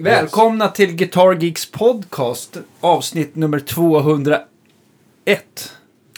Välkomna 0.00 0.68
till 0.68 0.96
Guitar 0.96 1.32
Geeks 1.34 1.70
podcast, 1.70 2.56
avsnitt 2.80 3.34
nummer 3.34 3.58
201. 3.60 4.44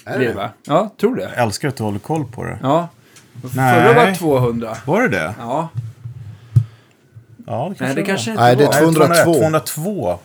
Är 0.05 0.19
det? 0.19 0.33
va? 0.33 0.51
Ja, 0.67 0.91
tror 1.01 1.17
det. 1.17 1.23
Jag 1.23 1.45
älskar 1.47 1.69
att 1.69 1.77
du 1.77 1.83
håller 1.83 1.99
koll 1.99 2.25
på 2.25 2.45
det. 2.45 2.59
Ja. 2.63 2.89
Nej. 3.55 3.83
Förra 3.83 3.95
var 3.95 4.15
200. 4.15 4.77
Var 4.87 5.03
det 5.03 5.09
det? 5.09 5.35
Ja. 5.39 5.69
Ja, 7.51 7.69
det 7.69 7.75
kanske 7.79 7.85
Nej, 7.85 7.95
det 7.95 8.03
kanske 8.03 8.31
inte 8.31 8.43
Nej, 8.43 8.57
det 8.57 8.65
är 8.65 8.85
var. 8.85 9.09
Nej, 9.09 9.25
202. 9.25 9.35
202. 9.35 10.19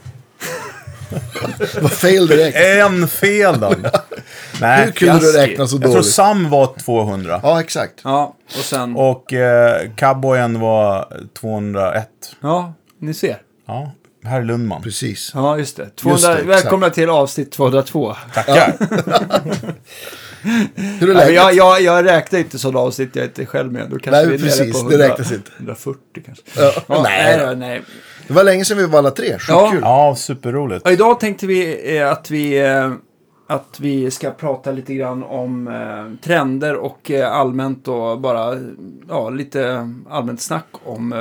Det 1.74 1.82
var 1.82 1.90
fel 1.90 2.28
direkt. 2.28 2.58
En 2.58 3.08
fel 3.08 3.60
då. 3.60 3.74
Nej, 4.62 4.86
Hur 4.86 4.92
kunde 4.92 5.20
du 5.20 5.32
räkna 5.32 5.68
så 5.68 5.76
jag 5.76 5.82
tror 5.82 5.94
dåligt? 5.94 6.12
Sam 6.12 6.50
var 6.50 6.80
200. 6.86 7.40
Ja, 7.44 7.60
exakt. 7.60 8.02
Ja, 8.04 8.36
och 8.46 8.64
sen... 8.64 8.96
Och 8.96 9.34
eh, 9.34 9.90
cowboyen 9.96 10.60
var 10.60 11.08
201. 11.40 12.10
Ja, 12.42 12.74
ni 13.00 13.14
ser. 13.14 13.38
Ja, 13.68 13.92
herr 14.24 14.44
Lundman. 14.44 14.82
Precis. 14.82 15.32
Ja, 15.34 15.58
just 15.58 15.78
det. 15.78 15.90
200, 15.96 16.30
Just 16.30 16.42
det, 16.42 16.48
välkomna 16.48 16.90
till 16.90 17.10
avsnitt 17.10 17.52
202. 17.52 18.16
Tackar. 18.34 18.74
Hur 21.00 21.10
är 21.10 21.14
läget? 21.14 21.34
jag, 21.36 21.54
jag, 21.54 21.82
jag 21.82 22.06
räknar 22.06 22.40
inte 22.40 22.60
sådana 22.60 22.80
avsnitt 22.80 23.10
jag 23.14 23.24
är 23.24 23.28
inte 23.28 23.46
själv 23.46 23.72
med. 23.72 23.90
Då 23.90 24.00
kanske 24.00 24.12
Nej, 24.12 24.38
vi 24.38 24.48
är 24.52 24.64
nere 24.66 24.72
på 24.72 24.90
det 24.90 24.96
100, 24.96 25.08
räknas 25.10 25.32
inte. 25.32 25.52
140 25.58 26.00
kanske. 26.26 26.44
Ja. 26.58 26.72
Ja, 26.88 27.02
Nej, 27.04 27.38
nej, 27.38 27.48
då. 27.48 27.54
nej. 27.60 27.82
Det 28.28 28.34
var 28.34 28.44
länge 28.44 28.66
sedan 28.66 28.78
vi 28.78 28.86
var 28.86 29.00
alla 29.00 29.12
tre. 29.12 29.32
Sjukt 29.32 29.44
Ja. 29.50 29.70
kul. 29.72 29.80
Ja, 29.84 30.16
superroligt. 30.18 30.86
Och 30.86 30.92
idag 30.92 31.20
tänkte 31.20 31.48
vi 31.48 31.98
eh, 31.98 32.10
att 32.12 32.32
vi, 32.32 32.60
eh, 32.66 32.92
att 33.48 33.78
vi 33.80 34.12
ska 34.12 34.32
prata 34.32 34.72
lite 34.72 34.94
grann 34.94 35.24
om 35.24 35.68
eh, 35.68 36.24
trender 36.24 36.76
och 36.76 37.12
eh, 37.12 37.32
allmänt 37.32 37.88
och 37.88 38.20
bara 38.20 38.58
ja, 39.10 39.30
lite 39.30 39.90
allmänt 40.10 40.42
snack 40.42 40.68
om 40.86 41.14
eh, 41.14 41.20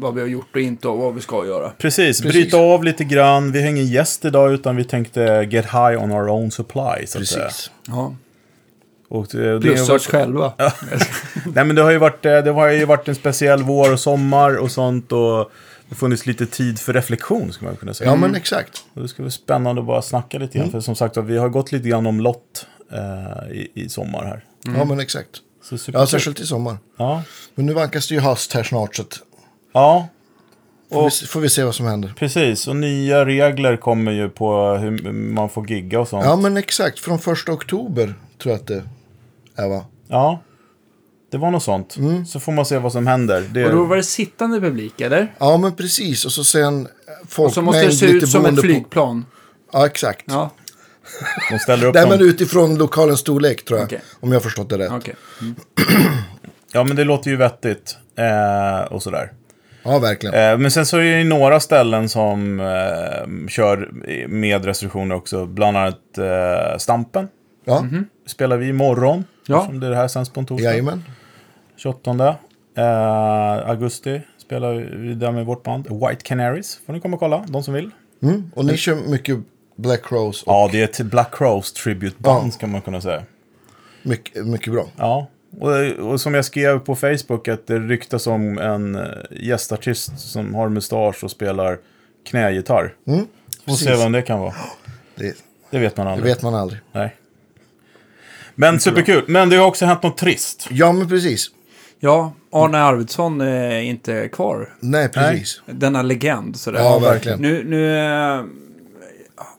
vad 0.00 0.14
vi 0.14 0.20
har 0.20 0.28
gjort 0.28 0.54
och 0.54 0.60
inte 0.60 0.88
och 0.88 0.98
vad 0.98 1.14
vi 1.14 1.20
ska 1.20 1.46
göra. 1.46 1.70
Precis, 1.78 2.20
Precis. 2.22 2.32
bryta 2.32 2.56
av 2.56 2.84
lite 2.84 3.04
grann. 3.04 3.52
Vi 3.52 3.62
har 3.62 3.68
ingen 3.70 3.86
gäst 3.86 4.24
idag 4.24 4.52
utan 4.52 4.76
vi 4.76 4.84
tänkte 4.84 5.48
get 5.50 5.64
high 5.64 6.02
on 6.02 6.12
our 6.12 6.28
own 6.28 6.50
supply. 6.50 7.06
Så 7.06 7.18
att. 7.18 7.20
Precis. 7.20 7.70
Ja. 7.88 8.14
Och 9.10 9.26
det, 9.30 9.52
det 9.54 9.60
Plus 9.60 9.88
har 9.88 9.96
oss 9.96 10.06
själva. 10.06 10.52
Nej 11.54 11.64
men 11.64 11.76
det 11.76 11.82
har 11.82 11.90
ju 11.90 11.98
varit, 11.98 12.26
eh, 12.26 12.38
det 12.38 12.50
har 12.50 12.68
ju 12.68 12.84
varit 12.84 13.08
en 13.08 13.14
speciell 13.14 13.62
vår 13.62 13.92
och 13.92 14.00
sommar 14.00 14.56
och 14.56 14.70
sånt 14.70 15.12
och 15.12 15.18
det 15.18 15.88
har 15.88 15.96
funnits 15.96 16.26
lite 16.26 16.46
tid 16.46 16.78
för 16.78 16.92
reflektion 16.92 17.52
skulle 17.52 17.68
man 17.70 17.76
kunna 17.76 17.94
säga. 17.94 18.10
Ja, 18.10 18.16
men 18.16 18.34
exakt. 18.34 18.84
Och 18.94 19.02
det 19.02 19.08
ska 19.08 19.22
bli 19.22 19.30
spännande 19.30 19.80
att 19.80 19.86
bara 19.86 20.02
snacka 20.02 20.38
lite 20.38 20.58
grann. 20.58 20.70
För 20.70 20.80
som 20.80 20.94
sagt 20.94 21.16
vi 21.16 21.38
har 21.38 21.48
gått 21.48 21.72
lite 21.72 21.88
grann 21.88 22.06
om 22.06 22.20
lott 22.20 22.66
eh, 22.92 23.52
i, 23.52 23.70
i 23.74 23.88
sommar 23.88 24.24
här. 24.24 24.44
Ja, 24.78 24.84
men 24.84 25.00
exakt. 25.00 25.30
Så 25.62 25.76
Ja, 25.92 26.06
särskilt 26.06 26.40
i 26.40 26.46
sommar. 26.46 26.76
Ja. 26.98 27.22
Men 27.54 27.66
nu 27.66 27.72
vankas 27.72 28.08
det 28.08 28.14
ju 28.14 28.20
höst 28.20 28.52
här 28.52 28.62
snart, 28.62 28.96
så 28.96 29.02
att 29.02 29.18
ja, 29.72 30.08
får, 30.92 31.04
vi, 31.04 31.26
får 31.26 31.40
vi 31.40 31.48
se 31.48 31.64
vad 31.64 31.74
som 31.74 31.86
händer. 31.86 32.12
precis. 32.18 32.68
Och 32.68 32.76
nya 32.76 33.26
regler 33.26 33.76
kommer 33.76 34.12
ju 34.12 34.28
på 34.28 34.74
hur 34.74 35.12
man 35.12 35.48
får 35.48 35.70
gigga 35.70 36.00
och 36.00 36.08
sånt. 36.08 36.24
Ja, 36.24 36.36
men 36.36 36.56
exakt. 36.56 36.98
Från 36.98 37.18
första 37.18 37.52
oktober 37.52 38.14
tror 38.38 38.52
jag 38.52 38.60
att 38.60 38.66
det 38.66 38.82
är, 39.56 39.68
va? 39.68 39.84
Ja. 40.08 40.42
Det 41.30 41.38
var 41.38 41.50
något 41.50 41.62
sånt. 41.62 41.96
Mm. 41.96 42.26
Så 42.26 42.40
får 42.40 42.52
man 42.52 42.66
se 42.66 42.78
vad 42.78 42.92
som 42.92 43.06
händer. 43.06 43.44
Det, 43.50 43.64
Och 43.66 43.72
då 43.72 43.84
var 43.84 43.96
det 43.96 44.02
sittande 44.02 44.60
publik, 44.60 45.00
eller? 45.00 45.34
Ja, 45.38 45.56
men 45.56 45.72
precis. 45.74 46.24
Och 46.24 46.32
så 46.32 46.44
sen 46.44 46.88
folkmängd, 47.28 47.46
Och 47.48 47.52
så 47.54 47.62
måste 47.62 47.86
det 47.86 47.92
se 47.92 48.06
ut 48.06 48.28
som 48.28 48.40
ett 48.40 48.44
boende 48.44 48.62
på- 48.62 48.66
flygplan. 48.66 49.24
Ja, 49.72 49.86
exakt. 49.86 50.24
Ja, 50.28 50.50
de 51.50 51.58
ställer 51.58 51.86
upp 51.86 51.94
Nej, 51.94 52.08
men 52.08 52.20
utifrån 52.20 52.78
lokalens 52.78 53.20
storlek 53.20 53.64
tror 53.64 53.78
jag. 53.78 53.86
Okej. 53.86 54.00
Om 54.20 54.28
jag 54.32 54.36
har 54.36 54.42
förstått 54.42 54.68
det 54.70 54.78
rätt. 54.78 54.90
okej. 54.92 55.14
Ja 56.72 56.84
men 56.84 56.96
det 56.96 57.04
låter 57.04 57.30
ju 57.30 57.36
vettigt. 57.36 57.96
Eh, 58.16 58.92
och 58.92 59.02
sådär. 59.02 59.32
Ja, 59.82 59.98
verkligen. 59.98 60.34
Eh, 60.34 60.58
Men 60.58 60.70
sen 60.70 60.86
så 60.86 60.96
är 60.96 61.02
det 61.02 61.18
ju 61.18 61.24
några 61.24 61.60
ställen 61.60 62.08
som 62.08 62.60
eh, 62.60 63.48
kör 63.48 63.90
med 64.28 64.64
restriktioner 64.64 65.14
också. 65.14 65.46
Bland 65.46 65.76
annat 65.76 66.18
eh, 66.18 66.78
Stampen. 66.78 67.28
Ja, 67.64 67.84
Spelar 68.26 68.56
vi 68.56 68.68
imorgon. 68.68 69.24
Ja. 69.50 69.66
Som 69.66 69.80
det 69.80 69.96
här 69.96 70.08
sänds 70.08 70.30
på 70.30 70.40
en 70.40 70.46
torsdag. 70.46 70.64
jajamän. 70.70 71.04
28 71.76 72.36
eh, 72.76 73.68
augusti 73.70 74.20
spelar 74.38 74.72
vi 74.74 75.14
där 75.14 75.30
med 75.32 75.46
vårt 75.46 75.62
band. 75.62 75.86
White 75.90 76.22
Canaries. 76.24 76.80
Får 76.86 76.92
ni 76.92 77.00
komma 77.00 77.14
och 77.14 77.20
kolla, 77.20 77.44
de 77.48 77.62
som 77.62 77.74
vill. 77.74 77.90
Mm. 78.22 78.50
Och 78.54 78.64
ni 78.64 78.76
kör 78.76 78.94
mycket 79.10 79.38
Black 79.76 80.12
Rose. 80.12 80.44
Och 80.46 80.52
Ja, 80.52 80.68
det 80.72 80.80
är 80.80 80.84
ett 80.84 81.00
Black 81.10 81.34
Crowes 81.34 81.72
tributeband 81.72 82.46
Ja. 82.46 82.50
ska 82.50 82.66
man 82.66 82.80
kunna 82.80 83.00
säga. 83.00 83.22
mycket, 84.02 84.46
mycket 84.46 84.72
bra. 84.72 84.86
Ja. 84.96 85.26
Och, 85.60 86.06
och 86.10 86.20
som 86.20 86.34
jag 86.34 86.44
skrev 86.44 86.78
på 86.78 86.94
Facebook 86.96 87.48
att 87.48 87.66
det 87.66 87.78
ryktas 87.78 88.26
om 88.26 88.58
en 88.58 88.94
eh, 88.94 89.02
gästartist 89.30 90.18
som 90.18 90.54
har 90.54 90.68
mustasch 90.68 91.24
och 91.24 91.30
spelar 91.30 91.78
knägitarr. 92.26 92.94
Mm. 93.06 93.26
Får 93.66 93.72
se 93.72 93.96
vem 93.96 94.12
det 94.12 94.22
kan 94.22 94.40
vara. 94.40 94.54
Det, 95.14 95.36
Det 95.70 95.78
vet 95.78 95.96
man 95.96 96.06
det 96.06 96.12
aldrig. 96.12 96.32
vet 96.34 96.42
man 96.42 96.54
aldrig. 96.54 96.80
Nej. 96.92 97.16
Men 98.60 98.80
superkul. 98.80 99.24
Men 99.26 99.48
det 99.48 99.56
har 99.56 99.66
också 99.66 99.86
hänt 99.86 100.02
något 100.02 100.16
trist. 100.16 100.66
Ja, 100.70 100.92
men 100.92 101.08
precis. 101.08 101.50
Ja, 102.00 102.32
Arne 102.52 102.78
Arvidsson 102.78 103.40
är 103.40 103.80
inte 103.80 104.28
kvar. 104.28 104.74
Nej, 104.80 105.08
precis. 105.08 105.62
Denna 105.66 106.02
legend. 106.02 106.56
Sådär. 106.56 106.80
Ja, 106.80 106.98
verkligen. 106.98 107.40
Nu, 107.40 107.64
nu 107.64 107.98
eh, 107.98 108.44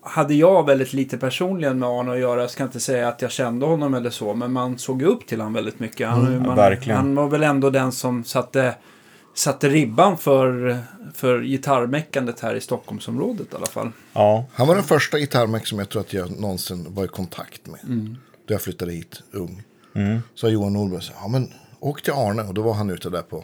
hade 0.02 0.34
jag 0.34 0.66
väldigt 0.66 0.94
lite 0.94 1.18
personligen 1.18 1.80
med 1.80 1.90
Arne 1.90 2.12
att 2.12 2.20
göra. 2.20 2.42
Jag 2.42 2.50
ska 2.50 2.64
inte 2.64 2.80
säga 2.80 3.08
att 3.08 3.22
jag 3.22 3.32
kände 3.32 3.66
honom 3.66 3.94
eller 3.94 4.10
så. 4.10 4.34
Men 4.34 4.52
man 4.52 4.78
såg 4.78 5.02
ju 5.02 5.08
upp 5.08 5.28
till 5.28 5.40
honom 5.40 5.54
väldigt 5.54 5.80
mycket. 5.80 6.10
Han, 6.10 6.46
man, 6.46 6.56
verkligen. 6.56 6.98
han 6.98 7.16
var 7.16 7.28
väl 7.28 7.44
ändå 7.44 7.70
den 7.70 7.92
som 7.92 8.24
satte, 8.24 8.76
satte 9.34 9.70
ribban 9.70 10.18
för, 10.18 10.80
för 11.14 11.42
gitarrmeckandet 11.42 12.40
här 12.40 12.56
i 12.56 12.62
Stockholmsområdet 12.62 13.54
i 13.54 13.56
alla 13.56 13.66
fall. 13.66 13.92
Ja. 14.14 14.46
Han 14.54 14.68
var 14.68 14.76
den 14.76 14.84
första 14.84 15.20
gitarrmek 15.20 15.68
som 15.68 15.80
jag 15.80 15.90
tror 15.90 16.02
att 16.02 16.14
jag 16.14 16.40
någonsin 16.40 16.88
var 16.90 17.06
i 17.06 17.08
kontakt 17.08 17.68
med. 17.68 17.80
Då 18.52 18.56
jag 18.56 18.62
flyttade 18.62 18.92
hit 18.92 19.24
ung. 19.32 19.64
Så 20.36 20.50
Johan 20.50 20.74
Norberg 20.74 21.02
sa, 21.02 21.14
ja 21.22 21.28
men 21.28 21.54
åk 21.80 22.02
till 22.02 22.14
Arne. 22.14 22.44
Och 22.44 22.54
då 22.54 22.62
var 22.62 22.74
han 22.74 22.90
ute 22.90 23.10
där 23.10 23.22
på, 23.22 23.38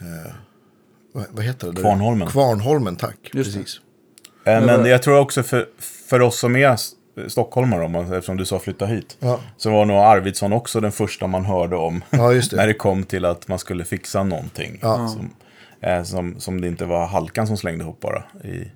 eh, 0.00 0.32
vad, 1.12 1.26
vad 1.30 1.44
heter 1.44 1.66
det? 1.66 1.72
där? 1.72 1.82
Kvarnholmen. 1.82 2.28
Kvarnholmen, 2.28 2.96
tack. 2.96 3.30
Just 3.32 3.54
precis. 3.54 3.80
Eh, 4.44 4.66
Men 4.66 4.84
jag 4.84 5.02
tror 5.02 5.18
också 5.18 5.42
för, 5.42 5.68
för 6.08 6.20
oss 6.20 6.38
som 6.38 6.56
är 6.56 6.76
stockholmare, 7.28 7.84
om 7.84 7.92
man- 7.92 8.12
eftersom 8.12 8.36
du 8.36 8.44
sa 8.44 8.58
flytta 8.58 8.86
hit. 8.86 9.16
Ja. 9.20 9.40
Så 9.56 9.70
var 9.70 9.84
nog 9.84 9.96
Arvidsson 9.96 10.52
också 10.52 10.80
den 10.80 10.92
första 10.92 11.26
man 11.26 11.44
hörde 11.44 11.76
om. 11.76 12.04
Ja, 12.10 12.32
just 12.32 12.50
det. 12.50 12.56
när 12.60 12.66
det 12.66 12.74
kom 12.74 13.04
till 13.04 13.24
att 13.24 13.48
man 13.48 13.58
skulle 13.58 13.84
fixa 13.84 14.22
någonting. 14.22 14.78
Ja. 14.82 15.08
Som, 15.08 15.30
eh, 15.80 16.02
som, 16.02 16.40
som 16.40 16.60
det 16.60 16.68
inte 16.68 16.84
var 16.84 17.06
Halkan 17.06 17.46
som 17.46 17.56
slängde 17.56 17.84
ihop 17.84 18.00
bara 18.00 18.22
i, 18.44 18.70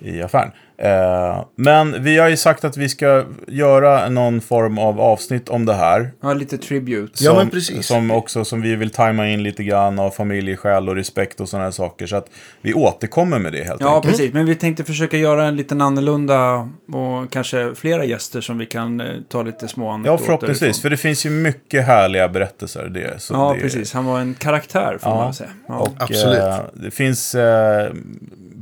i 0.00 0.22
affären. 0.22 0.50
Eh, 0.78 1.44
men 1.56 2.02
vi 2.02 2.18
har 2.18 2.28
ju 2.28 2.36
sagt 2.36 2.64
att 2.64 2.76
vi 2.76 2.88
ska 2.88 3.24
göra 3.48 4.08
någon 4.08 4.40
form 4.40 4.78
av 4.78 5.00
avsnitt 5.00 5.48
om 5.48 5.66
det 5.66 5.74
här. 5.74 6.10
Ja, 6.22 6.32
lite 6.32 6.58
tribute. 6.58 7.24
Ja, 7.24 7.30
Som- 7.30 7.36
men 7.38 7.50
precis. 7.50 7.86
Som 7.86 8.10
också 8.10 8.44
som 8.44 8.62
vi 8.62 8.76
vill 8.76 8.90
tajma 8.90 9.28
in 9.28 9.42
lite 9.42 9.64
grann 9.64 9.98
av 9.98 10.10
familjeskäl 10.10 10.88
och 10.88 10.94
respekt 10.96 11.40
och 11.40 11.48
sådana 11.48 11.64
här 11.64 11.70
saker. 11.72 12.06
Så 12.06 12.16
att 12.16 12.26
vi 12.62 12.74
återkommer 12.74 13.38
med 13.38 13.52
det 13.52 13.64
helt 13.64 13.80
Ja, 13.80 13.94
enkelt. 13.96 14.12
precis. 14.16 14.32
Men 14.34 14.46
vi 14.46 14.54
tänkte 14.54 14.84
försöka 14.84 15.16
göra 15.16 15.44
en 15.46 15.56
liten 15.56 15.80
annorlunda 15.80 16.68
och 16.92 17.32
kanske 17.32 17.74
flera 17.74 18.04
gäster 18.04 18.40
som 18.40 18.58
vi 18.58 18.66
kan 18.66 19.00
eh, 19.00 19.06
ta 19.28 19.42
lite 19.42 19.68
små 19.68 19.86
Ja, 19.86 19.92
anekdoter 19.94 20.24
förhoppningsvis. 20.24 20.62
ifrån. 20.78 20.82
För 20.82 20.90
det 20.90 20.96
finns 20.96 21.26
ju 21.26 21.30
mycket 21.30 21.86
härliga 21.86 22.28
berättelser. 22.28 22.88
Det, 22.88 23.20
så 23.22 23.34
Ja, 23.34 23.52
det, 23.56 23.60
precis. 23.60 23.92
Han 23.92 24.04
var 24.04 24.20
en 24.20 24.34
karaktär 24.34 24.98
får 25.00 25.12
Ja. 25.12 25.16
man 25.16 25.34
säga. 25.34 25.50
Ja. 25.68 25.78
Och, 25.78 25.88
Absolut. 25.98 26.38
Eh, 26.38 26.58
det 26.74 26.90
finns... 26.90 27.34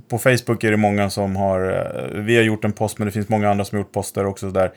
På 0.09 0.19
Facebook 0.19 0.65
är 0.65 0.71
det 0.71 0.77
många 0.77 1.11
som 1.11 1.37
har... 1.37 1.71
Eh, 1.71 2.21
vi 2.21 2.37
har 2.37 2.43
gjort 2.43 2.65
en 2.65 2.73
post, 2.73 2.99
men 2.99 3.07
det 3.07 3.13
finns 3.13 3.29
många 3.29 3.51
andra 3.51 3.65
som 3.65 3.77
har 3.77 3.85
gjort 3.85 3.93
poster 3.93 4.27
också 4.27 4.51
där, 4.51 4.73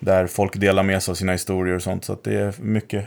där 0.00 0.26
folk 0.26 0.56
delar 0.56 0.82
med 0.82 1.02
sig 1.02 1.12
av 1.12 1.16
sina 1.16 1.32
historier 1.32 1.74
och 1.74 1.82
sånt. 1.82 2.04
Så 2.04 2.12
att 2.12 2.24
det 2.24 2.34
är 2.34 2.54
mycket, 2.60 3.04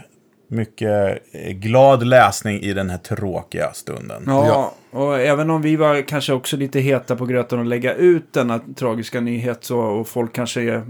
mycket 0.48 1.18
eh, 1.32 1.50
glad 1.52 2.06
läsning 2.06 2.60
i 2.60 2.72
den 2.72 2.90
här 2.90 2.98
tråkiga 2.98 3.72
stunden. 3.72 4.22
Ja, 4.26 4.74
och 4.90 5.20
även 5.20 5.50
om 5.50 5.62
vi 5.62 5.76
var 5.76 6.02
kanske 6.02 6.32
också 6.32 6.56
lite 6.56 6.80
heta 6.80 7.16
på 7.16 7.26
gröten 7.26 7.60
att 7.60 7.66
lägga 7.66 7.94
ut 7.94 8.32
denna 8.32 8.60
tragiska 8.76 9.20
nyhet 9.20 9.64
så, 9.64 9.78
och 9.78 10.08
folk 10.08 10.32
kanske 10.32 10.74
eh, 10.74 10.82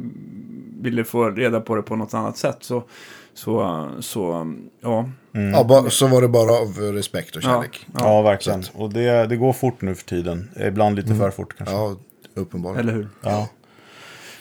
ville 0.81 1.05
få 1.05 1.31
reda 1.31 1.61
på 1.61 1.75
det 1.76 1.82
på 1.82 1.97
något 1.97 2.15
annat 2.15 2.37
sätt 2.37 2.59
så, 2.61 2.85
så, 3.34 3.88
så 4.00 4.52
ja. 4.81 5.10
Ja, 5.32 5.64
ba, 5.64 5.90
så 5.90 6.06
var 6.06 6.22
det 6.22 6.28
bara 6.28 6.52
av 6.52 6.78
respekt 6.78 7.36
och 7.36 7.42
Ja, 7.42 7.46
kärlek. 7.48 7.86
Ja, 7.94 8.00
ja, 8.00 8.22
verkligen. 8.22 8.64
Och 8.75 8.92
det, 8.92 9.26
det 9.26 9.36
går 9.36 9.52
fort 9.52 9.81
nu 9.82 9.94
för 9.94 10.04
tiden. 10.04 10.50
Ibland 10.60 10.96
lite 10.96 11.14
för 11.14 11.31
fort 11.31 11.54
kanske. 11.58 11.75
Ja, 11.75 11.96
uppenbarligen. 12.34 12.88
eller 12.88 12.98
hur? 12.98 13.08
Ja. 13.20 13.48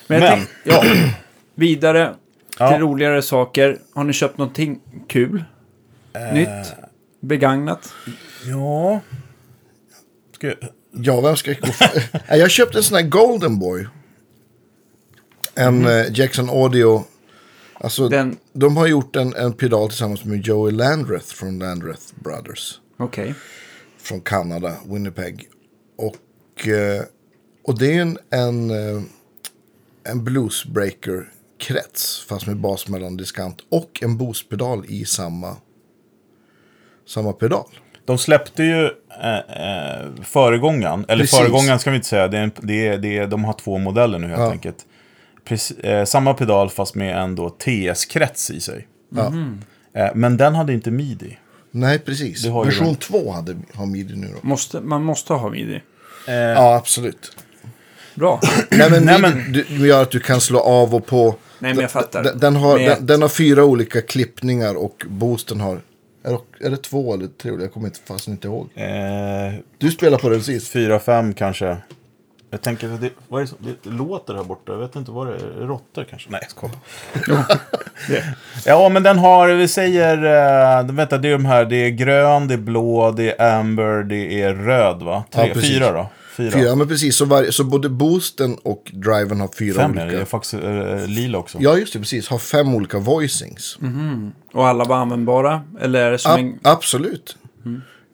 Men, 0.07 0.22
jag 0.22 0.30
Men- 0.38 0.40
tänk, 0.40 0.50
ja, 0.63 0.84
vidare 1.56 2.16
Ja. 2.60 2.69
till 2.72 2.80
roligare 2.80 3.22
saker. 3.22 3.78
Har 3.94 4.04
ni 4.04 4.13
köpt 4.13 4.38
någonting 4.38 4.80
kul? 5.07 5.44
Eh, 6.13 6.34
Nytt? 6.34 6.74
Begagnat. 7.19 7.94
Ja. 8.50 9.00
Ska 10.36 10.48
jag... 10.48 10.56
Ja, 10.92 11.22
vem 11.22 11.36
ska 11.36 11.54
gå 11.54 11.68
för? 11.68 12.01
Jag 12.38 12.51
köpte 12.51 12.78
en 12.78 12.84
sån 12.84 12.98
här 12.98 13.04
Golden 13.07 13.60
Boy. 13.60 13.88
En 15.56 15.86
eh, 15.86 16.06
Jackson 16.19 16.50
Audio. 16.50 17.04
Alltså, 17.84 18.10
Den- 18.10 18.38
de 18.54 18.78
har 18.78 18.88
gjort 18.88 19.16
en, 19.16 19.36
en 19.36 19.54
pedal 19.54 19.90
tillsammans 19.90 20.26
med 20.26 20.48
Joey 20.48 20.72
Landreth 20.74 21.26
från 21.26 21.60
Landreth 21.60 22.02
Brothers. 22.16 22.80
Okej. 22.98 23.36
Från 23.98 24.22
Kanada, 24.22 24.76
Winnipeg. 24.86 25.48
Och, 25.98 26.68
eh, 26.68 27.04
och 27.64 27.80
det 27.80 27.94
är 27.98 28.02
en, 28.02 28.18
en, 28.30 28.70
eh, 28.70 29.02
en 30.04 30.24
bluesbreaker-krets. 30.24 32.26
Fast 32.30 32.48
med 32.48 32.58
basmellandiskant. 32.58 33.58
Och 33.70 34.00
en 34.04 34.18
boostpedal 34.18 34.86
i 34.88 35.06
samma, 35.06 35.56
samma 37.08 37.34
pedal. 37.34 37.66
De 38.06 38.18
släppte 38.18 38.64
ju 38.64 38.86
eh, 39.22 39.38
eh, 39.38 40.06
föregångaren, 40.24 41.06
eller 41.08 41.24
Precis. 41.24 41.40
föregångaren 41.40 41.80
ska 41.80 41.90
vi 41.90 41.96
inte 41.96 42.08
säga, 42.08 42.28
det 42.28 42.38
är 42.38 42.44
en, 42.44 42.52
det 42.62 42.88
är, 42.88 42.98
det 42.98 43.18
är, 43.18 43.28
de 43.28 43.44
har 43.44 43.54
två 43.54 43.78
modeller 43.78 44.20
nu 44.20 44.28
helt 44.28 44.40
Ja. 44.40 44.52
enkelt. 44.52 44.86
Eh, 45.84 46.06
samma 46.06 46.34
pedal 46.34 46.69
fast 46.69 46.95
med 46.95 47.18
en 47.18 47.36
då 47.36 47.50
TS-krets 47.50 48.51
i 48.51 48.60
sig. 48.60 48.88
Ja. 49.16 49.34
Eh, 49.95 50.12
men 50.16 50.38
den 50.38 50.56
hade 50.56 50.74
inte 50.74 50.92
midi. 50.92 51.38
Nej, 51.72 52.00
precis. 52.00 52.45
Version 52.45 52.86
den. 52.88 52.95
2 52.95 53.31
hade, 53.31 53.56
har 53.74 53.86
midi 53.86 54.16
nu 54.16 54.28
då. 54.28 54.48
Måste, 54.48 54.80
man 54.81 55.04
måste 55.04 55.34
ha 55.34 55.50
midi. 55.50 55.81
Eh, 56.28 56.34
Ja, 56.34 56.75
absolut. 56.75 57.38
Bra. 58.16 58.40
Nej, 58.72 58.92
men, 58.92 59.04
Nej, 59.04 59.22
men- 59.22 59.51
Du, 59.51 59.88
gör 59.88 60.01
att 60.01 60.12
du 60.12 60.19
kan 60.19 60.42
slå 60.42 60.60
av 60.60 60.95
och 60.95 61.06
på. 61.06 61.36
Nej, 61.60 61.74
men 61.74 61.81
jag 61.81 61.92
fattar. 61.92 62.24
Den, 62.24 62.39
den, 62.39 62.56
har, 62.56 62.78
Med- 62.78 62.89
den, 62.98 63.06
den 63.06 63.22
har 63.22 63.30
fyra 63.30 63.63
olika 63.66 64.01
klippningar 64.01 64.75
och 64.75 65.06
boosten 65.10 65.60
har... 65.62 65.81
Är, 66.25 66.39
är 66.66 66.69
det 66.69 66.78
två 66.78 67.13
eller 67.13 67.28
tre? 67.28 67.51
Jag 67.60 67.74
kommer 67.74 67.88
inte, 67.88 68.00
fast 68.06 68.28
inte 68.28 68.48
ihåg. 68.48 68.69
eh, 68.75 68.86
Du 69.78 69.92
spelar 69.92 70.18
på 70.18 70.30
det 70.30 70.36
precis. 70.38 70.69
fyra, 70.69 71.00
fem 71.00 71.34
kanske. 71.34 71.78
Jag 72.54 72.62
tänker 72.62 72.88
det, 72.88 73.10
vad 73.28 73.42
är 73.42 73.46
det, 73.46 73.50
som- 73.50 73.58
det 73.84 73.90
låter 73.90 74.34
här 74.34 74.44
borta. 74.44 74.72
Jag 74.72 74.80
vet 74.80 74.96
inte 74.96 75.12
vad 75.12 75.28
det 75.28 75.34
är. 75.34 75.68
Råttor 75.68 76.04
kanske? 76.10 76.30
Nej, 76.32 76.40
jag 76.42 76.52
skojar. 76.52 76.76
Ja, 78.66 78.90
men 78.90 79.04
den 79.04 79.18
har, 79.20 79.48
vi 79.50 79.68
säger, 79.68 80.18
uh, 80.86 80.92
vänta, 80.96 81.18
det 81.18 81.28
är 81.28 81.32
de 81.32 81.46
här, 81.46 81.66
det 81.66 81.76
är 81.76 81.90
grön, 81.90 82.48
det 82.48 82.54
är 82.54 82.58
blå, 82.58 83.12
det 83.12 83.42
är 83.42 83.60
amber, 83.60 84.04
det 84.04 84.42
är 84.42 84.54
röd 84.54 85.02
va? 85.04 85.24
Tre, 85.32 85.52
Ja, 85.56 85.62
fyra 85.62 85.92
då? 85.92 86.10
Fyra. 86.38 86.52
Fyra, 86.52 86.76
men 86.76 86.88
precis. 86.88 87.16
Så, 87.16 87.26
varje, 87.26 87.52
så 87.52 87.64
både 87.64 87.90
boosten 87.90 88.56
och 88.64 88.92
driven 88.94 89.40
har 89.42 89.50
fyra 89.60 89.76
Fem 89.82 89.92
olika. 89.92 90.06
det, 90.06 90.12
det 90.12 90.22
är 90.22 90.26
faktiskt 90.26 90.54
eh, 90.54 91.08
lila 91.08 91.38
också. 91.38 91.58
Ja, 91.62 91.78
just 91.78 91.94
det. 91.94 92.00
Precis. 92.00 92.28
Har 92.30 92.38
fem 92.38 92.76
olika 92.76 93.00
voicings. 93.00 93.78
Och 94.54 94.68
alla 94.68 94.84
var 94.84 94.96
användbara? 94.96 95.62
Eller 95.82 96.06
är 96.06 96.12
det 96.12 96.18
som 96.18 96.32
A- 96.32 96.38
en... 96.40 96.60
absolut. 96.64 97.38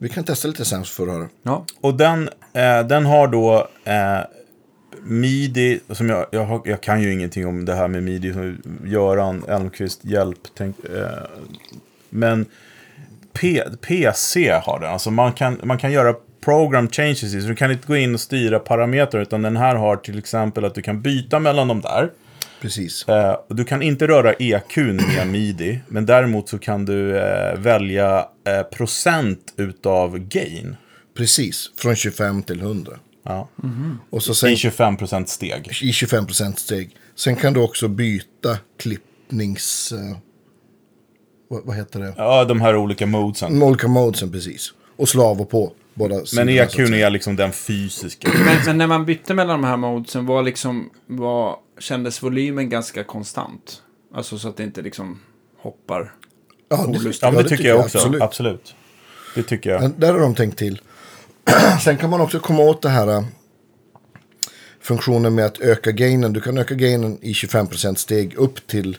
Vi 0.02 0.08
kan 0.08 0.24
testa 0.24 0.48
lite 0.48 0.64
sen 0.64 0.84
så 0.84 0.94
får 0.94 1.06
du 1.06 1.12
höra. 1.12 1.28
Ja. 1.42 1.64
Och 1.80 1.94
den, 1.94 2.28
eh, 2.52 2.86
den 2.86 3.06
har 3.06 3.28
då 3.28 3.68
eh, 3.84 4.20
midi, 5.02 5.80
som 5.90 6.08
jag, 6.08 6.26
jag, 6.30 6.44
har, 6.44 6.62
jag 6.64 6.80
kan 6.80 7.02
ju 7.02 7.12
ingenting 7.12 7.46
om 7.46 7.64
det 7.64 7.74
här 7.74 7.88
med 7.88 8.02
midi, 8.02 8.32
som 8.32 8.58
Göran 8.84 9.44
Elmqvist, 9.48 10.04
hjälp. 10.04 10.38
Tänk, 10.56 10.76
eh, 10.84 11.08
men 12.10 12.46
P, 13.32 13.62
PC 13.80 14.50
har 14.50 14.80
den, 14.80 14.90
alltså 14.90 15.10
man 15.10 15.32
kan, 15.32 15.60
man 15.62 15.78
kan 15.78 15.92
göra 15.92 16.14
program 16.40 16.88
changes 16.88 17.20
så 17.42 17.48
du 17.48 17.54
kan 17.54 17.70
inte 17.70 17.86
gå 17.86 17.96
in 17.96 18.14
och 18.14 18.20
styra 18.20 18.58
parametrar, 18.58 19.20
utan 19.20 19.42
den 19.42 19.56
här 19.56 19.74
har 19.74 19.96
till 19.96 20.18
exempel 20.18 20.64
att 20.64 20.74
du 20.74 20.82
kan 20.82 21.02
byta 21.02 21.38
mellan 21.38 21.68
de 21.68 21.80
där. 21.80 22.10
Precis. 22.60 23.08
Eh, 23.08 23.32
och 23.48 23.56
du 23.56 23.64
kan 23.64 23.82
inte 23.82 24.06
röra 24.06 24.32
EQn 24.34 24.96
med 24.96 25.26
midi, 25.26 25.80
men 25.88 26.06
däremot 26.06 26.48
så 26.48 26.58
kan 26.58 26.84
du 26.84 27.18
eh, 27.18 27.58
välja 27.58 28.26
eh, 28.46 28.62
procent 28.62 29.54
utav 29.56 30.18
gain. 30.18 30.76
Precis. 31.16 31.70
Från 31.76 31.96
25 31.96 32.42
till 32.42 32.60
100. 32.60 32.92
Ja. 33.24 33.48
Och 34.10 34.22
så 34.22 34.34
sen 34.34 34.50
I 34.50 34.54
25% 34.54 35.24
steg. 35.24 35.68
i 35.82 35.90
25% 35.90 36.54
steg. 36.56 36.96
Sen 37.14 37.36
kan 37.36 37.52
du 37.52 37.60
också 37.60 37.88
byta 37.88 38.58
klippnings... 38.78 39.92
eh, 39.92 40.16
vad, 41.48 41.64
vad 41.64 41.76
heter 41.76 42.00
det? 42.00 42.14
Ja, 42.16 42.44
de 42.44 42.60
här 42.60 42.76
olika 42.76 43.06
modesen. 43.06 43.52
De 43.60 43.62
olika 43.66 43.88
modesen 43.88 44.32
precis. 44.32 44.72
Och 44.96 45.08
slå 45.08 45.24
av 45.24 45.40
och 45.40 45.50
på 45.50 45.72
båda 46.08 46.24
Men 46.34 46.48
EQn 46.48 46.86
säga. 46.86 47.06
är 47.06 47.10
liksom 47.10 47.36
den 47.36 47.52
fysiska. 47.52 48.28
Men, 48.44 48.56
men 48.66 48.78
när 48.78 48.86
man 48.86 49.04
bytte 49.04 49.34
mellan 49.34 49.62
de 49.62 49.68
här 49.68 49.76
modesen, 49.76 50.26
var 50.26 50.42
liksom, 50.42 50.90
var, 51.06 51.56
kändes 51.78 52.22
volymen 52.22 52.68
ganska 52.68 53.04
konstant? 53.04 53.82
Alltså 54.14 54.38
så 54.38 54.48
att 54.48 54.56
det 54.56 54.62
inte 54.62 54.82
liksom 54.82 55.20
hoppar. 55.58 56.14
Ja, 56.68 56.76
det. 56.76 57.12
Ja, 57.22 57.30
men 57.30 57.42
det 57.42 57.48
tycker 57.48 57.68
jag 57.68 57.80
också. 57.80 57.98
Absolut. 57.98 58.22
Absolut. 58.22 58.74
Det 59.34 59.42
tycker 59.42 59.70
jag. 59.70 59.82
Men 59.82 59.94
där 59.96 60.12
har 60.12 60.20
de 60.20 60.34
tänkt 60.34 60.58
till. 60.58 60.80
Sen 61.84 61.96
kan 61.96 62.10
man 62.10 62.20
också 62.20 62.40
komma 62.40 62.62
åt 62.62 62.82
det 62.82 62.88
här 62.88 63.08
äh, 63.08 63.24
funktionen 64.80 65.34
med 65.34 65.46
att 65.46 65.60
öka 65.60 65.92
gainen. 65.92 66.32
Du 66.32 66.40
kan 66.40 66.58
öka 66.58 66.74
gainen 66.74 67.18
i 67.22 67.32
25% 67.32 67.94
steg 67.94 68.34
upp 68.34 68.66
till, 68.66 68.96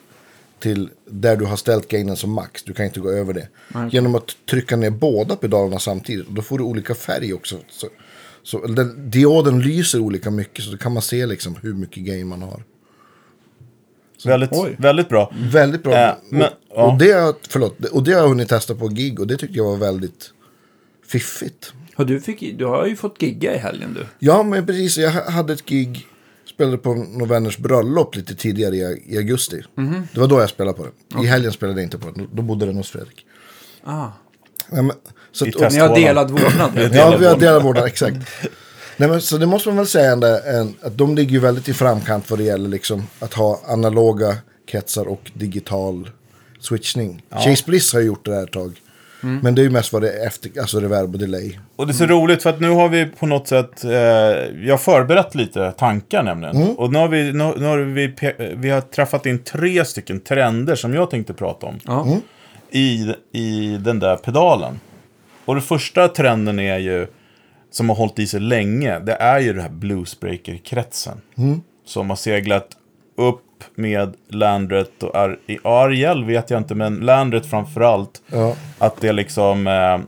till 0.62 0.90
där 1.10 1.36
du 1.36 1.46
har 1.46 1.56
ställt 1.58 1.88
gainen 1.88 2.16
som 2.16 2.32
max. 2.32 2.64
Du 2.64 2.74
kan 2.74 2.86
inte 2.86 3.00
gå 3.00 3.10
över 3.12 3.34
det. 3.34 3.48
Genom 3.92 4.16
att 4.16 4.36
trycka 4.50 4.76
ner 4.76 4.90
båda 4.90 5.36
pedalerna 5.36 5.80
samtidigt. 5.80 6.28
Och 6.28 6.34
då 6.34 6.42
får 6.42 6.58
du 6.58 6.64
olika 6.64 6.96
färg 6.96 7.34
också. 7.34 7.58
Så, 7.70 7.88
så 8.44 8.68
den, 8.68 9.10
dioden 9.12 9.62
lyser 9.62 10.00
olika 10.00 10.32
mycket 10.32 10.64
så 10.66 10.72
då 10.72 10.78
kan 10.78 10.92
man 10.94 11.02
se 11.02 11.26
liksom 11.26 11.56
hur 11.62 11.74
mycket 11.74 12.04
gain 12.04 12.28
man 12.28 12.42
har. 12.42 12.64
Väldigt, 14.26 14.50
Oj. 14.54 14.76
väldigt 14.80 15.10
bra. 15.10 15.34
Väldigt 15.52 15.84
bra. 15.84 15.94
Äh, 15.96 16.14
men- 16.30 16.42
och, 16.42 16.50
ja. 16.76 16.92
och, 16.92 16.98
det, 17.00 17.36
förlåt, 17.50 17.86
och 17.86 18.04
det 18.04 18.12
har 18.14 18.22
jag 18.22 18.28
hunnit 18.30 18.50
testa 18.50 18.76
på 18.76 18.88
gig 18.88 19.20
och 19.20 19.28
det 19.28 19.38
tyckte 19.38 19.58
jag 19.58 19.64
var 19.66 19.78
väldigt 19.78 20.34
fiffigt. 21.08 21.74
Du, 21.98 22.22
fick, 22.22 22.58
du 22.58 22.66
har 22.66 22.86
ju 22.88 22.96
fått 22.96 23.22
gigga 23.22 23.56
i 23.56 23.58
helgen 23.58 23.94
du. 23.94 24.06
Ja, 24.20 24.44
men 24.44 24.66
precis. 24.66 24.98
Jag 24.98 25.12
ha- 25.12 25.30
hade 25.32 25.54
ett 25.54 25.66
gig, 25.66 26.08
spelade 26.62 26.78
på 26.78 26.94
några 26.94 27.26
vänners 27.26 27.58
bröllop 27.58 28.16
lite 28.16 28.36
tidigare 28.36 28.76
i, 28.76 29.04
i 29.08 29.18
augusti. 29.18 29.62
Mhm. 29.76 30.08
Det 30.14 30.20
var 30.20 30.28
då 30.28 30.40
jag 30.40 30.50
spelade 30.50 30.78
på 30.78 30.86
det. 30.86 31.24
I 31.24 31.28
helgen 31.28 31.52
spelade 31.52 31.80
jag 31.80 31.86
inte 31.86 31.98
på 31.98 32.12
det. 32.12 32.28
Då 32.34 32.42
bodde 32.42 32.66
den 32.66 32.76
hos 32.76 32.90
Fredrik. 32.90 33.26
Ah. 33.84 34.08
Ja, 34.72 34.82
men, 34.82 34.92
så 35.32 35.48
att, 35.48 35.54
test. 35.54 35.76
Ni 35.76 35.82
har 35.82 35.96
delad 35.96 36.32
vårdnad. 36.32 36.72
Ja, 36.76 36.90
delad 36.90 37.20
vi 37.20 37.26
har 37.26 37.38
delat 37.38 37.64
vårdnad, 37.64 37.86
exakt. 37.86 38.18
Nej, 38.98 39.10
men, 39.10 39.22
så 39.22 39.38
det 39.38 39.46
måste 39.46 39.70
man 39.70 39.78
väl 39.78 39.88
säga 39.88 40.12
ändå, 40.12 40.28
en, 40.46 40.76
att 40.82 40.98
de 40.98 41.16
ligger 41.16 41.32
ju 41.32 41.40
väldigt 41.40 41.70
i 41.70 41.74
framkant 41.74 42.30
vad 42.30 42.40
det 42.40 42.44
gäller 42.44 42.70
liksom, 42.70 43.04
att 43.20 43.34
ha 43.34 43.62
analoga 43.68 44.38
kretsar 44.68 45.08
och 45.08 45.32
digital 45.34 46.10
switchning. 46.60 47.24
Chase 47.30 47.64
Bliss 47.66 47.94
har 47.94 48.02
gjort 48.02 48.26
det 48.26 48.36
här 48.36 48.44
ett 48.44 48.52
tag. 48.52 48.82
Mm. 49.24 49.40
Men 49.44 49.56
det 49.56 49.62
är 49.62 49.64
ju 49.64 49.70
mest 49.70 49.94
vad 49.94 50.02
det 50.02 50.12
är 50.12 50.28
efter, 50.28 50.62
alltså 50.62 50.80
reverb 50.80 51.14
och 51.14 51.20
delay. 51.20 51.60
Och 51.76 51.88
det 51.88 51.92
är 51.92 51.94
så 51.94 52.06
roligt 52.06 52.44
för 52.44 52.50
att 52.50 52.60
nu 52.60 52.70
har 52.70 52.90
vi 52.90 53.06
på 53.06 53.26
något 53.26 53.48
sätt, 53.48 53.84
eh, 53.84 53.92
jag 53.92 54.74
har 54.74 54.78
förberett 54.78 55.36
lite 55.36 55.72
tankar 55.72 56.24
nämligen. 56.24 56.76
Och 56.78 56.92
nu 56.92 57.00
har 57.00 57.08
vi, 57.08 57.24
nu, 57.34 57.54
nu 57.58 57.66
har 57.66 57.78
vi, 57.78 58.16
vi 58.56 58.70
har 58.70 58.82
träffat 58.82 59.26
in 59.26 59.40
tre 59.40 59.86
stycken 59.86 60.20
trender 60.20 60.76
som 60.76 60.94
jag 60.94 61.10
tänkte 61.10 61.34
prata 61.34 61.66
om. 61.68 61.80
Ja. 61.86 62.08
i, 62.72 63.14
i 63.32 63.78
den 63.78 64.00
där 64.00 64.16
pedalen. 64.16 64.80
Och 65.46 65.56
den 65.56 65.62
första 65.62 66.08
trenden 66.08 66.60
är 66.60 66.78
ju, 66.78 67.08
som 67.72 67.90
har 67.90 67.96
hållit 67.96 68.20
i 68.20 68.28
sig 68.28 68.40
länge, 68.40 69.00
det 69.00 69.14
är 69.14 69.40
ju 69.40 69.54
den 69.54 69.62
här 69.62 69.70
bluesbreaker-kretsen. 69.70 71.22
Som 71.86 72.10
har 72.10 72.18
seglat 72.18 72.68
upp 73.18 73.42
med 73.76 74.14
Landret 74.28 75.04
och 75.04 75.16
Ar 75.16 75.38
i 75.48 75.60
Ariel 75.64 76.24
vet 76.24 76.50
jag 76.50 76.58
inte, 76.58 76.76
men 76.76 76.96
Landret 76.96 77.46
framförallt. 77.46 78.22
Ja. 78.32 78.56
Att 78.78 79.02
det 79.02 79.12
liksom... 79.12 79.68
Eh, 79.68 80.00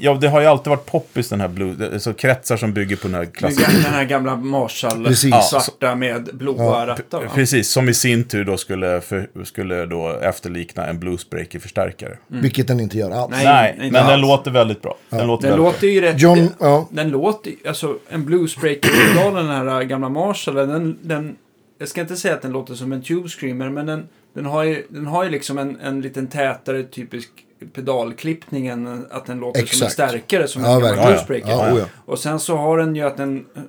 ja, 0.00 0.14
det 0.14 0.28
har 0.28 0.40
ju 0.40 0.46
alltid 0.46 0.70
varit 0.70 0.86
poppis 0.86 1.28
den 1.28 1.40
här 1.40 1.48
blues, 1.48 1.92
alltså 1.92 2.12
kretsar 2.12 2.56
som 2.56 2.72
bygger 2.72 2.96
på 2.96 3.08
den 3.08 3.14
här 3.14 3.24
klassiska... 3.24 3.72
Den 3.72 3.92
här 3.94 4.04
gamla 4.04 4.36
Marshall, 4.36 5.04
Precis. 5.04 5.34
svarta 5.50 5.94
med 5.94 6.30
blåa 6.32 6.86
rattar. 6.86 7.20
va? 7.20 7.30
Precis, 7.34 7.70
som 7.70 7.88
i 7.88 7.94
sin 7.94 8.24
tur 8.24 8.44
då 8.44 8.56
skulle, 8.56 9.00
för, 9.00 9.28
skulle 9.44 9.86
då 9.86 10.08
efterlikna 10.08 10.86
en 10.86 10.98
bluesbreaker-förstärkare. 10.98 12.16
Vilket 12.26 12.66
den 12.68 12.80
inte 12.80 12.98
gör 12.98 13.10
alls. 13.10 13.30
Nej. 13.30 13.44
Nej, 13.44 13.70
inte 13.72 13.82
men 13.82 13.92
den 13.92 14.12
alls. 14.12 14.22
låter 14.22 14.50
väldigt 14.50 14.82
bra. 14.82 14.96
Den 15.10 15.26
låter 15.26 15.48
Den 15.48 15.56
låter 15.56 15.86
ju 15.86 16.00
rätt... 16.00 16.20
John, 16.20 16.48
ja. 16.60 16.88
Den 16.90 17.08
låter 17.08 17.52
alltså 17.68 17.98
en 18.08 18.24
bluesbreaker-pedal, 18.24 19.34
den 19.34 19.48
här 19.48 19.82
gamla 19.82 20.08
Marshallen, 20.08 20.68
den, 20.68 20.98
den... 21.02 21.36
Jag 21.78 21.88
ska 21.88 22.00
inte 22.00 22.16
säga 22.16 22.34
att 22.34 22.42
den 22.42 22.52
låter 22.52 22.74
som 22.74 22.92
en 22.92 23.02
tube 23.02 23.28
screamer, 23.28 23.68
men 23.70 23.86
den, 23.86 24.08
den, 24.32 24.46
har, 24.46 24.62
ju, 24.64 24.86
den 24.88 25.06
har 25.06 25.24
ju 25.24 25.30
liksom 25.30 25.58
en, 25.58 25.80
en 25.80 26.00
liten 26.00 26.26
tätare 26.26 26.82
typisk 26.82 27.30
pedalklippning 27.72 28.66
än 28.66 29.06
att 29.10 29.26
den 29.26 29.38
låter 29.40 29.60
som 29.60 29.64
en 29.64 29.86
Exakt. 29.86 29.92
stärkare 29.92 30.48
som 30.48 30.62
Ja, 30.62 30.74
en 30.76 30.82
gammal 30.82 31.06
bluesbreaker. 31.06 31.48
Ja, 31.48 31.72
oh 31.72 31.78
ja. 31.78 31.84
Och 32.04 32.18
sen 32.18 32.40
så 32.40 32.56
har 32.56 32.78
den 32.78 32.96
ju 32.96 33.02
att 33.02 33.16
den 33.16 33.46
eh, 33.56 33.62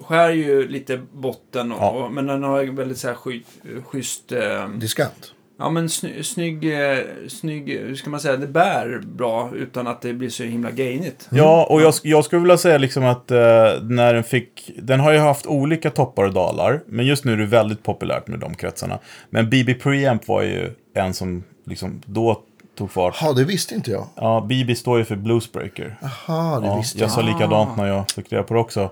skär 0.00 0.30
ju 0.30 0.68
lite 0.68 1.00
botten, 1.12 1.72
och, 1.72 1.78
Ja. 1.82 1.90
och, 1.90 2.12
men 2.12 2.26
den 2.26 2.42
har 2.42 2.62
ju 2.62 2.72
väldigt 2.74 2.98
så 2.98 3.08
här 3.08 3.14
sky, 3.14 3.42
schysst... 3.84 4.32
Eh, 4.32 4.68
Diskant. 4.68 5.32
Ja 5.58 5.70
men 5.70 5.88
sny, 5.88 6.22
snygg, 6.22 6.72
eh, 6.90 6.98
snygg, 7.28 7.68
hur 7.68 7.94
ska 7.94 8.10
man 8.10 8.20
säga, 8.20 8.36
det 8.36 8.46
bär 8.46 9.00
bra 9.06 9.50
utan 9.54 9.86
att 9.86 10.00
det 10.02 10.12
blir 10.12 10.28
så 10.30 10.42
himla 10.42 10.70
gainigt. 10.70 11.28
Ja, 11.30 11.66
och 11.70 11.82
jag, 11.82 11.94
jag 12.02 12.24
skulle 12.24 12.40
vilja 12.42 12.58
säga 12.58 12.78
liksom 12.78 13.04
att 13.04 13.30
eh, 13.30 13.38
när 13.82 14.14
den 14.14 14.24
fick... 14.24 14.70
Den 14.82 15.00
har 15.00 15.12
ju 15.12 15.18
haft 15.18 15.46
olika 15.46 15.90
toppar 15.90 16.24
och 16.24 16.32
dalar, 16.32 16.80
men 16.86 17.06
just 17.06 17.24
nu 17.24 17.32
är 17.32 17.36
det 17.36 17.46
väldigt 17.46 17.82
populärt 17.82 18.26
med 18.28 18.38
de 18.38 18.54
kretsarna. 18.54 18.98
Men 19.30 19.50
BB 19.50 19.74
Preamp 19.74 20.28
var 20.28 20.42
ju 20.42 20.70
en 20.94 21.14
som 21.14 21.44
liksom 21.66 22.02
då 22.06 22.42
tog 22.78 22.90
fart. 22.90 23.18
Ja, 23.22 23.32
det 23.32 23.44
visste 23.44 23.74
inte 23.74 23.90
jag. 23.90 24.06
Ja, 24.14 24.46
BB 24.48 24.74
står 24.74 24.98
ju 24.98 25.04
för 25.04 25.16
Bluesbreaker. 25.16 25.96
Jaha, 26.00 26.60
det 26.60 26.66
Ja, 26.66 26.76
visste 26.76 26.98
jag 26.98 27.04
jag. 27.06 27.10
sa 27.12 27.20
likadant 27.22 27.76
när 27.76 27.86
jag 27.86 28.10
fick 28.10 28.32
reda 28.32 28.42
på 28.42 28.54
det 28.54 28.60
också. 28.60 28.90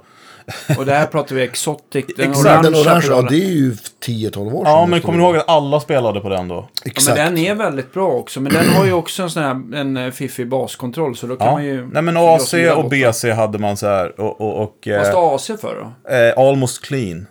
Och 0.79 0.87
det 0.87 0.93
här 0.93 1.07
pratar 1.07 1.35
vi 1.37 1.43
Exotic. 1.43 2.05
Den 2.17 2.31
Exakt, 2.31 2.63
Den 2.63 2.75
orangea, 2.75 3.11
ja, 3.11 3.23
det 3.23 3.37
är 3.37 3.51
ju 3.51 3.73
10-12 3.73 4.53
år 4.53 4.65
sedan. 4.65 4.73
Ja, 4.73 4.87
men 4.87 5.01
kommer 5.01 5.19
du 5.19 5.25
ihåg 5.25 5.37
att 5.37 5.49
alla 5.49 5.81
spelade 5.81 6.21
på 6.21 6.29
den 6.29 6.49
då? 6.49 6.55
Ja, 6.55 6.69
Exakt. 6.85 7.19
men 7.19 7.35
den 7.35 7.45
är 7.45 7.55
väldigt 7.55 7.93
bra 7.93 8.09
också. 8.09 8.41
Men 8.41 8.53
den 8.53 8.69
har 8.69 8.87
ju 8.87 8.93
också 8.93 9.23
en 9.23 9.31
sån 9.31 9.43
här 9.43 9.77
en 9.81 9.97
eh, 9.97 10.11
fiffig 10.11 10.49
baskontroll. 10.49 11.17
Så 11.17 11.27
då 11.27 11.37
kan 11.37 11.47
Ja. 11.47 11.53
man 11.53 11.65
ju... 11.65 11.87
Nej, 11.93 12.03
men 12.03 12.17
AC 12.17 12.55
och. 12.77 12.89
BC 12.91 13.31
hade 13.33 13.59
man 13.59 13.77
så 13.77 13.87
här. 13.87 14.21
Och, 14.21 14.41
och, 14.41 14.63
och 14.63 14.77
Vad 14.87 14.97
eh, 14.97 15.05
står 15.11 15.35
AC 15.35 15.47
för 15.47 15.75
då? 16.05 16.15
eh, 16.15 16.49
Almost 16.49 16.85
Clean. 16.85 17.27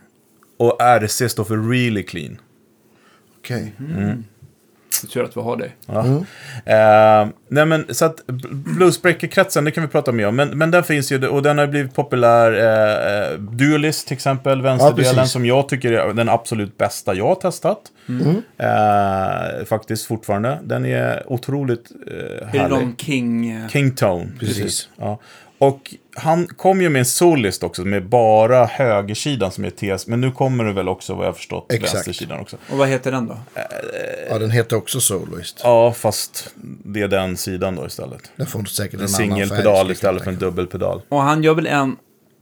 Och 0.57 0.77
RC 0.81 1.29
står 1.29 1.43
för 1.43 1.69
Really 1.71 2.03
Clean. 2.03 2.37
Okej. 3.39 3.73
Det 5.01 5.07
är 5.07 5.09
tur 5.09 5.23
att 5.23 5.37
vi 5.37 5.41
har 5.41 5.57
det. 5.57 5.71
Ja. 5.85 6.03
Nej 7.47 7.65
men 7.65 7.85
så 7.89 8.05
att 8.05 8.21
Bl- 8.27 8.47
Bluesbreaker-kretsen, 8.77 9.65
det 9.65 9.71
kan 9.71 9.83
vi 9.83 9.89
prata 9.89 10.11
mer 10.11 10.27
om. 10.27 10.35
Men, 10.35 10.57
men 10.57 10.71
den 10.71 10.83
finns 10.83 11.11
ju, 11.11 11.27
och 11.27 11.41
den 11.43 11.57
har 11.57 11.67
blivit 11.67 11.93
populär. 11.95 12.51
Eh, 13.31 13.39
Dualist 13.39 14.07
till 14.07 14.15
exempel, 14.15 14.61
vänsterdelen, 14.61 15.15
precis. 15.15 15.31
som 15.31 15.45
jag 15.45 15.69
tycker 15.69 15.91
är 15.91 16.13
den 16.13 16.29
absolut 16.29 16.77
bästa 16.77 17.13
jag 17.13 17.27
har 17.27 17.35
testat. 17.35 17.79
Eh, 18.57 19.65
faktiskt 19.65 20.05
fortfarande. 20.05 20.59
Den 20.63 20.85
är 20.85 21.23
otroligt 21.31 21.91
eh, 22.07 22.13
Är 22.13 22.49
det 22.51 22.59
härlig. 22.59 22.77
de 22.79 22.95
King... 22.97 23.51
eh, 23.51 23.67
Kingtone. 23.67 24.27
Precis. 24.39 24.89
Ja. 24.97 25.19
Och 25.57 25.95
han 26.15 26.47
kom 26.47 26.81
ju 26.81 26.89
med 26.89 26.99
en 26.99 27.05
solist 27.05 27.63
också 27.63 27.81
med 27.81 28.09
bara 28.09 28.65
högersidan 28.65 29.51
som 29.51 29.65
är 29.65 29.69
TS. 29.69 30.07
Men 30.07 30.21
nu 30.21 30.31
kommer 30.31 30.63
det 30.63 30.73
väl 30.73 30.87
också 30.87 31.13
vad 31.13 31.25
jag 31.25 31.31
har 31.31 31.35
förstått 31.35 31.71
Exakt. 31.71 31.95
vänstersidan 31.95 32.39
också. 32.39 32.57
Och 32.71 32.77
vad 32.77 32.87
heter 32.87 33.11
den 33.11 33.27
då? 33.27 33.37
Ja, 34.29 34.39
den 34.39 34.51
heter 34.51 34.75
också 34.75 34.99
Soloist. 34.99 35.59
Ja, 35.63 35.91
fast 35.93 36.49
det 36.83 37.01
är 37.01 37.07
den 37.07 37.37
sidan 37.37 37.75
då 37.75 37.85
istället. 37.85 38.31
Den 38.35 38.47
får 38.47 38.63
säkert 38.63 38.93
en, 38.99 39.01
En 39.01 39.09
singelpedal 39.09 39.91
istället 39.91 40.23
för 40.23 40.31
en 40.31 40.37
dubbelpedal. 40.39 41.01
Och 41.09 41.21
han 41.21 41.43
gör 41.43 41.53
väl 41.53 41.67
en 41.67 41.95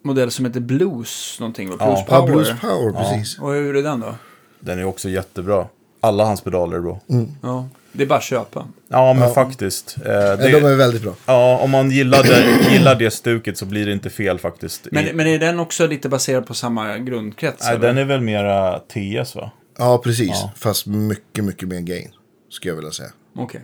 modell 0.03 0.31
som 0.31 0.45
heter 0.45 0.59
Blues 0.59 1.37
någonting? 1.39 1.69
va? 1.69 1.75
Ja. 1.79 1.85
Blues 1.85 1.99
Ja, 2.09 2.19
Power. 2.19 2.33
Blues 2.33 2.61
Power, 2.61 2.91
precis. 2.91 3.39
Och 3.39 3.53
hur 3.53 3.75
är 3.75 3.83
den 3.83 3.99
då? 3.99 4.15
Den 4.59 4.79
är 4.79 4.83
också 4.85 5.09
jättebra. 5.09 5.67
Alla 5.99 6.25
hans 6.25 6.41
pedaler 6.41 6.77
är 6.77 6.81
bra. 6.81 6.99
Ja, 7.41 7.67
det 7.93 8.03
är 8.03 8.07
bara 8.07 8.17
att 8.17 8.23
köpa. 8.23 8.65
Ja, 8.87 9.13
men 9.13 9.33
faktiskt. 9.33 9.95
Eh, 10.05 10.11
Ja, 10.13 10.35
det, 10.35 10.49
de 10.51 10.65
är 10.65 10.75
väldigt 10.75 11.01
bra. 11.01 11.13
Ja, 11.25 11.57
om 11.61 11.71
man 11.71 11.91
gillar 11.91 12.23
det, 12.23 12.71
gillar 12.73 12.95
det 12.95 13.11
stuket 13.11 13.57
så 13.57 13.65
blir 13.65 13.85
det 13.85 13.91
inte 13.93 14.09
fel 14.09 14.39
faktiskt. 14.39 14.87
Men, 14.91 15.07
I, 15.07 15.13
men 15.13 15.27
är 15.27 15.39
den 15.39 15.59
också 15.59 15.87
lite 15.87 16.09
baserad 16.09 16.47
på 16.47 16.53
samma 16.53 16.97
grundkrets? 16.97 17.63
nej, 17.65 17.75
eller? 17.75 17.87
den 17.87 17.97
är 17.97 18.05
väl 18.05 18.21
mera 18.21 18.79
TS 18.79 19.35
va? 19.35 19.51
Ja, 19.77 19.97
precis. 20.03 20.29
Ja. 20.29 20.51
Fast 20.55 20.85
mycket, 20.85 21.43
mycket 21.43 21.67
mer 21.67 21.79
gain. 21.79 22.09
Skulle 22.51 22.71
jag 22.71 22.75
vilja 22.75 22.91
säga. 22.91 23.09
Okej. 23.37 23.61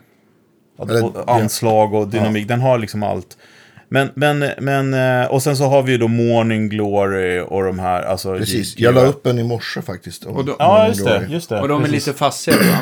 Och, 0.77 0.89
Eller- 0.89 1.05
och 1.05 1.31
anslag 1.35 1.93
och 1.93 2.07
dynamik, 2.07 2.47
den 2.47 2.61
har 2.61 2.77
liksom 2.77 3.03
allt. 3.03 3.37
Men, 3.91 4.09
men, 4.15 4.45
men, 4.59 4.93
eh, 5.23 5.27
och 5.31 5.43
sen 5.43 5.57
så 5.57 5.63
har 5.63 5.83
vi 5.83 5.91
ju 5.91 5.97
då 5.97 6.07
Morning 6.07 6.69
Glory 6.69 7.39
och 7.39 7.63
de 7.63 7.79
här, 7.79 8.01
alltså... 8.01 8.35
Precis. 8.37 8.75
G- 8.75 8.83
Jag 8.83 8.95
la 8.95 9.01
upp 9.05 9.25
en 9.27 9.39
i 9.39 9.43
morse 9.43 9.81
faktiskt. 9.81 10.25
Och 10.25 10.45
då- 10.45 10.55
Ja, 10.59 10.87
just 10.87 11.05
det, 11.05 11.27
just 11.29 11.49
det. 11.49 11.61
Och 11.61 11.67
de 11.67 11.81
är 11.81 11.85
precis. 11.85 12.07
lite 12.07 12.19
fassiga 12.19 12.55
va? 12.57 12.77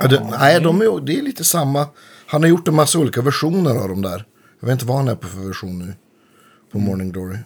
Ja, 0.00 0.08
det, 0.08 0.26
nej, 0.40 0.60
de 0.60 0.80
är, 0.80 1.00
det 1.06 1.18
är 1.18 1.22
lite 1.22 1.44
samma. 1.44 1.86
Han 2.26 2.42
har 2.42 2.48
gjort 2.48 2.68
en 2.68 2.74
massa 2.74 2.98
olika 2.98 3.22
versioner 3.22 3.70
av 3.82 3.88
dem 3.88 4.02
där. 4.02 4.24
Jag 4.60 4.66
vet 4.66 4.72
inte 4.72 4.86
vad 4.86 4.96
han 4.96 5.08
är 5.08 5.14
på 5.14 5.26
för 5.28 5.38
version 5.48 5.78
nu. 5.78 5.92
På 6.72 6.78
Mm. 6.78 6.88
Morning 6.90 7.12
Glory. 7.12 7.36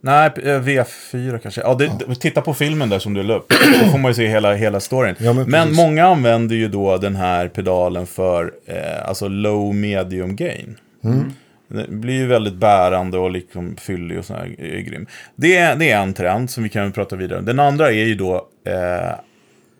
Nej, 0.00 0.30
p- 0.30 0.50
eh, 0.50 0.60
V4 0.62 1.38
kanske. 1.38 1.60
Ja, 1.60 1.74
det, 1.74 1.90
det- 2.08 2.14
titta 2.14 2.40
på 2.40 2.54
filmen 2.54 2.88
där 2.88 2.98
som 2.98 3.14
du 3.14 3.22
la 3.22 3.34
upp. 3.34 3.52
Då 3.84 3.88
får 3.90 3.98
man 3.98 4.10
ju 4.10 4.14
se 4.14 4.26
hela, 4.28 4.54
hela 4.54 4.80
storyn. 4.80 5.14
Ja, 5.18 5.32
men 5.32 5.50
men 5.50 5.74
många 5.74 6.06
använder 6.06 6.56
ju 6.56 6.68
då 6.68 6.96
den 6.96 7.16
här 7.16 7.48
pedalen 7.48 8.06
för 8.06 8.52
eh, 8.66 9.08
alltså 9.08 9.28
low 9.28 9.74
medium 9.74 10.36
gain. 10.36 10.76
Mm. 11.04 11.32
Det 11.68 11.88
blir 11.88 12.14
ju 12.14 12.26
väldigt 12.26 12.54
bärande 12.54 13.18
och 13.18 13.30
liksom 13.30 13.76
fyllig 13.76 14.18
och 14.18 14.24
sådär 14.24 14.54
är 14.58 14.80
grym. 14.80 15.06
Det 15.36 15.56
är, 15.56 15.76
det 15.76 15.90
är 15.90 15.98
en 16.02 16.14
trend 16.14 16.50
som 16.50 16.62
vi 16.62 16.68
kan 16.68 16.92
prata 16.92 17.16
vidare 17.16 17.38
om. 17.38 17.44
Den 17.44 17.60
andra 17.60 17.88
är 17.88 18.04
ju 18.04 18.14
då 18.14 18.34
eh, 18.66 19.14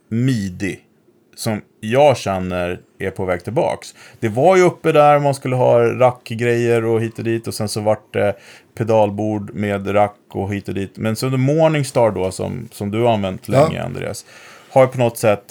midi. 0.09 0.79
Som 1.37 1.61
jag 1.81 2.17
känner 2.17 2.81
är 2.99 3.11
på 3.11 3.25
väg 3.25 3.45
tillbaks. 3.45 3.95
Det 4.21 4.29
var 4.29 4.57
ju 4.57 4.63
uppe 4.63 4.93
där 4.93 5.19
man 5.19 5.35
skulle 5.35 5.57
ha 5.57 5.81
rackgrejer 5.85 6.85
och 6.85 7.01
hit 7.03 7.19
och 7.19 7.25
dit. 7.25 7.47
Och 7.47 7.55
sen 7.55 7.69
så 7.69 7.81
vart 7.81 8.13
det 8.13 8.35
pedalbord 8.75 9.55
med 9.55 9.95
rack 9.95 10.17
och 10.31 10.55
hit 10.55 10.69
och 10.69 10.75
dit. 10.75 10.97
Men 10.97 11.17
så 11.17 11.31
the 11.31 11.37
Morningstar 11.37 12.11
då 12.11 12.31
som, 12.31 12.69
som 12.73 12.91
du 12.91 13.01
har 13.03 13.13
använt 13.13 13.49
Ja. 13.49 13.67
länge 13.67 13.83
Andreas. 13.83 14.27
Har 14.71 14.87
på 14.87 14.99
något 14.99 15.19
sätt 15.19 15.45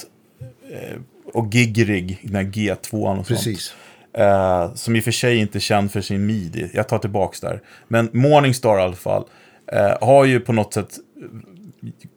eh, 0.71 0.97
och 1.33 1.47
Gigrig, 1.55 2.19
den 2.23 2.35
här 2.35 2.43
G2 2.43 2.69
och 2.91 3.15
sånt. 3.15 3.27
Precis. 3.27 3.73
Eh, 4.13 4.73
som 4.73 4.95
i 4.95 4.99
och 4.99 5.03
för 5.03 5.11
sig 5.11 5.37
inte 5.37 5.57
är 5.57 5.59
känd 5.59 5.91
för 5.91 6.01
sin 6.01 6.25
midi. 6.25 6.69
Jag 6.73 6.87
tar 6.87 6.99
tillbaks 6.99 7.39
där. 7.39 7.61
Men 7.87 8.09
Morningstar 8.13 8.79
i 8.79 8.81
alla 8.81 8.95
fall. 8.95 9.23
Eh, 9.71 9.97
har 10.07 10.25
ju 10.25 10.39
på 10.39 10.53
något 10.53 10.73
sätt 10.73 10.97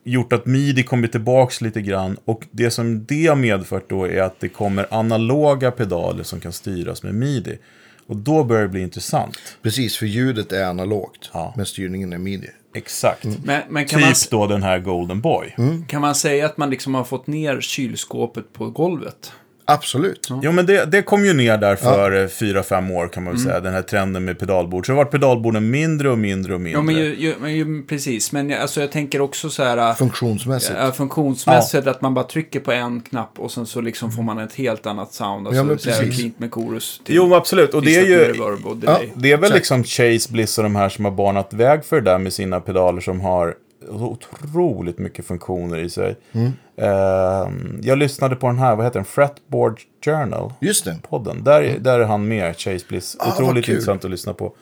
gjort 0.05 0.33
att 0.33 0.47
midi 0.47 0.83
kommer 0.83 1.09
tillbaks 1.09 1.61
lite 1.61 1.83
grann. 1.83 2.17
Och 2.25 2.45
det 2.51 2.71
som 2.71 3.05
det 3.05 3.27
har 3.27 3.37
medfört 3.37 3.91
då 3.91 4.05
är 4.05 4.23
att 4.23 4.41
det 4.41 4.49
kommer 4.49 4.87
analoga 4.95 5.71
pedaler 5.71 6.23
som 6.23 6.41
kan 6.41 6.53
styras 6.53 7.03
med 7.03 7.15
midi. 7.15 7.59
Och 8.07 8.17
då 8.17 8.45
börjar 8.45 8.63
det 8.63 8.69
bli 8.69 8.81
intressant. 8.81 9.39
Precis, 9.63 9.97
för 9.97 10.07
ljudet 10.07 10.53
är 10.53 10.65
analogt. 10.65 11.31
Ja. 11.33 11.55
Men 11.57 11.67
styrningen 11.67 12.13
är 12.13 12.19
midi. 12.19 12.49
Exakt. 12.75 13.25
Men, 13.45 13.63
men 13.69 13.87
kan, 13.87 14.01
Typ 14.01 14.07
man, 14.07 14.15
då 14.31 14.47
den 14.47 14.63
här 14.63 14.79
Golden 14.79 15.21
Boy. 15.21 15.55
kan 15.89 16.01
man 16.01 16.15
säga 16.15 16.47
att 16.47 16.57
man 16.57 16.71
liksom 16.71 16.95
har 16.95 17.05
fått 17.05 17.27
ner 17.27 17.61
kylskåpet 17.61 18.53
på 18.53 18.71
golvet? 18.71 19.33
Absolut. 19.69 20.29
Jo, 20.43 20.53
men 20.53 20.67
det, 20.67 20.85
det 20.85 21.03
kom 21.03 21.25
ju 21.25 21.33
ner 21.35 21.59
där 21.59 21.77
för 21.77 22.23
eh, 22.23 22.29
fyra, 22.29 22.63
fem 22.63 22.91
år 22.91 23.09
kan 23.09 23.25
man 23.25 23.33
väl 23.33 23.43
säga. 23.43 23.61
Den 23.61 23.75
här 23.75 23.83
trenden 23.83 24.25
med 24.25 24.39
pedalbord. 24.39 24.87
Så 24.87 24.93
har 24.93 24.97
varit 24.97 25.11
pedalborden 25.11 25.71
mindre 25.71 26.11
och 26.11 26.19
mindre 26.19 26.55
och 26.55 26.61
mindre. 26.61 26.79
Ja, 26.79 26.83
men 26.83 26.95
ju, 26.95 27.15
ju, 27.17 27.35
men 27.41 27.55
ju, 27.55 27.83
precis. 27.83 28.33
Men 28.33 28.51
jag, 28.51 28.61
alltså, 28.61 28.81
jag 28.81 28.93
tänker 28.93 29.21
också 29.21 29.51
så 29.51 29.63
här... 29.65 29.95
Funktionsmässigt. 29.95 30.79
Ja, 30.79 30.93
funktionsmässigt 30.93 31.87
att 31.87 32.01
man 32.01 32.15
bara 32.15 32.25
trycker 32.25 32.61
på 32.61 32.73
en 32.73 33.01
knapp 33.01 33.39
och 33.39 33.51
sen 33.51 33.67
så 33.67 33.81
liksom 33.81 34.13
får 34.13 34.23
man 34.23 34.39
ett 34.39 34.55
helt 34.55 34.87
annat 34.87 35.13
sound. 35.13 35.47
Alltså, 35.47 35.61
Ja, 35.61 35.65
men 35.65 35.77
precis. 35.77 36.17
cleant 36.17 36.39
med 36.39 36.55
chorus. 36.55 37.01
till- 37.05 37.15
Jo, 37.15 37.35
absolut. 37.35 37.75
Och 37.75 37.83
det 37.83 37.97
är 37.97 38.07
ju... 38.07 38.43
och 38.65 38.77
delay. 38.77 39.09
Det 39.15 39.33
är 39.33 39.37
väl 39.37 39.45
Exakt. 39.53 39.55
liksom 39.57 39.85
Chase, 39.85 40.33
Bliss 40.33 40.59
och 40.59 40.65
de 40.65 40.77
här 40.77 40.89
som 40.89 41.05
har 41.05 41.13
banat 41.13 41.53
väg 41.55 41.85
för 41.85 42.01
det 42.01 42.11
där 42.11 42.19
med 42.19 42.33
sina 42.33 42.61
pedaler 42.61 43.01
som 43.01 43.21
har 43.21 43.55
otroligt 43.89 44.99
mycket 44.99 45.27
funktioner 45.27 45.79
i 45.79 45.91
sig. 45.91 46.17
Mm. 46.33 46.53
Ehm, 46.79 47.81
jag 47.83 47.99
lyssnade 47.99 48.37
på 48.37 48.47
den 48.47 48.59
här, 48.59 48.77
vad 48.77 48.85
heter 48.87 48.99
den? 48.99 49.05
Fretboard 49.05 49.81
Journal. 50.05 50.53
Just 50.61 50.85
det. 50.85 50.97
Podden. 51.09 51.45
Där, 51.45 51.79
där 51.79 52.01
är 52.01 52.05
han 52.05 52.29
med, 52.29 52.57
Chase 52.57 52.85
Bliss. 52.89 53.17
Ah, 53.19 53.33
otroligt 53.33 53.69
intressant 53.69 54.05
att 54.05 54.11
lyssna 54.11 54.35
på. 54.35 54.53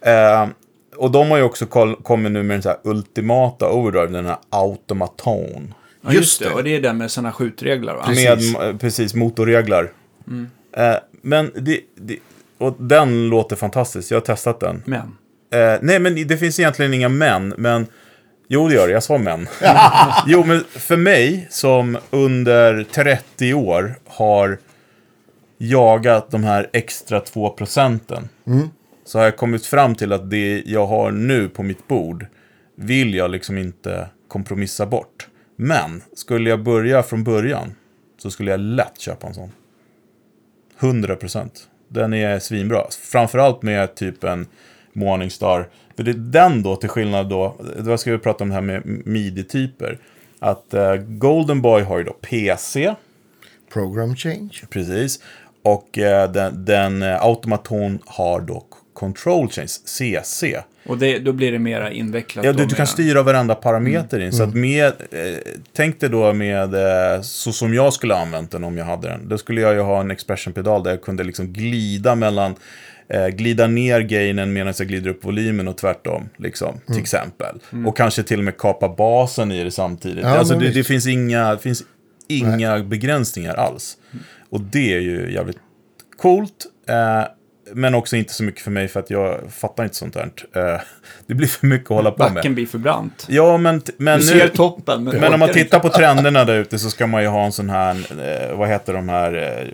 Ehm, 0.00 0.48
och 0.96 1.10
de 1.10 1.30
har 1.30 1.36
ju 1.36 1.42
också 1.42 1.66
kommit 2.02 2.32
nu 2.32 2.42
med 2.42 2.54
den 2.54 2.62
så 2.62 2.68
här 2.68 2.78
ultimata 2.82 3.70
overdrive, 3.70 4.06
den 4.06 4.26
här 4.26 4.36
automaton. 4.50 5.74
Ja, 6.00 6.12
just 6.12 6.20
Just 6.20 6.38
det. 6.38 6.48
det. 6.48 6.54
Och 6.54 6.64
det 6.64 6.76
är 6.76 6.80
den 6.80 6.98
med 6.98 7.10
sådana 7.10 7.32
skjutregler, 7.32 7.94
va? 7.94 8.02
Precis. 8.06 8.58
Med 8.58 8.80
precis, 8.80 9.14
motorreglar. 9.14 9.92
Eh, 10.76 10.94
men 11.22 11.50
det, 11.54 11.80
det, 11.94 12.18
och 12.58 12.76
den 12.78 13.28
låter 13.28 13.56
fantastisk, 13.56 14.10
jag 14.10 14.16
har 14.16 14.20
testat 14.20 14.60
den. 14.60 14.82
Men. 14.84 15.16
Nej, 15.80 15.98
men 15.98 16.28
det 16.28 16.36
finns 16.36 16.60
egentligen 16.60 16.94
inga 16.94 17.08
men, 17.08 17.48
men... 17.48 17.86
Jo, 18.54 18.68
det 18.68 18.74
gör 18.74 18.86
det. 18.86 18.92
Jag 18.92 19.02
sa 19.02 19.18
men. 19.18 19.48
jo, 20.26 20.44
men 20.44 20.64
för 20.64 20.96
mig 20.96 21.46
som 21.50 21.98
under 22.10 22.84
30 22.84 23.54
år 23.54 23.94
har 24.06 24.58
jagat 25.58 26.30
de 26.30 26.44
här 26.44 26.70
extra 26.72 27.20
2 27.20 27.50
procenten. 27.50 28.28
Så 29.04 29.18
har 29.18 29.24
jag 29.24 29.36
kommit 29.36 29.66
fram 29.66 29.94
till 29.94 30.12
att 30.12 30.30
det 30.30 30.62
jag 30.66 30.86
har 30.86 31.10
nu 31.10 31.48
på 31.48 31.62
mitt 31.62 31.88
bord 31.88 32.26
vill 32.76 33.14
jag 33.14 33.30
liksom 33.30 33.58
inte 33.58 34.08
kompromissa 34.28 34.86
bort. 34.86 35.28
Men 35.56 36.02
skulle 36.14 36.50
jag 36.50 36.62
börja 36.62 37.02
från 37.02 37.24
början 37.24 37.74
så 38.18 38.30
skulle 38.30 38.50
jag 38.50 38.60
lätt 38.60 39.00
köpa 39.00 39.26
en 39.26 39.34
sån. 39.34 39.52
100 40.80 41.16
procent. 41.16 41.68
Den 41.88 42.14
är 42.14 42.38
svinbra. 42.38 42.86
Framförallt 42.90 43.62
med 43.62 43.94
typ 43.94 44.24
en 44.24 44.46
Morningstar. 44.92 45.68
För 45.96 46.02
det 46.02 46.10
är 46.10 46.14
den 46.14 46.62
då, 46.62 46.76
till 46.76 46.88
skillnad 46.88 47.28
då, 47.28 47.56
vad 47.76 48.00
ska 48.00 48.12
vi 48.12 48.18
prata 48.18 48.44
om 48.44 48.48
det 48.48 48.54
här 48.54 48.62
med 48.62 48.82
midi-typer. 48.86 49.98
Att 50.38 50.74
eh, 50.74 50.94
Golden 50.96 51.62
Boy 51.62 51.82
har 51.82 51.98
ju 51.98 52.04
då 52.04 52.12
PC, 52.12 52.94
Program 53.72 54.16
change. 54.16 54.50
precis. 54.70 55.20
Och 55.62 55.98
eh, 55.98 56.32
den, 56.32 56.64
den 56.64 57.02
eh, 57.02 57.22
Automaton 57.24 57.98
har 58.06 58.40
då 58.40 58.64
Control 58.94 59.48
Change, 59.50 59.68
CC. 59.84 60.60
Och 60.86 60.98
det, 60.98 61.18
då 61.18 61.32
blir 61.32 61.52
det 61.52 61.58
mera 61.58 61.90
invecklat. 61.92 62.44
Ja, 62.44 62.52
du, 62.52 62.64
du 62.64 62.68
kan 62.74 62.78
med- 62.78 62.88
styra 62.88 63.22
varenda 63.22 63.54
parameter 63.54 64.20
in. 64.20 64.32
Så 64.32 64.42
att 64.42 64.54
med, 64.54 64.86
eh, 65.10 65.36
tänk 65.72 66.00
dig 66.00 66.08
då 66.10 66.32
med, 66.32 66.74
eh, 67.14 67.20
så 67.22 67.52
som 67.52 67.74
jag 67.74 67.92
skulle 67.92 68.14
ha 68.14 68.20
använt 68.20 68.50
den 68.50 68.64
om 68.64 68.78
jag 68.78 68.84
hade 68.84 69.08
den. 69.08 69.28
Då 69.28 69.38
skulle 69.38 69.60
jag 69.60 69.74
ju 69.74 69.80
ha 69.80 70.00
en 70.00 70.10
expression-pedal 70.10 70.82
där 70.82 70.90
jag 70.90 71.02
kunde 71.02 71.24
liksom 71.24 71.46
glida 71.52 72.14
mellan, 72.14 72.54
eh, 73.12 73.26
glida 73.28 73.66
ner 73.66 74.00
gainen 74.00 74.52
medan 74.52 74.74
jag 74.78 74.88
glider 74.88 75.10
upp 75.10 75.24
volymen 75.24 75.68
och 75.68 75.76
tvärtom, 75.76 76.28
liksom, 76.36 76.80
till 76.86 76.98
exempel. 76.98 77.58
Och 77.86 77.96
kanske 77.96 78.22
till 78.22 78.38
och 78.38 78.44
med 78.44 78.56
kapa 78.58 78.88
basen 78.88 79.52
i 79.52 79.64
det 79.64 79.70
samtidigt. 79.70 80.24
Ja, 80.24 80.38
alltså 80.38 80.54
det, 80.54 80.70
det 80.70 80.84
finns 80.84 81.06
inga, 81.06 81.54
det 81.54 81.58
finns 81.58 81.84
inga 82.28 82.78
begränsningar 82.78 83.54
alls. 83.54 83.96
Och 84.50 84.60
det 84.60 84.94
är 84.94 85.00
ju 85.00 85.32
jävligt 85.32 85.58
coolt. 86.16 86.66
Eh, 86.88 87.24
men 87.74 87.94
också 87.94 88.16
inte 88.16 88.32
så 88.32 88.44
mycket 88.44 88.62
för 88.62 88.70
mig 88.70 88.88
för 88.88 89.00
att 89.00 89.10
jag 89.10 89.40
fattar 89.52 89.84
inte 89.84 89.96
sånt 89.96 90.14
där. 90.14 90.30
Eh, 90.56 90.80
det 91.26 91.34
blir 91.34 91.46
för 91.46 91.66
mycket 91.66 91.90
att 91.90 91.96
hålla 91.96 92.10
på 92.10 92.18
Backen 92.18 92.34
med. 92.34 92.54
blir 92.54 92.66
för 92.66 92.78
brant. 92.78 93.26
Ja, 93.28 93.56
men, 93.58 93.82
men 93.96 94.18
Du 94.20 94.24
nu... 94.26 94.32
ser 94.32 94.48
toppen, 94.48 95.04
men, 95.04 95.20
Men 95.20 95.32
om 95.32 95.40
man 95.40 95.48
tittar 95.48 95.80
på 95.80 95.88
trenderna 95.88 96.44
där 96.44 96.58
ute 96.58 96.78
så 96.78 96.90
ska 96.90 97.06
man 97.06 97.22
ju 97.22 97.28
ha 97.28 97.44
en 97.44 97.52
sån 97.52 97.70
här, 97.70 97.96
eh, 98.50 98.56
vad 98.56 98.68
heter 98.68 98.92
de 98.92 99.08
här 99.08 99.34
eh, 99.34 99.68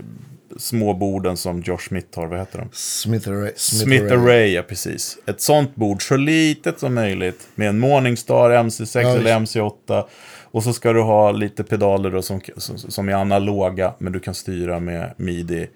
små 0.58 0.94
borden 0.94 1.36
som 1.36 1.62
Josh 1.62 1.88
Smith 1.88 2.18
har, 2.18 2.26
vad 2.26 2.38
heter 2.38 2.58
de? 2.58 2.68
Smith 2.72 3.28
Array. 3.28 3.52
Smith 3.56 4.12
Array, 4.12 4.52
ja 4.52 4.62
precis. 4.62 5.18
Ett 5.26 5.40
sånt 5.40 5.74
bord, 5.74 6.08
så 6.08 6.16
litet 6.16 6.80
som 6.80 6.94
möjligt, 6.94 7.48
med 7.54 7.68
en 7.68 7.78
Morningstar 7.78 8.50
MC6 8.50 9.02
Ja, 9.02 9.16
eller 9.16 9.38
MC8. 9.38 10.04
Och 10.50 10.64
så 10.64 10.72
ska 10.72 10.92
du 10.92 11.02
ha 11.02 11.30
lite 11.30 11.64
pedaler 11.64 12.10
då 12.10 12.22
som, 12.22 12.40
som, 12.56 12.78
som 12.78 13.08
är 13.08 13.12
analoga, 13.12 13.94
men 13.98 14.12
du 14.12 14.20
kan 14.20 14.34
styra 14.34 14.80
med 14.80 15.14
midi. 15.16 15.68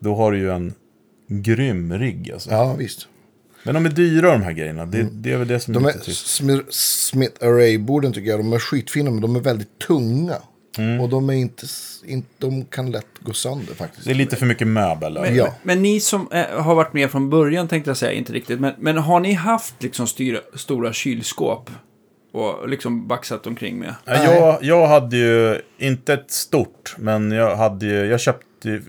Då 0.00 0.14
har 0.14 0.32
du 0.32 0.38
ju 0.38 0.50
en 0.50 0.74
grym 1.28 1.98
rigg 1.98 2.30
alltså. 2.32 2.50
Ja, 2.50 2.74
visst. 2.74 3.08
Men 3.64 3.74
de 3.74 3.86
är 3.86 3.90
dyra 3.90 4.32
de 4.32 4.42
här 4.42 4.52
grejerna, 4.52 4.86
det, 4.86 5.08
det 5.12 5.32
är 5.32 5.36
väl 5.36 5.48
det 5.48 5.60
som 5.60 5.74
De 5.74 5.84
är 5.84 5.88
är, 5.88 5.94
lite. 5.94 6.10
Smith, 6.10 6.64
Smith 6.70 7.44
Array-borden 7.44 8.12
tycker 8.12 8.30
jag, 8.30 8.40
de 8.40 8.52
är 8.52 8.58
skitfina, 8.58 9.10
men 9.10 9.20
de 9.20 9.36
är 9.36 9.40
väldigt 9.40 9.78
tunga. 9.78 10.36
Mm. 10.78 11.00
Och 11.00 11.08
de 11.08 11.30
är 11.30 11.34
inte, 11.34 11.66
inte, 12.06 12.28
de 12.38 12.64
kan 12.64 12.90
lätt 12.90 13.06
gå 13.20 13.32
sönder 13.32 13.74
faktiskt. 13.74 14.04
Det 14.04 14.10
är 14.10 14.14
lite 14.14 14.36
för 14.36 14.46
mycket 14.46 14.66
möbel. 14.66 15.18
Men, 15.20 15.34
Ja. 15.36 15.54
men 15.62 15.82
ni 15.82 16.00
som 16.00 16.28
eh, 16.32 16.62
har 16.62 16.74
varit 16.74 16.92
med 16.92 17.10
från 17.10 17.30
början 17.30 17.68
tänkte 17.68 17.90
jag 17.90 17.96
säga, 17.96 18.12
inte 18.12 18.32
riktigt. 18.32 18.60
Men, 18.60 18.72
men 18.78 18.98
har 18.98 19.20
ni 19.20 19.32
haft 19.32 19.82
liksom 19.82 20.06
styra, 20.06 20.38
stora 20.54 20.92
kylskåp? 20.92 21.70
Och 22.32 22.68
liksom 22.68 23.08
baxat 23.08 23.46
omkring 23.46 23.78
med? 23.78 23.94
Ja, 24.04 24.24
Jag, 24.24 24.58
jag 24.62 24.86
hade 24.86 25.16
ju, 25.16 25.60
inte 25.78 26.12
ett 26.14 26.30
stort, 26.30 26.94
men 26.98 27.30
jag 27.32 27.56
hade 27.56 27.86
ju, 27.86 28.06
jag 28.06 28.20
köpte, 28.20 28.80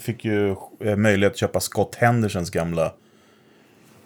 fick 0.00 0.24
ju 0.24 0.50
eh, 0.84 0.96
möjlighet 0.96 1.32
att 1.32 1.38
köpa 1.38 1.60
Scott 1.60 1.94
Hendersons 1.94 2.50
gamla 2.50 2.92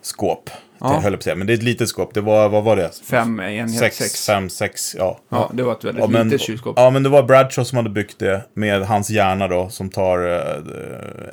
skåp. 0.03 0.51
Ja. 0.83 0.93
Ja. 0.95 1.01
Höll 1.01 1.03
jag 1.03 1.13
på 1.13 1.17
att 1.17 1.23
säga. 1.23 1.37
Men 1.37 1.47
det 1.47 1.53
är 1.53 1.55
ett 1.55 1.63
litet 1.63 1.89
skåp. 1.89 2.15
Det 2.15 2.21
var, 2.21 2.49
vad 2.49 2.65
var 2.65 2.77
det? 2.77 2.91
Fem 3.05 3.41
enhet 3.41 3.79
Sex, 3.79 3.97
sex. 3.97 4.27
fem, 4.27 4.51
sex, 4.51 4.95
ja. 4.99 5.19
Ja, 5.29 5.51
det 5.55 5.63
var 5.63 5.73
ett 5.73 5.85
väldigt 5.85 6.05
Ja 6.05 6.09
men, 6.11 6.29
litet 6.29 6.41
kylskåp. 6.41 6.75
ja, 6.77 6.91
men 6.91 7.03
det 7.03 7.09
var 7.09 7.23
Bradshaw 7.23 7.65
som 7.65 7.77
hade 7.77 7.91
byggt 7.91 8.19
det 8.19 8.43
med 8.55 8.83
hans 8.87 9.11
hjärna 9.11 9.49
då, 9.49 9.69
som 9.69 9.89
tar 9.89 10.19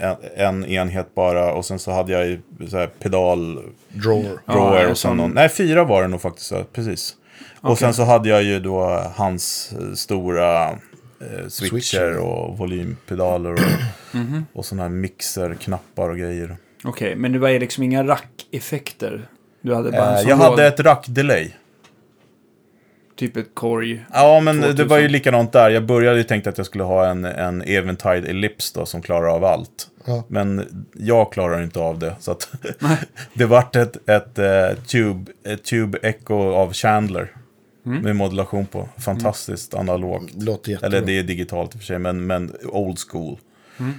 eh, 0.01 0.09
en, 0.09 0.63
en 0.63 0.65
enhet 0.65 1.15
bara. 1.15 1.53
Och 1.53 1.65
sen 1.65 1.79
så 1.79 1.91
hade 1.91 2.11
jag 2.11 2.27
ju 2.27 2.41
så 2.69 2.77
här 2.77 2.87
pedal, 2.87 3.59
Drawer. 3.89 4.31
Ja, 4.45 4.53
drawer 4.53 4.83
en 4.85 4.91
och 4.91 4.97
sen 4.97 5.17
någon, 5.17 5.31
nej 5.31 5.49
fyra 5.49 5.83
var 5.83 6.01
det 6.01 6.07
nog 6.07 6.21
faktiskt, 6.21 6.51
ja, 6.51 6.63
precis. 6.73 7.15
Och 7.61 7.65
Okej. 7.71 7.77
sen 7.77 7.93
så 7.93 8.03
hade 8.03 8.29
jag 8.29 8.43
ju 8.43 8.59
då 8.59 9.03
hans 9.15 9.73
eh, 9.79 9.93
stora 9.93 10.69
eh, 10.69 11.47
switcher, 11.49 11.69
Switcher. 11.69 12.17
och 12.17 12.57
volympedaler 12.57 13.51
och, 13.53 13.59
Mhm. 14.11 14.45
och 14.53 14.65
sådana 14.65 14.83
här 14.83 14.89
mixerknappar 14.89 16.09
och 16.09 16.17
grejer. 16.17 16.57
Okej, 16.83 17.15
men 17.15 17.31
det 17.31 17.39
var 17.39 17.49
ju 17.49 17.59
liksom 17.59 17.83
inga 17.83 18.03
rack-effekter? 18.07 19.27
Du 19.61 19.75
hade 19.75 19.91
bara 19.91 20.05
en 20.17 20.23
Eh, 20.23 20.29
jag 20.29 20.39
låg- 20.39 20.47
hade 20.49 20.67
ett 20.67 20.79
rack-delay. 20.79 21.51
Typ 23.15 23.37
ett 23.37 23.49
korg. 23.53 24.05
Ja, 24.13 24.39
men 24.39 24.55
det 24.61 24.67
2000. 24.67 24.87
var 24.87 24.97
ju 24.99 25.07
likadant 25.07 25.51
där. 25.51 25.69
Jag 25.69 25.85
började 25.85 26.17
ju 26.17 26.23
tänka 26.23 26.49
att 26.49 26.57
jag 26.57 26.65
skulle 26.67 26.83
ha 26.83 27.05
en, 27.07 27.25
en 27.25 27.61
Eventide 27.61 28.27
Ellipse 28.29 28.79
då, 28.79 28.85
som 28.85 29.01
klarar 29.01 29.27
av 29.35 29.43
allt. 29.45 29.87
Ja. 30.05 30.23
Men 30.27 30.65
jag 30.93 31.31
klarar 31.33 31.63
inte 31.63 31.79
av 31.79 31.99
det. 31.99 32.15
Så 32.19 32.31
att 32.31 32.49
det 33.33 33.45
vart 33.45 33.75
ett, 33.75 34.09
ett, 34.09 34.39
eh, 34.39 34.83
tube, 34.87 35.31
ett 35.43 35.63
Tube 35.63 35.97
Echo 36.01 36.51
av 36.53 36.73
Chandler. 36.73 37.31
Mm. 37.85 38.01
Med 38.01 38.15
modulation 38.15 38.65
på. 38.65 38.89
Fantastiskt 38.97 39.73
analogt. 39.73 40.31
Låter 40.43 40.71
jättebra. 40.71 40.97
Eller 40.97 41.07
det 41.07 41.19
är 41.19 41.23
digitalt 41.23 41.75
i 41.75 41.77
och 41.77 41.81
för 41.81 41.85
sig, 41.85 41.99
men, 41.99 42.27
men 42.27 42.55
old 42.65 42.97
school. 43.11 43.37
Mm. 43.79 43.93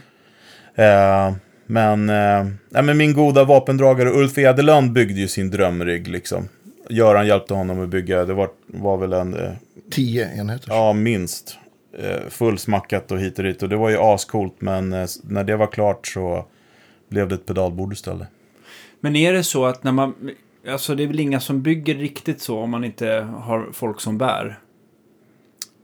Eh, 0.75 1.35
men, 1.71 2.09
eh, 2.09 2.47
nej, 2.69 2.83
men 2.83 2.97
min 2.97 3.13
goda 3.13 3.45
vapendragare 3.45 4.11
Ulf 4.11 4.39
Edelund 4.39 4.93
byggde 4.93 5.21
ju 5.21 5.29
sin 5.29 5.51
drömrygg 5.51 6.09
liksom. 6.09 6.49
Göran 6.89 7.27
hjälpte 7.27 7.55
honom 7.55 7.83
att 7.83 7.89
bygga, 7.89 8.25
det 8.25 8.35
var, 8.35 8.49
var 8.67 8.97
väl 8.97 9.13
en, 9.13 9.35
eh, 9.35 9.53
Tio 9.91 10.39
enheter. 10.39 10.69
ja 10.69 10.93
minst, 10.93 11.59
eh, 11.99 12.29
fullsmackat 12.29 13.13
och 13.13 13.19
hit 13.21 13.39
och 13.39 13.45
dit. 13.45 13.63
Och 13.63 13.69
det 13.69 13.77
var 13.77 13.91
ju 13.91 13.97
ascoolt, 13.99 14.55
men 14.59 14.93
eh, 14.93 15.07
när 15.23 15.45
det 15.45 15.57
var 15.57 15.67
klart 15.67 16.07
så 16.07 16.45
blev 17.09 17.29
det 17.29 17.35
ett 17.35 17.47
pedalbord 17.47 17.93
istället. 17.93 18.29
Men 19.01 19.17
är 19.17 19.33
det 19.33 19.45
så 19.45 19.65
att 19.65 19.85
när 19.85 19.93
man... 19.93 20.31
Alltså 20.69 20.95
det 20.95 21.03
är 21.03 21.07
väl 21.07 21.21
inga 21.21 21.41
som 21.41 21.63
bygger 21.63 21.95
riktigt 21.95 22.41
så 22.41 22.59
om 22.59 22.71
man 22.71 22.85
inte 22.85 23.29
har 23.39 23.69
folk 23.73 24.01
som 24.01 24.19
bär? 24.19 24.59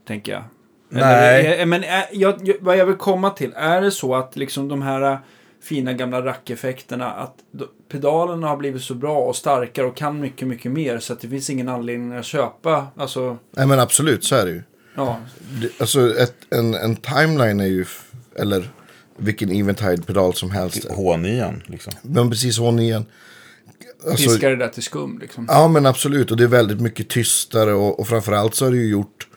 Tänker 0.07 0.31
jag. 0.31 0.43
Nej. 0.89 1.45
Eller, 1.45 1.65
men 1.65 1.83
är, 1.83 2.05
jag, 2.11 2.35
jag, 2.43 2.55
vad 2.59 2.77
jag 2.77 2.85
vill 2.85 2.95
komma 2.95 3.29
till, 3.29 3.53
är 3.55 3.81
det 3.81 3.91
så 3.91 4.15
att 4.15 4.35
liksom 4.35 4.67
de 4.67 4.81
här 4.81 5.01
äh, 5.01 5.17
fina 5.65 5.93
gamla 5.93 6.25
rackeffekterna, 6.25 7.11
att 7.11 7.35
pedalerna 7.91 8.47
har 8.47 8.57
blivit 8.57 8.81
så 8.81 8.95
bra 8.95 9.17
och 9.17 9.35
starkare 9.35 9.85
och 9.85 9.97
kan 9.97 10.19
mycket, 10.19 10.47
mycket 10.47 10.71
mer 10.71 10.99
så 10.99 11.13
att 11.13 11.19
det 11.19 11.27
finns 11.27 11.49
ingen 11.49 11.69
anledning 11.69 12.13
att 12.13 12.25
köpa, 12.25 12.87
alltså, 12.95 13.37
Nej 13.51 13.67
men 13.67 13.79
absolut, 13.79 14.23
så 14.23 14.35
är 14.35 14.45
det 14.45 14.51
ju. 14.51 14.63
ja. 14.95 15.19
Alltså 15.79 16.17
ett, 16.17 16.35
en, 16.49 16.73
en 16.73 16.95
timeline 16.95 17.59
är 17.59 17.65
ju, 17.65 17.85
eller 18.35 18.69
vilken 19.17 19.49
Eventide-pedal 19.49 20.33
som 20.33 20.51
helst. 20.51 20.89
H9 20.89 21.61
liksom. 21.65 21.93
Men 22.01 22.29
precis 22.29 22.57
hon 22.57 22.79
igen. 22.79 23.05
Alltså, 24.07 24.29
Fiskar 24.29 24.49
det 24.49 24.55
där 24.55 24.67
till 24.67 24.83
skum 24.83 25.19
liksom. 25.19 25.45
Ja 25.49 25.67
men 25.67 25.85
absolut 25.85 26.31
och 26.31 26.37
det 26.37 26.43
är 26.43 26.47
väldigt 26.47 26.81
mycket 26.81 27.09
tystare 27.09 27.73
och, 27.73 27.99
och 27.99 28.07
framförallt 28.07 28.55
så 28.55 28.65
har 28.65 28.71
det 28.71 28.77
ju 28.77 28.89
gjort 28.89 29.27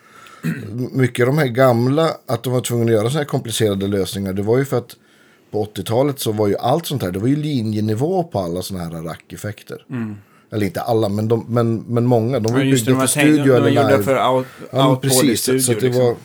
mycket 0.93 1.23
av 1.23 1.27
de 1.27 1.38
här 1.38 1.47
gamla, 1.47 2.11
att 2.27 2.43
de 2.43 2.53
var 2.53 2.61
tvungna 2.61 2.85
att 2.85 2.93
göra 2.93 3.03
sådana 3.03 3.19
här 3.19 3.25
komplicerade 3.25 3.87
lösningar. 3.87 4.33
Det 4.33 4.43
var 4.43 4.59
ju 4.59 4.64
för 4.64 4.79
att 4.79 4.97
på 5.51 5.65
80-talet 5.65 6.21
så 6.21 6.33
var 6.33 6.49
ju 6.49 6.57
allt 6.57 6.87
sånt 6.87 7.03
här, 7.03 7.11
det 7.11 7.19
var 7.19 7.29
ju 7.29 7.37
linjenivå 7.37 8.25
på 8.25 8.39
alla 8.39 8.63
sådana 8.63 8.85
här 8.85 9.03
rackeffekter. 9.03 9.85
Eller 10.53 10.67
inte 10.67 10.81
alla, 10.81 11.09
men, 11.09 11.29
de, 11.29 11.45
men, 11.49 11.77
men 11.77 12.07
många. 12.07 12.41
De 12.41 12.53
var 12.53 12.61
ju 12.61 12.73
byggda 12.73 13.01
för 13.01 13.07
studio 13.07 13.45
de 13.45 13.51
eller 13.53 13.71
live. 13.71 14.03
för 14.03 14.29
out, 14.29 14.47
ja, 14.73 14.99
precis. 15.03 15.43
studio 15.43 15.61
så 15.61 15.73
det 15.73 15.81
liksom. 15.81 16.05
var, 16.05 16.17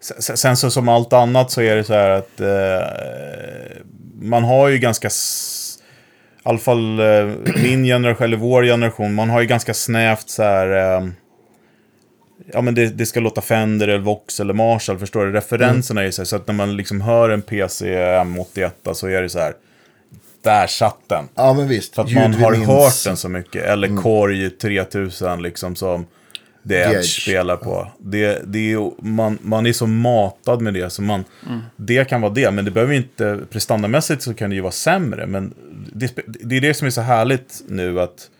Sen, 0.00 0.36
sen 0.36 0.56
så 0.56 0.70
som 0.70 0.88
allt 0.88 1.12
annat 1.12 1.50
så 1.50 1.60
är 1.62 1.76
det 1.76 1.84
så 1.84 1.92
här 1.92 2.10
att 2.10 2.40
eh, 2.40 3.82
man 4.20 4.44
har 4.44 4.68
ju 4.68 4.78
ganska, 4.78 5.08
i 5.08 5.10
alla 6.42 6.58
fall 6.58 7.00
eh, 7.00 7.26
min 7.62 7.84
generation 7.84 8.24
eller 8.24 8.36
vår 8.36 8.62
generation, 8.62 9.14
man 9.14 9.30
har 9.30 9.40
ju 9.40 9.46
ganska 9.46 9.74
snävt 9.74 10.28
så 10.28 10.42
här, 10.42 10.96
eh, 10.96 11.08
ja 12.52 12.60
men 12.60 12.74
det, 12.74 12.86
det 12.86 13.06
ska 13.06 13.20
låta 13.20 13.40
Fender 13.40 13.88
eller 13.88 13.98
Vox 13.98 14.40
eller 14.40 14.54
Marshall, 14.54 14.98
förstår 14.98 15.26
du? 15.26 15.32
Referenserna 15.32 16.00
är 16.00 16.04
ju 16.04 16.12
så 16.12 16.22
här, 16.22 16.26
så 16.26 16.36
att 16.36 16.46
när 16.46 16.54
man 16.54 16.76
liksom 16.76 17.00
hör 17.00 17.30
en 17.30 17.42
PC 17.42 17.98
M81 17.98 18.92
så 18.92 19.06
är 19.06 19.22
det 19.22 19.28
så 19.28 19.38
här, 19.38 19.54
där 20.42 20.66
satt 20.66 20.98
den. 21.06 21.24
ja 21.34 21.54
men 21.54 21.68
visst. 21.68 21.94
För 21.94 22.02
att 22.02 22.10
ljud 22.10 22.18
man 22.18 22.34
har 22.34 22.52
minns. 22.52 22.66
hört 22.66 23.04
den 23.04 23.16
så 23.16 23.28
mycket. 23.28 23.64
Eller 23.64 23.96
Korg 23.96 24.50
3000 24.50 25.42
liksom 25.42 25.76
som 25.76 26.06
The 26.68 26.74
Edge, 26.74 27.22
spelar 27.22 27.56
på. 27.56 27.86
Det, 27.98 28.42
det 28.46 28.72
är, 28.72 29.04
man, 29.04 29.38
man 29.42 29.66
är 29.66 29.72
så 29.72 29.86
matad 29.86 30.62
med 30.62 30.74
det. 30.74 30.90
Så 30.90 31.02
man, 31.02 31.24
Det 31.76 32.08
kan 32.08 32.20
vara 32.20 32.32
det, 32.32 32.50
men 32.50 32.64
det 32.64 32.70
behöver 32.70 32.94
inte, 32.94 33.38
prestandamässigt 33.50 34.22
så 34.22 34.34
kan 34.34 34.50
det 34.50 34.56
ju 34.56 34.62
vara 34.62 34.72
sämre. 34.72 35.26
Men 35.26 35.54
det, 35.92 36.12
det 36.24 36.56
är 36.56 36.60
det 36.60 36.74
som 36.74 36.86
är 36.86 36.90
så 36.90 37.00
härligt 37.00 37.62
nu 37.68 38.00
att 38.00 38.30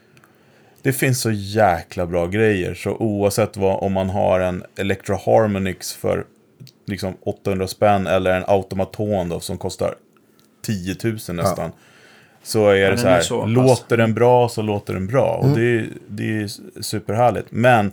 det 0.89 0.93
finns 0.93 1.21
så 1.21 1.31
jäkla 1.31 2.07
bra 2.07 2.27
grejer. 2.27 2.75
Så 2.75 2.91
oavsett 2.97 3.57
vad, 3.57 3.83
om 3.83 3.93
man 3.93 4.11
har 4.11 4.41
en 4.41 4.65
Electro 4.79 5.19
Harmonix 5.27 5.93
för 5.93 6.25
liksom 6.87 7.17
800 7.25 7.67
spänn 7.69 8.07
eller 8.07 8.37
en 8.37 8.45
automaton 8.47 9.29
då 9.29 9.41
som 9.41 9.59
kostar 9.59 9.95
10 10.67 10.97
000 11.05 11.13
nästan. 11.37 11.71
Så 12.43 12.69
är 12.69 12.75
det 12.75 12.87
den 12.89 12.99
så 12.99 13.07
är 13.07 13.11
här, 13.11 13.21
så 13.21 13.47
låter 13.47 13.97
den 13.97 14.15
bra 14.15 14.49
så 14.49 14.63
låter 14.63 14.95
den 14.95 15.07
bra. 15.07 15.35
Och 15.37 15.49
det, 15.59 15.63
är- 15.79 15.89
det 16.09 16.37
är 16.43 16.49
superhärligt. 16.83 17.47
Men 17.51 17.93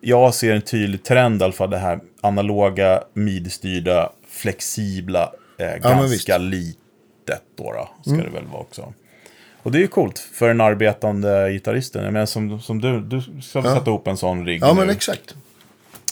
jag 0.00 0.34
ser 0.34 0.54
en 0.54 0.62
tydlig 0.62 1.02
trend 1.02 1.40
i 1.40 1.44
alla 1.44 1.52
fall, 1.52 1.70
det 1.70 1.78
här 1.78 2.00
analoga, 2.20 3.02
midi-styrda, 3.14 4.12
flexibla, 4.28 5.32
eh, 5.58 5.66
visst. 5.74 5.84
ganska 6.28 6.38
litet 6.38 7.42
då, 7.56 7.72
då 7.72 7.88
ska 8.10 8.22
det 8.24 8.30
väl 8.30 8.46
vara 8.46 8.60
också. 8.60 8.92
Och 9.64 9.72
det 9.72 9.78
är 9.78 9.80
ju 9.80 9.86
coolt 9.88 10.18
för 10.32 10.48
en 10.48 10.60
arbetande 10.60 11.50
gitarrist. 11.52 11.94
Jag 11.94 12.04
menar, 12.12 12.26
som, 12.26 12.60
som 12.60 12.80
du, 12.80 13.00
du 13.00 13.20
ska 13.20 13.58
Ja. 13.58 13.74
sätta 13.74 13.90
ihop 13.90 14.06
en 14.08 14.16
sån 14.16 14.46
rigg 14.46 14.62
Ja 14.62 14.72
nu. 14.74 14.80
men 14.80 14.90
exakt. 14.90 15.34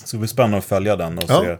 Så 0.03 0.15
det 0.15 0.19
blir 0.19 0.27
spännande 0.27 0.57
att 0.57 0.65
följa 0.65 0.95
den 0.95 1.17
och 1.17 1.23
Ja. 1.27 1.41
se, 1.43 1.57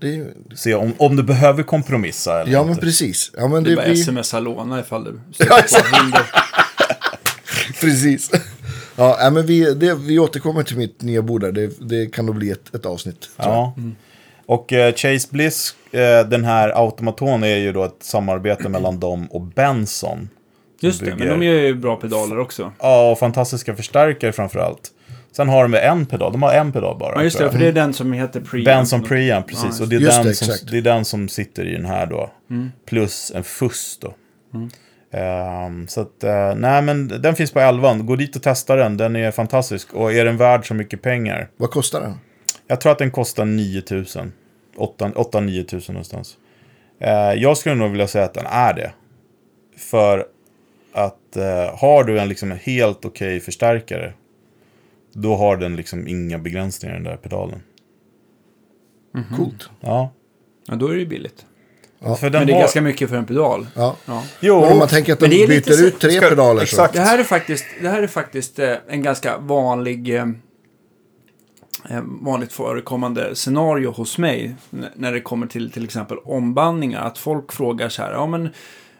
Det 0.00 0.06
är, 0.06 0.12
ju- 0.12 0.34
se 0.54 0.74
om, 0.74 0.92
om 0.98 1.16
du 1.16 1.22
behöver 1.22 1.62
kompromissa 1.62 2.40
eller 2.40 2.52
ja 2.52 2.62
men 2.62 2.70
inte. 2.70 2.80
precis. 2.82 3.30
Ja 3.36 3.48
men 3.48 3.64
Det 3.64 3.68
är 3.68 3.70
det 3.70 3.76
bara 3.76 3.86
blir... 3.86 4.22
smsa 4.22 4.40
låna 4.40 4.80
ifall 4.80 5.04
du 5.04 5.10
hinder. 6.00 6.22
Precis. 7.80 8.30
Ja, 8.98 9.30
men 9.32 9.46
vi, 9.46 9.74
det, 9.74 9.94
vi 9.94 10.18
återkommer 10.18 10.62
till 10.62 10.76
mitt 10.76 11.02
nya 11.02 11.22
bord 11.22 11.40
där. 11.40 11.52
Det, 11.52 11.70
det 11.80 12.06
kan 12.06 12.26
nog 12.26 12.34
bli 12.34 12.50
ett, 12.50 12.74
ett 12.74 12.86
avsnitt. 12.86 13.28
Ja. 13.36 13.74
Och 14.46 14.72
eh, 14.72 14.94
Chase 14.94 15.28
Bliss, 15.30 15.74
eh, 15.92 16.28
den 16.28 16.44
här 16.44 16.68
automaton 16.82 17.44
är 17.44 17.56
ju 17.56 17.72
då 17.72 17.84
ett 17.84 17.96
samarbete 18.00 18.68
mellan 18.68 19.00
dem 19.00 19.26
och 19.26 19.40
Benson. 19.40 20.28
Just 20.80 21.00
det, 21.00 21.06
men 21.06 21.18
bygger- 21.18 21.30
de 21.30 21.42
gör 21.42 21.54
ju 21.54 21.74
bra 21.74 21.96
pedaler 21.96 22.38
också. 22.38 22.72
Ja, 22.80 23.10
och 23.10 23.18
fantastiska 23.18 23.76
förstärkare 23.76 24.32
framför 24.32 24.58
allt. 24.58 24.90
Sen 25.32 25.48
har 25.48 25.68
de 25.68 25.78
en 25.78 26.06
pedal, 26.06 26.32
de 26.32 26.42
har 26.42 26.52
en 26.52 26.72
pedal 26.72 26.98
bara. 26.98 27.14
Ja, 27.14 27.22
just 27.22 27.38
det, 27.38 27.50
för 27.50 27.58
det 27.58 27.68
är 27.68 27.72
den 27.72 27.92
som 27.92 28.12
heter 28.12 28.40
Preamp. 28.40 28.64
Benson 28.66 29.02
Preamp, 29.02 29.46
precis. 29.48 29.78
Ja, 29.78 29.84
och 29.84 29.88
det 29.90 29.96
är, 29.96 30.00
den 30.00 30.08
det, 30.08 30.34
som, 30.34 30.48
exakt. 30.50 30.70
det 30.70 30.78
är 30.78 30.82
den 30.82 31.04
som 31.04 31.28
sitter 31.28 31.64
i 31.64 31.72
den 31.72 31.84
här 31.84 32.06
då. 32.06 32.30
Mm. 32.50 32.72
Plus 32.86 33.32
en 33.34 33.44
fuss 33.44 33.98
då. 34.00 34.14
Ehm, 35.12 35.88
så 35.88 36.00
att, 36.00 36.24
eh, 36.24 36.54
nej 36.56 36.82
men 36.82 37.08
den 37.08 37.34
finns 37.36 37.52
på 37.52 37.60
11. 37.60 37.94
Gå 37.94 38.16
dit 38.16 38.36
och 38.36 38.42
testa 38.42 38.76
den, 38.76 38.96
den 38.96 39.16
är 39.16 39.30
fantastisk. 39.30 39.94
Och 39.94 40.12
är 40.12 40.24
den 40.24 40.36
värd 40.36 40.68
så 40.68 40.74
mycket 40.74 41.02
pengar? 41.02 41.48
Vad 41.56 41.70
kostar 41.70 42.00
den? 42.00 42.14
Jag 42.66 42.80
tror 42.80 42.92
att 42.92 42.98
den 42.98 43.10
kostar 43.10 43.44
9000. 43.44 44.32
8-9 44.76 45.64
tusen 45.64 45.92
någonstans. 45.92 46.36
Eh, 47.00 47.32
jag 47.34 47.56
skulle 47.56 47.74
nog 47.74 47.90
vilja 47.90 48.06
säga 48.06 48.24
att 48.24 48.34
den 48.34 48.46
är 48.46 48.74
det. 48.74 48.92
För 49.78 50.24
att 50.96 51.36
eh, 51.36 51.78
har 51.78 52.04
du 52.04 52.18
en 52.18 52.28
liksom 52.28 52.50
helt 52.62 53.04
okej 53.04 53.40
förstärkare. 53.40 54.12
Då 55.12 55.34
har 55.36 55.56
den 55.56 55.76
liksom 55.76 56.08
inga 56.08 56.38
begränsningar 56.38 56.94
den 56.94 57.04
där 57.04 57.16
pedalen. 57.16 57.60
Coolt. 59.36 59.70
Ja. 59.80 60.12
Ja, 60.66 60.74
då 60.74 60.88
är 60.88 60.92
det 60.94 60.98
ju 61.00 61.06
billigt. 61.06 61.46
Ja. 61.98 62.16
För 62.16 62.30
den 62.30 62.40
Men 62.40 62.46
det 62.46 62.52
är 62.52 62.54
har... 62.54 62.60
ganska 62.60 62.80
mycket 62.82 63.08
för 63.10 63.16
en 63.16 63.24
pedal. 63.26 63.66
Ja. 63.74 63.96
Ja. 64.06 64.22
Jo, 64.40 64.60
Men 64.60 64.72
om 64.72 64.78
man 64.78 64.88
tänker 64.88 65.12
att 65.12 65.20
de 65.20 65.28
lite 65.28 65.46
byter 65.46 65.72
så- 65.76 65.84
ut 65.84 65.98
tre 66.00 66.10
ska- 66.10 66.28
pedaler 66.28 66.62
exakt. 66.62 66.94
Det 66.94 67.00
här 67.00 67.18
är 67.18 67.24
faktiskt, 67.24 67.64
det 67.82 67.88
här 67.88 68.02
är 68.02 68.06
faktiskt 68.06 68.58
eh, 68.58 68.74
en 68.88 69.02
ganska 69.02 69.38
vanlig, 69.38 70.14
eh, 70.14 70.26
eh, 71.90 72.02
vanligt 72.04 72.52
förekommande 72.52 73.34
scenario 73.34 73.90
hos 73.90 74.18
mig. 74.18 74.54
När 74.94 75.12
det 75.12 75.20
kommer 75.20 75.46
till 75.46 75.70
till 75.70 75.84
exempel 75.84 76.18
ombandningar. 76.18 77.00
Att 77.02 77.18
folk 77.18 77.52
frågar 77.52 77.88
så 77.88 78.02
här, 78.02 78.12
ja 78.12 78.26
men 78.26 78.48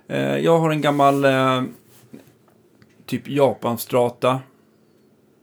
eh, 0.09 0.37
jag 0.38 0.59
har 0.59 0.70
en 0.70 0.80
gammal 0.80 1.24
eh, 1.24 1.62
typ 3.07 3.29
Japanstrata. 3.29 4.40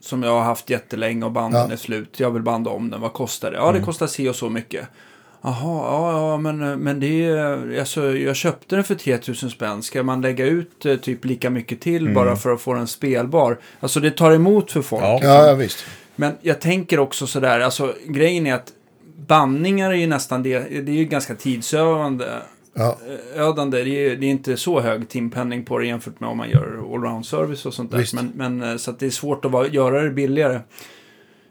Som 0.00 0.22
jag 0.22 0.30
har 0.30 0.42
haft 0.42 0.70
jättelänge 0.70 1.24
och 1.24 1.32
banden 1.32 1.66
Ja. 1.68 1.72
är 1.72 1.76
slut. 1.76 2.20
Jag 2.20 2.30
vill 2.30 2.42
banda 2.42 2.70
om 2.70 2.90
den, 2.90 3.00
vad 3.00 3.12
kostar 3.12 3.50
det? 3.50 3.56
Ja, 3.56 3.72
det 3.72 3.80
kostar 3.80 4.06
si 4.06 4.28
och 4.28 4.36
så 4.36 4.50
mycket. 4.50 4.88
Jaha, 5.42 5.54
ja, 5.90 6.12
ja, 6.30 6.36
men, 6.36 6.58
men 6.80 7.00
det 7.00 7.24
är, 7.24 7.78
alltså, 7.78 8.16
jag 8.16 8.36
köpte 8.36 8.76
den 8.76 8.84
för 8.84 8.94
3000 8.94 9.50
spänn. 9.50 9.82
Ska 9.82 10.02
man 10.02 10.20
lägga 10.20 10.46
ut 10.46 10.86
eh, 10.86 10.96
typ 10.96 11.24
lika 11.24 11.50
mycket 11.50 11.80
till 11.80 12.14
bara 12.14 12.36
för 12.36 12.52
att 12.52 12.60
få 12.60 12.74
den 12.74 12.86
spelbar? 12.86 13.58
Alltså 13.80 14.00
det 14.00 14.10
tar 14.10 14.32
emot 14.32 14.70
för 14.72 14.82
folk. 14.82 15.02
Ja. 15.02 15.14
liksom. 15.14 15.30
Ja, 15.30 15.54
visst. 15.54 15.84
Men 16.16 16.32
jag 16.40 16.60
tänker 16.60 16.98
också 16.98 17.26
sådär, 17.26 17.60
alltså 17.60 17.94
grejen 18.06 18.46
är 18.46 18.54
att 18.54 18.72
bandningar 19.26 19.90
är 19.90 19.94
ju 19.94 20.06
nästan 20.06 20.42
det, 20.42 20.58
det 20.58 20.92
är 20.92 20.96
ju 20.96 21.04
ganska 21.04 21.34
tidsövande. 21.34 22.42
Ja. 22.74 22.98
Ödande, 23.36 23.84
det 23.84 23.90
är, 23.90 24.16
det 24.16 24.26
är 24.26 24.30
inte 24.30 24.56
så 24.56 24.80
hög 24.80 25.08
timpenning 25.08 25.64
på 25.64 25.78
det 25.78 25.86
jämfört 25.86 26.20
med 26.20 26.30
om 26.30 26.36
man 26.36 26.50
gör 26.50 26.94
allround 26.94 27.26
service 27.26 27.66
och 27.66 27.74
sånt 27.74 27.90
där. 27.90 27.98
Visst. 27.98 28.14
Men, 28.14 28.32
men, 28.34 28.62
eh, 28.70 28.76
så 28.76 28.92
det 28.92 29.06
är 29.06 29.10
svårt 29.10 29.44
att 29.44 29.50
vara, 29.50 29.66
göra 29.68 30.02
det 30.02 30.10
billigare. 30.10 30.60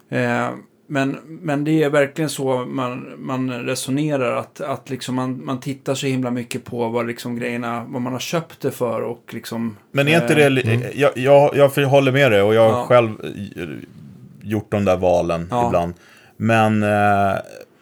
Eh, 0.09 0.49
men, 0.88 1.17
men 1.25 1.63
det 1.63 1.83
är 1.83 1.89
verkligen 1.89 2.29
så 2.29 2.65
man, 2.65 3.13
man 3.17 3.51
resonerar, 3.51 4.36
att, 4.38 4.62
att 4.62 4.89
liksom 4.89 5.15
man, 5.15 5.45
man 5.45 5.59
tittar 5.59 5.95
så 5.95 6.07
himla 6.07 6.31
mycket 6.31 6.63
på 6.65 6.89
vad 6.89 7.07
liksom 7.07 7.36
grejerna, 7.36 7.86
vad 7.89 8.01
man 8.01 8.13
har 8.13 8.19
köpt 8.19 8.62
det 8.62 8.71
för 8.71 9.01
och 9.01 9.23
liksom... 9.33 9.77
Men 9.91 10.07
är 10.07 10.21
inte 10.21 10.33
eh, 10.33 10.38
det... 10.38 10.49
li- 10.49 10.91
Jag, 10.95 11.12
jag, 11.15 11.55
jag 11.75 11.88
håller 11.88 12.12
med 12.12 12.31
dig 12.31 12.41
och 12.41 12.53
jag 12.53 12.69
har 12.69 12.79
Ja. 12.79 12.86
själv 12.86 13.09
eh, 13.55 13.67
gjort 14.41 14.71
de 14.71 14.86
där 14.86 14.97
valen 14.97 15.47
Ja. 15.51 15.67
ibland. 15.67 15.93
Men 16.38 16.83
eh, 16.83 17.36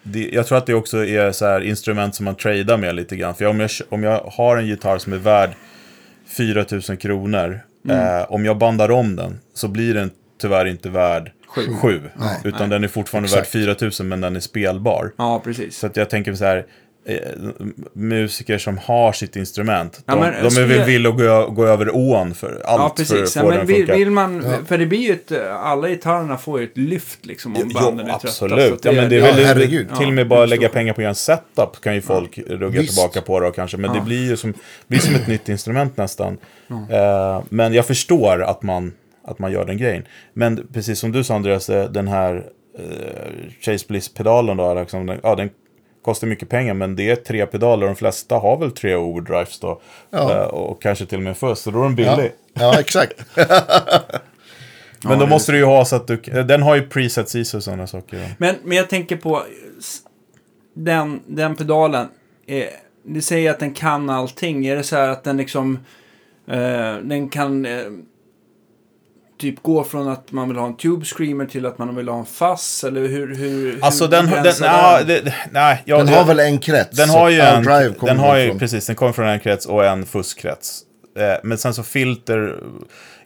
det, 0.04 0.30
jag 0.34 0.48
tror 0.48 0.58
att 0.58 0.66
det 0.66 0.74
också 0.74 1.06
är 1.06 1.32
så 1.32 1.46
här 1.46 1.62
instrument 1.62 2.16
som 2.16 2.26
man 2.26 2.36
tradar 2.36 2.78
med 2.78 2.96
lite 2.96 3.16
grann. 3.16 3.36
För 3.36 3.46
om 3.46 3.60
jag, 3.60 3.70
om 3.90 4.04
jag 4.04 4.20
har 4.20 4.58
en 4.58 4.68
gitarr 4.68 4.98
som 4.98 5.14
är 5.14 5.18
värd 5.18 5.50
4 6.38 6.66
000 6.90 6.98
kronor. 6.98 7.60
Mm. 7.86 8.18
Eh, 8.20 8.32
om 8.32 8.46
jag 8.46 8.58
bandar 8.58 8.92
om 8.92 9.16
den 9.16 9.40
så 9.54 9.68
blir 9.68 9.94
den 9.94 10.12
tyvärr 10.42 10.66
inte 10.66 10.90
värd 10.90 11.32
Sju. 11.48 11.62
7. 11.82 12.02
Nej. 12.16 12.38
utan 12.44 12.60
Nej. 12.60 12.70
den 12.70 12.84
är 12.84 12.88
fortfarande 12.88 13.26
Exakt. 13.28 13.56
värd 13.56 13.78
4 13.80 13.90
000 14.00 14.08
men 14.08 14.22
den 14.22 14.36
är 14.36 14.40
spelbar. 14.40 15.14
Ja, 15.18 15.42
precis. 15.44 15.78
Så 15.78 15.88
att 15.88 15.98
jag 15.98 16.10
tänker 16.10 16.34
så 16.34 16.46
här, 16.46 16.66
musiker 17.94 18.58
som 18.58 18.78
har 18.78 19.12
sitt 19.14 19.36
instrument, 19.36 20.04
Ja, 20.06 20.14
de, 20.14 20.20
men 20.20 20.32
de 20.34 20.46
är 20.46 20.50
skulle- 20.50 20.66
väl 20.68 20.86
villiga 20.86 21.12
att 21.12 21.18
gå, 21.18 21.52
gå 21.52 21.66
över 21.66 21.96
ån 21.96 22.34
för 22.34 22.48
allt 22.52 22.62
Ja, 22.66 22.78
för 22.78 22.86
att 22.86 22.96
precis. 22.96 23.34
få 23.34 23.40
Ja, 23.40 23.44
den 23.44 23.50
men 23.54 23.62
att 23.62 23.70
vill, 23.70 23.76
funka. 23.78 23.96
vill 23.96 24.12
man, 24.12 24.44
Ja. 24.46 24.58
för 24.68 24.78
det 24.78 24.86
blir 24.86 25.00
ju 25.00 25.14
ett, 25.14 25.32
alla 25.52 25.88
gitarrerna 25.90 26.38
får 26.38 26.60
ju 26.60 26.66
ett 26.66 26.78
lyft 26.78 27.26
liksom 27.26 27.56
om 27.56 27.62
Jo, 27.66 27.80
banden 27.82 28.06
är 28.06 28.12
trötta. 28.12 28.28
absolut. 28.28 28.74
att 28.74 28.86
ja, 28.86 28.92
men 28.92 29.10
det 29.10 29.16
är 29.16 29.20
Ja, 29.20 29.26
väl 29.36 29.46
herregud. 29.46 29.88
till 29.98 30.08
och 30.08 30.14
med 30.14 30.28
bara 30.28 30.40
jag 30.40 30.50
lägga 30.50 30.70
pengar 30.70 30.94
på 30.94 31.02
en 31.02 31.16
setup 31.16 31.82
kan 31.84 31.96
ju 31.96 32.02
folk 32.02 32.38
rugga 32.48 32.82
Visst. 32.82 32.94
tillbaka 32.96 33.22
på 33.22 33.40
då 33.40 33.52
kanske. 33.52 33.78
Men 33.78 33.90
Ja. 33.94 34.00
det 34.00 34.06
blir 34.06 34.30
ju 34.30 34.38
som, 34.38 34.54
blir 34.88 35.00
som 35.00 35.16
ett 35.16 35.28
nytt 35.28 35.50
instrument 35.50 35.98
nästan. 35.98 36.38
Eh, 36.90 37.42
men 37.50 37.74
jag 37.74 37.86
förstår 37.86 38.44
att 38.44 38.64
man, 38.64 38.94
att 39.28 39.40
man 39.40 39.52
gör 39.52 39.66
den 39.66 39.78
grejen. 39.78 40.04
Men 40.34 40.68
precis 40.74 41.00
som 41.00 41.12
du 41.12 41.24
sa 41.24 41.36
Andreas, 41.36 41.70
eh, 41.70 41.90
den 41.92 42.08
här 42.08 42.44
eh, 42.80 42.84
Chase 43.62 43.86
Bliss-pedalen 43.88 44.58
då, 44.58 44.74
liksom, 44.74 45.06
den, 45.06 45.20
ja, 45.24 45.36
den 45.36 45.50
kostar 46.02 46.28
mycket 46.28 46.50
pengar 46.50 46.74
men 46.74 46.96
det 46.96 47.10
är 47.10 47.16
tre 47.16 47.46
pedaler. 47.46 47.86
De 47.88 47.96
flesta 47.96 48.36
har 48.36 48.58
väl 48.58 48.72
tre 48.72 48.96
overdrives 48.96 49.60
då. 49.60 49.82
Ja. 50.10 50.32
Eh, 50.32 50.44
och 50.48 50.82
kanske 50.82 51.06
till 51.06 51.18
och 51.18 51.24
med 51.24 51.38
först, 51.38 51.62
så 51.62 51.72
då 51.72 51.80
är 51.80 51.90
den 51.90 52.06
Ja, 52.06 52.16
billig. 52.16 52.32
ja 52.54 52.80
exakt. 52.80 53.14
Men 55.04 55.20
då 55.20 55.28
måste 55.28 55.52
du 55.52 55.58
ju 55.58 55.64
ha 55.66 55.86
så 55.86 55.96
att 55.96 56.08
du, 56.08 56.18
den 56.44 56.62
har 56.62 56.76
ju 56.76 56.82
presets 56.88 57.36
i 57.36 57.46
sig 57.46 57.58
och 57.58 57.64
sådana 57.64 57.88
saker. 57.88 58.18
ja. 58.18 58.28
Men, 58.38 58.56
men 58.64 58.78
jag 58.78 58.90
tänker 58.90 59.16
på 59.18 59.44
den, 60.74 61.22
den 61.28 61.56
pedalen. 61.56 62.08
Eh, 62.48 62.64
det 63.06 63.22
säger 63.22 63.52
att 63.52 63.60
den 63.60 63.74
kan 63.74 64.10
allting. 64.10 64.66
Är 64.66 64.76
det 64.76 64.84
så 64.84 64.96
här 64.96 65.10
att 65.10 65.24
den 65.24 65.38
liksom... 65.38 65.80
Eh, 66.48 66.96
den 67.04 67.30
kan 67.30 67.66
eh, 67.66 67.82
typ 69.41 69.63
gå 69.63 69.84
från 69.84 70.08
att 70.08 70.32
man 70.32 70.47
vill 70.47 70.58
ha 70.58 70.67
en 70.67 70.77
tube 70.77 71.06
screamer 71.06 71.45
till 71.45 71.65
att 71.65 71.77
man 71.77 71.95
vill 71.95 72.10
ha 72.10 72.19
en 72.19 72.25
fass? 72.25 72.84
Eller 72.84 73.08
hur... 73.08 73.36
hur 73.36 73.80
Alltså 73.82 74.04
hur 74.04 74.12
den, 74.12 74.25
den, 74.25 74.36
begränsar 74.36 74.65
ja, 74.65 75.04
det, 75.04 75.34
nej, 75.51 75.84
jag, 75.86 75.99
Den 75.99 76.13
har 76.13 76.25
väl 76.25 76.39
en 76.39 76.60
krets. 76.60 76.97
Den 76.97 77.10
har 77.10 77.30
ju 77.30 77.39
en, 77.39 77.63
drive 77.63 77.93
den 78.01 78.19
har 78.19 78.38
ju, 78.38 78.60
precis, 78.60 78.86
den 78.86 78.95
kommer 78.95 79.12
från 79.12 79.27
en 79.27 79.39
krets 79.39 79.65
och 79.65 79.86
en 79.86 80.06
fuskkrets. 80.06 80.82
Eh, 81.17 81.39
men 81.43 81.58
sen 81.58 81.73
så 81.73 81.84
filter 81.84 82.56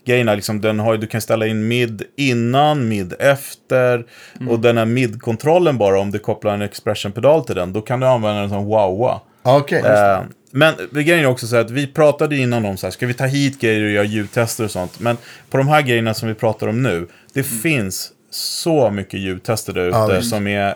grejerna, 0.06 0.36
liksom, 0.36 0.62
den 0.62 0.80
har, 0.80 0.97
du 0.97 1.08
kan 1.08 1.21
ställa 1.21 1.47
in 1.47 1.67
mid 1.67 2.04
innan, 2.17 2.88
mid 2.88 3.13
efter. 3.19 4.06
Mm. 4.39 4.49
Och 4.49 4.60
den 4.60 4.78
här 4.78 4.86
mid-kontrollen 4.86 5.78
bara, 5.78 5.99
om 5.99 6.12
du 6.12 6.19
kopplar 6.19 6.54
en 6.54 6.62
expression-pedal 6.62 7.45
till 7.45 7.56
den, 7.56 7.73
då 7.73 7.82
kan 7.82 7.99
du 7.99 8.08
använda 8.08 8.41
den 8.41 8.49
som 8.49 8.65
wowa. 8.65 9.21
Okej. 9.45 9.79
Eh, 9.79 10.21
men 10.51 10.75
grejen 10.91 11.19
är 11.19 11.25
också 11.25 11.47
så 11.47 11.55
att 11.55 11.71
vi 11.71 11.88
pratade 11.88 12.38
innan 12.38 12.65
om 12.65 12.77
så 12.77 12.86
här, 12.88 12.91
ska 12.91 13.08
vi 13.08 13.13
ta 13.13 13.25
hit 13.25 13.60
grejer 13.62 13.84
och 13.84 13.91
göra 13.91 14.05
ljudtester 14.05 14.63
och 14.63 14.71
sånt. 14.71 14.99
Men 14.99 15.17
på 15.49 15.58
de 15.58 15.67
här 15.67 15.81
grejerna 15.81 16.13
som 16.13 16.27
vi 16.27 16.34
pratar 16.34 16.67
om 16.67 16.84
nu, 16.84 17.08
det 17.34 17.43
finns 17.43 18.12
så 18.29 18.89
mycket 18.89 19.19
ljudtester 19.19 19.73
där 19.73 19.88
ute 19.88 19.97
Ja, 19.97 20.21
som 20.21 20.47
är 20.47 20.67
eh, 20.67 20.73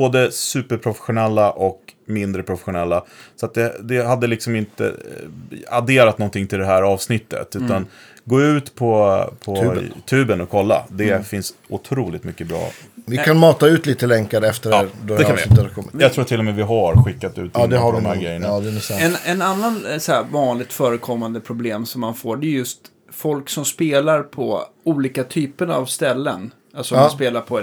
både 0.00 0.32
superprofessionella 0.32 1.50
och 1.50 1.80
mindre 2.06 2.42
professionella. 2.42 3.04
Så 3.36 3.46
att 3.46 3.54
det, 3.54 3.76
det 3.82 4.02
hade 4.06 4.26
liksom 4.26 4.56
inte 4.56 4.86
eh, 4.86 5.76
adderat 5.76 6.18
någonting 6.18 6.46
till 6.46 6.58
det 6.58 6.66
här 6.66 6.82
avsnittet. 6.82 7.56
Utan 7.56 7.86
gå 8.24 8.42
ut 8.42 8.74
på, 8.74 9.24
på 9.44 9.56
tuben. 9.56 9.92
Tuben. 10.06 10.40
och 10.40 10.50
kolla. 10.50 10.84
Det 10.88 11.26
finns 11.26 11.54
otroligt 11.68 12.24
mycket 12.24 12.48
bra. 12.48 12.68
Vi 13.06 13.16
kan 13.16 13.36
mata 13.38 13.66
ut 13.66 13.86
lite 13.86 14.06
länkar 14.06 14.42
efter 14.42 14.70
Ja, 14.70 14.84
då 15.04 15.14
det 15.16 15.22
det 15.22 15.24
kan 15.24 15.36
vi. 15.36 15.74
kommit. 15.74 15.90
Jag 15.98 16.12
tror 16.12 16.24
till 16.24 16.38
och 16.38 16.44
med 16.44 16.54
vi 16.54 16.62
har 16.62 17.04
skickat 17.04 17.38
ut 17.38 17.50
Ja, 17.54 17.66
det 17.66 17.76
har 17.76 17.92
de 17.92 18.06
här 18.06 18.14
nog. 18.14 18.22
grejerna. 18.24 18.46
Ja, 18.46 18.60
det 18.60 18.68
är 18.68 18.80
sant. 18.80 19.00
En, 19.02 19.32
en 19.32 19.42
annan 19.42 19.86
eh, 19.86 19.98
så 19.98 20.12
här, 20.12 20.24
vanligt 20.32 20.72
förekommande 20.72 21.40
problem 21.40 21.86
som 21.86 22.00
man 22.00 22.14
får 22.14 22.36
det 22.36 22.46
är 22.46 22.48
just 22.48 22.78
folk 23.12 23.48
som 23.48 23.64
spelar 23.64 24.22
på 24.22 24.64
olika 24.84 25.24
typer 25.24 25.66
av 25.66 25.84
ställen. 25.86 26.52
Alltså 26.74 26.94
Ja. 26.94 27.00
man 27.00 27.10
spelar 27.10 27.40
på, 27.40 27.60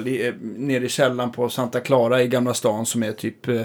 nere 0.57 0.85
i 0.85 0.89
källaren 0.89 1.31
på 1.31 1.49
Santa 1.49 1.79
Clara 1.79 2.21
i 2.21 2.27
Gamla 2.27 2.53
stan 2.53 2.85
som 2.85 3.03
är 3.03 3.11
typ, 3.11 3.47
eh, 3.47 3.61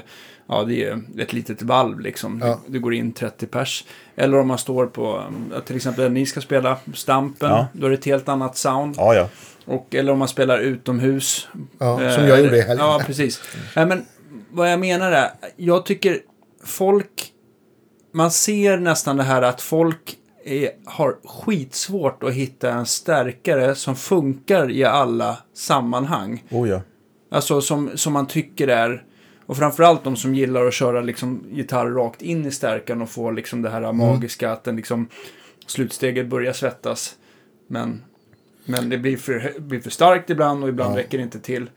ja 0.49 0.65
det 0.65 0.85
är 0.85 1.01
ett 1.19 1.33
litet 1.33 1.63
valv 1.63 2.01
liksom. 2.01 2.41
Ja. 2.45 2.47
Det, 2.47 2.73
det 2.73 2.79
går 2.79 2.95
in 2.95 3.13
30 3.13 3.47
pers. 3.47 3.85
Eller 4.17 4.39
om 4.39 4.49
man 4.49 4.59
står 4.59 4.87
på, 4.87 5.23
eh, 5.55 5.61
till 5.61 5.77
exempel 5.77 6.13
ni 6.13 6.27
ska 6.27 6.41
spela 6.41 6.77
Stampen, 6.95 7.51
Ja. 7.51 7.67
då 7.73 7.87
är 7.87 7.91
det 7.91 7.97
ett 7.97 8.05
helt 8.05 8.29
annat 8.29 8.57
sound. 8.57 8.95
Ja, 8.99 9.15
ja. 9.15 9.29
Och, 9.65 9.95
eller 9.95 10.13
om 10.13 10.19
man 10.19 10.29
spelar 10.29 10.59
utomhus. 10.59 11.49
Ja, 11.79 11.97
som 11.97 12.07
Eh, 12.07 12.29
jag 12.29 12.41
gjorde 12.43 12.57
i 12.59 12.61
helgen. 12.61 12.87
Ja, 12.87 13.03
precis. 13.07 13.41
Nej, 13.77 13.87
men 13.87 14.05
vad 14.51 14.73
jag 14.73 14.81
menar 14.81 15.13
är, 15.13 15.31
jag 15.57 15.87
tycker 15.87 16.19
folk, 16.65 17.29
man 18.15 18.31
ser 18.31 18.77
nästan 18.79 19.17
det 19.17 19.23
här 19.23 19.43
att 19.43 19.61
folk 19.61 20.17
är, 20.45 20.71
har 20.85 21.17
skitsvårt 21.25 22.23
att 22.23 22.33
hitta 22.33 22.71
en 22.73 22.87
stärkare 22.87 23.75
som 23.75 23.97
funkar 23.97 24.71
i 24.71 24.85
alla 24.85 25.39
sammanhang. 25.55 26.45
Oh, 26.51 26.69
ja. 26.69 26.81
Alltså 27.31 27.61
som, 27.61 27.91
som 27.95 28.13
man 28.13 28.27
tycker 28.27 28.69
är, 28.69 29.05
och 29.47 29.57
framförallt 29.57 30.05
de 30.05 30.17
som 30.17 30.35
gillar 30.35 30.67
att 30.67 30.75
köra 30.75 31.01
liksom 31.01 31.45
gitarr 31.51 31.87
rakt 31.91 32.23
in 32.23 32.47
i 32.47 32.51
stärkan 32.51 33.03
och 33.03 33.11
få 33.11 33.31
liksom 33.31 33.63
det 33.63 33.71
här 33.71 33.93
magiska 33.93 34.53
att 34.53 34.65
den 34.65 34.77
liksom 34.77 35.09
slutsteget 35.67 36.27
börjar 36.27 36.53
svettas. 36.53 37.15
Men, 37.67 38.03
men 38.65 38.89
det 38.89 38.99
blir 38.99 39.17
för, 39.17 39.61
blir 39.61 39.81
för 39.81 39.91
starkt 39.91 40.31
ibland 40.31 40.63
och 40.63 40.69
ibland 40.69 40.95
Ja. 40.95 40.99
räcker 40.99 41.19
det 41.19 41.25
inte 41.25 41.41
till. 41.41 41.71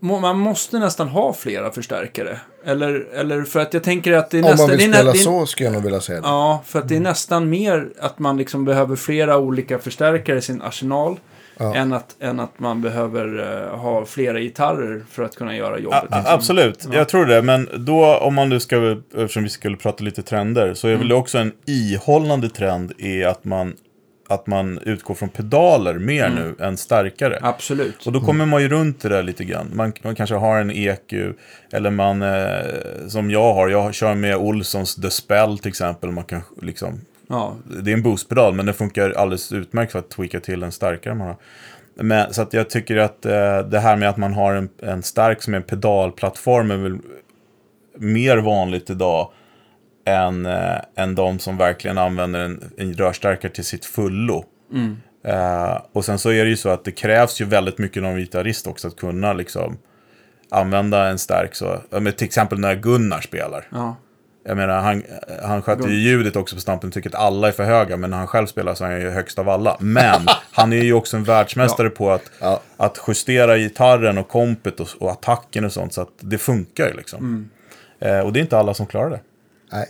Man 0.00 0.38
måste 0.38 0.78
nästan 0.78 1.08
ha 1.08 1.32
flera 1.32 1.70
förstärkare. 1.72 2.40
Eller, 2.68 3.06
eller 3.14 3.42
för 3.42 3.60
att 3.60 3.74
jag 3.74 3.82
tänker 3.82 4.12
att 4.12 4.30
det 4.30 4.38
är 4.38 4.42
Om 4.44 4.50
nästan... 4.50 4.68
man 4.68 4.76
vill 4.76 4.92
spela 4.94 5.12
det 5.12 5.18
är- 5.18 5.22
så 5.22 5.46
skulle 5.46 5.66
jag 5.66 5.74
nog 5.74 5.82
vilja 5.82 6.00
säga 6.00 6.20
det. 6.20 6.26
Ja, 6.28 6.62
för 6.66 6.78
att 6.78 6.88
det 6.88 6.96
är 6.96 7.00
nästan 7.00 7.50
mer 7.50 7.88
att 8.00 8.18
man 8.18 8.36
liksom 8.36 8.64
behöver 8.64 8.96
flera 8.96 9.38
olika 9.38 9.78
förstärkare 9.78 10.38
i 10.38 10.42
sin 10.42 10.62
arsenal. 10.62 11.16
Ja. 11.60 11.74
än, 11.74 11.92
att, 11.92 12.16
än 12.20 12.40
att 12.40 12.58
man 12.60 12.82
behöver 12.82 13.38
eh, 13.72 13.78
ha 13.78 14.04
flera 14.04 14.40
gitarrer 14.40 15.02
för 15.10 15.22
att 15.22 15.36
kunna 15.36 15.56
göra 15.56 15.78
jobbet. 15.78 15.98
A- 15.98 16.06
liksom. 16.16 16.34
absolut, 16.34 16.86
jag 16.92 17.08
tror 17.08 17.26
det. 17.26 17.42
Men 17.42 17.68
då, 17.76 18.16
om 18.16 18.34
man 18.34 18.48
nu 18.48 18.60
ska, 18.60 18.96
eftersom 19.16 19.42
vi 19.42 19.48
skulle 19.48 19.76
prata 19.76 20.04
lite 20.04 20.22
trender, 20.22 20.74
så 20.74 20.86
är 20.86 20.90
Mm. 20.90 20.98
väl 21.00 21.08
det 21.08 21.14
också 21.14 21.38
en 21.38 21.52
ihållande 21.66 22.48
trend 22.48 22.92
är 22.98 23.26
att 23.26 23.44
man, 23.44 23.76
att 24.28 24.46
man 24.46 24.78
utgår 24.82 25.14
från 25.14 25.28
pedaler 25.28 25.94
mer 25.94 26.26
Mm. 26.26 26.34
nu 26.58 26.64
än 26.64 26.76
starkare. 26.76 27.38
Absolut. 27.42 28.06
Och 28.06 28.12
då 28.12 28.20
kommer 28.20 28.46
man 28.46 28.62
ju 28.62 28.68
runt 28.68 29.00
det 29.00 29.08
där 29.08 29.22
lite 29.22 29.44
grann. 29.44 29.70
Man, 29.74 29.92
man 30.02 30.14
kanske 30.14 30.34
har 30.36 30.60
en 30.60 30.70
EQ, 30.70 31.12
eller 31.72 31.90
man, 31.90 32.22
eh, 32.22 33.08
som 33.08 33.30
jag 33.30 33.54
har, 33.54 33.68
jag 33.68 33.94
kör 33.94 34.14
med 34.14 34.36
Olssons 34.36 34.94
The 34.96 35.10
Spell 35.10 35.58
till 35.58 35.68
exempel. 35.68 36.10
Man 36.10 36.24
kan 36.24 36.40
liksom, 36.62 37.00
Ja, 37.28 37.56
det 37.82 37.90
är 37.90 37.94
en 37.94 38.02
boostpedal, 38.02 38.54
men 38.54 38.66
den 38.66 38.74
funkar 38.74 39.10
alldeles 39.10 39.52
utmärkt 39.52 39.92
för 39.92 39.98
att 39.98 40.10
tweaka 40.10 40.40
till 40.40 40.62
en 40.62 40.72
starkare 40.72 41.14
man 41.14 41.26
har. 41.26 41.36
Men, 41.94 42.34
så 42.34 42.42
att 42.42 42.52
jag 42.52 42.70
tycker 42.70 42.96
att 42.96 43.26
eh, 43.26 43.58
det 43.60 43.78
här 43.80 43.96
med 43.96 44.08
att 44.08 44.16
man 44.16 44.34
har 44.34 44.54
en, 44.54 44.68
en 44.82 45.02
stark 45.02 45.42
som 45.42 45.54
är 45.54 45.58
en 45.58 45.62
pedalplattform 45.62 46.70
är 46.70 46.76
väl 46.76 46.98
mer 47.98 48.36
vanligt 48.38 48.90
idag 48.90 49.30
än, 50.08 50.46
eh, 50.46 50.76
än 50.96 51.14
de 51.14 51.38
som 51.38 51.56
verkligen 51.56 51.98
använder 51.98 52.40
en, 52.40 52.72
en 52.76 52.94
rörstärkare 52.94 53.52
till 53.52 53.64
sitt 53.64 53.84
fullo. 53.84 54.44
Eh, 55.24 55.80
och 55.92 56.04
sen 56.04 56.18
så 56.18 56.30
är 56.32 56.44
det 56.44 56.50
ju 56.50 56.56
så 56.56 56.68
att 56.68 56.84
det 56.84 56.92
krävs 56.92 57.40
ju 57.40 57.44
väldigt 57.44 57.78
mycket 57.78 58.02
av 58.02 58.08
en 58.10 58.16
gitarrist 58.18 58.66
också 58.66 58.88
att 58.88 58.96
kunna 58.96 59.32
liksom 59.32 59.78
använda 60.50 61.08
en 61.08 61.18
stark 61.18 61.54
så. 61.54 61.80
Ja, 61.90 62.00
men 62.00 62.12
till 62.12 62.24
exempel 62.26 62.58
när 62.60 62.74
Gunnar 62.74 63.20
spelar. 63.20 63.68
ja. 63.72 63.96
Jag 64.44 64.56
menar, 64.56 64.80
han, 64.80 65.02
han 65.42 65.62
sköter 65.62 65.88
ju 65.88 65.94
ljudet 65.94 66.36
också 66.36 66.56
på 66.56 66.60
stampen, 66.60 66.90
tycker 66.90 67.08
att 67.10 67.14
alla 67.14 67.48
är 67.48 67.52
för 67.52 67.64
höga, 67.64 67.96
men 67.96 68.10
när 68.10 68.16
han 68.16 68.26
själv 68.26 68.46
spelar 68.46 68.74
så 68.74 68.84
är 68.84 68.90
han 68.90 69.00
ju 69.00 69.10
högst 69.10 69.38
av 69.38 69.48
alla. 69.48 69.76
Men 69.80 70.20
han 70.52 70.72
är 70.72 70.82
ju 70.82 70.92
också 70.92 71.16
en 71.16 71.24
världsmästare 71.24 71.90
på 71.90 72.10
att, 72.10 72.22
Ja. 72.40 72.60
att 72.76 72.98
justera 73.08 73.58
gitarren 73.58 74.18
och 74.18 74.28
kompet 74.28 74.80
och, 74.80 74.88
och 75.00 75.10
attacken 75.10 75.64
och 75.64 75.72
sånt, 75.72 75.92
så 75.94 76.00
att 76.00 76.08
det 76.20 76.38
funkar 76.38 76.86
ju 76.88 76.94
liksom. 76.94 77.18
Mm. 77.18 77.48
Eh, 78.18 78.24
och 78.26 78.32
det 78.32 78.38
är 78.38 78.42
inte 78.42 78.58
alla 78.58 78.74
som 78.74 78.86
klarar 78.86 79.10
det. 79.10 79.20
Nej. 79.72 79.86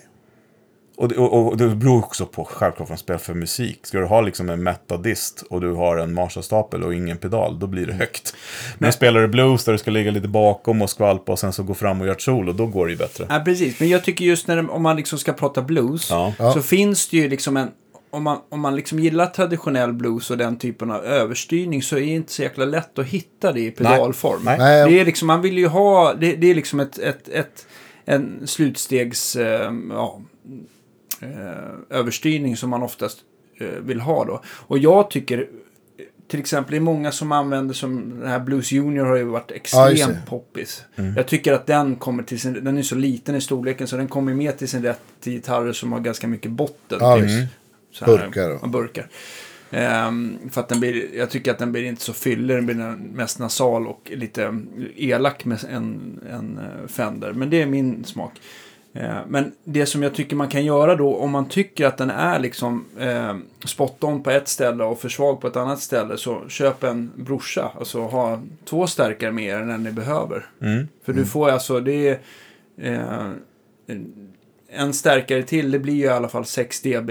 Och, 1.01 1.09
det- 1.09 1.17
och, 1.17 1.47
och 1.49 1.57
det 1.57 1.69
beror 1.69 1.99
också 1.99 2.27
på 2.27 2.45
självklart 2.45 2.79
vad 2.81 2.89
man 2.89 2.99
spelar 2.99 3.19
för 3.19 3.35
musik. 3.35 3.79
Ska 3.87 3.99
du 3.99 4.05
ha 4.05 4.21
liksom 4.21 4.51
en 4.51 4.63
metadist 4.63 5.45
och 5.51 5.61
du 5.61 5.73
har 5.73 5.97
en 5.97 6.15
Marshall-stapel 6.15 6.83
och 6.83 6.95
ingen 6.95 7.17
pedal, 7.17 7.59
då 7.59 7.67
blir 7.67 7.87
det 7.87 7.93
högt. 7.93 8.35
Men 8.79 8.93
spelar 8.93 9.21
du 9.21 9.29
blues 9.29 9.65
där 9.65 9.73
du 9.73 9.79
ska 9.79 9.91
ligga 9.91 10.11
lite 10.11 10.29
bakom 10.29 10.83
och 10.83 10.91
skvalpa 10.91 11.33
och 11.33 11.39
sen 11.39 11.53
så 11.53 11.63
gå 11.63 11.75
fram 11.75 12.01
och 12.01 12.07
göra 12.07 12.17
ett 12.17 12.23
solo, 12.23 12.53
då 12.53 12.67
går 12.67 12.87
det 12.87 12.93
ju 12.93 12.99
bättre. 12.99 13.27
Ja, 13.29 13.41
precis. 13.45 13.81
Men 13.81 13.89
jag 13.89 14.05
tycker 14.05 14.25
just 14.25 14.47
när 14.49 14.57
det, 14.57 14.69
om 14.69 14.83
man 14.83 14.97
liksom 14.97 15.19
ska 15.19 15.33
prata 15.33 15.63
blues 15.63 16.11
Ja. 16.11 16.33
så 16.55 16.63
finns 16.63 17.09
det 17.09 17.17
ju 17.17 17.29
liksom 17.29 17.57
en... 17.57 17.69
Om 18.11 18.23
man, 18.23 18.39
om 18.49 18.61
man 18.61 18.77
liksom 18.77 18.99
gillar 18.99 19.27
traditionell 19.27 19.93
blues 19.93 20.31
och 20.31 20.39
den 20.39 20.59
typen 20.59 20.91
av 20.91 21.05
överstyrning 21.05 21.83
så 21.83 21.97
är 21.97 22.01
det 22.01 22.07
inte 22.07 22.33
så 22.33 22.43
jäkla 22.43 22.65
lätt 22.65 22.99
att 22.99 23.07
hitta 23.07 23.53
det 23.53 23.61
i 23.61 23.71
pedalform. 23.71 24.41
Nej. 24.45 24.59
Nej. 24.59 24.91
Det 24.91 25.01
är 25.01 25.05
liksom, 25.05 25.27
man 25.27 25.43
vill 25.43 25.59
ju 25.59 25.67
ha, 25.67 26.15
det, 26.15 26.33
det 26.37 26.51
är 26.51 26.55
liksom 26.55 26.81
ett, 26.81 26.99
ett, 26.99 27.29
ett 27.29 27.67
en 28.05 28.47
slutstegs, 28.47 29.37
eh, 29.37 29.73
ja, 29.91 30.21
eh, 31.21 31.99
överstyrning 31.99 32.57
som 32.57 32.71
man 32.71 32.83
oftast 32.83 33.19
eh, 33.61 33.67
vill 33.69 34.01
ha 34.01 34.25
då. 34.25 34.43
Och 34.47 34.79
jag 34.79 35.11
tycker, 35.11 35.49
till 36.29 36.41
exempel, 36.41 36.71
det 36.71 36.77
är 36.77 36.81
många 36.81 37.13
som 37.13 37.33
använder 37.33 37.75
som, 37.75 38.21
den 38.21 38.29
här 38.29 38.41
Blues 38.41 38.73
Junior 38.73 39.05
har 39.05 39.17
ju 39.17 39.25
varit 39.25 39.51
extremt 39.51 39.99
det. 40.09 40.23
poppis. 40.27 40.85
Jag 41.17 41.27
tycker 41.27 41.53
att 41.53 41.67
den 41.67 41.97
kommer 41.97 42.23
till 42.23 42.41
sin, 42.41 42.65
den 42.65 42.79
är 42.79 42.83
så 42.83 42.95
liten 42.95 43.35
i 43.35 43.41
storleken 43.41 43.87
så 43.87 43.97
den 43.97 44.09
kommer 44.09 44.35
mer 44.35 44.53
till 44.53 44.69
sin 44.69 44.83
rätt 44.83 45.01
till 45.21 45.33
gitarrer 45.33 45.73
som 45.73 45.93
har 45.93 46.01
ganska 46.01 46.29
mycket 46.29 46.51
botten. 46.51 46.99
Typ. 46.99 47.25
visst. 47.25 47.53
Så 47.93 48.05
här, 48.05 48.19
Burkar 48.19 48.63
och- 48.63 48.69
burkar. 48.69 49.07
Ehm, 49.71 50.39
för 50.51 50.61
att 50.61 50.69
den 50.69 50.81
blir, 50.81 51.17
jag 51.17 51.31
tycker 51.31 51.51
att 51.51 51.59
den 51.59 51.73
blir 51.73 51.85
inte 51.85 52.03
så 52.03 52.13
fyllig, 52.13 52.57
den 52.57 52.67
blir 52.67 52.97
mest 53.13 53.39
nasal 53.39 53.87
och 53.87 54.11
lite 54.15 54.61
elak 54.97 55.45
med 55.45 55.65
en, 55.71 56.21
en 56.31 56.59
eh, 56.59 56.87
Fender. 56.89 57.33
Men 57.33 57.51
det 57.51 57.63
är 57.63 57.67
min 57.67 58.05
smak. 58.05 58.33
Eh, 58.93 59.19
men 59.27 59.53
det 59.65 59.87
som 59.87 60.03
jag 60.03 60.15
tycker 60.15 60.37
man 60.37 60.49
kan 60.49 60.65
göra 60.65 60.97
då, 60.97 61.17
om 61.17 61.31
man 61.31 61.49
tycker 61.49 61.87
att 61.87 61.97
den 61.97 62.11
är 62.11 62.39
liksom 62.39 62.85
eh, 62.99 63.37
spot 63.65 64.05
on 64.05 64.23
på 64.23 64.31
ett 64.31 64.49
ställe 64.49 64.85
och 64.85 65.01
för 65.01 65.09
svag 65.09 65.41
på 65.41 65.47
ett 65.47 65.57
annat 65.57 65.81
ställe, 65.81 66.17
så 66.17 66.49
köp 66.49 66.83
en 66.85 67.11
brorsa. 67.17 67.73
Alltså 67.79 68.01
ha 68.01 68.43
två 68.65 68.87
stärkare 68.87 69.33
mer 69.33 69.57
än 69.57 69.83
ni 69.83 69.93
behöver. 69.93 70.47
Mm. 70.61 70.89
För 71.05 71.13
du 71.13 71.25
får 71.25 71.49
alltså, 71.49 71.81
det 71.81 72.09
är 72.09 72.21
eh, 72.77 73.31
en 74.69 74.95
stärkare 74.95 75.43
till, 75.43 75.71
det 75.71 75.79
blir 75.79 75.95
ju 75.95 76.05
i 76.05 76.09
alla 76.09 76.29
fall 76.29 76.45
6 76.45 76.81
dB, 76.81 77.11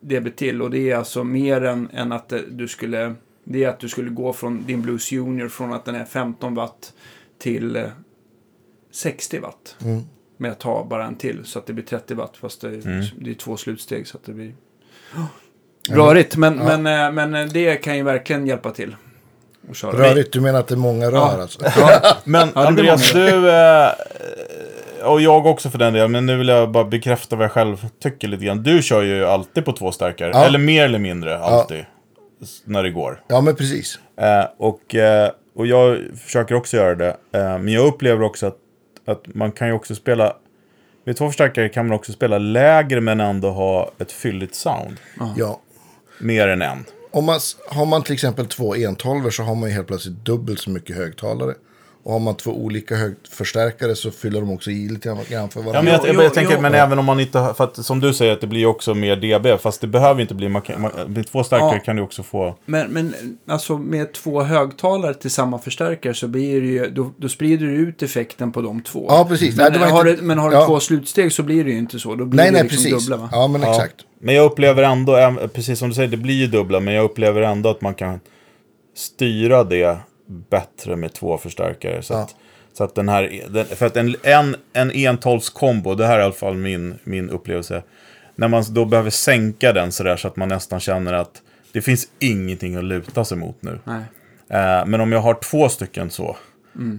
dB 0.00 0.36
till. 0.36 0.62
Och 0.62 0.70
det 0.70 0.90
är 0.90 0.96
alltså 0.96 1.24
mer 1.24 1.64
än, 1.64 1.88
än 1.92 2.12
att 2.12 2.32
du 2.50 2.68
skulle, 2.68 3.14
det 3.44 3.64
är 3.64 3.68
att 3.68 3.80
du 3.80 3.88
skulle 3.88 4.10
gå 4.10 4.32
från 4.32 4.64
din 4.66 4.82
Blues 4.82 5.12
Junior 5.12 5.48
från 5.48 5.72
att 5.72 5.84
den 5.84 5.94
är 5.94 6.04
15 6.04 6.54
watt 6.54 6.92
till 7.38 7.76
eh, 7.76 7.88
60 8.90 9.38
watt. 9.38 9.76
Mm. 9.84 10.02
Med 10.36 10.50
att 10.50 10.60
ta 10.60 10.84
bara 10.84 11.04
en 11.04 11.16
till 11.16 11.44
så 11.44 11.58
att 11.58 11.66
det 11.66 11.72
blir 11.72 11.84
30 11.84 12.14
watt 12.14 12.36
fast 12.36 12.60
det, 12.60 12.68
Mm. 12.68 13.04
det 13.20 13.30
är 13.30 13.34
två 13.34 13.56
slutsteg 13.56 14.06
så 14.08 14.16
att 14.16 14.24
det 14.24 14.32
blir 14.32 14.52
rörigt. 15.90 16.36
Men, 16.36 16.58
Ja. 16.58 16.76
men, 16.76 17.06
eh, 17.06 17.12
men 17.12 17.34
eh, 17.34 17.52
det 17.52 17.76
kan 17.76 17.96
ju 17.96 18.02
verkligen 18.02 18.46
hjälpa 18.46 18.70
till. 18.70 18.96
Rörigt, 19.82 20.32
du 20.32 20.40
menar 20.40 20.60
att 20.60 20.68
det 20.68 20.74
är 20.74 20.76
många 20.76 21.06
rör 21.10 21.16
Ja. 21.16 21.42
alltså? 21.42 21.60
Men 22.24 22.48
Ja, 22.54 22.66
det 22.66 22.72
blir 22.72 22.90
Andreas, 22.90 23.12
du, 23.12 23.50
eh, 23.50 25.10
och 25.10 25.20
jag 25.20 25.46
också 25.46 25.70
för 25.70 25.78
den 25.78 25.92
delen, 25.92 26.12
men 26.12 26.26
nu 26.26 26.36
vill 26.36 26.48
jag 26.48 26.70
bara 26.70 26.84
bekräfta 26.84 27.36
vad 27.36 27.44
jag 27.44 27.52
själv 27.52 27.86
tycker 28.02 28.28
lite 28.28 28.44
grann. 28.44 28.62
Du 28.62 28.82
kör 28.82 29.02
ju 29.02 29.24
alltid 29.24 29.64
på 29.64 29.72
två 29.72 29.92
stärkare, 29.92 30.30
Ja. 30.34 30.44
eller 30.44 30.58
mer 30.58 30.84
eller 30.84 30.98
mindre 30.98 31.38
alltid, 31.38 31.84
när 32.64 32.82
det 32.82 32.90
går. 32.90 33.22
Ja, 33.28 33.40
men 33.40 33.56
precis. 33.56 33.98
Och, 34.56 34.94
och 35.56 35.66
jag 35.66 35.98
försöker 36.24 36.54
också 36.54 36.76
göra 36.76 36.94
det, 36.94 37.16
men 37.32 37.68
jag 37.68 37.86
upplever 37.86 38.22
också 38.22 38.46
att, 38.46 38.56
att 39.04 39.34
man 39.34 39.52
kan 39.52 39.68
ju 39.68 39.74
också 39.74 39.94
spela, 39.94 40.36
med 41.04 41.16
två 41.16 41.26
förstärkare 41.26 41.68
kan 41.68 41.88
man 41.88 41.96
också 41.96 42.12
spela 42.12 42.38
lägre 42.38 43.00
men 43.00 43.20
ändå 43.20 43.50
ha 43.50 43.90
ett 43.98 44.12
fylligt 44.12 44.54
sound. 44.54 44.96
Ja. 45.36 45.60
Mer 46.20 46.48
än 46.48 46.62
en. 46.62 46.84
Om 47.10 47.24
man, 47.24 47.40
har 47.68 47.86
man 47.86 48.02
till 48.02 48.14
exempel 48.14 48.46
två 48.46 48.74
entolver 48.74 49.30
så 49.30 49.42
har 49.42 49.54
man 49.54 49.68
ju 49.68 49.74
helt 49.74 49.86
plötsligt 49.86 50.24
dubbelt 50.24 50.60
så 50.60 50.70
mycket 50.70 50.96
högtalare. 50.96 51.54
Och 52.06 52.12
har 52.12 52.20
man 52.20 52.34
två 52.36 52.50
olika 52.50 52.94
högförstärkare 52.96 53.94
så 53.96 54.10
fyller 54.10 54.40
de 54.40 54.50
också 54.50 54.70
i 54.70 54.88
lite 54.88 55.16
grann 55.28 55.48
för 55.50 55.60
varandra. 55.60 55.78
Ja, 55.78 55.82
men 55.82 55.92
jag, 55.92 56.06
jag, 56.08 56.14
Jo, 56.14 56.22
jag 56.22 56.34
tänker, 56.34 56.54
jo. 56.54 56.60
men 56.60 56.74
även 56.74 56.98
om 56.98 57.04
man 57.04 57.20
inte, 57.20 57.38
har- 57.38 57.54
för 57.54 57.64
att 57.64 57.76
som 57.86 58.00
du 58.00 58.12
säger 58.14 58.32
att 58.32 58.40
det 58.40 58.46
blir 58.46 58.66
också 58.66 58.94
mer 58.94 59.16
dB, 59.16 59.60
fast 59.60 59.80
det 59.80 59.86
behöver 59.86 60.20
inte 60.20 60.34
bli, 60.34 60.48
man 60.48 60.62
kan, 60.62 60.80
man, 60.82 60.90
med 61.06 61.26
två 61.26 61.44
starkare 61.44 61.70
Ja. 61.74 61.78
kan 61.78 61.96
du 61.96 62.02
också 62.02 62.22
få, 62.22 62.56
Men, 62.66 62.90
men 62.92 63.14
alltså 63.48 63.78
med 63.78 64.12
två 64.12 64.42
högtalare 64.42 65.14
till 65.14 65.30
samma 65.30 65.58
förstärkare 65.58 66.14
så 66.14 66.28
blir 66.28 66.60
det 66.60 66.66
ju, 66.66 66.90
då, 66.90 67.12
då 67.16 67.28
sprider 67.28 67.66
du 67.66 67.72
ut 67.72 68.02
effekten 68.02 68.52
på 68.52 68.62
de 68.62 68.82
två. 68.82 69.06
Ja, 69.08 69.26
precis. 69.28 69.56
Nej, 69.56 69.64
Men, 69.70 69.72
det 69.72 69.78
var 69.86 69.92
har, 69.92 70.08
inte- 70.08 70.20
du, 70.22 70.26
men 70.26 70.38
har 70.38 70.50
du 70.50 70.56
ja. 70.56 70.66
två 70.66 70.80
slutsteg 70.80 71.32
så 71.32 71.42
blir 71.42 71.64
det 71.64 71.70
ju 71.70 71.78
inte 71.78 71.98
så. 71.98 72.14
Då 72.14 72.24
blir 72.24 72.36
Nej, 72.36 72.46
det 72.46 72.52
nej, 72.52 72.62
liksom 72.62 72.84
precis. 72.84 73.06
dubbla 73.08 73.16
va? 73.22 73.28
Ja, 73.32 73.48
men 73.48 73.62
Ja. 73.62 73.70
exakt. 73.70 73.94
Men 74.20 74.34
jag 74.34 74.44
upplever 74.44 74.82
ändå, 74.82 75.38
precis 75.54 75.78
som 75.78 75.88
du 75.88 75.94
säger, 75.94 76.08
det 76.08 76.16
blir 76.16 76.34
ju 76.34 76.46
dubbla, 76.46 76.80
men 76.80 76.94
jag 76.94 77.04
upplever 77.04 77.42
ändå 77.42 77.68
att 77.70 77.80
man 77.80 77.94
kan 77.94 78.20
styra 78.96 79.64
det 79.64 79.96
bättre 80.26 80.96
med 80.96 81.12
två 81.12 81.38
förstärkare. 81.38 82.02
Så, 82.02 82.12
Ja. 82.14 82.18
att, 82.22 82.34
så 82.72 82.84
att 82.84 82.94
den 82.94 83.08
här, 83.08 83.42
den, 83.50 83.66
för 83.66 83.86
att 83.86 83.96
en, 83.96 84.16
en, 84.22 84.56
en 84.72 84.90
entolvskombo, 84.90 85.94
det 85.94 86.06
här 86.06 86.14
är 86.16 86.20
i 86.20 86.24
alla 86.24 86.32
fall 86.32 86.56
min, 86.56 86.94
min 87.04 87.30
upplevelse, 87.30 87.82
när 88.36 88.48
man 88.48 88.64
då 88.70 88.84
behöver 88.84 89.10
sänka 89.10 89.72
den 89.72 89.92
sådär 89.92 90.16
så 90.16 90.28
att 90.28 90.36
man 90.36 90.48
nästan 90.48 90.80
känner 90.80 91.12
att 91.12 91.42
det 91.72 91.80
finns 91.82 92.08
ingenting 92.18 92.76
att 92.76 92.84
luta 92.84 93.24
sig 93.24 93.38
mot 93.38 93.62
nu. 93.62 93.78
Eh, 94.48 94.86
men 94.86 95.00
om 95.00 95.12
jag 95.12 95.20
har 95.20 95.34
två 95.34 95.68
stycken 95.68 96.10
så, 96.10 96.36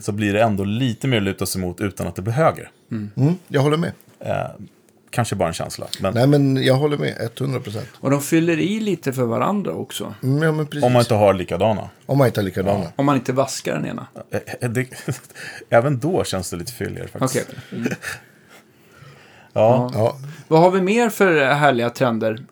så 0.02 0.12
blir 0.12 0.34
det 0.34 0.42
ändå 0.42 0.64
lite 0.64 1.08
mer 1.08 1.18
att 1.18 1.24
luta 1.24 1.46
sig 1.46 1.62
mot 1.62 1.82
utan 1.82 2.08
att 2.08 2.16
det 2.16 2.22
blir 2.22 2.34
högre. 2.34 2.68
Mm, 2.92 3.10
jag 3.48 3.62
håller 3.62 3.78
med. 3.78 3.92
Eh, 4.20 4.48
kanske 5.16 5.36
bara 5.36 5.48
en 5.48 5.54
känsla. 5.54 5.88
Men 6.02 6.14
Nej, 6.14 6.28
men 6.28 6.64
jag 6.64 6.74
håller 6.76 6.98
med. 6.98 7.30
100 7.40 7.60
procent. 7.60 7.88
Och 8.00 8.12
de 8.12 8.22
fyller 8.22 8.60
i 8.60 8.80
lite 8.80 9.14
för 9.14 9.24
varandra 9.24 9.72
också. 9.74 10.14
Mm, 10.24 10.44
ja, 10.44 10.52
men 10.52 10.68
precis. 10.68 10.84
om 10.84 10.94
man 10.94 11.00
inte 11.02 11.14
har 11.14 11.34
likadana. 11.34 11.90
Om 12.06 12.18
man 12.18 12.28
inte 12.28 12.42
är 12.42 12.46
likadana. 12.46 12.86
Om 12.96 13.06
man 13.06 13.16
inte 13.16 13.34
vaskar 13.34 13.74
den 13.76 13.86
ena. 13.86 14.08
Eh, 14.32 14.40
eh, 14.62 14.70
Det, 14.70 14.88
även 15.70 16.00
då 16.00 16.24
känns 16.24 16.50
det 16.50 16.58
lite 16.58 16.72
fylligare 16.72 17.08
faktiskt. 17.08 17.48
Okej. 17.72 17.96
Ja. 19.54 19.92
Ja. 19.94 20.18
Vad 20.48 20.60
har 20.62 20.72
vi 20.72 20.82
mer 20.82 21.10
för 21.10 21.46
härliga 21.46 21.90
trender? 21.90 22.44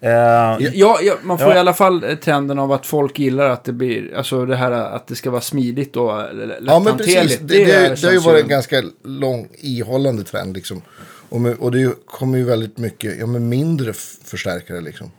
Eh, 0.00 0.10
Ja, 0.10 0.98
ja 1.02 1.14
man 1.22 1.38
får 1.38 1.48
Ja. 1.48 1.54
i 1.56 1.58
alla 1.58 1.74
fall 1.74 2.16
trenden 2.22 2.58
av 2.58 2.72
att 2.72 2.86
folk 2.86 3.18
gillar 3.18 3.48
att 3.50 3.64
det 3.64 3.72
blir, 3.72 4.14
alltså 4.16 4.46
det 4.46 4.56
här 4.56 4.70
att 4.72 5.06
det 5.06 5.14
ska 5.14 5.30
vara 5.30 5.40
smidigt 5.40 5.96
och 5.96 6.20
eh, 6.20 6.26
l- 6.30 6.54
Ja, 6.66 6.78
men 6.78 6.84
lätthanterligt. 6.84 7.20
precis. 7.24 7.38
Det, 7.40 7.64
det, 7.64 8.00
det, 8.00 8.06
har 8.06 8.12
ju 8.12 8.18
varit 8.18 8.42
en 8.42 8.48
ganska 8.48 8.82
lång 9.04 9.48
ihållande 9.52 10.24
trend. 10.24 10.54
Liksom. 10.56 10.82
Och, 11.34 11.40
med, 11.40 11.56
och 11.56 11.72
det 11.72 12.06
kommer 12.06 12.38
ju 12.38 12.44
väldigt 12.44 12.78
mycket 12.78 13.18
ja, 13.18 13.26
men 13.26 13.48
mindre 13.48 13.92
förstärkare. 14.24 14.80
Liksom. 14.80 15.10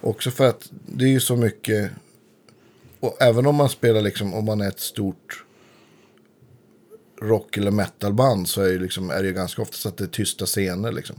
Också 0.00 0.30
för 0.30 0.48
att 0.48 0.70
det 0.86 1.04
är 1.04 1.08
ju 1.08 1.20
så 1.20 1.36
mycket. 1.36 1.90
Och 3.00 3.22
även 3.22 3.46
om 3.46 3.54
man 3.54 3.68
spelar, 3.68 4.00
liksom, 4.00 4.34
om 4.34 4.44
man 4.44 4.60
är 4.60 4.68
ett 4.68 4.80
stort 4.80 5.44
rock 7.22 7.56
eller 7.56 7.70
metalband 7.70 8.48
så 8.48 8.62
är, 8.62 8.78
liksom, 8.78 9.10
är 9.10 9.22
det 9.22 9.28
ju 9.28 9.34
ganska 9.34 9.62
ofta 9.62 9.76
så 9.76 9.88
att 9.88 9.96
det 9.96 10.04
är 10.04 10.08
tysta 10.08 10.46
scener. 10.46 10.92
Liksom. 10.92 11.16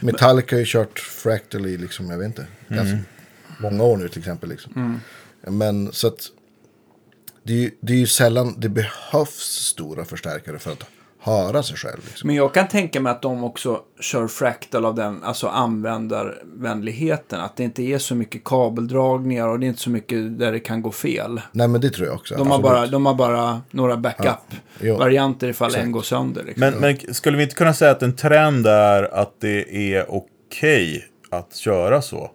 Metallica 0.00 0.56
har 0.56 0.60
ju 0.60 0.66
kört 0.66 0.98
Fractal 0.98 1.66
i, 1.66 1.76
liksom, 1.76 2.10
jag 2.10 2.18
vet 2.18 2.26
inte, 2.26 2.46
ganska 2.68 2.98
många 3.60 3.84
år 3.84 3.96
nu 3.96 4.08
till 4.08 4.18
exempel. 4.18 4.48
Liksom. 4.48 5.00
Men 5.40 5.92
så 5.92 6.06
att 6.06 6.20
det 7.42 7.52
är, 7.52 7.58
ju, 7.58 7.70
det 7.80 7.92
är 7.92 7.98
ju 7.98 8.06
sällan 8.06 8.54
det 8.58 8.68
behövs 8.68 9.64
stora 9.66 10.04
förstärkare 10.04 10.58
för 10.58 10.72
att 10.72 10.84
höra 11.20 11.62
sig 11.62 11.76
själv. 11.76 12.00
Liksom. 12.08 12.26
Men 12.26 12.36
jag 12.36 12.54
kan 12.54 12.68
tänka 12.68 13.00
mig 13.00 13.10
att 13.10 13.22
de 13.22 13.44
också 13.44 13.80
kör 14.00 14.28
fractal 14.28 14.84
av 14.84 14.94
den, 14.94 15.22
alltså 15.24 15.46
användarvänligheten. 16.32 17.40
Att 17.40 17.56
det 17.56 17.62
inte 17.64 17.82
är 17.82 17.98
så 17.98 18.14
mycket 18.14 18.44
kabeldragningar 18.44 19.48
och 19.48 19.60
det 19.60 19.66
är 19.66 19.68
inte 19.68 19.80
så 19.80 19.90
mycket 19.90 20.38
där 20.38 20.52
det 20.52 20.60
kan 20.60 20.82
gå 20.82 20.90
fel. 20.92 21.40
Nej 21.52 21.68
men 21.68 21.80
det 21.80 21.90
tror 21.90 22.06
jag 22.06 22.16
också. 22.16 22.34
De 22.36 22.50
har 22.50 22.58
bara, 22.62 22.86
de 22.86 23.06
har 23.06 23.14
bara 23.14 23.62
några 23.70 23.96
backup-varianter 23.96 25.48
ifall 25.48 25.68
Exakt. 25.68 25.84
en 25.84 25.92
går 25.92 26.02
sönder. 26.02 26.44
Liksom. 26.44 26.60
Men, 26.60 26.74
men 27.04 27.14
skulle 27.14 27.36
vi 27.36 27.42
inte 27.42 27.54
kunna 27.54 27.74
säga 27.74 27.90
att 27.90 28.02
en 28.02 28.16
trend 28.16 28.66
är 28.66 29.14
att 29.14 29.32
det 29.40 29.92
är 29.94 30.06
okej 30.08 31.04
att 31.30 31.56
köra 31.56 32.02
så? 32.02 32.30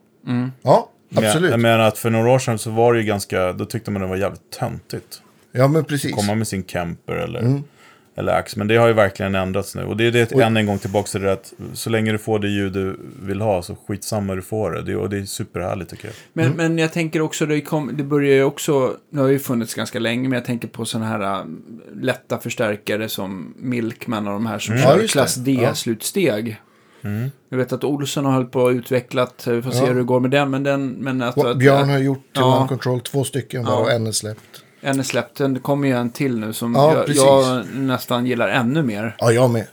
Ja, 0.63 0.89
Men- 1.09 1.25
absolut. 1.25 1.51
Jag 1.51 1.59
menar 1.59 1.79
att 1.79 1.97
för 1.97 2.09
några 2.09 2.31
år 2.31 2.39
sedan 2.39 2.59
så 2.59 2.71
var 2.71 2.93
det 2.93 2.99
ju 2.99 3.05
ganska, 3.05 3.53
då 3.53 3.65
tyckte 3.65 3.91
man 3.91 4.01
det 4.01 4.07
var 4.07 4.15
jävligt 4.15 4.49
töntigt. 4.59 5.21
ja 5.51 5.67
men 5.67 5.85
precis. 5.85 6.15
Komma 6.15 6.35
med 6.35 6.47
sin 6.47 6.63
camper 6.63 7.13
eller, 7.15 7.39
Mm. 7.39 7.63
Eller 8.15 8.33
ax. 8.33 8.55
Men 8.55 8.67
det 8.67 8.75
har 8.75 8.87
ju 8.87 8.93
verkligen 8.93 9.35
ändrats 9.35 9.75
nu. 9.75 9.83
Och 9.83 9.97
det 9.97 10.07
är 10.07 10.11
det 10.11 10.31
än 10.31 10.57
en 10.57 10.65
gång 10.65 10.77
tillbaka 10.79 11.07
till 11.07 11.21
det 11.21 11.31
att 11.31 11.53
så 11.73 11.89
länge 11.89 12.11
du 12.11 12.17
får 12.17 12.39
det 12.39 12.47
ljud 12.47 12.73
du 12.73 12.99
vill 13.21 13.41
ha 13.41 13.61
så 13.61 13.75
skitsamma 13.87 14.35
du 14.35 14.41
får 14.41 14.71
det. 14.71 14.81
det 14.81 14.95
och 14.95 15.09
det 15.09 15.17
är 15.17 15.25
superhärligt 15.25 15.89
tycker 15.91 16.05
jag. 16.07 16.15
Men, 16.33 16.45
Mm. 16.45 16.57
men 16.57 16.77
jag 16.77 16.93
tänker 16.93 17.21
också, 17.21 17.45
det, 17.45 17.61
kom, 17.61 17.91
det 17.97 18.03
börjar 18.03 18.33
ju 18.35 18.43
också, 18.43 18.95
det 19.09 19.19
har 19.19 19.27
ju 19.27 19.39
funnits 19.39 19.73
ganska 19.73 19.99
länge, 19.99 20.29
men 20.29 20.37
jag 20.37 20.45
tänker 20.45 20.67
på 20.67 20.85
sådana 20.85 21.07
här 21.09 21.39
äh, 21.39 21.45
lätta 22.01 22.39
förstärkare 22.39 23.09
som 23.09 23.53
Milkman 23.57 24.27
och 24.27 24.33
de 24.33 24.45
här 24.45 24.59
som 24.59 24.73
Mm. 24.73 24.83
Ja, 24.87 24.93
kör 24.95 25.01
just 25.01 25.13
klass. 25.13 25.37
Ja. 25.37 25.43
D-slutsteg. 25.43 26.61
Mm. 27.01 27.31
Jag 27.49 27.57
vet 27.57 27.73
att 27.73 27.83
Olsson 27.83 28.25
har 28.25 28.31
hållit 28.33 28.51
på 28.51 28.61
och 28.61 28.69
utvecklat, 28.71 29.47
vi 29.47 29.61
får 29.61 29.71
se 29.71 29.79
Ja. 29.79 29.85
hur 29.85 29.95
det 29.95 30.03
går 30.03 30.19
med 30.19 30.31
den, 30.31 30.49
men 30.49 30.63
den, 30.63 30.89
men 30.89 31.21
att, 31.21 31.37
att, 31.45 31.57
Björn 31.57 31.89
har 31.89 31.99
gjort 31.99 32.25
Ja. 32.33 32.57
One 32.59 32.67
Control 32.67 32.99
två 33.01 33.23
stycken 33.23 33.65
varav 33.65 33.89
en 33.89 34.07
är 34.07 34.11
släppt. 34.11 34.62
En 34.83 34.99
är 34.99 35.03
släppt, 35.03 35.37
det 35.37 35.59
kommer 35.61 35.87
ju 35.87 35.93
en 35.93 36.09
till 36.09 36.39
nu 36.39 36.53
som 36.53 36.75
Ja, 36.75 36.93
jag, 36.95 37.05
precis. 37.05 37.23
jag 37.23 37.65
nästan 37.75 38.25
gillar 38.25 38.47
ännu 38.47 38.83
mer. 38.83 39.15
Ja, 39.19 39.31
jag 39.31 39.49
med. 39.49 39.65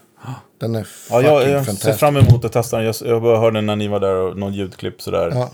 Den 0.60 0.74
är 0.74 0.78
Ja, 0.78 0.84
fucking 0.84 1.26
jag, 1.30 1.42
jag 1.42 1.48
ser 1.48 1.54
fantastisk. 1.54 1.98
fram 1.98 2.16
emot 2.16 2.44
att 2.44 2.52
testa 2.52 2.76
den. 2.76 2.86
Jag, 2.86 2.94
jag 3.04 3.22
bara 3.22 3.38
hörde 3.38 3.60
när 3.60 3.76
ni 3.76 3.88
var 3.88 4.00
där 4.00 4.14
och 4.14 4.38
någon 4.38 4.54
ljudklipp 4.54 5.02
sådär. 5.02 5.30
Ja. 5.34 5.50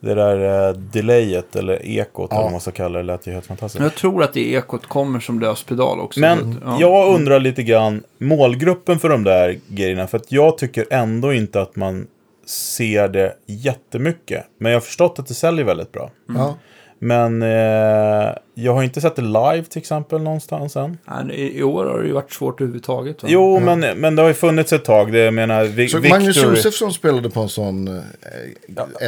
Det 0.00 0.14
där 0.14 0.68
uh, 0.68 0.76
delayet 0.76 1.56
eller 1.56 1.86
ekot 1.86 2.28
Ja. 2.30 2.36
eller 2.36 2.42
vad 2.44 2.52
man 2.52 2.60
ska 2.60 2.70
kalla 2.70 2.98
det 2.98 3.04
lät 3.04 3.26
ju 3.26 3.32
helt 3.32 3.46
fantastiskt. 3.46 3.82
Jag 3.82 3.94
tror 3.94 4.22
att 4.22 4.32
det 4.32 4.52
ekot 4.52 4.86
kommer 4.86 5.20
som 5.20 5.40
löspedal 5.40 6.00
också. 6.00 6.20
Men 6.20 6.60
ja. 6.64 6.76
jag 6.80 7.14
undrar 7.14 7.40
lite 7.40 7.62
grann 7.62 8.02
målgruppen 8.18 8.98
för 8.98 9.08
de 9.08 9.24
där 9.24 9.58
grejerna. 9.68 10.06
För 10.06 10.18
att 10.18 10.32
jag 10.32 10.58
tycker 10.58 10.86
ändå 10.90 11.32
inte 11.32 11.60
att 11.60 11.76
man 11.76 12.06
ser 12.46 13.08
det 13.08 13.34
jättemycket. 13.46 14.44
Men 14.58 14.72
jag 14.72 14.76
har 14.76 14.84
förstått 14.84 15.18
att 15.18 15.26
det 15.26 15.34
säljer 15.34 15.64
väldigt 15.64 15.92
bra. 15.92 16.10
Ja. 16.28 16.54
Men 16.98 17.42
eh, 17.42 18.34
jag 18.54 18.74
har 18.74 18.82
inte 18.82 19.00
sett 19.00 19.16
det 19.16 19.22
live 19.22 19.62
till 19.64 19.78
exempel 19.78 20.22
någonstans 20.22 20.76
än. 20.76 20.98
Nej, 21.24 21.36
I 21.36 21.58
i 21.58 21.62
år 21.62 21.84
har 21.84 21.98
det 21.98 22.06
ju 22.06 22.12
varit 22.12 22.32
svårt 22.32 22.60
överhuvudtaget. 22.60 23.22
Va? 23.22 23.28
Jo, 23.32 23.60
men, 23.60 23.80
men 23.80 24.16
det 24.16 24.22
har 24.22 24.28
ju 24.28 24.34
funnits 24.34 24.72
ett 24.72 24.84
tag. 24.84 25.12
Det, 25.12 25.18
jag 25.18 25.34
menar, 25.34 25.64
Vi- 25.64 25.88
Så 25.88 25.98
Victor... 25.98 26.18
Magnus 26.18 26.36
Josefsson 26.42 26.92
spelade 26.92 27.30
på 27.30 27.40
en 27.40 27.48
sån 27.48 27.88
eh, 27.88 28.02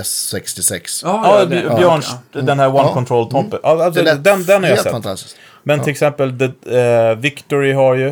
S66. 0.03 1.01
Ja, 1.05 1.39
Ja, 1.41 1.45
det- 1.45 1.57
Bj- 1.57 1.77
Björns, 1.79 2.15
den 2.33 2.59
här 2.59 2.69
One 2.69 2.79
Ja. 2.79 2.93
Control 2.95 3.31
Tompe. 3.31 3.59
Ja, 3.63 3.85
alltså, 3.85 4.03
den, 4.03 4.45
den 4.45 4.63
har 4.63 4.71
jag 4.71 4.79
sett. 4.79 4.93
fantastiskt. 4.93 5.37
Men 5.63 5.81
till 5.81 5.91
exempel 5.91 6.39
the, 6.39 6.79
eh, 6.79 7.17
Victory 7.17 7.73
har 7.73 7.95
ju 7.95 8.09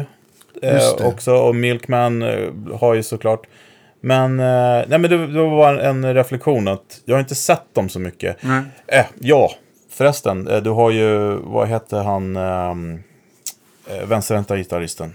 eh, 0.62 1.06
också 1.06 1.32
och 1.32 1.56
Milkman 1.56 2.22
eh, 2.22 2.38
har 2.80 2.94
ju 2.94 3.02
såklart. 3.02 3.46
Men, 4.00 4.40
eh, 4.40 4.44
nej, 4.88 4.98
men 4.98 5.02
det, 5.02 5.26
det 5.26 5.40
var 5.42 5.74
en 5.74 6.14
reflektion 6.14 6.68
att 6.68 7.00
jag 7.04 7.14
har 7.14 7.20
inte 7.20 7.34
sett 7.34 7.74
dem 7.74 7.88
så 7.88 7.98
mycket. 7.98 8.36
Nej. 8.40 8.60
Eh, 8.86 9.04
ja, 9.20 9.50
förresten. 9.94 10.48
Eh, 10.48 10.56
du 10.62 10.70
har 10.70 10.90
ju, 10.90 11.36
vad 11.42 11.68
heter 11.68 12.02
han, 12.02 12.36
ehm, 12.36 13.02
eh, 13.90 14.06
vänsterhänta 14.06 14.56
gitarristen? 14.56 15.14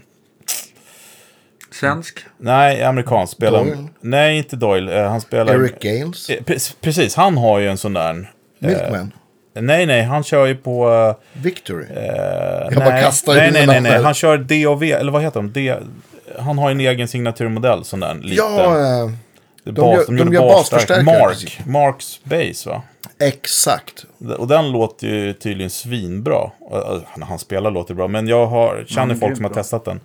Svensk. 1.72 2.18
Nej, 2.38 2.82
amerikansk. 2.84 3.32
Spelar, 3.32 3.64
Doyle? 3.64 3.88
Nej, 4.00 4.38
inte 4.38 4.56
Doyle. 4.56 4.88
Eh, 4.98 5.08
han 5.10 5.20
spelar... 5.20 5.54
Eric 5.54 5.80
Gales. 5.80 6.30
Eh, 6.30 6.42
pre- 6.42 6.74
precis, 6.80 7.14
han 7.16 7.36
har 7.38 7.58
ju 7.58 7.68
en 7.68 7.78
sån 7.78 7.92
där. 7.92 8.32
Milkman. 8.58 9.12
Nej, 9.54 9.86
nej, 9.86 10.02
han 10.02 10.24
kör 10.24 10.46
ju 10.46 10.56
på... 10.56 10.90
eh, 10.90 11.42
Victory. 11.42 11.86
Eh, 11.96 12.04
Jag 12.04 12.70
nej, 12.70 12.78
bara 12.78 13.00
kastar 13.00 13.34
nej, 13.34 13.50
nej, 13.52 13.66
nej, 13.66 13.80
nej. 13.80 14.02
Han 14.02 14.14
kör 14.14 14.38
DOV, 14.38 14.82
eller 14.82 15.12
vad 15.12 15.22
heter 15.22 15.40
de? 15.40 15.52
D, 15.52 15.74
han 16.38 16.58
har 16.58 16.70
en 16.70 16.80
egen 16.80 17.08
signaturmodell, 17.08 17.84
sån 17.84 18.00
där 18.00 18.14
liten. 18.14 18.44
Ja, 18.56 19.10
eh, 19.70 19.74
de 19.74 19.92
gör- 19.94 20.24
de 20.24 20.32
gör 20.32 20.40
basförstärkare. 20.40 21.02
Mark. 21.04 21.60
Marks 21.66 22.20
Bass 22.24 22.66
va? 22.66 22.82
exakt. 23.18 24.04
Och 24.38 24.48
den 24.48 24.72
låter 24.72 25.06
ju 25.06 25.32
tydligen 25.32 25.70
svinbra. 25.70 26.50
När 27.16 27.26
han 27.26 27.38
spelar 27.38 27.70
låter 27.70 27.94
bra, 27.94 28.08
men 28.08 28.28
jag 28.28 28.46
har, 28.46 28.84
känner 28.88 29.06
men 29.06 29.18
folk 29.20 29.36
som 29.36 29.44
har 29.44 29.52
testat 29.52 29.84
den. 29.84 30.00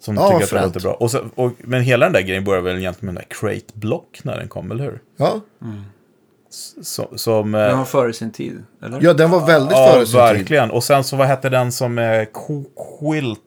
Som 0.00 0.14
Ja, 0.16 0.22
tycker 0.22 0.34
att 0.34 0.40
det 0.40 0.46
fränt. 0.46 0.64
låter 0.74 0.80
bra. 0.80 0.92
Och 0.94 1.10
så, 1.10 1.20
och, 1.34 1.52
men 1.58 1.82
hela 1.82 2.06
den 2.06 2.12
där 2.12 2.20
grejen 2.20 2.44
började 2.44 2.64
väl 2.64 2.78
egentligen 2.78 3.14
med 3.14 3.22
den 3.22 3.28
där 3.28 3.36
Crate 3.50 3.72
Block 3.78 4.18
när 4.22 4.36
den 4.36 4.48
kom, 4.48 4.70
eller 4.70 4.84
hur? 4.84 5.00
Ja. 5.16 5.40
Så, 6.82 7.08
som... 7.16 7.54
eh, 7.54 7.60
Den 7.60 7.78
var 7.78 7.84
före 7.84 8.12
sin 8.12 8.32
tid, 8.32 8.64
eller? 8.84 8.98
ja, 9.02 9.12
den 9.14 9.30
var 9.30 9.46
väldigt 9.46 9.76
ja, 9.78 9.86
före 9.92 10.06
sin 10.06 10.12
tid. 10.12 10.20
verkligen. 10.20 10.70
Och 10.70 10.84
sen 10.84 11.04
så 11.04 11.16
vad 11.16 11.26
hette 11.26 11.48
den 11.48 11.72
som 11.72 11.98
är 11.98 12.24
Quilt? 13.00 13.40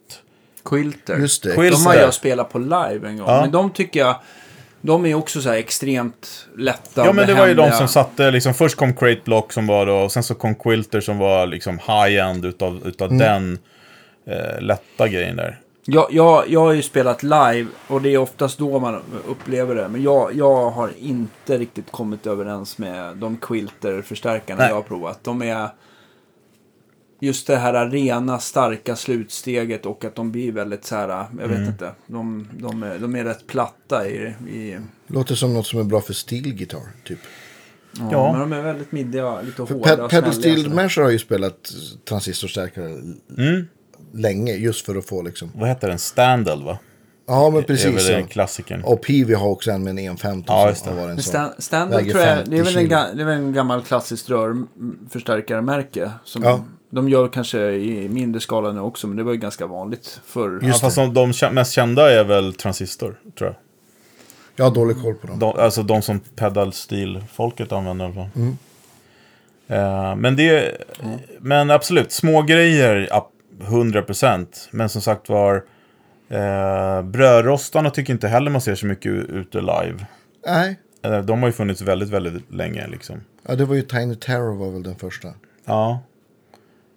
Quilter. 0.65 1.17
Just 1.17 1.43
det. 1.43 1.49
Quilt- 1.55 1.71
De 1.71 1.85
har 1.85 1.91
Quilter. 1.91 2.05
jag 2.05 2.13
spelat 2.13 2.49
på 2.51 2.59
live 2.59 2.99
en 3.07 3.17
gång. 3.17 3.27
Ja. 3.27 3.41
Men 3.41 3.51
de 3.51 3.69
tycker 3.73 3.99
jag, 3.99 4.15
de 4.81 5.05
är 5.05 5.13
också 5.15 5.41
så 5.41 5.49
här 5.49 5.57
extremt 5.57 6.47
lätta 6.57 7.05
Ja, 7.05 7.13
men 7.13 7.27
det 7.27 7.33
var 7.33 7.47
ju 7.47 7.53
de 7.53 7.71
som 7.71 7.87
satte, 7.87 8.31
liksom, 8.31 8.53
först 8.53 8.75
kom 8.77 8.93
Crate 8.93 9.21
Block 9.25 9.53
som 9.53 9.67
var 9.67 9.85
då, 9.85 9.95
och 9.95 10.11
sen 10.11 10.23
så 10.23 10.35
kom 10.35 10.55
Quilter 10.55 11.01
som 11.01 11.17
var 11.17 11.47
liksom 11.47 11.79
high-end 11.87 12.45
utav, 12.45 12.81
utav 12.87 13.11
Mm. 13.11 13.19
den 13.19 13.59
eh, 14.37 14.61
lätta 14.61 15.07
grejen 15.07 15.35
där. 15.35 15.59
Jag, 15.85 16.07
jag, 16.11 16.43
jag 16.47 16.59
har 16.59 16.73
ju 16.73 16.81
spelat 16.81 17.23
live 17.23 17.65
och 17.87 18.01
det 18.01 18.13
är 18.13 18.17
oftast 18.17 18.57
då 18.57 18.79
man 18.79 19.01
upplever 19.27 19.75
det. 19.75 19.87
Men 19.87 20.03
jag, 20.03 20.33
jag 20.35 20.69
har 20.69 20.89
inte 20.99 21.57
riktigt 21.57 21.91
kommit 21.91 22.27
överens 22.27 22.77
med 22.77 23.17
de 23.17 23.37
Quilter-förstärkarna 23.37 24.59
Nej. 24.59 24.67
jag 24.69 24.75
har 24.75 24.81
provat. 24.81 25.19
De 25.23 25.41
är 25.41 25.67
just 27.19 27.47
det 27.47 27.55
här 27.55 27.89
rena, 27.89 28.39
starka 28.39 28.95
slutsteget 28.95 29.85
och 29.85 30.05
att 30.05 30.15
de 30.15 30.31
blir 30.31 30.51
väldigt 30.51 30.85
så 30.85 30.95
här, 30.95 31.07
jag 31.39 31.47
vet 31.47 31.57
Mm. 31.57 31.69
inte. 31.69 31.91
De, 32.07 32.47
de, 32.59 32.83
är, 32.83 32.99
de 32.99 33.15
är 33.15 33.23
rätt 33.23 33.47
platta 33.47 34.07
i, 34.07 34.15
i 34.49 34.77
Låter 35.07 35.35
som 35.35 35.53
något 35.53 35.67
som 35.67 35.79
är 35.79 35.83
bra 35.83 36.01
för 36.01 36.13
stilgitarr, 36.13 36.87
typ. 37.05 37.19
ja, 37.99 38.07
Ja. 38.11 38.31
Men 38.31 38.39
de 38.49 38.53
är 38.53 38.61
väldigt 38.61 38.91
middiga, 38.91 39.41
lite 39.41 39.65
För 39.65 39.73
hårda. 39.75 40.03
Och 40.03 40.09
pedal 40.11 40.33
steel 40.33 40.69
människor 40.73 41.01
har 41.03 41.09
ju 41.09 41.19
spelat 41.19 41.71
transistorstärkare 42.09 42.85
Mm. 43.37 43.67
länge, 44.13 44.53
just 44.53 44.85
för 44.85 44.95
att 44.95 45.05
få 45.05 45.21
liksom... 45.21 45.51
Vad 45.55 45.69
heter 45.69 45.87
den? 45.89 45.99
Standel 45.99 46.63
va? 46.63 46.79
Ja, 47.27 47.43
men 47.49 47.53
Det 47.53 47.59
är 47.59 47.63
precis. 47.67 47.85
väl 47.85 48.05
den 48.05 48.21
Ja. 48.21 48.27
klassikern. 48.27 48.81
Och 48.83 49.01
Peavy 49.01 49.33
har 49.33 49.47
också 49.47 49.71
en 49.71 49.83
med 49.83 49.91
en 49.91 49.97
115 49.99 50.55
Ja, 50.55 50.69
just 50.69 50.85
det. 50.85 50.91
en 50.91 51.21
stand, 51.23 51.51
standard 51.57 52.09
tror 52.09 52.21
jag, 52.23 52.37
50 52.37 52.51
det 52.51 52.57
är, 52.57 52.63
väl 52.63 52.77
en, 52.77 52.89
det 53.17 53.23
är 53.23 53.25
väl 53.25 53.37
en 53.37 53.53
gammal 53.53 53.81
klassiskt 53.83 54.29
rörförstärkarmärke. 54.29 56.11
Som 56.23 56.43
Ja. 56.43 56.65
De 56.89 57.09
gör 57.09 57.27
kanske 57.27 57.59
i 57.71 58.09
mindre 58.09 58.41
skala 58.41 58.71
nu 58.71 58.79
också, 58.79 59.07
men 59.07 59.17
det 59.17 59.23
var 59.23 59.31
ju 59.31 59.37
ganska 59.37 59.67
vanligt 59.67 60.21
förr. 60.25 60.59
Ja, 60.61 60.67
Just 60.67 60.81
fast 60.81 60.95
de, 60.95 61.33
mest 61.51 61.71
kända 61.71 62.11
är 62.19 62.23
väl 62.23 62.53
Transistor, 62.53 63.19
tror 63.37 63.49
jag. 63.49 63.55
Jag 64.55 64.65
har 64.65 64.75
dålig 64.75 65.01
koll 65.01 65.13
på 65.15 65.27
dem. 65.27 65.39
De, 65.39 65.59
alltså 65.59 65.83
de 65.83 66.01
som 66.01 66.19
pedal 66.19 66.73
steel-folket 66.73 67.71
använder 67.71 68.05
i 68.05 68.07
alla 68.07 68.15
fall. 68.15 68.29
Mm. 68.35 68.57
Eh, 69.67 70.15
men 70.15 70.35
det 70.35 70.77
Men 71.39 71.71
absolut, 71.71 72.11
små 72.11 72.41
grejer, 72.41 73.07
ap- 73.11 73.31
100%. 73.61 74.45
Men 74.71 74.89
som 74.89 75.01
sagt 75.01 75.29
var, 75.29 75.55
eh, 76.29 77.01
brödrostarna 77.01 77.89
tycker 77.89 78.13
inte 78.13 78.27
heller 78.27 78.51
man 78.51 78.61
ser 78.61 78.75
så 78.75 78.85
mycket 78.85 79.11
ute 79.11 79.61
live. 79.61 80.05
Nej, 80.45 80.79
Eh, 81.01 81.19
de 81.19 81.39
har 81.39 81.47
ju 81.49 81.53
funnits 81.53 81.81
väldigt, 81.81 82.09
väldigt 82.09 82.51
länge 82.53 82.87
liksom. 82.87 83.21
ja, 83.47 83.55
det 83.55 83.65
var 83.65 83.75
ju 83.75 83.81
Tiny 83.81 84.15
Terror 84.15 84.55
var 84.55 84.71
väl 84.71 84.83
den 84.83 84.95
första. 84.95 85.27
Ja. 85.65 85.99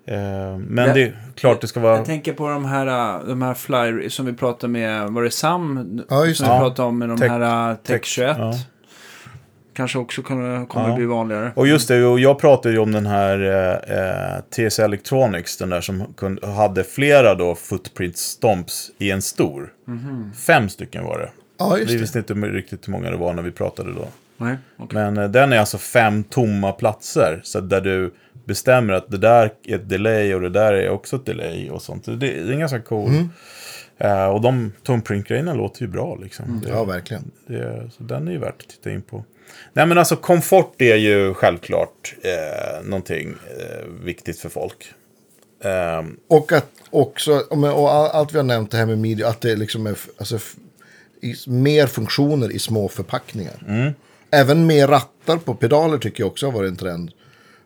Eh, 0.06 0.16
men 0.58 0.86
Jag- 0.86 0.94
det 0.96 1.02
är 1.02 1.16
klart 1.34 1.60
det 1.60 1.66
ska 1.66 1.80
vara... 1.80 1.96
Jag 1.96 2.04
tänker 2.06 2.32
på 2.32 2.48
de 2.48 2.64
här, 2.64 2.86
äh, 3.20 3.26
de 3.26 3.42
här 3.42 3.54
fly 3.54 4.10
som 4.10 4.26
vi 4.26 4.32
pratade 4.32 4.72
med, 4.72 5.08
var 5.10 5.22
det 5.22 5.30
Sam? 5.30 6.00
Ja, 6.08 6.26
just 6.26 6.38
som 6.40 6.48
det. 6.48 6.54
vi 6.54 6.58
pratade 6.60 6.88
om 6.88 6.98
med 6.98 7.08
de 7.08 7.18
Tech- 7.18 7.28
här 7.28 7.70
äh, 7.70 7.76
Tech 7.76 8.00
Tech- 8.00 8.04
21. 8.04 8.36
ja. 8.38 8.54
Kanske 9.74 9.98
också 9.98 10.22
kommer, 10.22 10.66
kommer 10.66 10.88
Ja. 10.88 10.94
bli 10.96 11.04
vanligare. 11.06 11.52
Och 11.54 11.66
just 11.68 11.88
det, 11.88 12.04
och 12.04 12.20
jag 12.20 12.38
pratade 12.38 12.74
ju 12.74 12.80
om 12.80 12.92
den 12.92 13.06
här 13.06 13.38
eh, 13.40 13.98
eh, 14.36 14.40
TS 14.50 14.78
Electronics, 14.78 15.56
den 15.56 15.70
där 15.70 15.80
som 15.80 16.14
kunde, 16.16 16.46
hade 16.46 16.84
flera 16.84 17.34
då 17.34 17.54
footprint 17.54 18.16
stomps 18.16 18.90
i 18.98 19.10
en 19.10 19.22
stor. 19.22 19.72
Fem 20.46 20.68
stycken 20.68 21.04
var 21.04 21.18
det. 21.18 21.30
Ja, 21.58 21.72
Vi 21.74 21.80
just 21.80 21.92
det. 21.92 21.98
visste 21.98 22.18
inte 22.18 22.34
riktigt 22.34 22.88
hur 22.88 22.92
många 22.92 23.10
det 23.10 23.16
var 23.16 23.34
när 23.34 23.42
vi 23.42 23.50
pratade 23.50 23.92
då. 23.92 24.06
Nej, 24.36 24.56
okej. 24.78 24.98
Men 24.98 25.16
eh, 25.18 25.30
den 25.30 25.52
är 25.52 25.58
alltså 25.58 25.78
fem 25.78 26.24
tomma 26.24 26.72
platser. 26.72 27.40
Så 27.44 27.60
där 27.60 27.80
du 27.80 28.12
bestämmer 28.44 28.92
att 28.92 29.10
det 29.10 29.18
där 29.18 29.52
är 29.66 29.74
ett 29.74 29.88
delay 29.88 30.34
och 30.34 30.40
det 30.40 30.48
där 30.48 30.72
är 30.72 30.90
också 30.90 31.16
ett 31.16 31.26
delay 31.26 31.70
och 31.70 31.82
sånt. 31.82 32.04
Det, 32.04 32.14
det 32.16 32.54
är 32.54 32.58
ganska 32.58 32.80
cool. 32.80 33.10
Eh, 33.98 34.26
och 34.26 34.40
de 34.40 34.72
tomprint-grejerna 34.82 35.54
låter 35.54 35.82
ju 35.82 35.88
bra 35.88 36.18
liksom. 36.22 36.60
Det, 36.64 36.68
Ja, 36.70 36.84
verkligen. 36.84 37.30
det, 37.46 37.90
så 37.96 38.02
den 38.02 38.28
är 38.28 38.32
ju 38.32 38.38
värt 38.38 38.62
att 38.62 38.68
titta 38.68 38.90
in 38.90 39.02
på. 39.02 39.24
Nej 39.72 39.86
men 39.86 39.98
alltså 39.98 40.16
komfort 40.16 40.82
är 40.82 40.96
ju 40.96 41.34
självklart 41.34 42.14
eh, 42.22 42.84
någonting 42.84 43.28
eh, 43.60 43.86
viktigt 44.04 44.38
för 44.38 44.48
folk. 44.48 44.92
Ehm, 45.64 46.16
Och 46.28 46.52
att 46.52 46.70
också, 46.90 47.32
och 47.50 47.92
allt 47.92 48.34
vi 48.34 48.36
har 48.38 48.44
nämnt 48.44 48.70
det 48.70 48.76
här 48.76 48.86
med 48.86 48.98
media, 48.98 49.28
att 49.28 49.40
det 49.40 49.56
liksom 49.56 49.86
är 49.86 49.96
alltså, 50.18 50.38
i, 51.20 51.34
mer 51.46 51.86
funktioner 51.86 52.52
i 52.52 52.58
små 52.58 52.88
förpackningar. 52.88 53.62
Mm. 53.68 53.92
Även 54.30 54.66
mer 54.66 54.88
rattar 54.88 55.36
på 55.36 55.54
pedaler 55.54 55.98
tycker 55.98 56.22
jag 56.22 56.30
också 56.30 56.46
har 56.46 56.52
varit 56.52 56.70
en 56.70 56.76
trend 56.76 57.10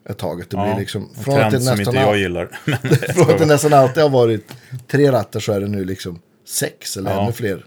ett 0.08 0.18
tag. 0.18 0.38
Det 0.38 0.56
blir 0.56 0.66
ja, 0.66 0.78
liksom, 0.78 1.10
från 1.14 1.34
att, 1.34 1.40
det 1.40 1.50
trend 1.50 1.62
som 1.64 1.76
nästan 1.76 1.94
inte 1.94 2.00
jag 2.00 2.08
all, 2.08 2.18
gillar. 2.18 2.46
Från 3.14 3.30
att 3.30 3.38
det 3.38 3.46
nästan 3.46 3.72
alltid 3.72 4.02
har 4.02 4.10
varit 4.10 4.52
tre 4.90 5.12
rattar 5.12 5.40
så 5.40 5.52
är 5.52 5.60
det 5.60 5.68
nu 5.68 5.84
liksom 5.84 6.20
sex 6.48 6.96
eller 6.96 7.10
Ja. 7.10 7.22
ännu 7.22 7.32
fler. 7.32 7.64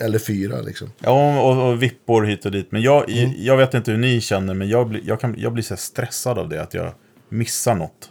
Eller 0.00 0.18
fyra 0.18 0.60
liksom. 0.60 0.90
Ja, 0.98 1.40
och, 1.40 1.68
och 1.68 1.82
vippor 1.82 2.22
hit 2.24 2.44
och 2.46 2.52
dit. 2.52 2.72
Men 2.72 2.82
jag, 2.82 3.10
Mm. 3.10 3.30
jag 3.38 3.56
vet 3.56 3.74
inte 3.74 3.90
hur 3.90 3.98
ni 3.98 4.20
känner, 4.20 4.54
men 4.54 4.68
jag 4.68 4.88
blir, 4.88 5.00
jag 5.04 5.20
kan, 5.20 5.34
jag 5.38 5.52
blir 5.52 5.62
så 5.62 5.74
här 5.74 5.78
stressad 5.78 6.38
av 6.38 6.48
det, 6.48 6.62
att 6.62 6.74
jag 6.74 6.92
missar 7.28 7.74
något. 7.74 8.10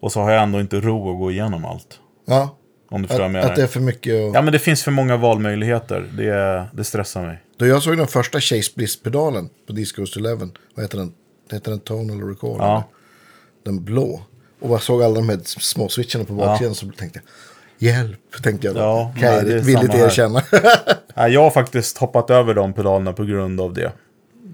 Och 0.00 0.12
så 0.12 0.20
har 0.20 0.30
jag 0.30 0.42
ändå 0.42 0.60
inte 0.60 0.80
ro 0.80 1.12
att 1.12 1.18
gå 1.18 1.30
igenom 1.30 1.64
allt. 1.64 2.00
Ja, 2.26 2.56
Om 2.90 3.02
du 3.02 3.08
förstår 3.08 3.36
att, 3.36 3.44
att 3.44 3.56
det 3.56 3.62
är 3.62 3.66
för 3.66 3.80
mycket. 3.80 4.14
Och... 4.14 4.36
Ja, 4.36 4.42
men 4.42 4.52
det 4.52 4.58
finns 4.58 4.82
för 4.82 4.90
många 4.90 5.16
valmöjligheter. 5.16 6.06
Det, 6.16 6.64
det 6.72 6.84
stressar 6.84 7.26
mig. 7.26 7.38
Då 7.56 7.66
jag 7.66 7.82
såg 7.82 7.96
den 7.96 8.06
första 8.06 8.40
Chase 8.40 8.72
Bliss-pedalen 8.74 9.48
på 9.66 9.72
Disco 9.72 10.04
11, 10.16 10.48
vad 10.74 10.84
heter 10.84 10.98
den? 10.98 11.12
Heter 11.54 11.70
den 11.70 11.80
Tonal 11.80 12.28
Record? 12.28 12.60
Ja. 12.60 12.84
Den 13.64 13.84
blå. 13.84 14.22
Och 14.60 14.70
jag 14.70 14.82
såg 14.82 15.02
alla 15.02 15.14
de 15.14 15.28
här 15.28 15.38
små 15.44 15.88
switcharna 15.88 16.24
på 16.24 16.32
baksidan 16.32 16.74
så 16.74 16.86
tänkte 16.86 17.20
jag, 17.78 17.88
hjälp, 17.90 18.42
tänkte 18.42 18.66
jag 18.66 18.76
då. 18.76 18.80
Ja, 18.80 19.14
kan 19.20 19.44
nej, 19.44 19.52
jag 19.52 19.60
villigt 19.60 19.94
erkänna. 19.94 20.42
Nej, 21.16 21.32
jag 21.32 21.40
har 21.40 21.50
faktiskt 21.50 21.98
hoppat 21.98 22.30
över 22.30 22.54
de 22.54 22.72
pedalerna 22.72 23.12
på 23.12 23.24
grund 23.24 23.60
av 23.60 23.74
det. 23.74 23.92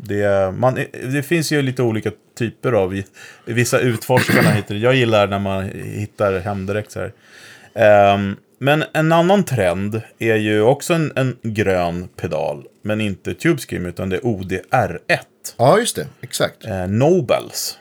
Det, 0.03 0.55
man, 0.55 0.79
det 1.13 1.23
finns 1.23 1.53
ju 1.53 1.63
lite 1.63 1.83
olika 1.83 2.11
typer 2.39 2.73
av, 2.73 3.03
vissa 3.45 3.79
utforskarna 3.79 4.57
det. 4.69 4.77
Jag 4.77 4.95
gillar 4.95 5.27
när 5.27 5.39
man 5.39 5.65
hittar 5.75 6.39
hem 6.39 6.67
direkt 6.67 6.93
så 6.93 7.01
här. 7.01 7.13
Ehm, 7.75 8.37
men 8.59 8.85
en 8.93 9.13
annan 9.13 9.45
trend 9.45 10.03
är 10.19 10.37
ju 10.37 10.63
också 10.63 10.95
en, 10.95 11.13
en 11.17 11.37
grön 11.43 12.09
pedal, 12.17 12.67
men 12.83 13.01
inte 13.01 13.35
TubeScream 13.35 13.87
utan 13.87 14.09
det 14.09 14.17
är 14.17 14.21
ODR1. 14.21 15.19
Ja, 15.57 15.79
just 15.79 15.97
det, 15.97 16.07
exakt. 16.21 16.65
eh, 16.65 16.87
Nobels. 16.87 17.79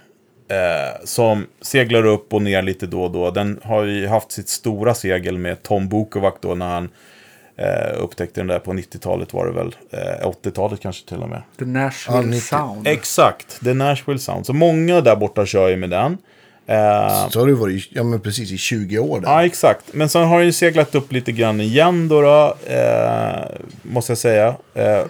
Eh, 0.52 1.06
som 1.06 1.48
seglar 1.62 2.06
upp 2.06 2.34
och 2.34 2.42
ner 2.42 2.62
lite 2.62 2.88
då 2.88 3.04
och 3.04 3.12
då. 3.12 3.32
Den 3.32 3.60
har 3.64 3.84
ju 3.84 4.08
haft 4.08 4.32
sitt 4.32 4.50
stora 4.50 4.94
segel 4.94 5.38
med 5.38 5.64
Tom 5.64 5.90
Bukovac 5.90 6.34
då 6.42 6.56
när 6.56 6.70
han 6.70 6.90
eh, 7.56 8.02
upptäckte 8.04 8.40
den 8.40 8.48
där 8.48 8.60
på 8.60 8.74
90-talet 8.74 9.34
var 9.34 9.46
det 9.46 9.52
väl. 9.52 9.76
Eh, 9.92 10.28
80-talet 10.28 10.80
kanske 10.82 11.08
till 11.10 11.18
och 11.18 11.30
med. 11.30 11.42
The 11.60 11.66
Nashville 11.66 12.18
Ja, 12.20 12.22
90. 12.26 12.40
Sound. 12.42 12.88
Exakt, 12.88 13.60
The 13.64 13.74
Nashville 13.74 14.20
Sound. 14.20 14.46
Så 14.46 14.54
många 14.54 15.02
där 15.02 15.16
borta 15.16 15.46
kör 15.46 15.70
ju 15.70 15.76
med 15.78 15.90
den. 15.90 16.18
Eh, 16.70 17.30
Så 17.30 17.40
har 17.40 17.48
det 17.48 17.54
varit, 17.54 17.88
ja 17.92 18.04
men 18.04 18.20
precis 18.20 18.52
i 18.52 18.58
20 18.58 19.00
år 19.00 19.20
där. 19.20 19.28
Ja, 19.30 19.46
exakt. 19.46 19.86
Men 19.94 20.10
sen 20.10 20.24
har 20.28 20.38
den 20.38 20.46
ju 20.46 20.52
seglat 20.54 20.96
upp 20.96 21.12
lite 21.12 21.32
grann 21.32 21.62
igen 21.62 22.08
då, 22.08 22.22
då 22.22 22.56
eh, 22.74 23.46
måste 23.82 24.12
jag 24.12 24.18
säga. 24.18 24.56
Eh, 24.74 25.02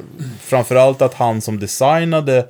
framförallt 0.41 1.01
att 1.01 1.13
han 1.13 1.41
som 1.41 1.59
designade 1.59 2.45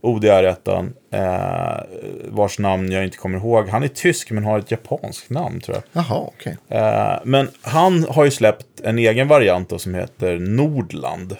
ODR-1, 0.00 0.90
eh, 1.12 1.84
vars 2.28 2.58
namn 2.58 2.92
jag 2.92 3.04
inte 3.04 3.16
kommer 3.16 3.38
ihåg, 3.38 3.68
han 3.68 3.82
är 3.82 3.88
tysk 3.88 4.30
men 4.30 4.44
har 4.44 4.58
ett 4.58 4.70
japanskt 4.70 5.30
namn 5.30 5.60
tror 5.60 5.76
jag. 5.76 6.04
Jaha, 6.04 6.20
okej. 6.20 6.56
Eh, 6.68 7.18
men 7.24 7.48
han 7.62 8.06
har 8.08 8.24
ju 8.24 8.30
släppt 8.30 8.66
en 8.84 8.98
egen 8.98 9.28
variant 9.28 9.68
då, 9.68 9.78
som 9.78 9.94
heter 9.94 10.38
Nordland. 10.38 11.36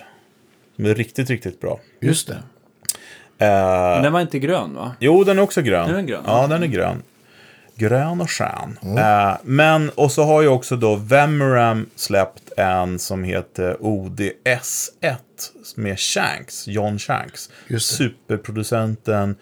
Som 0.77 0.87
är 0.87 0.95
riktigt, 0.95 1.31
riktigt 1.31 1.61
bra. 1.61 1.81
Just 2.01 2.29
det. 2.29 2.35
Eh, 3.47 3.95
Men 3.95 4.03
den 4.03 4.13
var 4.13 4.21
inte 4.21 4.39
grön 4.39 4.75
va? 4.75 4.93
Jo, 5.01 5.25
den 5.25 5.39
är 5.39 5.43
också 5.43 5.63
grön. 5.63 5.89
Den 5.89 5.97
är 5.97 6.03
grön, 6.03 6.23
ja. 6.27 6.47
den 6.47 6.63
är 6.63 6.67
grön. 6.67 7.03
Grön 7.77 8.21
och 8.21 8.31
skön. 8.31 8.79
Eh, 8.99 9.35
men, 9.43 9.91
och 9.91 10.13
så 10.13 10.23
har 10.25 10.43
ju 10.43 10.49
också 10.49 10.77
då 10.77 10.95
Vemram 10.97 11.87
släppt 11.97 12.53
en 12.57 12.99
som 12.99 13.25
heter 13.25 13.77
ODS1 13.81 15.17
med 15.77 15.99
Shanks, 15.99 16.69
John 16.69 16.99
Shanks. 16.99 17.51
Superproducenten. 17.79 19.37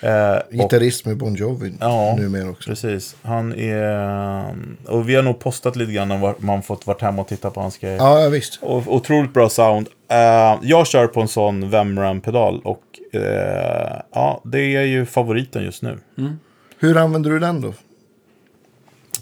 Eh, 0.00 0.36
Gitarrist 0.50 1.04
med 1.06 1.16
Bon 1.16 1.34
Jovi 1.34 1.74
Ja. 1.80 2.16
numera 2.18 2.50
också. 2.50 2.70
precis. 2.70 3.16
Han 3.22 3.54
är... 3.54 4.54
Och 4.86 5.08
vi 5.08 5.14
har 5.14 5.22
nog 5.22 5.38
postat 5.38 5.76
lite 5.76 5.92
grann 5.92 6.10
om 6.10 6.34
man 6.38 6.62
fått 6.62 6.86
varit 6.86 7.02
hemma 7.02 7.22
och 7.22 7.28
titta 7.28 7.50
på 7.50 7.60
hans 7.60 7.78
grejer. 7.78 7.96
Ja, 7.96 8.20
ja, 8.20 8.28
visst. 8.28 8.58
Och, 8.62 8.94
otroligt 8.94 9.34
bra 9.34 9.48
sound. 9.48 9.88
Eh, 10.10 10.58
jag 10.62 10.86
kör 10.86 11.06
på 11.06 11.20
en 11.20 11.28
sån 11.28 11.70
Vemram-pedal 11.70 12.60
och 12.64 12.82
eh, 13.12 14.00
ja, 14.14 14.40
det 14.44 14.60
är 14.76 14.82
ju 14.82 15.06
favoriten 15.06 15.64
just 15.64 15.82
nu. 15.82 15.98
Hur 16.78 16.96
använder 16.96 17.30
du 17.30 17.38
den 17.38 17.60
då? 17.60 17.72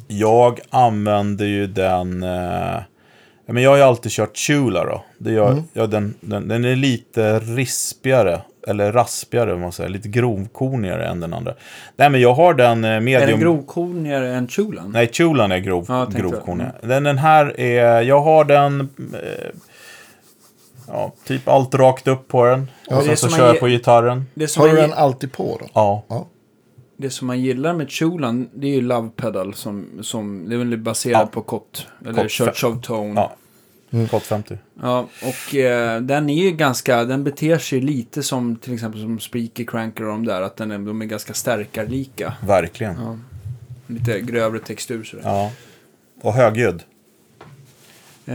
Jag 0.08 0.60
använder 0.70 1.46
ju 1.46 1.66
den... 1.66 2.22
Eh, 2.22 2.80
men 3.46 3.62
jag 3.62 3.70
har 3.70 3.76
ju 3.76 3.82
alltid 3.82 4.12
kört 4.12 4.36
Chula 4.36 4.84
då. 4.84 5.04
Det 5.18 5.32
gör, 5.32 5.62
ja, 5.72 5.86
den, 5.86 6.14
den, 6.20 6.48
den 6.48 6.64
är 6.64 6.76
lite 6.76 7.38
rispigare. 7.38 8.40
Eller 8.66 8.92
raspigare, 8.92 9.52
om 9.54 9.60
man 9.60 9.72
säger. 9.72 9.90
Lite 9.90 10.08
grovkornigare 10.08 11.06
än 11.08 11.20
den 11.20 11.34
andra. 11.34 11.54
Nej, 11.96 12.10
men 12.10 12.20
jag 12.20 12.34
har 12.34 12.54
den 12.54 12.84
eh, 12.84 13.00
medium... 13.00 13.22
Är 13.22 13.26
den 13.26 13.40
grovkornigare 13.40 14.34
än 14.34 14.48
Chulan? 14.48 14.90
Nej, 14.92 15.08
Chulan 15.12 15.52
är 15.52 15.58
grov, 15.58 15.84
Ja, 15.88 15.98
jag 15.98 16.06
tänkte 16.06 16.22
det. 16.22 16.28
grovkornig. 16.28 16.66
Den, 16.80 17.02
den 17.04 17.18
här 17.18 17.60
är... 17.60 18.02
Jag 18.02 18.20
har 18.20 18.44
den... 18.44 18.80
Eh, 19.12 19.50
ja, 20.88 21.12
typ 21.24 21.48
allt 21.48 21.74
rakt 21.74 22.08
upp 22.08 22.28
på 22.28 22.44
den. 22.44 22.70
Ja, 22.88 22.96
och 22.96 23.02
sen 23.02 23.16
så 23.16 23.28
kör 23.28 23.46
jag 23.46 23.60
på 23.60 23.66
gitarren. 23.66 24.26
Det 24.34 24.48
som, 24.48 24.60
Har 24.60 24.68
du 24.68 24.76
den 24.76 24.92
alltid 24.92 25.32
på 25.32 25.58
då? 25.60 25.66
Ja. 25.74 26.02
Ja. 26.08 26.26
Det 26.96 27.10
som 27.10 27.26
man 27.26 27.40
gillar 27.40 27.74
med 27.74 27.90
Chulan, 27.90 28.48
det 28.54 28.66
är 28.66 28.70
ju 28.74 28.80
Love 28.80 29.10
Pedal 29.16 29.54
som, 29.54 29.86
som 30.00 30.48
det 30.48 30.54
är 30.54 30.58
väl 30.58 30.78
baserat 30.78 31.20
Ja. 31.20 31.26
på 31.26 31.42
Kott. 31.42 31.86
Eller 32.06 32.22
Kott 32.22 32.30
Church 32.30 32.64
of 32.64 32.80
Tone. 32.82 33.14
Ja. 33.20 33.36
Kott 34.10 34.22
50. 34.22 34.58
Ja, 34.82 35.08
och 35.22 35.54
eh, 35.54 36.00
den 36.00 36.30
är 36.30 36.42
ju 36.44 36.50
ganska, 36.50 37.04
den 37.04 37.24
beter 37.24 37.58
sig 37.58 37.80
lite 37.80 38.22
som 38.22 38.56
till 38.56 38.74
exempel 38.74 39.00
som 39.00 39.20
Speaker 39.20 39.64
Cranker 39.64 40.04
och 40.04 40.10
de 40.10 40.26
där, 40.26 40.42
att 40.42 40.56
den 40.56 40.70
är, 40.70 40.78
de 40.78 41.02
är 41.02 41.06
ganska 41.06 41.34
stärkarlika. 41.34 42.34
Verkligen. 42.46 42.94
Ja. 43.00 43.18
Lite 43.86 44.20
grövre 44.20 44.58
textur 44.58 45.04
sådär. 45.04 45.22
Ja. 45.24 45.50
Och 46.22 46.32
högljudd. 46.34 46.82
Eh, 48.26 48.34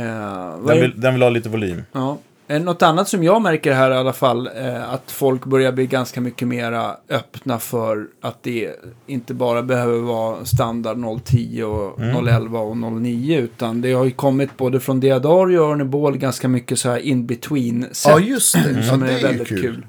Den 0.68 0.82
vill, 0.82 1.02
den 1.02 1.14
vill 1.14 1.22
ha 1.24 1.30
lite 1.30 1.50
volym. 1.50 1.84
Ja. 1.92 2.18
Eh, 2.50 2.62
Något 2.62 2.82
annat 2.82 3.08
som 3.08 3.24
jag 3.24 3.42
märker 3.42 3.74
här 3.74 3.92
i 3.92 3.96
alla 3.96 4.14
fall, 4.14 4.50
eh, 4.56 4.94
att 4.94 5.12
folk 5.12 5.46
börjar 5.46 5.72
bli 5.72 5.88
ganska 5.88 6.22
mycket 6.22 6.48
mera 6.48 6.98
öppna 7.10 7.60
för 7.60 8.08
att 8.22 8.44
det 8.44 8.72
inte 9.08 9.34
bara 9.34 9.64
behöver 9.64 10.00
vara 10.00 10.46
standard 10.46 10.98
010 11.26 11.64
och 11.64 12.00
011 12.28 12.60
och 12.60 12.78
09, 12.78 13.40
utan 13.40 13.82
det 13.82 13.92
har 13.94 14.06
ju 14.06 14.12
kommit 14.12 14.58
både 14.58 14.80
från 14.80 15.00
Diadario 15.00 15.58
och 15.60 15.72
Örnebål 15.72 16.18
ganska 16.18 16.48
mycket 16.48 16.80
så 16.80 16.90
här 16.90 16.98
in 16.98 17.26
between 17.26 17.86
sätt 17.92 18.12
Ja, 18.12 18.20
just 18.20 18.54
det. 18.54 18.72
Ja, 18.72 18.84
som 18.84 19.00
det 19.00 19.12
är, 19.14 19.18
är 19.18 19.24
väldigt 19.24 19.48
kul. 19.48 19.62
kul. 19.62 19.86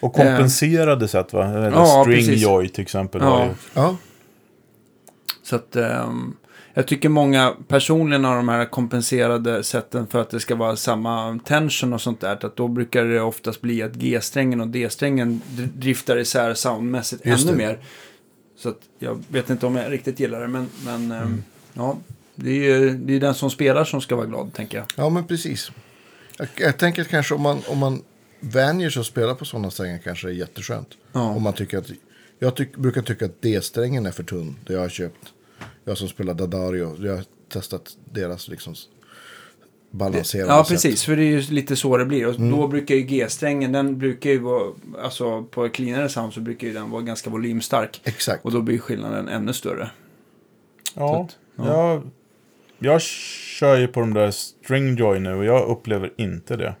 Och 0.00 0.12
kompenserade 0.14 1.08
sätt 1.08 1.32
va? 1.32 1.44
Eller 1.46 1.70
Ja, 1.70 2.02
String 2.04 2.16
precis. 2.16 2.42
Joy 2.42 2.68
till 2.68 2.82
exempel. 2.82 3.20
Ja. 3.24 3.48
Ja, 3.74 3.96
Så 5.42 5.56
att 5.56 5.76
ehm, 5.76 6.36
jag 6.78 6.86
tycker 6.86 7.08
många 7.08 7.54
personligen 7.68 8.24
har 8.24 8.36
de 8.36 8.48
här 8.48 8.64
kompenserade 8.64 9.62
sätten 9.64 10.06
för 10.06 10.20
att 10.20 10.30
det 10.30 10.40
ska 10.40 10.54
vara 10.54 10.76
samma 10.76 11.38
tension 11.44 11.92
och 11.92 12.00
sånt 12.00 12.20
där. 12.20 12.46
Att 12.46 12.56
då 12.56 12.68
brukar 12.68 13.04
det 13.04 13.20
oftast 13.20 13.60
bli 13.60 13.82
att 13.82 13.92
G-strängen 13.94 14.60
och 14.60 14.68
D-strängen 14.68 15.40
dr- 15.50 15.68
driftar 15.74 16.16
isär 16.18 16.54
soundmässigt 16.54 17.26
ännu 17.26 17.52
mer. 17.56 17.78
Så 18.56 18.68
att 18.68 18.78
jag 18.98 19.22
vet 19.28 19.50
inte 19.50 19.66
om 19.66 19.76
jag 19.76 19.92
riktigt 19.92 20.20
gillar 20.20 20.40
det, 20.40 20.48
men, 20.48 20.68
men 20.84 21.12
ehm, 21.12 21.22
Mm. 21.22 21.42
ja. 21.74 21.98
Det 22.34 22.50
är 22.50 22.54
ju 22.78 22.90
det 22.90 23.12
är 23.16 23.20
den 23.20 23.34
som 23.34 23.50
spelar 23.50 23.84
som 23.84 24.00
ska 24.00 24.16
vara 24.16 24.26
glad, 24.26 24.52
tänker 24.54 24.78
jag. 24.78 24.86
ja 24.96 25.08
men 25.10 25.24
precis. 25.26 25.70
Jag, 26.38 26.48
jag 26.56 26.78
tänker 26.78 27.02
att 27.02 27.08
kanske 27.08 27.34
om 27.34 27.42
man, 27.42 27.58
om 27.68 27.78
man 27.78 28.02
vänjer 28.40 28.90
sig 28.90 29.00
att 29.00 29.06
spela 29.06 29.34
på 29.34 29.44
sådana 29.44 29.70
strängar 29.70 29.98
kanske 30.04 30.26
det 30.26 30.32
är 30.32 30.36
jätteskönt. 30.36 30.88
Ja. 31.12 31.20
Om 31.20 31.42
man 31.42 31.52
tycker 31.52 31.78
att, 31.78 31.90
jag 32.38 32.56
tyck, 32.56 32.76
brukar 32.76 33.02
tycka 33.02 33.24
att 33.24 33.42
D-strängen 33.42 34.06
är 34.06 34.10
för 34.10 34.22
tunn. 34.22 34.56
Det 34.66 34.72
jag 34.72 34.80
har 34.80 34.88
köpt. 34.88 35.32
Jag 35.88 35.98
som 35.98 36.08
spelar 36.08 36.34
Dadario. 36.34 36.96
Jag 37.06 37.16
har 37.16 37.24
testat 37.48 37.96
deras 38.12 38.48
liksom 38.48 38.74
balanserade 39.90 40.52
Ja, 40.52 40.64
sätt. 40.64 40.68
precis. 40.68 41.04
För 41.04 41.16
det 41.16 41.22
är 41.22 41.30
ju 41.30 41.40
lite 41.40 41.76
så 41.76 41.96
det 41.96 42.04
blir. 42.04 42.26
Och 42.28 42.34
Mm. 42.38 42.50
då 42.50 42.68
brukar 42.68 42.94
ju 42.94 43.00
G-strängen, 43.02 43.72
den 43.72 43.98
brukar 43.98 44.30
ju 44.30 44.38
vara, 44.38 44.72
alltså 45.02 45.42
på 45.44 45.68
cleanare 45.68 46.08
sound 46.08 46.32
så 46.32 46.40
brukar 46.40 46.66
ju 46.66 46.72
den 46.72 46.90
vara 46.90 47.02
ganska 47.02 47.30
volymstark. 47.30 48.00
Exakt. 48.04 48.44
Och 48.44 48.52
då 48.52 48.60
blir 48.62 48.78
skillnaden 48.78 49.28
ännu 49.28 49.52
större. 49.52 49.90
Ja, 50.94 51.22
att, 51.24 51.36
ja. 51.56 51.64
Jag, 51.92 52.02
jag 52.78 53.00
kör 53.02 53.78
ju 53.78 53.88
på 53.88 54.00
de 54.00 54.14
där 54.14 54.30
String 54.30 54.96
Joy 54.96 55.18
nu 55.20 55.34
och 55.34 55.44
jag 55.44 55.68
upplever 55.68 56.12
inte 56.16 56.56
det. 56.56 56.74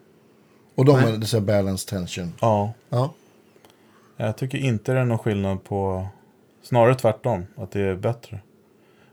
Och 0.74 0.84
de 0.84 1.22
så 1.26 1.36
här 1.38 1.44
balance 1.44 1.88
tension. 1.88 2.32
Ja, 2.40 2.72
Ja. 2.88 3.14
jag 4.16 4.36
tycker 4.36 4.58
inte 4.58 4.92
det 4.92 4.98
är 5.00 5.04
någon 5.04 5.18
skillnad 5.18 5.64
på... 5.64 6.06
Snarare 6.62 6.94
tvärtom, 6.94 7.46
att 7.56 7.70
det 7.70 7.80
är 7.80 7.94
bättre. 7.94 8.40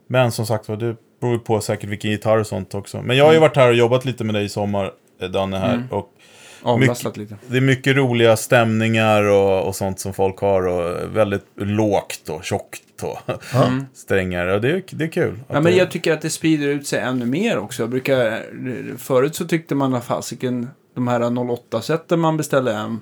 Men 0.08 0.32
som 0.32 0.46
sagt 0.46 0.70
var, 0.70 0.76
det 0.78 0.96
beror 1.22 1.38
på 1.38 1.62
säkert 1.62 1.90
vilken 1.90 2.12
gitarr 2.12 2.38
och 2.38 2.48
sånt 2.48 2.74
också. 2.76 3.02
Men 3.02 3.18
jag 3.18 3.26
har 3.26 3.34
ju 3.34 3.40
varit 3.40 3.56
här 3.56 3.70
och 3.70 3.76
jobbat 3.76 4.06
lite 4.06 4.24
med 4.24 4.36
dig 4.36 4.46
i 4.46 4.50
sommar, 4.50 4.92
eh, 5.22 5.30
Danne 5.30 5.58
här. 5.58 5.74
Mm. 5.74 5.88
Och 5.92 6.12
avlastat 6.62 7.18
lite. 7.18 7.36
Det 7.48 7.58
är 7.58 7.62
mycket 7.62 7.96
roliga 7.96 8.38
stämningar 8.38 9.24
och, 9.24 9.68
och 9.68 9.76
sånt 9.76 10.00
som 10.00 10.14
folk 10.14 10.40
har. 10.40 10.68
Och 10.68 11.16
väldigt 11.18 11.46
lågt 11.56 12.30
och 12.30 12.44
tjockt 12.44 13.04
och 13.04 13.18
strängar. 13.94 14.48
Och 14.48 14.62
det, 14.62 14.70
är, 14.72 14.84
det 14.92 15.04
är 15.04 15.08
kul. 15.08 15.24
Mm. 15.28 15.40
Ja, 15.48 15.54
men 15.54 15.64
det- 15.64 15.72
jag 15.78 15.92
tycker 15.92 16.14
att 16.14 16.22
det 16.22 16.30
sprider 16.30 16.68
ut 16.68 16.88
sig 16.88 17.00
ännu 17.00 17.26
mer 17.26 17.58
också. 17.58 17.84
Jag 17.84 17.90
brukar, 17.90 18.44
förut 18.98 19.36
så 19.36 19.46
tyckte 19.48 19.76
man 19.76 19.94
att 19.94 20.06
fasiken, 20.06 20.70
de 20.96 21.08
här 21.08 21.20
08-sätten 21.20 22.20
man 22.20 22.38
beställde 22.38 22.74
hem, 22.74 23.00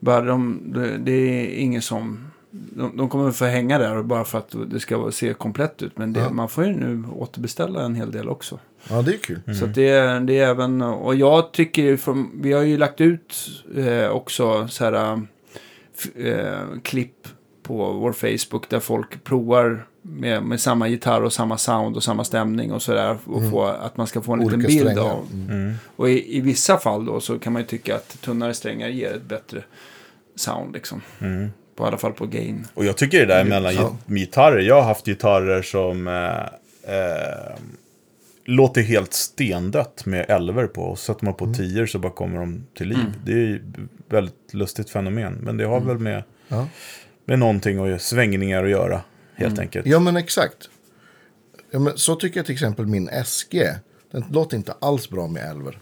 bara 0.00 0.20
de, 0.20 0.60
det 1.04 1.12
är 1.12 1.46
ingen 1.58 1.82
som... 1.82 2.30
De, 2.76 2.96
de 2.96 3.08
kommer 3.08 3.30
få 3.30 3.44
hänga 3.44 3.78
där 3.78 4.02
bara 4.02 4.24
för 4.24 4.38
att 4.38 4.54
det 4.66 4.80
ska 4.80 5.10
se 5.12 5.32
komplett 5.34 5.82
ut. 5.82 5.98
Men 5.98 6.12
det, 6.12 6.20
Ja. 6.20 6.30
man 6.30 6.48
får 6.48 6.64
ju 6.64 6.72
nu 6.72 7.04
återbeställa 7.12 7.82
en 7.82 7.94
hel 7.94 8.10
del 8.12 8.28
också. 8.28 8.58
Ja, 8.90 9.02
det 9.02 9.14
är 9.14 9.18
kul. 9.18 9.40
Mm. 9.46 9.58
Så 9.58 9.64
att 9.64 9.74
det, 9.74 9.88
är- 9.88 10.20
det 10.20 10.38
är 10.38 10.48
även, 10.48 10.82
och 10.82 11.14
jag 11.14 11.52
tycker, 11.52 11.96
från, 11.96 12.30
vi 12.42 12.52
har 12.52 12.62
ju 12.62 12.76
lagt 12.78 13.00
ut 13.00 13.34
eh, 13.76 14.08
också 14.08 14.68
så 14.68 14.84
här 14.84 15.20
eh, 16.16 16.58
klipp 16.82 17.28
på 17.62 17.92
vår 17.92 18.12
Facebook 18.12 18.68
där 18.68 18.80
folk 18.80 19.24
provar 19.24 19.86
med, 20.02 20.42
med 20.42 20.60
samma 20.60 20.88
gitarr 20.88 21.22
och 21.22 21.32
samma 21.32 21.58
sound 21.58 21.96
och 21.96 22.02
samma 22.02 22.24
stämning 22.24 22.72
och 22.72 22.82
sådär. 22.82 23.16
Och 23.24 23.50
få, 23.50 23.64
att 23.64 23.96
man 23.96 24.06
ska 24.06 24.20
få 24.22 24.32
en 24.32 24.38
liten 24.38 24.54
Olika 24.54 24.68
bild 24.68 24.80
strängar. 24.80 25.02
av. 25.10 25.26
Mm. 25.32 25.50
Mm. 25.50 25.74
Och 25.96 26.10
i, 26.10 26.36
i 26.36 26.40
vissa 26.40 26.78
fall 26.78 27.04
då 27.04 27.20
så 27.20 27.38
kan 27.38 27.52
man 27.52 27.62
ju 27.62 27.68
tycka 27.68 27.96
att 27.96 28.20
tunnare 28.20 28.54
strängar 28.54 28.88
ger 28.88 29.14
ett 29.16 29.22
bättre 29.28 29.62
sound 30.36 30.72
liksom. 30.74 31.00
Mm. 31.76 31.84
På 31.84 31.86
alla 31.86 31.98
fall 31.98 32.12
på 32.12 32.26
gain. 32.26 32.66
Och 32.74 32.84
jag 32.84 32.96
tycker 32.96 33.18
det 33.18 33.26
där 33.34 33.44
mellan 33.44 33.74
Ja. 33.74 33.96
git- 34.08 34.16
gitarrer. 34.18 34.60
Jag 34.60 34.74
har 34.74 34.82
haft 34.82 35.06
gitarrer 35.06 35.62
som 35.62 36.08
eh, 36.08 36.94
eh, 36.96 37.56
låter 38.44 38.82
helt 38.82 39.12
stendött 39.12 40.06
med 40.06 40.30
elver 40.30 40.66
på. 40.66 40.82
Och 40.82 40.98
sätter 40.98 41.24
man 41.24 41.34
på 41.34 41.54
tior 41.54 41.86
så 41.86 41.98
bara 41.98 42.12
kommer 42.12 42.38
de 42.38 42.66
till 42.74 42.88
liv. 42.88 43.12
Det 43.24 43.32
är 43.32 43.54
ett 43.56 43.62
väldigt 44.08 44.54
lustigt 44.54 44.90
fenomen. 44.90 45.34
Men 45.42 45.56
det 45.56 45.64
har 45.64 45.80
väl 45.80 45.98
med, 45.98 46.22
Ja. 46.48 46.66
med 47.24 47.38
någonting 47.38 47.80
och 47.80 48.00
svängningar 48.00 48.64
att 48.64 48.70
göra. 48.70 49.00
Helt 49.34 49.58
enkelt. 49.58 49.86
Ja, 49.86 49.98
men 50.00 50.16
exakt. 50.16 50.70
Ja, 51.70 51.78
men 51.78 51.98
så 51.98 52.14
tycker 52.16 52.38
jag 52.38 52.46
till 52.46 52.52
exempel 52.54 52.86
min 52.86 53.08
SG. 53.24 53.62
Den 54.10 54.24
låter 54.30 54.56
inte 54.56 54.74
alls 54.80 55.08
bra 55.10 55.26
med 55.26 55.50
elver. 55.50 55.78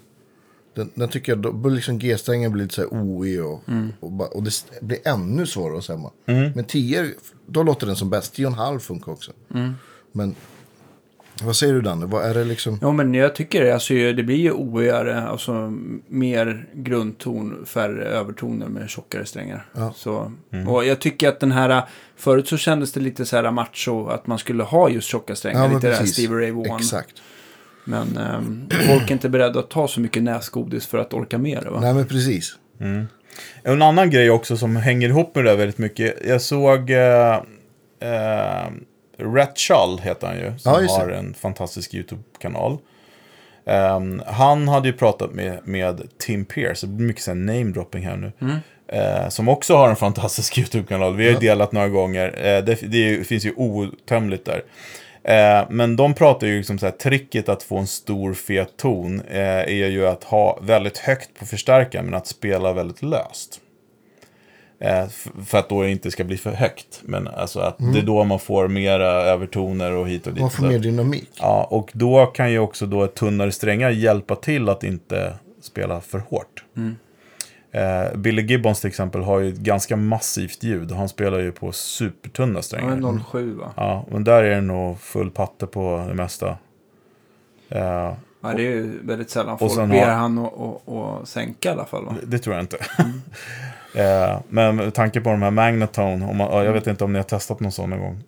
Den, 0.74 0.90
den 0.94 1.08
tycker 1.08 1.32
jag, 1.32 1.38
då 1.38 1.52
blir 1.52 1.72
liksom 1.74 1.98
G-strängen 1.98 2.52
blir 2.52 2.62
lite 2.62 2.74
så 2.74 2.80
här 2.80 2.94
oig 2.94 3.44
och, 3.44 3.62
och, 4.00 4.12
bara- 4.12 4.28
och 4.28 4.42
det 4.42 4.48
s- 4.48 4.66
blir 4.80 4.98
ännu 5.08 5.46
svårare 5.46 5.78
att 5.78 5.84
stämma. 5.84 6.10
Men 6.54 6.64
10, 6.64 7.06
då 7.46 7.62
låter 7.62 7.86
den 7.86 7.96
som 7.96 8.10
bäst. 8.10 8.34
10,5 8.38 8.78
funkar 8.78 9.12
också. 9.12 9.32
Men 10.12 10.34
vad 11.42 11.56
säger 11.56 11.74
du 11.74 11.80
Danne? 11.80 12.06
Vad 12.06 12.24
är 12.24 12.34
det 12.34 12.44
liksom? 12.44 12.78
Ja, 12.82 12.92
men 12.92 13.14
jag 13.14 13.34
tycker 13.34 13.64
det. 13.64 13.74
Alltså, 13.74 13.94
det 13.94 14.22
blir 14.22 14.36
ju 14.36 14.52
oigare, 14.52 15.22
alltså 15.22 15.72
mer 16.08 16.68
grundton, 16.72 17.64
färre 17.66 18.04
övertoner 18.04 18.66
med 18.68 18.90
tjockare 18.90 19.26
strängar. 19.26 19.66
Ja. 19.72 19.92
Så, 19.96 20.32
Och 20.68 20.84
jag 20.84 21.00
tycker 21.00 21.28
att 21.28 21.40
den 21.40 21.52
här, 21.52 21.82
förut 22.16 22.48
så 22.48 22.56
kändes 22.56 22.92
det 22.92 23.00
lite 23.00 23.26
så 23.26 23.36
här 23.36 23.50
macho 23.50 24.06
att 24.06 24.26
man 24.26 24.38
skulle 24.38 24.62
ha 24.62 24.88
just 24.88 25.08
tjocka 25.08 25.34
strängar. 25.36 25.68
Ja, 25.68 25.74
lite 25.74 25.86
det 25.86 25.92
här 25.94 26.00
precis. 26.00 26.14
Stevie 26.16 26.36
Ray 26.44 26.50
Vaughan. 26.50 26.76
Exakt. 26.80 27.22
Men 27.84 28.16
ehm, 28.16 28.68
folk 28.70 29.10
är 29.10 29.12
inte 29.12 29.28
beredda 29.28 29.60
att 29.60 29.70
ta 29.70 29.88
så 29.88 30.00
mycket 30.00 30.22
näsgodis 30.22 30.86
för 30.86 30.98
att 30.98 31.14
orka 31.14 31.38
med 31.38 31.62
det 31.62 31.70
va? 31.70 31.80
Nej, 31.80 31.94
men 31.94 32.06
precis. 32.06 32.56
En 33.62 33.82
annan 33.82 34.10
grej 34.10 34.30
också 34.30 34.56
som 34.56 34.76
hänger 34.76 35.08
ihop 35.08 35.34
med 35.34 35.44
det 35.44 35.50
där 35.50 35.56
väldigt 35.56 35.78
mycket. 35.78 36.14
Jag 36.26 36.42
såg 36.42 36.90
eh, 36.90 37.34
eh, 38.00 38.70
Rat 39.18 39.58
Chull 39.58 39.98
heter 40.02 40.26
han 40.26 40.36
ju. 40.36 40.58
Som 40.58 40.84
Ja, 40.86 40.92
har 40.92 41.08
en 41.08 41.34
fantastisk 41.34 41.94
YouTube-kanal. 41.94 42.78
Ehm, 43.66 44.22
han 44.26 44.68
hade 44.68 44.88
ju 44.88 44.94
pratat 44.94 45.32
med, 45.32 45.58
med 45.64 46.08
Tim 46.18 46.44
Pierce. 46.44 46.80
Det 46.80 46.86
blir 46.86 47.06
mycket 47.06 47.26
name-dropping 47.26 48.04
här 48.04 48.16
nu. 48.16 48.32
Mm. 48.40 48.56
Eh, 48.88 49.28
som 49.28 49.48
också 49.48 49.76
har 49.76 49.88
en 49.88 49.96
fantastisk 49.96 50.58
YouTube-kanal. 50.58 51.16
Vi 51.16 51.24
har 51.24 51.32
ju 51.32 51.38
delat 51.38 51.72
några 51.72 51.88
gånger. 51.88 52.26
Eh, 52.26 52.64
det, 52.64 52.74
det 52.82 53.26
finns 53.26 53.44
ju 53.46 53.52
otömligt 53.56 54.44
där. 54.44 54.62
Eh, 55.24 55.66
men 55.70 55.96
de 55.96 56.14
pratar 56.14 56.46
ju 56.46 56.56
liksom 56.56 56.78
så 56.78 56.86
här, 56.86 56.92
tricket 56.92 57.48
att 57.48 57.62
få 57.62 57.78
en 57.78 57.86
stor 57.86 58.34
fet 58.34 58.76
ton 58.76 59.20
eh, 59.20 59.38
är 59.40 59.88
ju 59.88 60.06
att 60.06 60.24
ha 60.24 60.58
väldigt 60.62 60.98
högt 60.98 61.38
på 61.38 61.46
förstärkaren 61.46 62.04
men 62.04 62.14
att 62.14 62.26
spela 62.26 62.72
väldigt 62.72 63.02
löst. 63.02 63.60
Eh, 64.78 65.06
för 65.46 65.58
att 65.58 65.68
då 65.68 65.82
det 65.82 65.90
inte 65.90 66.10
ska 66.10 66.24
bli 66.24 66.36
för 66.36 66.52
högt. 66.52 67.00
Men 67.02 67.28
alltså 67.28 67.60
att 67.60 67.78
det 67.78 67.98
är 67.98 68.02
då 68.02 68.24
man 68.24 68.38
får 68.38 68.68
mera 68.68 69.06
övertoner 69.06 69.92
och 69.92 70.08
hit 70.08 70.26
och 70.26 70.32
dit. 70.32 70.40
Man 70.40 70.50
får 70.50 70.66
mer 70.66 70.78
dynamik. 70.78 71.30
Ja, 71.40 71.64
och 71.70 71.90
då 71.92 72.26
kan 72.26 72.52
ju 72.52 72.58
också 72.58 72.86
då 72.86 73.06
tunnare 73.06 73.52
strängar 73.52 73.90
hjälpa 73.90 74.36
till 74.36 74.68
att 74.68 74.84
inte 74.84 75.34
spela 75.62 76.00
för 76.00 76.18
hårt. 76.18 76.64
Eh, 77.74 78.16
Billy 78.16 78.42
Gibbons 78.42 78.80
till 78.80 78.88
exempel 78.88 79.22
har 79.22 79.38
ju 79.40 79.48
ett 79.48 79.58
ganska 79.58 79.96
massivt 79.96 80.62
ljud 80.62 80.92
han 80.92 81.08
spelar 81.08 81.38
ju 81.38 81.52
på 81.52 81.72
supertunna 81.72 82.58
Ja, 82.58 82.62
strängar. 82.62 82.96
men 82.96 83.24
07 83.24 83.54
va? 83.54 83.72
Ja, 83.76 84.04
men 84.10 84.24
där 84.24 84.44
är 84.44 84.54
det 84.54 84.60
nog 84.60 85.00
full 85.00 85.30
patte 85.30 85.66
på 85.66 86.04
det 86.08 86.14
mesta. 86.14 86.48
Eh, 87.68 88.12
Ja, 88.46 88.52
det 88.56 88.62
är 88.66 88.70
ju 88.70 88.98
väldigt 89.06 89.30
sällan 89.30 89.58
folk 89.58 89.74
ber 89.76 89.86
har- 89.86 90.06
han 90.06 90.38
att 90.38 91.28
sänka 91.28 91.68
i 91.68 91.72
alla 91.72 91.84
fall 91.84 92.04
va? 92.04 92.14
det, 92.20 92.26
det 92.26 92.38
tror 92.38 92.56
jag 92.56 92.62
inte. 92.62 92.76
eh, 93.94 94.38
men 94.48 94.76
med 94.76 94.94
tanke 94.94 95.20
på 95.20 95.30
de 95.30 95.42
här 95.42 95.50
Magnatone, 95.50 96.26
om 96.26 96.36
man, 96.36 96.46
ja, 96.50 96.64
jag 96.64 96.72
vet 96.72 96.86
inte 96.86 97.04
om 97.04 97.12
ni 97.12 97.18
har 97.18 97.24
testat 97.24 97.60
någon 97.60 97.72
sån 97.72 97.90
någon 97.90 98.00
gång. 98.00 98.22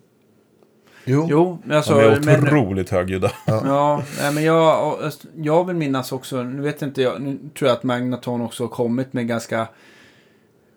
Jo, 1.07 1.27
Jo, 1.29 1.59
alltså... 1.71 1.93
De 1.93 2.01
är 2.05 2.19
men- 2.25 2.43
otroligt 2.43 2.89
högljudda. 2.89 3.31
Ja, 3.45 4.03
nej, 4.21 4.33
men 4.33 4.43
jag, 4.43 4.97
jag 5.35 5.65
vill 5.67 5.75
minnas 5.75 6.11
också, 6.11 6.43
nu 6.43 6.61
vet 6.61 6.81
inte 6.81 7.01
jag, 7.01 7.21
nu 7.21 7.37
tror 7.57 7.67
jag 7.69 7.77
att 7.77 7.83
Magnaton 7.83 8.41
också 8.41 8.63
har 8.63 8.69
kommit 8.69 9.13
med 9.13 9.27
ganska 9.27 9.67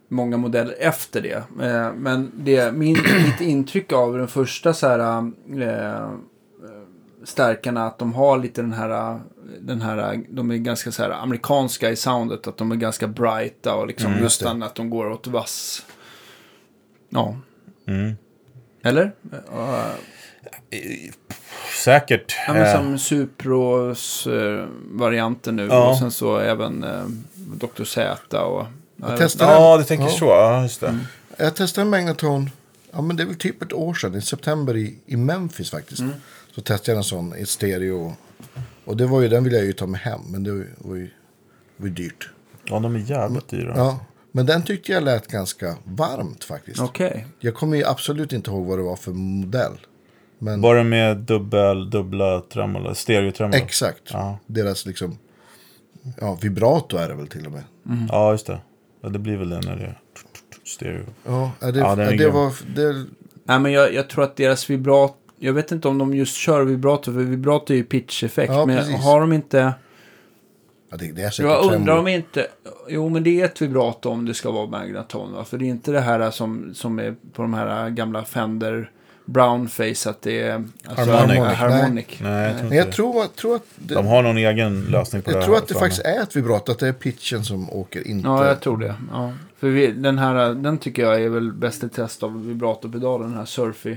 många 0.09 0.37
modeller 0.37 0.75
efter 0.81 1.21
det. 1.23 1.65
Eh, 1.67 1.93
Men 1.95 2.31
det, 2.35 2.73
min, 2.75 2.97
mitt 3.27 3.41
intryck 3.41 3.93
av 3.93 4.19
den 4.19 4.29
första 4.29 4.73
så 4.75 4.89
här, 4.89 4.99
eh, 5.63 6.11
stärkarna, 7.25 7.87
att 7.87 7.99
de 7.99 8.15
har 8.15 8.39
lite 8.39 8.63
den 8.63 8.73
här, 8.73 9.21
den 9.61 9.81
här, 9.81 10.21
de 10.31 10.51
är 10.51 10.57
ganska 10.57 10.93
så 10.93 11.03
här 11.03 11.11
amerikanska 11.11 11.91
i 11.91 11.97
soundet, 11.97 12.47
att 12.47 12.57
de 12.57 12.73
är 12.73 12.77
ganska 12.77 13.07
brighta 13.09 13.75
och 13.75 13.87
liksom 13.87 14.11
Mm, 14.13 14.23
just 14.23 14.41
den 14.45 14.63
att 14.63 14.75
de 14.75 14.91
går 14.91 15.11
åt 15.11 15.27
vass. 15.27 15.87
Ja. 17.09 17.37
Mm. 17.87 18.13
Eller? 18.83 19.13
Eh, 19.33 19.85
Säkert. 21.85 22.35
Ja, 22.47 22.53
men 22.53 22.63
Eh, 22.63 22.73
som 22.73 22.99
Supros 22.99 24.27
eh, 24.27 25.53
nu 25.53 25.67
Ja. 25.71 25.91
och 25.91 25.99
sen 25.99 26.11
så 26.11 26.39
även 26.39 26.85
eh, 26.85 27.05
Dr. 27.35 27.85
Z 27.85 28.43
och... 28.43 28.67
Jag 28.97 29.19
testade 29.19 29.53
ja, 29.53 29.79
du 29.79 29.85
tänker 29.85 30.05
Ja. 30.05 30.11
så. 30.11 30.25
Ja, 30.25 30.63
just 30.63 30.81
det. 30.81 30.99
Jag 31.37 31.55
testade 31.55 31.83
en 31.83 31.91
Magneton, 31.91 32.51
ja 32.91 33.03
men 33.03 33.17
det 33.17 33.23
är 33.23 33.27
väl 33.27 33.37
typ 33.37 33.63
ett 33.63 33.73
år 33.73 33.95
sedan, 33.95 34.15
i 34.15 34.23
september 34.23 34.77
i, 34.77 34.99
i 35.07 35.17
Memphis 35.17 35.71
faktiskt. 35.71 36.01
Mm. 36.01 36.13
Så 36.55 36.61
testade 36.61 36.91
jag 36.93 36.97
en 36.97 37.05
sån 37.05 37.37
i 37.37 37.47
stereo. 37.47 38.15
Och 38.85 38.97
det 38.97 39.07
var 39.07 39.21
ju, 39.21 39.29
den 39.29 39.45
ville 39.45 39.57
jag 39.57 39.67
ju 39.67 39.73
ta 39.73 39.87
med 39.87 40.01
hem, 40.01 40.21
men 40.29 40.45
det 40.45 40.51
var 40.51 40.59
ju, 40.97 41.11
var 41.77 41.87
ju, 41.87 41.93
dyrt. 41.93 42.29
Ja, 42.65 42.79
de 42.81 42.95
är 42.95 42.99
jävligt 42.99 43.49
dyra. 43.49 43.73
Ja, 43.77 43.99
men 44.33 44.47
den 44.47 44.63
tyckte 44.63 44.93
jag 44.93 45.03
lät 45.03 45.27
ganska 45.29 45.77
varmt 45.85 46.45
faktiskt. 46.45 46.81
Okej. 46.81 47.27
Jag 47.39 47.55
kommer 47.55 47.77
ju 47.77 47.85
absolut 47.85 48.33
inte 48.33 48.51
ihåg 48.51 48.67
vad 48.67 48.79
det 48.79 48.83
var 48.83 48.97
för 48.97 49.13
modell. 49.13 49.79
Men 50.43 50.61
Var 50.61 50.75
det 50.77 50.85
med 50.85 51.17
dubbel, 51.17 51.91
dubbla 51.91 52.41
tremolo, 52.41 52.95
stereotremolo? 52.95 53.57
exakt, 53.57 54.03
Ja. 54.13 54.39
deras 54.47 54.87
liksom, 54.87 55.19
ja 56.21 56.39
vibrato 56.43 56.97
är 56.97 57.09
det 57.09 57.15
väl 57.15 57.27
till 57.29 57.47
och 57.47 57.53
med. 57.53 57.63
ja, 58.09 58.33
just 58.33 58.47
det. 58.47 58.59
Ja, 59.01 59.09
det 59.09 59.19
blir 59.19 59.37
väl 59.37 59.51
det 59.51 59.61
när 59.61 59.77
det 59.77 59.85
är 59.85 59.99
stereo. 60.65 61.05
Ja, 61.27 61.51
det, 61.61 61.79
Ja, 61.79 61.93
är 62.03 62.17
det 62.17 62.31
var, 62.31 62.53
det, 62.77 63.07
Nej, 63.45 63.61
men 63.61 63.73
jag, 63.73 63.95
jag 63.95 64.09
tror 64.09 64.25
att 64.25 64.37
deras 64.37 64.71
vibrat... 64.71 65.17
Jag 65.39 65.53
vet 65.53 65.73
inte 65.73 65.89
om 65.89 65.99
de 65.99 66.15
just 66.15 66.37
kör 66.37 66.65
vibrato, 66.65 67.13
för 67.13 67.21
vibrato 67.21 67.73
är 67.73 67.77
ju 67.77 67.85
pitch-effekt. 67.85 68.53
Ja, 68.53 68.67
men 68.67 68.77
precis. 68.77 68.97
har 69.05 69.21
de 69.21 69.33
inte... 69.33 69.75
ja, 70.91 70.97
det, 70.97 71.13
det 71.13 71.23
är 71.23 71.43
Jag 71.43 71.73
undrar 71.75 71.97
om 71.99 72.09
inte... 72.09 72.47
Jo, 72.89 73.09
men 73.09 73.23
det 73.23 73.41
är 73.41 73.45
ett 73.45 73.63
vibrato 73.63 74.11
om 74.11 74.27
det 74.27 74.35
ska 74.35 74.51
vara 74.51 74.67
magnaton, 74.67 75.33
va? 75.33 75.45
För 75.45 75.59
det 75.59 75.65
är 75.65 75.69
inte 75.69 75.93
det 75.93 76.01
här 76.01 76.31
som, 76.31 76.75
som 76.75 76.99
är 76.99 77.15
på 77.33 77.43
de 77.43 77.55
här 77.55 77.91
gamla 77.91 78.25
Fender 78.25 78.91
Brownface, 79.33 80.11
att 80.11 80.23
det 80.23 80.41
är... 80.41 80.65
Alltså, 80.85 81.11
Harmonic. 81.11 81.39
Harmonic. 81.57 82.07
Nej, 82.21 82.47
jag 82.49 82.59
tror 82.59 82.69
Men 82.69 82.79
jag 82.79 82.93
tror, 82.93 83.23
att- 83.25 83.37
tror 83.37 83.57
att 83.57 83.63
det, 83.77 83.95
De 83.95 84.07
har 84.07 84.23
någon 84.23 84.37
egen 84.37 84.85
lösning 84.85 85.23
på 85.23 85.31
det 85.31 85.37
jag 85.37 85.45
tror 85.45 85.57
att 85.57 85.69
det 85.69 85.75
faktiskt 85.75 86.03
är 86.03 86.23
ett 86.23 86.37
vibrato, 86.37 86.73
att 86.73 86.79
det 86.79 86.89
är 86.89 86.93
pitchen 86.93 87.45
som 87.45 87.71
åker, 87.71 88.07
inte... 88.09 88.29
Ja, 88.29 88.47
jag 88.47 88.61
tror 88.61 88.77
det. 88.79 88.95
Ja. 89.13 89.33
För 89.59 89.69
vi, 89.69 89.87
den 89.87 90.19
här, 90.19 90.55
den 90.55 90.79
tycker 90.79 91.03
jag 91.03 91.23
är 91.23 91.29
väl 91.29 91.53
bäst 91.53 91.85
i 91.85 91.89
test 91.89 92.23
av 92.23 92.47
vibratopedalen, 92.47 93.29
den 93.29 93.39
här 93.39 93.45
Surfy 93.45 93.97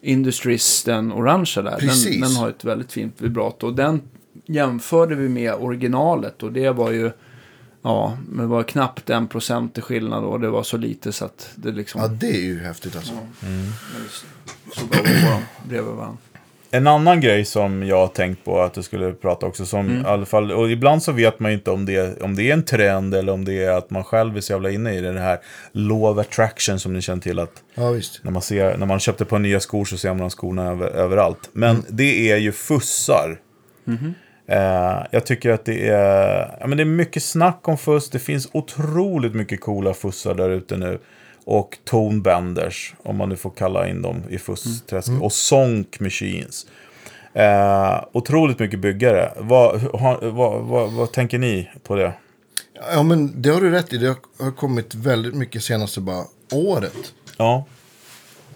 Industries, 0.00 0.84
den 0.84 1.12
orangea 1.12 1.62
där. 1.62 1.70
Den, 1.70 1.80
Precis. 1.80 2.20
den 2.20 2.36
har 2.36 2.48
ett 2.48 2.64
väldigt 2.64 2.92
fint 2.92 3.14
vibrato. 3.18 3.66
Och 3.66 3.74
den 3.74 4.00
jämförde 4.46 5.14
vi 5.14 5.28
med 5.28 5.54
originalet 5.54 6.42
och 6.42 6.52
det 6.52 6.70
var 6.70 6.90
ju, 6.90 7.10
ja, 7.86 8.18
men 8.28 8.38
det 8.38 8.46
var 8.50 8.62
knappt 8.62 9.10
en 9.10 9.28
procent 9.28 9.78
i 9.78 9.80
skillnad 9.80 10.24
och 10.24 10.40
det 10.40 10.48
var 10.50 10.62
så 10.62 10.76
lite 10.76 11.12
så 11.12 11.24
att 11.24 11.50
det 11.54 11.70
liksom... 11.72 12.00
Ja, 12.00 12.08
det 12.08 12.26
är 12.30 12.40
ju 12.44 12.60
häftigt 12.60 12.96
alltså. 12.96 13.12
Så 14.76 14.86
bra 14.86 14.98
på 14.98 15.04
dem 15.30 15.42
bredvid 15.68 15.92
varandra. 15.94 16.16
En 16.70 16.86
annan 16.86 17.20
grej 17.20 17.44
som 17.44 17.82
jag 17.82 17.96
har 17.96 18.08
tänkt 18.08 18.44
på 18.44 18.60
att 18.62 18.74
du 18.74 18.82
skulle 18.82 19.12
prata 19.12 19.46
också, 19.46 19.66
som 19.66 19.80
Mm. 19.86 20.02
i 20.02 20.04
alla 20.04 20.26
fall, 20.26 20.52
och 20.52 20.70
ibland 20.70 21.02
så 21.02 21.12
vet 21.12 21.40
man 21.40 21.50
ju 21.50 21.56
inte 21.58 21.70
om 21.70 21.86
det, 21.86 22.22
om 22.22 22.34
det 22.36 22.42
är 22.48 22.52
en 22.52 22.62
trend 22.62 23.14
eller 23.14 23.32
om 23.32 23.44
det 23.44 23.64
är 23.64 23.70
att 23.70 23.90
man 23.90 24.04
själv 24.04 24.36
är 24.36 24.40
så 24.40 24.52
jävla 24.52 24.70
inne 24.70 24.94
i 24.94 25.00
det, 25.00 25.12
det 25.12 25.20
här 25.20 25.38
law 25.72 26.04
of 26.04 26.18
attraction 26.18 26.78
som 26.78 26.92
ni 26.92 27.00
känner 27.02 27.22
till 27.22 27.38
att 27.38 27.62
Ja, 27.74 27.90
visst. 27.90 28.20
när 28.24 28.30
man, 28.30 28.42
ser, 28.42 28.76
när 28.76 28.86
man 28.86 29.00
köpte 29.00 29.24
på 29.24 29.38
nya 29.38 29.60
skor 29.60 29.84
så 29.84 29.98
ser 29.98 30.08
man 30.08 30.18
de 30.18 30.30
skorna 30.30 30.70
över, 30.70 30.86
överallt. 30.86 31.48
Men 31.52 31.70
Mm. 31.70 31.84
det 31.88 32.30
är 32.30 32.36
ju 32.36 32.52
fussar. 32.52 33.40
Mhm. 33.84 34.14
Eh, 34.48 35.02
jag 35.10 35.26
tycker 35.26 35.50
att 35.50 35.64
det 35.64 35.88
är, 35.88 36.56
ja, 36.60 36.66
men 36.66 36.76
det 36.76 36.82
är 36.82 36.84
mycket 36.84 37.22
snack 37.22 37.68
om 37.68 37.78
fuss. 37.78 38.10
Det 38.10 38.18
finns 38.18 38.48
otroligt 38.52 39.34
mycket 39.34 39.60
coola 39.60 39.94
fussar 39.94 40.34
där 40.34 40.50
ute 40.50 40.76
nu. 40.76 40.98
Och 41.44 41.78
tonebenders, 41.84 42.94
om 43.02 43.16
man 43.16 43.28
nu 43.28 43.36
får 43.36 43.50
kalla 43.50 43.88
in 43.88 44.02
dem 44.02 44.22
i 44.30 44.38
fussträsket. 44.38 45.08
Mm. 45.08 45.22
Och 45.22 45.32
sonk 45.32 46.00
machines. 46.00 46.66
Eh, 47.34 48.04
otroligt 48.12 48.58
mycket 48.58 48.78
byggare. 48.80 49.32
Vad, 49.36 49.80
har, 49.80 50.30
vad, 50.30 50.62
vad, 50.62 50.92
vad 50.92 51.12
tänker 51.12 51.38
ni 51.38 51.70
på 51.82 51.94
det? 51.94 52.12
Ja, 52.92 53.02
men 53.02 53.42
det 53.42 53.48
har 53.50 53.60
du 53.60 53.70
rätt 53.70 53.92
i. 53.92 53.98
Det 53.98 54.06
har- 54.38 54.50
kommit 54.56 54.94
väldigt 54.94 55.34
mycket 55.34 55.62
senaste 55.62 56.00
bara 56.00 56.24
året. 56.52 57.12
Ja, 57.36 57.64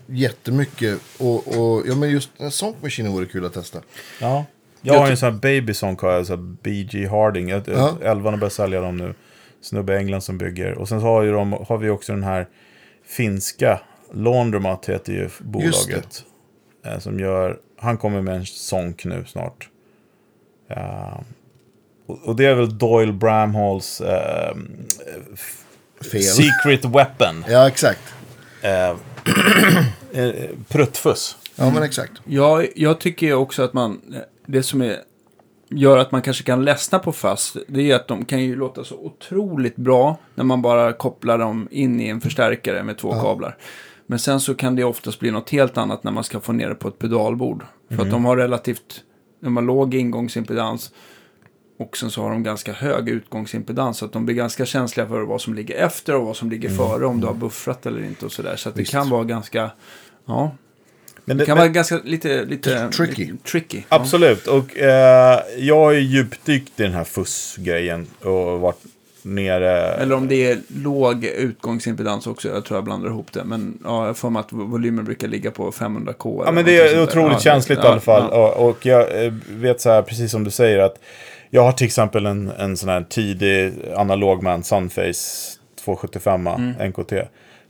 Jättemycket. 0.06 0.98
Och, 1.18 1.48
och 1.48 1.82
ja, 1.86 1.94
men 1.96 2.10
just 2.10 2.30
en 2.38 2.50
Sonk 2.50 2.76
Machine 2.82 3.08
vore 3.12 3.26
kul 3.26 3.44
att 3.44 3.52
testa. 3.54 3.78
Ja. 4.20 4.44
Jag 4.82 4.94
har 4.94 5.06
ju 5.06 5.10
en 5.10 5.16
sån 5.16 5.32
här 5.32 5.38
baby 5.40 5.74
song, 5.74 5.96
har 6.00 6.12
jag, 6.12 6.26
så 6.26 6.32
här 6.36 6.42
BG 6.62 7.06
Harding. 7.06 7.48
Jag- 7.48 7.62
Ja. 7.68 7.96
Elvan 8.02 8.32
har 8.32 8.40
börjat 8.40 8.52
sälja 8.52 8.80
dem 8.80 8.96
nu. 8.96 9.14
Snubbe 9.62 9.92
i 9.94 9.96
England 9.96 10.20
som 10.20 10.38
bygger. 10.38 10.72
Och 10.78 10.88
sen 10.88 11.00
så 11.00 11.06
har, 11.06 11.22
ju 11.22 11.32
de, 11.32 11.52
har 11.68 11.78
vi 11.78 11.90
också 11.90 12.12
den 12.12 12.22
här 12.24 12.48
finska, 13.06 13.80
Laundromat 14.14 14.86
heter 14.88 15.12
ju 15.12 15.28
bolaget. 15.40 16.24
eh, 16.84 16.98
Som 16.98 17.20
gör, 17.20 17.58
han 17.78 17.96
kommer 17.98 18.22
med 18.22 18.36
en 18.36 18.46
sonk 18.46 19.04
nu 19.04 19.24
snart. 19.26 19.68
Ja. 20.68 21.24
och, 22.06 22.18
och 22.24 22.36
det 22.36 22.46
är 22.46 22.54
väl 22.54 22.78
Doyle 22.78 23.12
Bramhalls 23.12 24.02
Fel. 26.12 26.22
Secret 26.22 26.84
Weapon. 26.84 27.44
Ja, 27.48 27.68
exakt. 27.68 28.00
Eh, 30.12 30.30
pruttfuss. 30.68 31.36
Ja, 31.56 31.70
men 31.70 31.82
exakt. 31.82 32.12
Ja, 32.24 32.62
jag 32.76 33.00
tycker 33.00 33.26
ju 33.26 33.34
också 33.34 33.62
att 33.62 33.72
man, 33.72 34.00
det 34.50 34.62
som 34.62 34.82
är, 34.82 34.96
gör 35.68 35.98
att 35.98 36.12
man 36.12 36.22
kanske 36.22 36.44
kan 36.44 36.64
ledsna 36.64 36.98
på 36.98 37.12
fast, 37.12 37.56
det 37.68 37.90
är 37.90 37.96
att 37.96 38.08
de 38.08 38.24
kan 38.24 38.42
ju 38.42 38.56
låta 38.56 38.84
så 38.84 38.94
otroligt 38.94 39.76
bra 39.76 40.16
när 40.34 40.44
man 40.44 40.62
bara 40.62 40.92
kopplar 40.92 41.38
dem 41.38 41.68
in 41.70 42.00
i 42.00 42.08
en 42.08 42.20
förstärkare 42.20 42.82
med 42.82 42.98
två 42.98 43.12
kablar. 43.12 43.56
Men 44.06 44.18
sen 44.18 44.40
så 44.40 44.54
kan 44.54 44.76
det 44.76 44.84
oftast 44.84 45.20
bli 45.20 45.30
något 45.30 45.50
helt 45.50 45.78
annat 45.78 46.04
när 46.04 46.12
man 46.12 46.24
ska 46.24 46.40
få 46.40 46.52
ner 46.52 46.68
det 46.68 46.74
på 46.74 46.88
ett 46.88 46.98
pedalbord. 46.98 47.64
För 47.90 48.02
att 48.02 48.10
de 48.10 48.24
har 48.24 48.36
relativt, 48.36 49.02
de 49.40 49.56
har 49.56 49.64
låg 49.64 49.94
ingångsimpedans 49.94 50.92
och 51.78 51.96
sen 51.96 52.10
så 52.10 52.22
har 52.22 52.30
de 52.30 52.42
ganska 52.42 52.72
hög 52.72 53.08
utgångsimpedans. 53.08 53.98
Så 53.98 54.04
att 54.04 54.12
de 54.12 54.24
blir 54.24 54.34
ganska 54.34 54.66
känsliga 54.66 55.06
för 55.06 55.22
vad 55.22 55.40
som 55.40 55.54
ligger 55.54 55.74
efter 55.74 56.16
och 56.16 56.26
vad 56.26 56.36
som 56.36 56.50
ligger 56.50 56.68
före. 56.68 57.06
Om 57.06 57.20
du 57.20 57.26
har 57.26 57.34
buffrat 57.34 57.86
eller 57.86 58.04
inte 58.04 58.26
och 58.26 58.32
sådär. 58.32 58.56
Så 58.56 58.68
att 58.68 58.74
det 58.74 58.84
kan 58.84 59.10
vara 59.10 59.24
ganska, 59.24 59.70
ja, 60.26 60.52
Men 61.30 61.38
det 61.38 61.46
kan 61.46 61.56
vara 61.56 61.68
ganska 61.68 62.00
lite, 62.04 62.44
lite 62.44 62.88
Tricky. 62.88 63.32
Tricky. 63.50 63.82
Absolut, 63.88 64.46
och 64.46 64.78
eh, 64.78 65.40
jag 65.58 65.76
har 65.76 65.92
ju 65.92 66.00
djupdykt 66.00 66.80
i 66.80 66.82
den 66.82 66.92
här 66.92 67.04
fussgrejen 67.04 68.06
och 68.20 68.60
varit 68.60 68.84
nere... 69.22 69.64
Ja. 69.64 70.02
Eller 70.02 70.14
om 70.14 70.28
det 70.28 70.50
är 70.50 70.58
låg 70.68 71.24
utgångsimpedans 71.24 72.26
också. 72.26 72.48
Jag 72.48 72.64
tror 72.64 72.76
jag 72.76 72.84
blandar 72.84 73.08
ihop 73.08 73.32
det. 73.32 73.44
Men 73.44 73.78
ja, 73.84 74.06
jag 74.06 74.16
får 74.16 74.30
mig 74.30 74.40
att 74.40 74.52
volymen 74.52 75.04
brukar 75.04 75.28
ligga 75.28 75.50
på 75.50 75.70
500k. 75.70 76.42
Ja, 76.46 76.52
men 76.52 76.64
det 76.64 76.78
är 76.78 77.02
otroligt 77.02 77.40
känsligt 77.40 77.78
i 77.78 77.82
alla 77.82 78.00
fall. 78.00 78.30
Och, 78.30 78.68
och 78.68 78.86
jag 78.86 79.24
eh, 79.24 79.32
vet 79.48 79.80
så 79.80 79.90
här, 79.90 80.02
precis 80.02 80.30
som 80.30 80.44
du 80.44 80.50
säger, 80.50 80.78
att 80.78 80.94
jag 81.50 81.62
har 81.62 81.72
till 81.72 81.86
exempel 81.86 82.26
en, 82.26 82.50
en 82.58 82.76
sån 82.76 82.88
här 82.88 83.06
tidig 83.08 83.72
analogman 83.96 84.62
Sunface 84.62 85.58
275 85.84 86.48
NKT. 86.88 87.12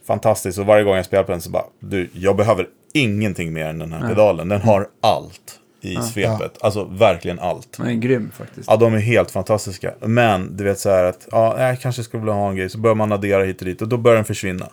Fantastiskt, 0.07 0.59
och 0.59 0.67
varje 0.67 0.85
gång 0.85 0.97
jag 0.97 1.05
spelar 1.05 1.25
på 1.25 1.33
den 1.33 1.41
så 1.41 1.51
bara, 1.51 1.65
du, 1.81 2.11
jag 2.13 2.37
behöver 2.37 2.67
ingenting 2.93 3.53
mer 3.53 3.67
än 3.67 3.79
den 3.79 3.93
här 3.93 4.09
pedalen. 4.09 4.49
Den 4.49 4.61
har 4.61 4.89
allt 5.01 5.61
i 5.81 5.97
svepet. 5.97 6.59
Alltså 6.61 6.85
verkligen 6.85 7.39
allt. 7.39 7.77
Den 7.77 7.87
är 7.87 7.95
grym 7.95 8.31
faktiskt. 8.39 8.69
Ja, 8.71 8.77
de 8.77 8.95
är 8.95 8.99
helt 8.99 9.31
fantastiska. 9.31 9.95
Men 10.01 10.57
du 10.57 10.65
vet 10.65 10.79
så 10.79 10.91
här 10.91 11.05
att, 11.05 11.29
ja, 11.31 11.69
jag 11.69 11.81
kanske 11.81 12.03
skulle 12.03 12.21
vilja 12.21 12.35
ha 12.35 12.49
en 12.49 12.57
grej. 12.57 12.69
Så 12.71 12.79
börjar 12.79 12.95
man 12.95 13.13
addera 13.13 13.45
hit 13.45 13.61
och 13.61 13.67
dit 13.67 13.83
och 13.83 13.89
då 13.89 13.97
börjar 13.97 14.17
den 14.17 14.25
försvinna. 14.25 14.69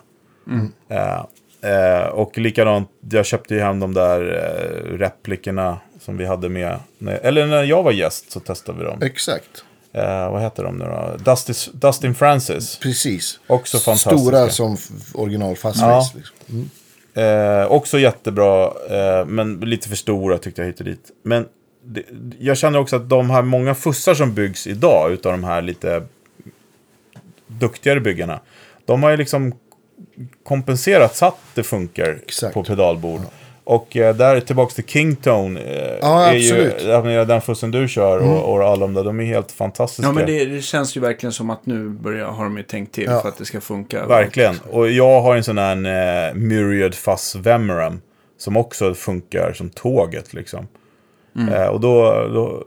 Eh, 0.88 1.24
eh, 1.72 2.06
och 2.06 2.38
likadant, 2.38 2.90
jag 3.10 3.26
köpte 3.26 3.54
ju 3.54 3.60
hem 3.60 3.80
de 3.80 3.94
där 3.94 4.20
eh, 4.20 4.98
replikerna 4.98 5.78
som 6.00 6.16
vi 6.16 6.26
hade 6.26 6.48
med. 6.48 6.78
Eller 7.22 7.46
när 7.46 7.62
jag 7.62 7.82
var 7.82 7.92
gäst 7.92 8.32
så 8.32 8.40
testade 8.40 8.78
vi 8.78 8.84
dem. 8.84 9.02
Exakt. 9.02 9.64
Eh, 9.92 10.30
vad 10.30 10.42
heter 10.42 10.64
de 10.64 10.76
nu 10.78 10.84
då? 10.84 11.16
Dusty, 11.30 11.52
Dustin 11.72 12.14
Francis. 12.14 12.78
Precis. 12.78 13.40
Också 13.46 13.78
fantastiska. 13.78 14.18
Stora 14.18 14.50
som 14.50 14.76
original 15.14 15.56
fast 15.56 15.80
Ja. 15.80 16.10
Liksom. 16.14 16.36
Mm. 16.50 16.70
Eh, 17.18 17.66
också 17.72 17.98
jättebra, 17.98 18.64
eh, 18.66 19.26
men 19.26 19.60
lite 19.60 19.88
för 19.88 19.96
stora 19.96 20.38
tyckte 20.38 20.60
jag 20.62 20.66
hit 20.66 20.78
och 20.78 20.84
dit. 20.84 21.10
Men 21.22 21.46
det, 21.84 22.02
jag 22.38 22.58
känner 22.58 22.78
också 22.78 22.96
att 22.96 23.08
de 23.08 23.30
här 23.30 23.42
många 23.42 23.74
fussar 23.74 24.14
som 24.14 24.34
byggs 24.34 24.66
idag 24.66 25.12
utav 25.12 25.32
de 25.32 25.44
här 25.44 25.62
lite 25.62 26.02
duktigare 27.46 28.00
byggarna. 28.00 28.40
De 28.84 29.02
har 29.02 29.10
ju 29.10 29.16
liksom 29.16 29.54
kompenserat 30.42 31.16
så 31.16 31.26
att 31.26 31.38
det 31.54 31.62
funkar 31.62 32.18
Exakt. 32.26 32.54
på 32.54 32.64
pedalbord. 32.64 33.20
Och 33.68 33.96
eh, 33.96 34.16
där 34.16 34.40
tillbaks 34.40 34.74
till 34.74 34.84
Kingtone. 34.84 35.60
Eh, 35.60 35.98
Ja, 36.02 36.22
är 36.26 36.36
absolut. 36.36 37.06
ju, 37.06 37.24
den 37.24 37.40
fussen 37.40 37.70
du 37.70 37.88
kör 37.88 38.18
och, 38.18 38.52
och 38.52 38.62
alla 38.64 38.76
de 38.86 38.94
där, 38.94 39.04
de 39.04 39.20
är 39.20 39.24
helt 39.24 39.52
fantastiska. 39.52 40.08
Ja, 40.08 40.12
men 40.12 40.26
det, 40.26 40.44
det 40.44 40.60
känns 40.62 40.96
ju 40.96 41.00
verkligen 41.00 41.32
som 41.32 41.50
att 41.50 41.66
nu 41.66 41.88
börjar, 41.88 42.26
har 42.26 42.44
de 42.44 42.56
ju 42.56 42.62
tänkt 42.62 42.94
till 42.94 43.04
Ja. 43.04 43.20
för 43.20 43.28
att 43.28 43.38
det 43.38 43.44
ska 43.44 43.60
funka. 43.60 44.06
Verkligen. 44.06 44.54
Och 44.70 44.90
jag 44.90 45.20
har 45.20 45.36
en 45.36 45.44
sån 45.44 45.58
här 45.58 45.76
eh, 46.28 46.34
Myriad 46.34 46.94
Fuzz 46.94 47.34
Vemeram. 47.34 48.00
Som 48.38 48.56
också 48.56 48.94
funkar 48.94 49.52
som 49.52 49.70
tåget 49.70 50.34
liksom. 50.34 50.68
Eh, 51.54 51.66
och 51.66 51.80
då, 51.80 52.02
då 52.34 52.64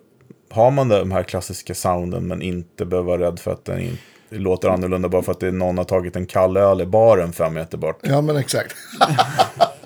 har 0.49 0.71
man 0.71 0.87
de 0.89 1.11
här 1.11 1.23
klassiska 1.23 1.73
sounden 1.73 2.27
men 2.27 2.41
inte 2.41 2.85
behöver 2.85 3.07
vara 3.17 3.21
rädd 3.27 3.39
för 3.39 3.51
att 3.51 3.65
den 3.65 3.79
inte 3.79 3.97
låter 4.29 4.69
annorlunda 4.69 5.09
bara 5.09 5.21
för 5.21 5.31
att 5.31 5.39
det 5.39 5.47
är 5.47 5.51
någon 5.51 5.77
har 5.77 5.85
tagit 5.85 6.15
en 6.15 6.25
kall 6.25 6.57
öl 6.57 6.81
i 6.81 6.85
baren 6.85 7.33
fem 7.33 7.53
meter 7.53 7.77
bort. 7.77 7.99
Ja, 8.01 8.21
men 8.21 8.37
exakt. 8.37 8.75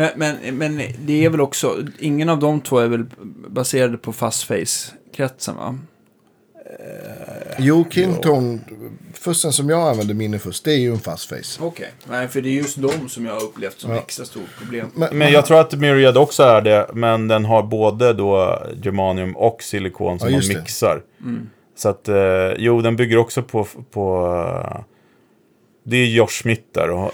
Men, 0.00 0.10
men, 0.16 0.58
men 0.58 0.82
det 1.04 1.24
är 1.24 1.30
väl 1.30 1.40
också, 1.40 1.76
ingen 1.98 2.28
av 2.28 2.38
de 2.38 2.60
två 2.60 2.78
är 2.78 2.88
väl 2.88 3.04
baserade 3.48 3.96
på 3.98 4.12
fast 4.12 4.42
face-kretsen 4.42 5.56
va? 5.56 5.78
Jo, 7.58 7.84
Kingtone, 7.90 8.58
fussen 9.14 9.52
som 9.52 9.68
jag 9.68 9.88
använder, 9.88 10.14
minifuss, 10.14 10.60
det 10.60 10.72
är 10.72 10.76
ju 10.78 10.92
en 10.92 10.98
fast 10.98 11.28
face. 11.28 11.64
Okej. 11.64 11.92
Nej, 12.08 12.28
för 12.28 12.40
det 12.40 12.48
är 12.48 12.52
just 12.52 12.76
de 12.76 13.08
som 13.08 13.26
jag 13.26 13.32
har 13.34 13.42
upplevt 13.44 13.80
som 13.80 13.90
Ja. 13.90 13.98
extra 13.98 14.24
stort 14.24 14.58
problem. 14.58 14.86
Men, 14.94 15.18
Men 15.18 15.32
jag 15.32 15.46
tror 15.46 15.60
att 15.60 15.72
Myriad 15.78 16.16
också 16.16 16.42
är 16.42 16.62
det, 16.62 16.90
men 16.94 17.28
den 17.28 17.44
har 17.44 17.62
både 17.62 18.12
då 18.12 18.62
germanium 18.82 19.36
och 19.36 19.62
silikon 19.62 20.18
som 20.18 20.30
Ja, 20.30 20.36
man 20.38 20.48
mixar. 20.48 21.02
Så 21.76 21.88
att, 21.88 22.08
eh, 22.08 22.16
jo, 22.58 22.80
den 22.82 22.96
bygger 22.96 23.16
också 23.16 23.42
på, 23.42 23.66
på 23.90 24.26
eh, 24.74 24.80
det 25.84 25.96
är 25.96 26.06
Josh 26.06 26.26
Smith 26.42 26.62
där. 26.74 26.90
Och, 26.90 27.12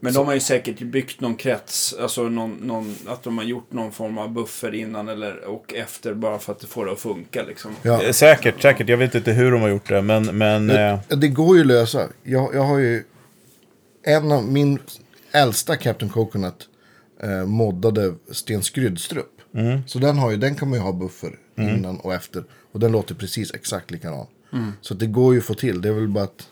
Men 0.00 0.12
de 0.12 0.26
har 0.26 0.34
ju 0.34 0.40
säkert 0.40 0.80
byggt 0.80 1.20
någon 1.20 1.36
krets, 1.36 1.94
alltså 2.00 2.22
någon, 2.28 2.52
någon, 2.52 2.96
att 3.06 3.22
de 3.22 3.38
har 3.38 3.44
gjort 3.44 3.72
någon 3.72 3.92
form 3.92 4.18
av 4.18 4.32
buffer 4.32 4.74
innan 4.74 5.08
eller, 5.08 5.44
och 5.44 5.74
efter 5.74 6.14
bara 6.14 6.38
för 6.38 6.52
att 6.52 6.64
få 6.64 6.84
det 6.84 6.92
att 6.92 7.00
funka 7.00 7.42
liksom. 7.42 7.70
ja. 7.82 8.02
Eh, 8.02 8.12
Säkert, 8.12 8.62
säkert. 8.62 8.88
Jag 8.88 8.96
vet 8.96 9.14
inte 9.14 9.32
hur 9.32 9.52
de 9.52 9.60
har 9.62 9.68
gjort 9.68 9.88
det, 9.88 10.02
men... 10.02 10.24
men 10.38 10.70
eh, 10.70 10.98
Det, 11.08 11.16
det 11.16 11.28
går 11.28 11.56
ju 11.56 11.60
att 11.60 11.66
lösa. 11.66 12.08
Jag, 12.22 12.54
jag 12.54 12.62
har 12.62 12.78
ju 12.78 13.04
en 14.02 14.32
av 14.32 14.44
min 14.44 14.78
äldsta 15.32 15.76
Captain 15.76 16.12
Coconut 16.12 16.68
eh, 17.22 17.46
moddade 17.46 18.14
Sten 18.30 18.62
Skrydstrup. 18.62 19.26
Så 19.86 19.98
den, 19.98 20.18
har 20.18 20.30
ju, 20.30 20.36
den 20.36 20.54
kan 20.54 20.68
man 20.70 20.78
ju 20.78 20.84
ha 20.84 20.92
buffer 20.92 21.38
innan 21.56 22.00
och 22.00 22.14
efter. 22.14 22.44
Och 22.72 22.80
den 22.80 22.92
låter 22.92 23.14
precis 23.14 23.54
exakt 23.54 23.90
likadan. 23.90 24.26
Så 24.80 24.94
att 24.94 25.00
det 25.00 25.06
går 25.06 25.34
ju 25.34 25.40
att 25.40 25.46
få 25.46 25.54
till. 25.54 25.80
Det 25.82 25.88
är 25.88 25.92
väl 25.92 26.08
bara 26.08 26.24
att... 26.24 26.48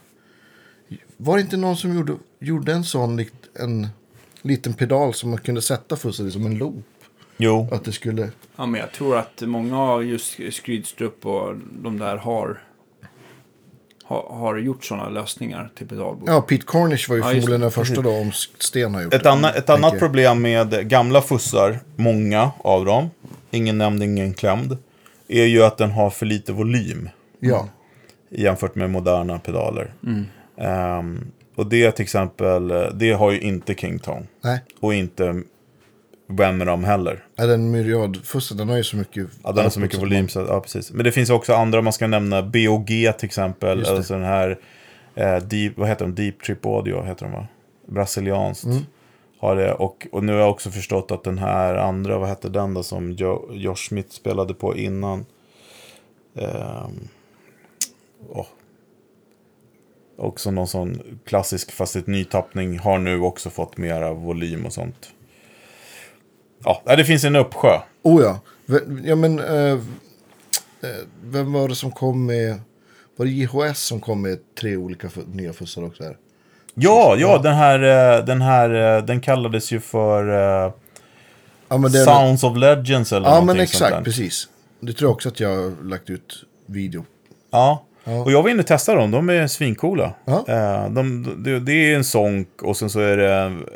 Var 1.16 1.36
det 1.36 1.42
inte 1.42 1.56
någon 1.56 1.76
som 1.76 1.94
gjorde, 1.96 2.12
gjorde 2.38 2.72
en 2.72 2.84
sån 2.84 3.24
en 3.54 3.88
liten 4.42 4.74
pedal 4.74 5.14
som 5.14 5.30
man 5.30 5.38
kunde 5.38 5.62
sätta 5.62 5.96
fussen 5.96 6.28
i 6.28 6.30
som 6.30 6.46
en 6.46 6.58
loop? 6.58 6.84
jo, 7.36 7.68
Att 7.72 7.84
det 7.84 7.92
skulle... 7.92 8.30
Ja, 8.56 8.66
men 8.66 8.80
jag 8.80 8.92
tror 8.92 9.16
att 9.16 9.42
många 9.46 9.78
av 9.80 10.04
just 10.04 10.36
Skrydstrup 10.52 11.26
och 11.26 11.54
de 11.82 11.98
där 11.98 12.16
har, 12.16 12.62
har, 14.04 14.28
har 14.30 14.56
gjort 14.58 14.84
sådana 14.84 15.08
lösningar 15.08 15.70
till 15.76 15.88
pedalbord. 15.88 16.28
Ja, 16.28 16.40
Pete 16.40 16.64
Cornish 16.64 17.08
var 17.08 17.16
ju 17.16 17.22
Ja, 17.22 17.28
förmodligen 17.28 17.60
den 17.60 17.70
första 17.70 18.02
då 18.02 18.10
om 18.10 18.32
Sten 18.58 18.94
har 18.94 19.02
gjort 19.02 19.14
ett, 19.14 19.22
det. 19.22 19.30
anna, 19.30 19.52
ett 19.52 19.70
annat 19.70 19.92
jag. 19.92 20.00
problem 20.00 20.42
med 20.42 20.88
gamla 20.88 21.22
fussar, 21.22 21.80
många 21.96 22.50
av 22.58 22.84
dem, 22.84 23.10
ingen 23.50 23.78
nämnd, 23.78 24.02
ingen 24.02 24.34
klämd, 24.34 24.78
är 25.28 25.44
ju 25.44 25.62
att 25.62 25.78
den 25.78 25.90
har 25.90 26.10
för 26.10 26.26
lite 26.26 26.52
volym 26.52 27.08
Ja, 27.40 27.68
jämfört 28.30 28.74
med 28.74 28.90
moderna 28.90 29.38
pedaler. 29.38 29.92
Ehm, 30.58 31.30
och 31.54 31.66
det 31.66 31.92
till 31.92 32.02
exempel, 32.02 32.70
eh, 32.70 32.88
det 32.94 33.12
har 33.12 33.30
ju 33.30 33.40
inte 33.40 33.74
Kingtone. 33.74 34.26
nej. 34.40 34.60
Och 34.80 34.94
inte 34.94 35.42
dem 36.66 36.84
heller. 36.84 37.24
Är 37.36 37.46
den 37.46 37.70
myriadfussen, 37.70 38.56
den 38.56 38.68
har 38.68 38.76
ju 38.76 38.84
så 38.84 38.96
mycket... 38.96 39.26
Ja, 39.44 39.52
den 39.52 39.64
har 39.64 39.70
så 39.70 39.80
mycket 39.80 40.00
volym. 40.00 40.28
Så, 40.28 40.40
ja, 40.40 40.60
precis. 40.60 40.92
Men 40.92 41.04
det 41.04 41.12
finns 41.12 41.30
också 41.30 41.54
andra, 41.54 41.82
man 41.82 41.92
ska 41.92 42.06
nämna 42.06 42.42
BOG 42.42 42.86
till 42.86 43.12
exempel. 43.20 43.86
Alltså 43.86 44.14
den 44.14 44.24
här, 44.24 44.58
eh, 45.14 45.36
deep, 45.36 45.72
vad 45.76 45.88
heter 45.88 46.04
de? 46.04 46.14
Deep 46.14 46.42
Trip 46.42 46.66
Audio 46.66 47.02
heter 47.02 47.24
de 47.24 47.32
va? 47.32 47.46
Brasilianskt. 47.86 48.64
Mm. 48.64 48.82
Har 49.38 49.56
det. 49.56 49.72
Och, 49.72 50.06
och 50.12 50.24
nu 50.24 50.32
har 50.32 50.38
jag 50.38 50.50
också 50.50 50.70
förstått 50.70 51.10
att 51.10 51.24
den 51.24 51.38
här 51.38 51.74
andra, 51.74 52.18
vad 52.18 52.28
hette 52.28 52.48
den 52.48 52.74
då 52.74 52.82
som 52.82 53.12
jo, 53.12 53.50
Josh 53.52 53.88
Smith 53.88 54.10
spelade 54.10 54.54
på 54.54 54.76
innan? 54.76 55.26
Ehm, 56.34 57.08
åh. 58.28 58.46
Också 60.18 60.50
någon 60.50 60.68
sån 60.68 61.18
klassisk 61.26 61.72
fast 61.72 61.96
ett 61.96 62.06
nytappning 62.06 62.78
har 62.78 62.98
nu 62.98 63.20
också 63.20 63.50
fått 63.50 63.76
mera 63.76 64.12
volym 64.12 64.66
och 64.66 64.72
sånt. 64.72 65.08
Ja, 66.64 66.82
det 66.96 67.04
finns 67.04 67.24
en 67.24 67.36
uppsjö. 67.36 67.80
Oh 68.02 68.22
ja. 68.22 68.40
Ja 69.04 69.16
men, 69.16 69.38
eh, 69.38 69.72
eh, 69.72 69.78
vem 71.24 71.52
var 71.52 71.68
det 71.68 71.74
som 71.74 71.92
kom 71.92 72.26
med... 72.26 72.60
Var 73.16 73.26
det 73.26 73.32
JHS 73.32 73.78
som 73.82 74.00
kom 74.00 74.22
med 74.22 74.38
tre 74.60 74.76
olika 74.76 75.08
nya 75.26 75.52
fussar 75.52 75.84
också 75.84 76.02
här? 76.04 76.16
Ja, 76.74 77.16
ja, 77.18 77.38
den 77.42 77.54
här, 77.54 77.82
eh, 78.18 78.24
den 78.24 78.42
här, 78.42 78.96
eh, 78.98 79.04
den 79.04 79.20
kallades 79.20 79.72
ju 79.72 79.80
för 79.80 80.28
eh, 80.28 80.72
Ja 81.68 81.76
är- 81.76 82.04
Sounds 82.04 82.44
of 82.44 82.56
Legends 82.56 83.12
eller 83.12 83.28
ja, 83.28 83.40
men 83.44 83.60
exakt, 83.60 84.04
precis. 84.04 84.48
Det 84.80 84.92
tror 84.92 85.08
jag 85.08 85.14
också 85.14 85.28
att 85.28 85.40
jag 85.40 85.48
har 85.48 85.84
lagt 85.84 86.10
ut 86.10 86.44
video. 86.66 87.04
Ja. 87.50 87.84
Ja. 88.08 88.22
och 88.24 88.32
jag 88.32 88.42
var 88.42 88.50
inne 88.50 88.60
och 88.60 88.66
testade 88.66 88.98
dem, 88.98 89.10
de 89.10 89.28
är 89.30 89.46
svincoola. 89.46 90.14
Ja. 90.24 90.44
Eh, 90.48 90.90
de, 90.90 91.34
det, 91.44 91.60
det 91.60 91.72
är 91.72 91.96
en 91.96 92.04
sång 92.04 92.46
och 92.62 92.76
sen 92.76 92.90
så 92.90 93.00
är 93.00 93.16
det 93.16 93.34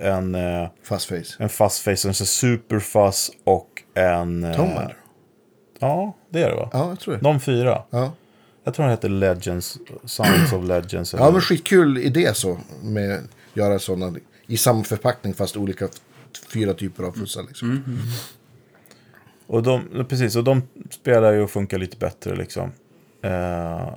en, 0.08 0.34
eh, 0.34 0.68
Fast 0.82 1.06
face. 1.08 1.22
en 1.38 1.48
fast 1.48 1.82
face, 1.84 2.08
en 2.08 2.14
superfuzz 2.14 3.30
och 3.44 3.68
en... 3.94 4.44
eh, 4.44 4.56
Tomad. 4.56 4.92
Ja, 5.78 6.16
det 6.30 6.42
är 6.42 6.50
det 6.50 6.56
va? 6.56 6.70
Ja, 6.72 6.88
jag 6.88 7.00
tror 7.00 7.14
det. 7.14 7.20
De 7.20 7.40
fyra. 7.40 7.82
Ja. 7.90 8.12
Jag 8.64 8.74
tror 8.74 8.84
den 8.84 8.90
heter 8.90 9.08
Legends, 9.08 9.78
Sounds 10.04 10.52
of 10.52 10.64
Legends. 10.64 11.12
ja, 11.18 11.30
men 11.30 11.40
skitkul 11.40 11.98
idé 11.98 12.34
så. 12.34 12.58
Med 12.82 13.14
att 13.14 13.20
göra 13.54 13.78
sådana 13.78 14.14
i 14.46 14.56
samma 14.56 14.84
förpackning 14.84 15.34
fast 15.34 15.56
olika 15.56 15.88
fyra 16.52 16.74
typer 16.74 17.04
av 17.04 17.12
fussar 17.12 17.42
liksom. 17.42 17.82
Och 19.46 19.62
de, 19.62 20.04
precis, 20.08 20.36
och 20.36 20.44
de 20.44 20.62
spelar 20.90 21.32
ju 21.32 21.40
och 21.42 21.50
funkar 21.50 21.78
lite 21.78 21.96
bättre 21.96 22.36
liksom. 22.36 22.72
Eh, 23.22 23.88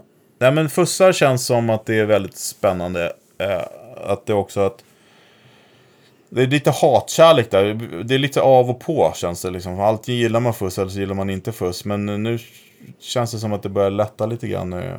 nej 0.43 0.51
men 0.51 0.69
fussar 0.69 1.11
känns 1.11 1.45
som 1.45 1.69
att 1.69 1.85
det 1.85 1.95
är 1.95 2.05
väldigt 2.05 2.37
spännande. 2.37 3.13
Eh, 3.37 3.61
att 3.95 4.25
det 4.25 4.33
också 4.33 4.59
att... 4.61 4.83
Det 6.29 6.41
är 6.41 6.47
lite 6.47 6.71
hatkärlek 6.71 7.51
där. 7.51 7.73
Det 8.03 8.15
är 8.15 8.19
lite 8.19 8.41
av 8.41 8.69
och 8.69 8.79
på 8.79 9.13
känns 9.15 9.41
det 9.41 9.49
liksom. 9.49 9.79
Alltid 9.79 10.15
gillar 10.15 10.39
man 10.39 10.53
fuss 10.53 10.77
eller 10.77 10.89
så 10.91 10.99
gillar 10.99 11.15
man 11.15 11.29
inte 11.29 11.51
fuss. 11.51 11.85
Men 11.85 12.23
nu 12.23 12.39
känns 12.99 13.31
det 13.31 13.37
som 13.39 13.53
att 13.53 13.63
det 13.63 13.69
börjar 13.69 13.89
lätta 13.89 14.25
lite 14.25 14.47
grann 14.47 14.69
nu. 14.69 14.93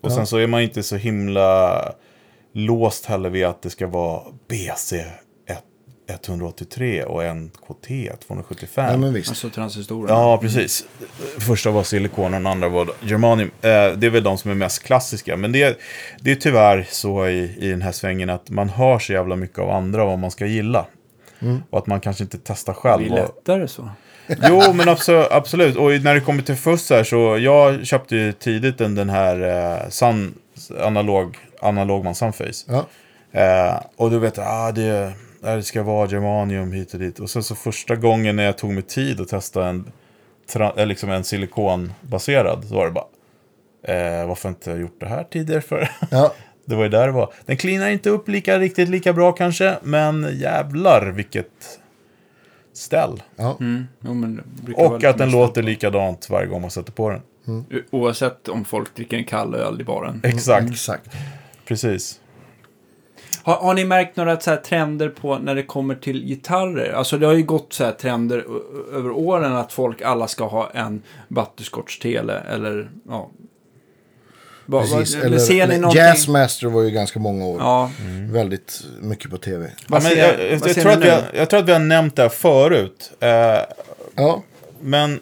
Och 0.00 0.10
Ja. 0.10 0.14
sen 0.16 0.26
så 0.26 0.36
är 0.36 0.46
man 0.46 0.60
inte 0.62 0.82
så 0.82 0.96
himla 0.96 1.82
låst 2.52 3.06
heller 3.06 3.30
vid 3.30 3.44
att 3.44 3.62
det 3.62 3.70
ska 3.70 3.86
vara 3.86 4.22
BC 4.48 5.04
183 6.08 7.02
och 7.04 7.24
en 7.24 7.50
KT 7.50 7.86
275. 8.26 8.90
Ja, 8.90 8.96
men 8.96 9.12
visst. 9.14 9.28
Alltså 9.28 9.50
transistorer. 9.50 10.12
Ja, 10.14 10.38
precis. 10.38 10.84
Första 11.38 11.70
var 11.70 11.82
silikon 11.82 12.24
och 12.24 12.30
den 12.30 12.46
andra 12.46 12.68
var 12.68 12.90
germanium. 13.00 13.50
Eh, 13.60 13.70
det 13.70 14.06
är 14.06 14.10
väl 14.10 14.22
de 14.22 14.38
som 14.38 14.50
är 14.50 14.54
mest 14.54 14.82
klassiska. 14.82 15.36
Men 15.36 15.52
det, 15.52 15.78
det 16.20 16.30
är 16.32 16.36
tyvärr 16.36 16.86
så 16.90 17.26
i, 17.28 17.56
i 17.58 17.70
den 17.70 17.82
här 17.82 17.92
svängen 17.92 18.30
att 18.30 18.50
man 18.50 18.68
hör 18.68 18.98
så 18.98 19.12
jävla 19.12 19.36
mycket 19.36 19.58
av 19.58 19.70
andra 19.70 20.04
vad 20.04 20.18
man 20.18 20.30
ska 20.30 20.46
gilla. 20.46 20.86
Och 21.70 21.78
att 21.78 21.86
man 21.86 22.00
kanske 22.00 22.24
inte 22.24 22.38
testar 22.44 22.72
Det 22.72 22.78
själv. 22.80 23.02
är 23.06 23.10
Och, 23.10 23.16
lättare 23.18 23.68
så. 23.68 23.88
jo, 24.48 24.72
men 24.74 24.88
absolut, 24.88 25.26
absolut. 25.30 25.76
Och 25.76 25.90
när 25.90 26.14
det 26.14 26.20
kommer 26.20 26.42
till 26.42 26.56
fuss 26.56 26.90
här 26.90 27.04
så 27.04 27.38
jag 27.38 27.86
köpte 27.86 28.16
ju 28.16 28.32
tidigt 28.32 28.78
den, 28.78 28.94
den 28.94 29.10
här 29.10 29.40
eh, 29.82 29.88
Sun, 29.88 30.34
analog, 30.80 31.38
analogman 31.60 32.14
Sunface. 32.14 32.64
Ja. 32.68 32.86
Eh, 33.40 33.80
och 33.96 34.10
du 34.10 34.18
vet, 34.18 34.38
ah, 34.38 34.72
det, 34.72 35.12
ah, 35.42 35.56
det 35.56 35.62
ska 35.62 35.82
vara 35.82 36.08
germanium 36.08 36.72
hit 36.72 36.94
och 36.94 37.00
dit. 37.00 37.18
Och 37.18 37.30
sen 37.30 37.42
så 37.42 37.54
första 37.54 37.96
gången 37.96 38.36
när 38.36 38.44
jag 38.44 38.58
tog 38.58 38.72
mig 38.72 38.82
tid 38.82 39.20
att 39.20 39.28
testa 39.28 39.68
en, 39.68 39.92
eh, 40.76 40.86
liksom 40.86 41.10
en 41.10 41.24
silikonbaserad, 41.24 42.64
så 42.64 42.74
var 42.74 42.86
det 42.86 42.92
bara, 42.92 43.04
eh, 43.94 44.26
varför 44.28 44.48
inte 44.48 44.70
jag 44.70 44.80
gjort 44.80 45.00
det 45.00 45.06
här 45.06 45.24
tidigare 45.24 45.60
för? 45.60 45.90
Ja. 46.10 46.34
det 46.64 46.74
var 46.74 46.82
ju 46.82 46.88
där 46.88 47.06
det 47.06 47.12
var. 47.12 47.32
Den 47.46 47.56
cleanar 47.56 47.90
inte 47.90 48.10
upp 48.10 48.28
lika 48.28 48.58
riktigt 48.58 48.88
lika 48.88 49.12
bra 49.12 49.32
kanske, 49.32 49.76
men 49.82 50.28
jävlar 50.38 51.06
vilket 51.06 51.78
ställ. 52.72 53.22
Ja. 53.36 53.56
Mm. 53.60 53.86
Vara 54.00 54.86
Och 54.86 55.04
att 55.04 55.18
den 55.18 55.30
låter 55.30 55.62
likadant 55.62 56.30
varje 56.30 56.46
gång 56.46 56.60
man 56.60 56.70
sätter 56.70 56.92
på 56.92 57.10
den. 57.10 57.20
snabbt. 57.44 57.86
Oavsett 57.90 58.48
om 58.48 58.64
folk 58.64 58.94
dricker 58.96 59.16
en 59.16 59.24
kall 59.24 59.54
öl 59.54 59.80
i 59.80 59.84
baren. 59.84 60.20
Exakt, 60.24 60.70
Exakt. 60.70 61.10
precis. 61.64 62.20
Har, 63.42 63.56
har 63.56 63.74
ni 63.74 63.84
märkt 63.84 64.16
några 64.16 64.40
så 64.40 64.50
här 64.50 64.56
trender 64.56 65.08
på 65.08 65.38
när 65.38 65.54
det 65.54 65.62
kommer 65.62 65.94
till 65.94 66.24
gitarrer? 66.24 66.92
Alltså 66.92 67.18
det 67.18 67.26
har 67.26 67.32
ju 67.34 67.42
gått 67.42 67.72
så 67.72 67.84
här 67.84 67.92
trender 67.92 68.44
över 68.94 69.10
åren 69.10 69.56
att 69.56 69.72
folk 69.72 70.02
alla 70.02 70.28
ska 70.28 70.44
ha 70.46 70.70
en 70.74 71.02
butterscotch-tele 71.28 72.38
eller 72.50 72.90
ja. 73.08 73.30
Vad- 74.66 74.82
Precis. 74.90 75.16
Eller, 75.24 75.38
ser 75.38 75.66
ni 75.68 75.78
någonting? 75.78 76.02
Jazzmaster 76.02 76.66
var 76.66 76.82
ju 76.82 76.90
ganska 76.90 77.18
många 77.18 77.44
år. 77.46 77.60
Ja, 77.60 77.90
Väldigt 78.32 78.84
mycket 79.00 79.30
på 79.30 79.36
tv. 79.38 79.64
Ja, 79.78 79.84
vad 79.88 80.02
men 80.02 80.12
ser, 80.12 80.18
jag, 80.18 80.28
jag, 80.52 80.58
vad 80.58 80.68
jag, 80.68 80.74
ser 80.74 80.82
tror 80.82 80.90
ni 80.90 80.96
att 80.96 81.02
vi 81.02 81.04
nu? 81.06 81.10
har, 81.10 81.22
jag 81.34 81.50
tror 81.50 81.60
att 81.60 81.68
vi 81.68 81.72
har 81.72 81.78
nämnt 81.80 82.16
det 82.16 82.22
här 82.22 82.28
förut. 82.28 83.12
Eh, 83.20 83.28
Ja. 84.14 84.42
Men 84.80 85.20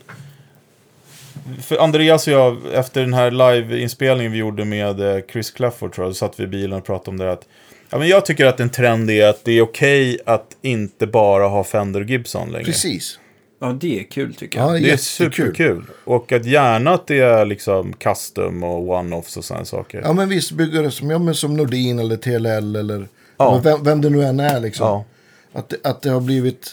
för 1.63 1.79
Andreas 1.79 2.27
och 2.27 2.33
jag, 2.33 2.57
efter 2.73 3.01
den 3.01 3.15
här 3.15 3.31
live-inspelningen 3.31 4.33
vi 4.33 4.39
gjorde 4.39 4.65
med 4.65 5.01
eh, 5.17 5.23
Chris 5.33 5.51
Clafford 5.51 5.95
tror 5.95 6.07
jag, 6.07 6.15
så 6.17 6.19
satt 6.19 6.41
vi 6.41 6.45
i 6.45 6.47
bilen 6.47 6.79
och 6.79 6.85
pratade 6.85 7.11
om 7.11 7.19
det. 7.19 7.33
Att, 7.33 7.49
ja, 7.91 7.99
men 7.99 8.09
jag 8.09 8.27
tycker 8.27 8.47
att 8.47 8.61
en 8.61 8.71
trend 8.71 9.11
är 9.11 9.27
att 9.27 9.45
det 9.45 9.53
är 9.53 9.63
okej 9.63 10.19
att 10.27 10.57
inte 10.63 11.07
bara 11.07 11.49
ha 11.49 11.65
Fender 11.65 12.01
och 12.01 12.07
Gibson 12.11 12.53
längre. 12.53 12.65
Precis. 12.65 13.19
Ja, 13.61 13.77
det 13.81 14.01
är 14.01 14.05
kul 14.05 14.35
tycker 14.35 14.59
jag. 14.59 14.69
Ja, 14.69 14.73
Det 14.73 14.79
är 14.79 14.81
jättekul. 14.81 14.99
superkul. 14.99 15.85
Och 16.05 16.33
att 16.33 16.45
gärna 16.45 16.91
att 16.95 17.07
det 17.07 17.19
är 17.19 17.45
liksom 17.45 17.93
custom 17.93 18.63
och 18.63 18.89
one-offs 19.01 19.39
och 19.39 19.45
sådana 19.45 19.65
saker. 19.65 20.01
Ja 20.05 20.13
men 20.13 20.29
visst, 20.29 20.53
byggare 20.53 20.91
som, 20.91 21.11
ja, 21.11 21.19
men 21.19 21.35
som 21.35 21.57
Nordin 21.57 21.99
eller 21.99 22.17
TLL 22.17 22.77
eller 22.77 23.09
Ja. 23.39 23.61
vem, 23.65 23.85
vem 23.85 24.01
det 24.01 24.11
nu 24.11 24.23
än 24.25 24.41
är 24.41 24.61
liksom. 24.61 24.87
Ja. 24.87 25.05
Att, 25.53 25.69
det, 25.69 25.77
att 25.85 26.03
det 26.03 26.11
har 26.11 26.21
blivit 26.21 26.67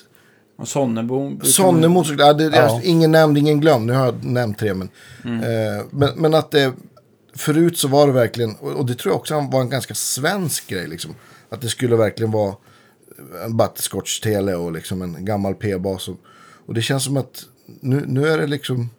Och 0.57 0.67
Sonnebo. 0.67 1.29
brukar 1.29 1.45
Sonne 1.45 1.81
man- 1.81 1.91
motorcykel. 1.91 2.25
Ja, 2.25 2.33
det, 2.33 2.49
det, 2.49 2.57
Ja. 2.57 2.81
Ingen 2.83 3.11
nämnd, 3.11 3.37
ingen 3.37 3.59
glömd. 3.61 3.85
Nu 3.85 3.93
har 3.93 4.05
jag 4.05 4.23
nämnt 4.25 4.59
tre. 4.59 4.73
Men, 4.73 4.89
Mm. 5.25 5.39
eh, 5.43 5.83
men, 5.91 6.09
men 6.15 6.33
att 6.33 6.51
det, 6.51 6.73
förut 7.37 7.77
så 7.77 7.87
var 7.87 8.07
det 8.07 8.13
verkligen, 8.13 8.55
och, 8.55 8.71
och 8.71 8.85
det 8.85 8.95
tror 8.95 9.11
jag 9.13 9.19
också 9.19 9.47
var 9.51 9.61
en 9.61 9.69
ganska 9.69 9.93
svensk 9.93 10.67
grej. 10.67 10.87
Liksom, 10.87 11.15
att 11.49 11.61
det 11.61 11.69
skulle 11.69 11.95
verkligen 11.95 12.31
vara 12.31 12.55
en 13.45 13.57
butterscotch 13.57 14.19
tele 14.19 14.55
och 14.55 14.71
liksom 14.71 15.01
en 15.01 15.25
gammal 15.25 15.55
P-bas. 15.55 16.07
Och, 16.07 16.17
och 16.65 16.73
det 16.73 16.81
känns 16.81 17.03
som 17.03 17.17
att 17.17 17.43
nu, 17.81 18.03
nu 18.07 18.27
är 18.27 18.37
det 18.37 18.47
liksom... 18.47 18.89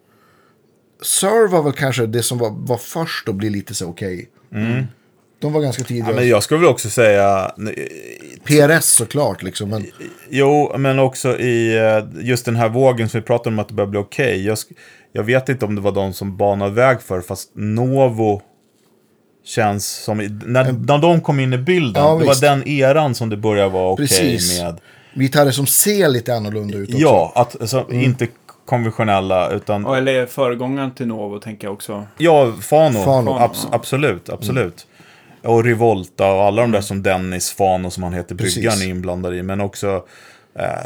Sir 1.02 1.48
var 1.48 1.62
väl 1.62 1.72
kanske 1.72 2.06
det 2.06 2.22
som 2.22 2.38
var, 2.38 2.50
var 2.50 2.76
först 2.76 3.28
att 3.28 3.34
bli 3.34 3.50
lite 3.50 3.74
så 3.74 3.86
okej. 3.86 4.28
De 5.40 5.52
var 5.52 5.60
ganska 5.60 5.84
tidiga. 5.84 6.04
Mm. 6.04 6.14
Ja, 6.16 6.20
men 6.20 6.28
jag 6.28 6.42
skulle 6.42 6.60
väl 6.60 6.68
också 6.68 6.90
säga, 6.90 7.52
PRS 8.44 8.84
såklart 8.84 9.42
liksom. 9.42 9.70
Men, 9.70 9.86
Jo, 10.28 10.72
men 10.78 10.98
också 10.98 11.38
i 11.38 11.76
eh, 11.76 12.04
just 12.26 12.44
den 12.44 12.56
här 12.56 12.68
vågen 12.68 13.08
som 13.08 13.20
vi 13.20 13.26
pratade 13.26 13.54
om 13.54 13.58
att 13.58 13.68
det 13.68 13.74
börjar 13.74 13.90
bli 13.90 14.00
okej. 14.00 14.46
Jag, 14.46 14.54
sk- 14.54 14.72
jag 15.12 15.22
vet 15.22 15.48
inte 15.48 15.64
om 15.64 15.74
det 15.74 15.80
var 15.80 15.92
de 15.92 16.12
som 16.12 16.36
banade 16.36 16.70
väg 16.70 17.00
för, 17.02 17.20
fast 17.20 17.50
Novo 17.54 18.42
känns 19.44 19.86
som, 19.88 20.18
när, 20.46 20.72
när 20.72 20.98
de 20.98 21.20
kom 21.20 21.40
in 21.40 21.52
i 21.52 21.58
bilden, 21.58 22.02
Ja, 22.04 22.12
det 22.12 22.24
visst. 22.28 22.42
var 22.42 22.48
den 22.48 22.68
eran 22.68 23.14
som 23.14 23.28
det 23.28 23.36
började 23.36 23.68
vara 23.70 23.90
okej 23.92 24.06
Precis. 24.08 24.60
med. 24.62 24.80
gitarrer 25.14 25.50
som 25.50 25.66
ser 25.66 26.08
lite 26.08 26.34
annorlunda 26.34 26.76
ut 26.78 26.88
också. 26.88 27.00
Ja, 27.00 27.32
att, 27.34 27.60
alltså, 27.60 27.86
inte 27.92 28.26
konventionella, 28.66 29.50
utan 29.50 29.82
Ja, 29.82 29.96
eller 29.96 30.26
föregångaren 30.26 30.94
till 30.94 31.06
Novo 31.06 31.38
tänker 31.38 31.66
jag 31.66 31.74
också. 31.74 32.06
Ja, 32.18 32.52
Fano. 32.60 33.04
Fano. 33.04 33.30
Abs- 33.30 33.50
ja. 33.62 33.68
Absolut, 33.72 34.28
absolut. 34.28 34.86
Och 35.42 35.64
Revolta 35.64 36.32
och 36.32 36.42
alla 36.42 36.62
de 36.62 36.70
där 36.72 36.80
som 36.80 37.02
Dennis 37.02 37.50
Fano 37.50 37.90
som 37.90 38.02
han 38.02 38.12
heter, 38.12 38.34
Precis. 38.34 38.54
bryggaren 38.54 38.82
är 38.82 38.86
inblandad 38.86 39.34
i. 39.34 39.42
Men 39.42 39.60
också, 39.60 40.02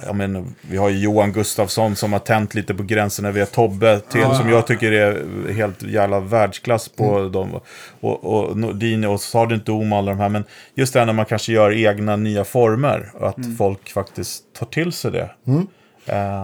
jag 0.06 0.16
menar, 0.16 0.44
vi 0.60 0.76
har 0.76 0.88
ju 0.88 0.98
Johan 0.98 1.32
Gustafsson 1.32 1.96
som 1.96 2.12
har 2.12 2.20
tänt 2.20 2.54
lite 2.54 2.74
på 2.74 2.82
gränserna. 2.82 3.30
Vi 3.30 3.40
har 3.40 3.46
Tobbe 3.46 4.00
till, 4.00 4.20
Ja. 4.20 4.34
som 4.34 4.48
jag 4.50 4.66
tycker 4.66 4.92
är 4.92 5.52
helt 5.52 5.82
jävla 5.82 6.20
världsklass 6.20 6.88
på 6.88 7.18
Mm. 7.18 7.32
dem. 7.32 7.60
Och, 8.00 8.24
och 8.24 8.56
Nordin 8.58 9.04
och 9.04 9.20
Sergeant 9.20 9.66
Doom 9.66 9.92
och 9.92 9.98
alla 9.98 10.10
de 10.12 10.20
här. 10.20 10.28
Men 10.28 10.44
just 10.74 10.92
det 10.92 10.98
här 10.98 11.06
när 11.06 11.12
man 11.12 11.24
kanske 11.26 11.52
gör 11.52 11.72
egna 11.72 12.16
nya 12.16 12.44
former. 12.44 13.10
Och 13.14 13.28
att 13.28 13.36
Mm. 13.38 13.56
folk 13.56 13.92
faktiskt 13.92 14.42
tar 14.58 14.66
till 14.66 14.92
sig 14.92 15.10
det. 15.10 15.30
Eh, 15.46 15.60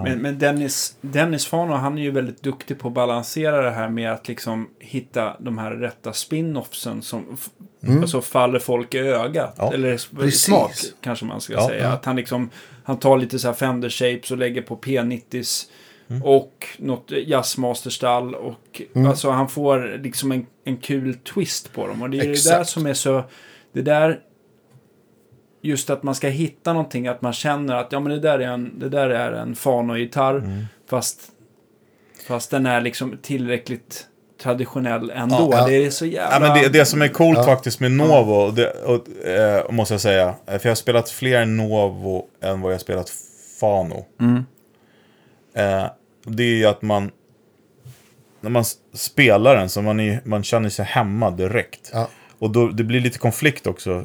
Men, 0.04 0.18
men 0.18 0.38
Dennis, 0.38 0.96
Dennis 1.00 1.46
Fano, 1.46 1.72
han 1.74 1.98
är 1.98 2.02
ju 2.02 2.10
väldigt 2.10 2.42
duktig 2.42 2.78
på 2.78 2.88
att 2.88 2.94
balansera 2.94 3.62
det 3.62 3.70
här 3.70 3.88
med 3.88 4.12
att 4.12 4.28
liksom 4.28 4.68
hitta 4.78 5.36
de 5.40 5.58
här 5.58 5.70
rätta 5.70 6.12
spin-offsen 6.12 7.02
som 7.02 7.26
f- 7.34 7.48
alltså 8.00 8.20
faller 8.20 8.58
folk 8.58 8.94
i 8.94 8.98
ögat. 8.98 9.54
Ja, 9.58 9.72
Eller 9.72 10.16
precis. 10.16 10.40
smak, 10.42 10.70
kanske 11.00 11.24
man 11.24 11.40
ska 11.40 11.52
Ja, 11.52 11.68
säga. 11.68 11.82
ja. 11.82 11.88
Att 11.92 12.04
han 12.04 12.16
liksom, 12.16 12.50
han 12.84 12.98
tar 12.98 13.18
lite 13.18 13.38
så 13.38 13.48
här 13.48 13.54
Fender 13.54 13.88
Shapes 13.88 14.30
och 14.30 14.38
lägger 14.38 14.62
på 14.62 14.76
P90s. 14.76 15.66
Mm. 16.10 16.22
Och 16.22 16.66
något 16.78 17.10
jazzmasterstall. 17.26 18.34
Och 18.34 18.82
alltså 19.06 19.30
han 19.30 19.48
får 19.48 20.00
liksom 20.02 20.32
en, 20.32 20.46
en 20.64 20.76
kul 20.76 21.14
twist 21.14 21.72
på 21.72 21.86
dem. 21.86 22.02
Och 22.02 22.10
det 22.10 22.16
är 22.16 22.20
det 22.20 22.26
där 22.26 22.32
Exakt. 22.32 22.70
som 22.70 22.86
är 22.86 22.94
så... 22.94 23.24
Det 23.72 23.82
där... 23.82 24.20
Just 25.62 25.90
att 25.90 26.02
man 26.02 26.14
ska 26.14 26.28
hitta 26.28 26.72
någonting, 26.72 27.08
att 27.08 27.22
man 27.22 27.32
känner 27.32 27.74
att 27.74 27.92
ja 27.92 28.00
men 28.00 28.12
det 28.12 28.20
där 28.20 28.38
är 28.38 28.48
en, 28.48 28.78
det 28.78 28.88
där 28.88 29.10
är 29.10 29.32
en 29.32 29.54
Fano-gitarr. 29.54 30.34
Mm. 30.34 30.64
Fast, 30.90 31.20
fast 32.28 32.50
den 32.50 32.66
är 32.66 32.80
liksom 32.80 33.18
tillräckligt 33.22 34.06
traditionell 34.42 35.10
ändå. 35.10 35.48
Ja. 35.52 35.66
Det 35.66 35.74
är 35.86 35.90
så 35.90 36.06
jävla... 36.06 36.34
Ja, 36.34 36.40
men 36.54 36.62
det, 36.62 36.68
det 36.78 36.84
som 36.84 37.02
är 37.02 37.08
coolt 37.08 37.38
Ja. 37.38 37.44
faktiskt 37.44 37.80
med 37.80 37.92
Novo, 37.92 38.50
det, 38.50 38.70
och, 38.70 39.26
eh, 39.26 39.70
måste 39.70 39.94
jag 39.94 40.00
säga, 40.00 40.34
för 40.46 40.60
jag 40.62 40.70
har 40.70 40.74
spelat 40.74 41.10
fler 41.10 41.46
Novo 41.46 42.26
än 42.42 42.60
vad 42.60 42.72
jag 42.72 42.74
har 42.74 42.80
spelat 42.80 43.12
Fano. 43.60 44.04
Mm. 44.20 44.44
Eh, 45.54 45.90
det 46.24 46.42
är 46.42 46.56
ju 46.56 46.66
att 46.66 46.82
man, 46.82 47.10
när 48.40 48.50
man 48.50 48.64
spelar 48.94 49.56
den 49.56 49.68
så 49.68 49.82
man, 49.82 50.00
är, 50.00 50.20
man 50.24 50.42
känner 50.42 50.68
sig 50.68 50.84
hemma 50.84 51.30
direkt. 51.30 51.90
Ja. 51.92 52.08
Och 52.38 52.50
då, 52.50 52.68
det 52.68 52.84
blir 52.84 53.00
lite 53.00 53.18
konflikt 53.18 53.66
också. 53.66 54.04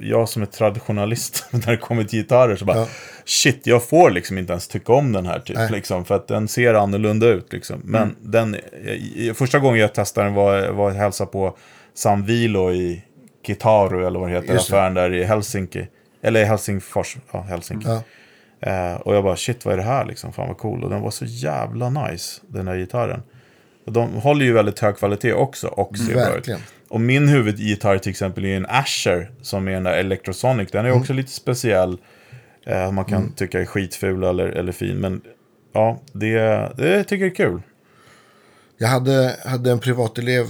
Jag 0.00 0.28
som 0.28 0.42
är 0.42 0.46
traditionalist, 0.46 1.44
när 1.50 1.66
det 1.70 1.76
kommer 1.76 2.04
till 2.04 2.18
gitarrer 2.18 2.56
så 2.56 2.64
bara, 2.64 2.76
Ja. 2.78 2.88
shit, 3.24 3.66
jag 3.66 3.88
får 3.88 4.10
liksom 4.10 4.38
inte 4.38 4.52
ens 4.52 4.68
tycka 4.68 4.92
om 4.92 5.12
den 5.12 5.26
här 5.26 5.38
typ. 5.40 5.70
Liksom, 5.70 6.04
för 6.04 6.14
att 6.14 6.28
den 6.28 6.48
ser 6.48 6.74
annorlunda 6.74 7.26
ut 7.28 7.52
liksom. 7.52 7.80
Men 7.84 8.02
Mm. 8.02 8.14
den, 8.20 8.56
första 9.34 9.58
gången 9.58 9.80
jag 9.80 9.94
testade 9.94 10.26
den 10.26 10.34
var, 10.34 10.68
var 10.68 10.90
att 10.90 10.96
hälsa 10.96 11.26
på 11.26 11.56
San 11.94 12.24
Vilo 12.24 12.72
i 12.72 13.02
Kitaru, 13.46 14.06
eller 14.06 14.18
vad 14.20 14.28
det 14.28 14.34
heter, 14.34 14.52
Just 14.54 14.70
affären 14.72 14.94
där 14.94 15.12
i 15.14 15.24
Helsinki. 15.24 15.86
Eller 16.22 16.40
i 16.40 16.44
Helsingfors, 16.44 17.16
ja, 17.32 17.40
Helsinki. 17.42 17.88
Ja. 17.88 18.02
Eh, 18.70 18.94
och 18.94 19.14
jag 19.14 19.24
bara, 19.24 19.36
shit 19.36 19.64
vad 19.64 19.74
är 19.74 19.78
det 19.78 19.84
här 19.84 20.04
liksom? 20.04 20.32
Fan 20.32 20.48
vad 20.48 20.58
cool. 20.58 20.84
Och 20.84 20.90
den 20.90 21.00
var 21.00 21.10
så 21.10 21.24
jävla 21.24 21.90
nice, 21.90 22.40
den 22.48 22.68
här 22.68 22.76
gitarren. 22.76 23.22
Och 23.86 23.92
de 23.92 24.12
håller 24.12 24.44
ju 24.44 24.52
väldigt 24.52 24.78
hög 24.78 24.96
kvalitet 24.96 25.32
också 25.32 25.66
och 25.68 25.98
ser 25.98 26.14
bra 26.14 26.36
ut. 26.36 26.48
Och 26.94 27.00
min 27.00 27.28
huvudgitarr 27.28 27.98
till 27.98 28.10
exempel 28.10 28.44
är 28.44 28.56
en 28.56 28.66
Asher 28.68 29.30
som 29.42 29.68
är 29.68 29.72
den 29.72 29.82
där 29.82 29.92
Electrosonic. 29.98 30.70
Den 30.70 30.84
är 30.84 30.88
Mm. 30.88 31.00
också 31.00 31.12
lite 31.12 31.30
speciell. 31.30 31.98
Eh, 32.66 32.92
man 32.92 33.04
kan 33.04 33.32
tycka 33.32 33.60
är 33.60 33.64
skitful 33.66 34.22
eller, 34.24 34.46
eller 34.46 34.72
fin. 34.72 34.96
Men 35.00 35.22
ja, 35.72 36.02
det, 36.12 36.36
det 36.76 37.04
tycker 37.04 37.24
jag 37.24 37.30
är 37.30 37.34
kul. 37.34 37.62
Jag 38.78 38.88
hade, 38.88 39.36
hade 39.44 39.70
en 39.70 39.78
privatelev 39.78 40.46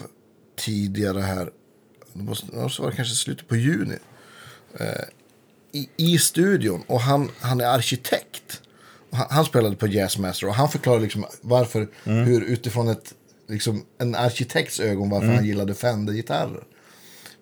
tidigare 0.56 1.20
här. 1.20 1.50
Det 2.12 2.22
måste, 2.22 2.56
måste 2.56 2.82
vara 2.82 2.92
kanske 2.92 3.14
slutet 3.14 3.48
på 3.48 3.56
juni. 3.56 3.96
Eh, 4.80 4.86
i, 5.72 5.88
I 5.96 6.18
studion. 6.18 6.82
Och 6.86 7.00
han, 7.00 7.30
han 7.40 7.60
är 7.60 7.66
arkitekt. 7.66 8.62
Han, 9.12 9.26
han 9.30 9.44
spelade 9.44 9.76
på 9.76 9.86
Jazzmaster. 9.86 10.46
Och 10.48 10.54
han 10.54 10.68
förklarade 10.68 11.02
liksom 11.02 11.24
varför. 11.40 11.88
Hur 12.04 12.44
utifrån 12.44 12.88
ett, 12.88 13.14
liksom, 13.48 13.84
en 13.98 14.14
arkitekts 14.14 14.80
ögon 14.80 15.10
varför 15.10 15.26
han 15.26 15.44
gillade 15.46 15.74
Fender-gitarrer. 15.74 16.64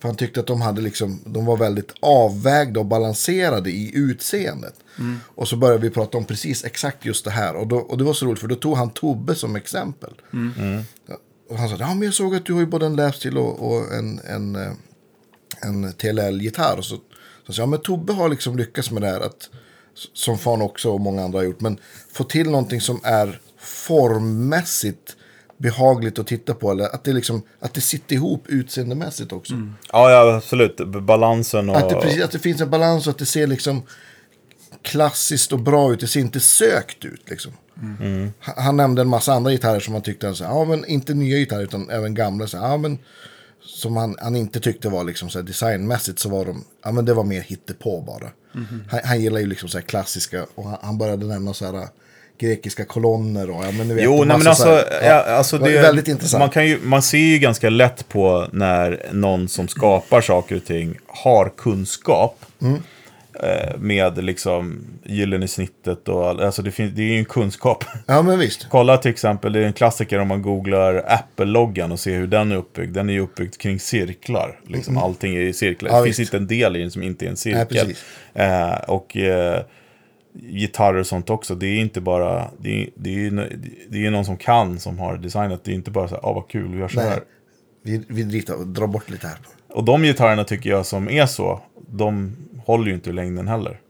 För 0.01 0.09
han 0.09 0.17
tyckte 0.17 0.41
att 0.41 0.47
de, 0.47 0.61
hade 0.61 0.81
liksom, 0.81 1.21
de 1.27 1.47
var 1.47 1.57
väldigt 1.57 1.93
avvägda 2.01 2.81
och 2.81 2.87
balanserade 2.87 3.71
i 3.71 3.93
utseendet. 3.95 4.75
Och 5.35 5.49
så 5.49 5.57
började 5.57 5.83
vi 5.83 5.91
prata 5.91 6.19
om 6.19 6.25
precis 6.25 6.65
exakt 6.65 7.05
just 7.05 7.25
det 7.25 7.31
här. 7.31 7.57
Och, 7.57 7.67
då, 7.67 7.77
och 7.77 7.99
det 7.99 8.05
var 8.05 8.15
så 8.15 8.27
roligt 8.27 8.41
för 8.41 8.49
då 8.49 8.55
tog 8.55 8.77
han 8.77 8.91
Tobbe 8.91 9.35
som 9.35 9.57
exempel. 9.57 10.13
Och 11.49 11.59
han 11.59 11.69
sa, 11.69 11.77
ja 11.79 11.95
men 11.95 12.03
jag 12.03 12.15
såg 12.15 12.35
att 12.35 12.47
du 12.47 12.53
har 12.53 12.61
ju 12.61 12.67
både 12.67 12.87
en 12.87 12.97
lapsteel 12.97 13.39
och, 13.39 13.73
och 13.73 13.95
en, 13.95 14.19
en, 14.19 14.57
eh, 14.57 14.73
en 15.61 15.93
TLL-gitarr. 15.93 16.79
Och 16.79 16.85
så, 16.85 16.97
så 17.47 17.53
sa 17.53 17.63
ja 17.63 17.67
men 17.67 17.81
Tobbe 17.81 18.13
har 18.13 18.29
liksom 18.29 18.57
lyckats 18.57 18.91
med 18.91 19.03
det 19.03 19.09
här. 19.09 19.21
Att, 19.21 19.51
som 20.13 20.39
fan 20.39 20.63
också 20.63 20.91
och 20.91 21.01
många 21.01 21.25
andra 21.25 21.39
har 21.39 21.45
gjort. 21.45 21.61
Men 21.61 21.79
få 22.13 22.25
till 22.25 22.51
någonting 22.51 22.81
som 22.81 23.01
är 23.03 23.41
formmässigt 23.59 25.17
behagligt 25.63 26.19
att 26.19 26.27
titta 26.27 26.55
på. 26.55 26.71
Eller 26.71 26.85
att 26.85 27.05
det, 27.05 27.13
liksom, 27.13 27.43
att 27.61 27.75
det 27.75 27.81
sitter 27.81 28.15
ihop 28.15 28.45
utseendemässigt 28.49 29.33
också. 29.33 29.55
Ja, 29.93 30.11
ja 30.11 30.37
absolut. 30.37 30.77
Balansen 30.87 31.71
och... 31.71 31.77
Att, 31.77 31.89
det, 31.89 31.95
precis, 31.95 32.23
att 32.23 32.31
det 32.31 32.39
finns 32.39 32.61
en 32.61 32.71
balans 32.71 33.07
och 33.07 33.11
att 33.11 33.19
det 33.19 33.27
ser 33.27 33.47
liksom 33.47 33.83
klassiskt 34.83 35.53
och 35.53 35.59
bra 35.59 35.93
ut. 35.93 36.01
Det 36.01 36.07
ser 36.07 36.21
inte 36.21 36.41
sökt 36.41 37.05
ut 37.05 37.31
liksom. 37.31 37.53
Han, 38.41 38.55
han 38.57 38.77
nämnde 38.77 39.03
en 39.03 39.09
massa 39.09 39.33
andra 39.33 39.51
gitarrer 39.51 39.81
som 39.81 39.95
han 39.95 40.03
tyckte, 40.03 40.35
så, 40.35 40.45
här, 40.45 40.51
ja 40.51 40.65
men 40.65 40.85
inte 40.85 41.15
nya 41.15 41.39
gitarrer 41.39 41.63
utan 41.63 41.91
även 41.91 42.15
gamla. 42.15 42.47
Så, 42.47 42.57
ja, 42.57 42.77
men, 42.77 42.99
som 43.61 43.97
han, 43.97 44.17
han 44.21 44.37
inte 44.37 44.61
tyckte 44.61 44.89
var 44.89 45.05
liksom 45.05 45.31
så 45.31 45.39
här, 45.39 45.47
designmässigt 45.47 46.19
så 46.19 46.29
var 46.29 46.45
de, 46.45 46.65
ja 46.85 46.93
men 46.93 47.05
det 47.05 47.15
var 47.15 47.25
mer 47.25 47.41
hittepå 47.41 48.01
bara. 48.01 48.31
Han, 48.91 49.01
han 49.05 49.21
gillar 49.21 49.41
ju 49.41 49.47
liksom 49.47 49.69
så 49.69 49.79
här 49.79 49.85
klassiska 49.85 50.47
och 50.55 50.65
han, 50.65 50.79
han 50.83 50.99
började 50.99 51.27
nämna 51.27 51.55
så 51.55 51.65
här 51.65 51.89
grekiska 52.43 52.85
kolonner 52.85 53.51
och 53.51 53.65
ja 53.65 53.71
men 53.71 53.89
ni 53.89 53.95
vet. 53.95 54.05
Jo, 54.05 54.25
nej, 54.25 54.39
men 54.39 54.49
alltså, 54.49 54.63
så 54.63 54.71
här, 54.71 54.85
ja, 55.03 55.23
alltså 55.23 55.59
det, 55.59 55.83
väldigt 55.83 56.09
intressant. 56.09 56.41
Man, 56.41 56.51
kan 56.51 56.67
ju, 56.67 56.79
man 56.83 57.03
ser 57.03 57.19
ju 57.19 57.39
ganska 57.39 57.71
lätt 57.71 58.09
på 58.09 58.47
när 58.53 59.07
någon 59.13 59.49
som 59.49 59.69
skapar 59.69 60.21
saker 60.21 60.57
och 60.57 60.65
ting 60.65 60.99
har 61.07 61.53
kunskap. 61.57 62.45
Mm. 62.63 62.83
Eh, 63.41 63.79
med 63.79 64.25
liksom 64.25 64.85
gyllene 65.05 65.49
snittet 65.49 66.09
och 66.09 66.29
all, 66.29 66.41
alltså 66.41 66.63
det, 66.63 66.71
finns, 66.71 66.93
det 66.95 67.03
är 67.03 67.07
ju 67.07 67.19
en 67.19 67.25
kunskap. 67.25 67.85
Ja 68.07 68.23
men 68.23 68.39
visst. 68.39 68.67
Kolla 68.71 68.97
till 68.99 69.11
exempel, 69.11 69.53
det 69.53 69.59
är 69.59 69.65
en 69.65 69.73
klassiker 69.73 70.19
om 70.19 70.29
man 70.29 70.43
googlar 70.43 71.05
Apple-loggan 71.09 71.93
och 71.93 72.01
ser 72.01 72.19
hur 72.19 72.27
den 72.27 72.53
är 72.53 72.57
uppbyggd. 72.57 72.95
Den 72.95 73.09
är 73.09 73.13
ju 73.13 73.21
uppbyggd 73.21 73.57
kring 73.57 73.81
cirklar. 73.81 74.61
Liksom, 74.67 74.99
Allting 74.99 75.37
är 75.37 75.41
i 75.41 75.53
cirklar. 75.53 75.91
Mm. 75.91 75.97
Ja, 75.97 76.03
det 76.03 76.07
finns 76.07 76.19
visst. 76.19 76.35
inte 76.35 76.43
en 76.43 76.59
del 76.59 76.77
i 76.77 76.81
den 76.81 76.91
som 76.91 77.03
inte 77.03 77.25
är 77.25 77.31
en 77.31 77.37
cirkel. 77.37 77.67
precis. 77.67 78.05
eh, 78.35 78.73
och 78.73 79.17
eh, 79.17 79.63
gitarrer 80.35 80.99
och 81.01 81.07
sånt 81.07 81.31
också. 81.31 81.55
Det 81.55 81.67
är 81.67 81.81
inte 81.81 82.01
bara, 82.01 82.51
det 82.59 82.83
är, 82.83 82.89
det 82.95 83.11
är, 83.11 83.15
ju- 83.15 83.49
det 83.89 84.07
är 84.07 84.11
någon 84.11 84.25
som 84.25 84.37
kan 84.37 84.79
som 84.79 84.99
har 84.99 85.17
designat. 85.17 85.65
Det 85.65 85.71
är 85.71 85.75
inte 85.75 85.91
bara 85.91 86.09
så 86.09 86.15
här, 86.15 86.23
ah 86.29 86.33
vad 86.33 86.49
kul, 86.49 86.73
vi 86.73 86.79
gör 86.79 86.89
så 86.89 87.01
Nej. 87.01 87.09
här. 87.09 87.21
Vi, 87.83 88.05
vi 88.09 88.23
dritar, 88.23 88.57
drar 88.65 88.87
bort 88.87 89.11
lite 89.11 89.27
här. 89.27 89.37
Och 89.69 89.85
de 89.85 90.03
gitarrerna 90.03 90.45
tycker 90.45 90.71
jag 90.71 90.87
som 90.87 91.09
är 91.09 91.27
så, 91.27 91.61
de 91.89 92.37
håller 92.67 92.87
ju 92.87 92.95
inte 92.95 93.11
i 93.11 93.13
längden 93.13 93.49
heller. 93.49 93.81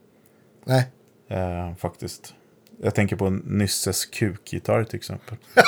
Nej. 0.66 0.86
Eh, 1.30 1.74
faktiskt. 1.76 2.34
Jag 2.82 2.95
tänker 2.95 3.16
på 3.16 3.30
Nysses 3.30 4.07
kukgitarr 4.07 4.84
till 4.84 4.97
exempel. 4.97 5.36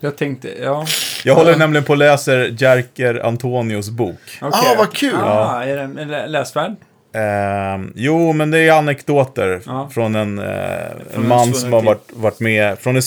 Jag 0.00 0.16
tänkte, 0.16 0.48
ja. 0.62 0.86
Jag 1.24 1.34
håller 1.34 1.56
nämligen 1.56 1.84
på 1.84 1.92
och 1.92 1.96
läser 1.96 2.56
Jerker 2.62 3.26
Antonios 3.26 3.90
bok. 3.90 4.38
okej. 4.42 4.60
Ah, 4.72 4.74
vad 4.78 4.92
kul. 4.92 5.14
Ah, 5.22 5.64
är 5.64 5.76
den 5.76 5.98
är 5.98 6.04
den 6.04 6.32
läsvärd? 6.32 6.74
Eh, 7.12 7.84
jo, 7.94 8.32
men 8.32 8.50
det 8.50 8.58
är 8.58 8.72
anekdoter 8.72 9.62
Ja. 9.66 9.88
från 9.92 10.14
en, 10.14 10.38
eh, 10.38 10.44
Från 10.44 11.14
en 11.14 11.22
en 11.22 11.28
man 11.28 11.38
svunnen 11.44 11.54
som 11.54 11.72
har 11.72 11.82
varit, 11.82 12.10
varit 12.12 12.40
med 12.40 12.78
från 12.78 12.96
en, 12.96 13.02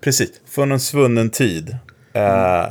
precis, 0.00 0.30
från 0.50 0.72
en 0.72 0.80
svunnen 0.80 1.30
tid. 1.30 1.76
Eh, 2.12 2.66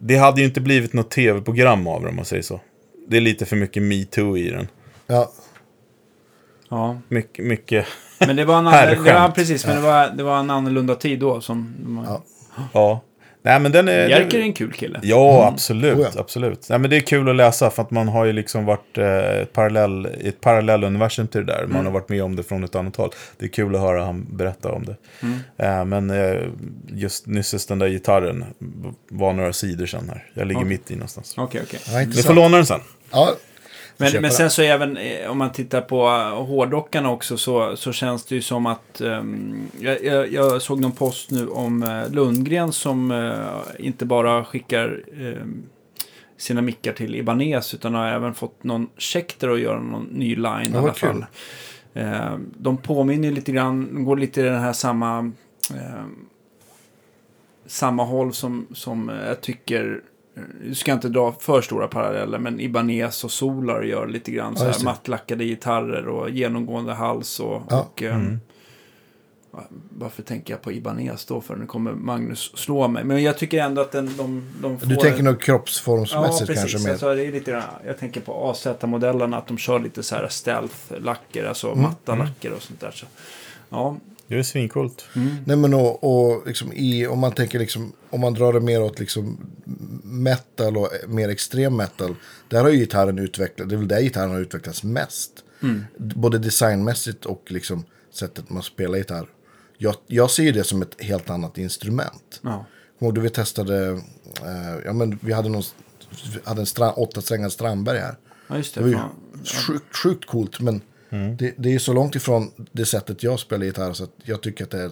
Det 0.00 0.16
hade 0.16 0.40
ju 0.40 0.46
inte 0.46 0.60
blivit 0.60 0.92
något 0.92 1.10
tv-program 1.10 1.86
av 1.86 2.02
det 2.02 2.08
om 2.08 2.16
man 2.16 2.24
säger 2.24 2.42
så. 2.42 2.60
Det 3.08 3.16
är 3.16 3.20
lite 3.20 3.46
för 3.46 3.56
mycket 3.56 3.82
metoo 3.82 4.36
i 4.36 4.50
den. 4.50 4.68
Ja. 5.06 5.30
Ja. 6.70 6.98
Mycket, 7.08 7.44
mycket, 7.44 7.86
Men 8.18 8.36
det 8.36 8.44
var 8.44 8.58
en, 8.58 8.66
annan, 8.66 9.04
det 9.04 9.12
var, 9.12 9.30
precis, 9.30 9.66
men 9.66 9.76
det 9.76 9.82
var, 9.82 10.10
det 10.16 10.22
var 10.22 10.38
en 10.38 10.50
annorlunda 10.50 10.94
tid 10.94 11.20
då 11.20 11.40
som... 11.40 11.74
Ja. 12.06 12.22
ja. 12.72 13.00
Nej 13.48 13.60
men 13.60 13.72
den 13.72 13.88
är... 13.88 14.08
Jerker 14.08 14.38
är 14.38 14.42
en 14.42 14.52
kul 14.52 14.72
kille. 14.72 15.00
Ja, 15.02 15.46
absolut. 15.46 15.98
Oh 15.98 16.08
ja. 16.14 16.20
absolut. 16.20 16.68
Nej, 16.68 16.78
men 16.78 16.90
det 16.90 16.96
är 16.96 17.00
kul 17.00 17.28
att 17.28 17.36
läsa 17.36 17.70
för 17.70 17.82
att 17.82 17.90
man 17.90 18.08
har 18.08 18.24
ju 18.24 18.32
liksom 18.32 18.64
varit 18.64 18.98
eh, 18.98 19.06
ett, 19.18 19.52
parallell, 19.52 20.08
i 20.20 20.28
ett 20.28 20.40
parallelluniversum 20.40 21.28
till 21.28 21.46
det 21.46 21.52
där. 21.52 21.66
Man 21.66 21.84
har 21.84 21.92
varit 21.92 22.08
med 22.08 22.22
om 22.22 22.36
det 22.36 22.42
från 22.42 22.64
ett 22.64 22.74
annat 22.74 22.96
håll. 22.96 23.10
Det 23.38 23.44
är 23.46 23.50
kul 23.50 23.74
att 23.74 23.80
höra 23.80 24.04
han 24.04 24.26
berätta 24.36 24.72
om 24.72 24.84
det. 24.84 24.96
Eh, 25.64 25.84
men 25.84 26.10
eh, 26.10 26.40
just 26.88 27.26
nyss 27.26 27.66
den 27.66 27.78
där 27.78 27.88
gitarren 27.88 28.44
var 29.10 29.32
några 29.32 29.52
sidor 29.52 29.86
sen 29.86 30.08
här. 30.08 30.24
Jag 30.34 30.46
ligger 30.46 30.60
Okej. 30.60 30.68
mitt 30.68 30.90
i 30.90 30.94
någonstans. 30.94 31.34
Okej, 31.36 31.60
okej. 31.64 31.80
Ja, 32.16 32.22
får 32.22 32.34
låna 32.34 32.56
den 32.56 32.66
sen. 32.66 32.80
Ja, 33.10 33.34
Men, 34.00 34.22
men 34.22 34.30
sen 34.30 34.50
så 34.50 34.62
även 34.62 34.96
eh, 34.96 35.30
om 35.30 35.38
man 35.38 35.52
tittar 35.52 35.80
på 35.80 36.06
eh, 36.06 36.44
hårdrockarna 36.46 37.10
också 37.10 37.36
så, 37.36 37.76
så 37.76 37.92
känns 37.92 38.24
det 38.24 38.34
ju 38.34 38.42
som 38.42 38.66
att 38.66 39.00
ehm, 39.00 39.68
jag, 39.80 40.32
jag, 40.32 40.62
såg 40.62 40.80
någon 40.80 40.92
post 40.92 41.30
nu 41.30 41.48
om 41.48 41.82
eh, 41.82 42.10
Lundgren 42.10 42.72
som 42.72 43.10
eh, 43.10 43.86
inte 43.86 44.04
bara 44.06 44.44
skickar 44.44 45.00
ehm, 45.20 45.62
sina 46.36 46.60
mickar 46.62 46.92
till 46.92 47.14
Ibanez 47.14 47.74
utan 47.74 47.94
har 47.94 48.06
även 48.08 48.34
fått 48.34 48.64
någon 48.64 48.88
Schecter 48.98 49.48
att 49.48 49.60
göra 49.60 49.80
någon 49.80 50.04
ny 50.04 50.36
line 50.36 50.46
i 50.46 50.70
Ja, 50.72 50.78
alla 50.78 50.80
vad 50.80 50.96
kul. 50.96 51.08
fall. 51.08 51.24
Eh, 51.94 52.36
de 52.56 52.76
påminner 52.76 53.30
lite 53.30 53.52
grann, 53.52 53.94
de 53.94 54.04
går 54.04 54.16
lite 54.16 54.40
i 54.40 54.44
den 54.44 54.60
här 54.60 54.72
samma 54.72 55.18
ehm, 55.74 56.16
samma 57.66 58.04
håll 58.04 58.32
som, 58.32 58.66
som 58.74 59.08
jag 59.26 59.40
tycker 59.40 60.00
du 60.64 60.74
ska 60.74 60.92
inte 60.92 61.08
dra 61.08 61.32
för 61.40 61.60
stora 61.60 61.88
paralleller, 61.88 62.38
men 62.38 62.60
Ibanez 62.60 63.24
och 63.24 63.30
Solar 63.30 63.82
gör 63.82 64.06
lite 64.06 64.30
grann 64.30 64.56
så 64.56 64.64
just 64.66 64.78
här 64.78 64.84
det. 64.84 64.90
mattlackade 64.90 65.44
gitarrer 65.44 66.08
och 66.08 66.30
genomgående 66.30 66.92
hals 66.94 67.40
och... 67.40 67.62
Ja. 67.70 67.80
och 67.80 68.02
ehm, 68.02 68.38
Varför 69.90 70.22
tänker 70.22 70.52
jag 70.54 70.62
på 70.62 70.72
Ibanez 70.72 71.24
då? 71.24 71.40
För 71.40 71.56
nu 71.56 71.66
kommer 71.66 71.92
Magnus 71.92 72.52
slå 72.54 72.88
mig. 72.88 73.04
Men 73.04 73.22
jag 73.22 73.38
tycker 73.38 73.58
ändå 73.62 73.80
att 73.82 73.92
den, 73.92 74.10
de, 74.16 74.42
de 74.62 74.78
får... 74.80 74.86
Du 74.86 74.96
tänker 74.96 75.22
nog 75.22 75.34
Ja, 75.34 75.38
kroppsformsmässigt 75.38 76.46
precis. 76.46 76.62
kanske 76.72 76.78
mer. 76.88 76.90
Alltså, 76.92 77.14
det 77.14 77.26
är 77.26 77.32
lite, 77.32 77.50
grann- 77.50 77.62
jag 77.86 77.98
tänker 77.98 78.20
på 78.20 78.50
AZ-modellerna, 78.50 79.36
att 79.38 79.46
de 79.46 79.58
kör 79.58 79.78
lite 79.80 80.02
så 80.02 80.14
här 80.14 80.28
stealth-lacker, 80.28 81.44
alltså 81.48 81.66
Mm. 81.68 81.82
matta 81.82 82.14
lacker 82.14 82.52
och 82.52 82.62
sånt 82.62 82.80
där. 82.80 82.90
Så, 82.90 83.06
ja, 83.70 83.96
Det 84.28 84.38
är 84.38 84.42
svincoolt. 84.42 85.04
Nej 85.44 85.56
men 85.56 85.74
och, 85.74 86.04
och 86.04 86.46
liksom 86.46 86.72
i, 86.72 87.06
om 87.06 87.18
man 87.18 87.32
tänker 87.32 87.58
liksom, 87.58 87.92
om 88.10 88.20
man 88.20 88.34
drar 88.34 88.52
det 88.52 88.60
mer 88.60 88.82
åt 88.82 88.98
liksom 88.98 89.38
metal 90.02 90.76
och 90.76 90.88
mer 91.08 91.28
extrem 91.28 91.76
metal. 91.76 92.14
Där 92.48 92.62
har 92.62 92.68
ju 92.70 92.76
gitarren 92.78 93.18
utvecklats, 93.18 93.68
det 93.68 93.74
är 93.74 93.78
väl 93.78 93.88
där 93.88 94.00
gitarren 94.00 94.30
har 94.30 94.40
utvecklats 94.40 94.82
mest. 94.84 95.32
Både 95.96 96.38
designmässigt 96.38 97.24
och 97.26 97.42
liksom 97.48 97.84
sättet 98.12 98.50
man 98.50 98.62
spelar 98.62 98.98
gitarr. 98.98 99.28
Jag, 99.78 99.94
jag 100.06 100.30
ser 100.30 100.42
ju 100.42 100.52
det 100.52 100.64
som 100.64 100.82
ett 100.82 101.02
helt 101.02 101.30
annat 101.30 101.58
instrument. 101.58 102.40
ja. 102.42 102.66
Kommer 102.98 103.12
du 103.12 103.20
vi 103.20 103.30
testade, 103.30 103.88
eh, 104.44 104.78
ja 104.84 104.92
men 104.92 105.18
vi 105.22 105.32
hade 105.32 105.48
någon, 105.48 105.62
vi 106.34 106.40
hade 106.44 106.60
en 106.60 106.66
stra, 106.66 106.92
åttasträngad 106.92 107.52
Strandberg 107.52 107.98
här. 107.98 108.16
ja 108.48 108.56
just 108.56 108.74
Det 108.74 108.80
det. 108.80 108.84
var 108.84 108.92
ju 108.92 109.44
sjukt, 109.66 109.96
sjukt 109.96 110.24
coolt, 110.26 110.60
men 110.60 110.80
det, 111.10 111.54
det 111.56 111.74
är 111.74 111.78
så 111.78 111.92
långt 111.92 112.14
ifrån 112.14 112.50
det 112.72 112.84
sättet 112.86 113.22
jag 113.22 113.38
spelar 113.40 113.64
gitarr 113.66 113.92
så 113.92 114.04
att 114.04 114.10
jag 114.24 114.40
tycker 114.42 114.64
att 114.64 114.70
det 114.70 114.80
är 114.82 114.90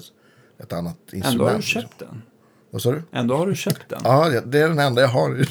ett 0.62 0.72
annat 0.72 0.96
instrument. 1.12 1.26
Ändå 1.32 1.44
har 1.44 1.50
du 1.52 1.56
liksom. 1.58 1.82
köpt 1.82 1.98
den. 1.98 2.22
Vad 2.70 2.82
sa 2.82 2.92
du? 2.92 3.02
Ändå 3.12 3.36
har 3.36 3.46
du 3.46 3.54
köpt 3.54 3.88
den. 3.88 4.00
Ja, 4.04 4.28
det- 4.28 4.40
det 4.46 4.58
är 4.58 4.68
den 4.68 4.78
enda 4.78 5.00
jag 5.02 5.08
har. 5.08 5.46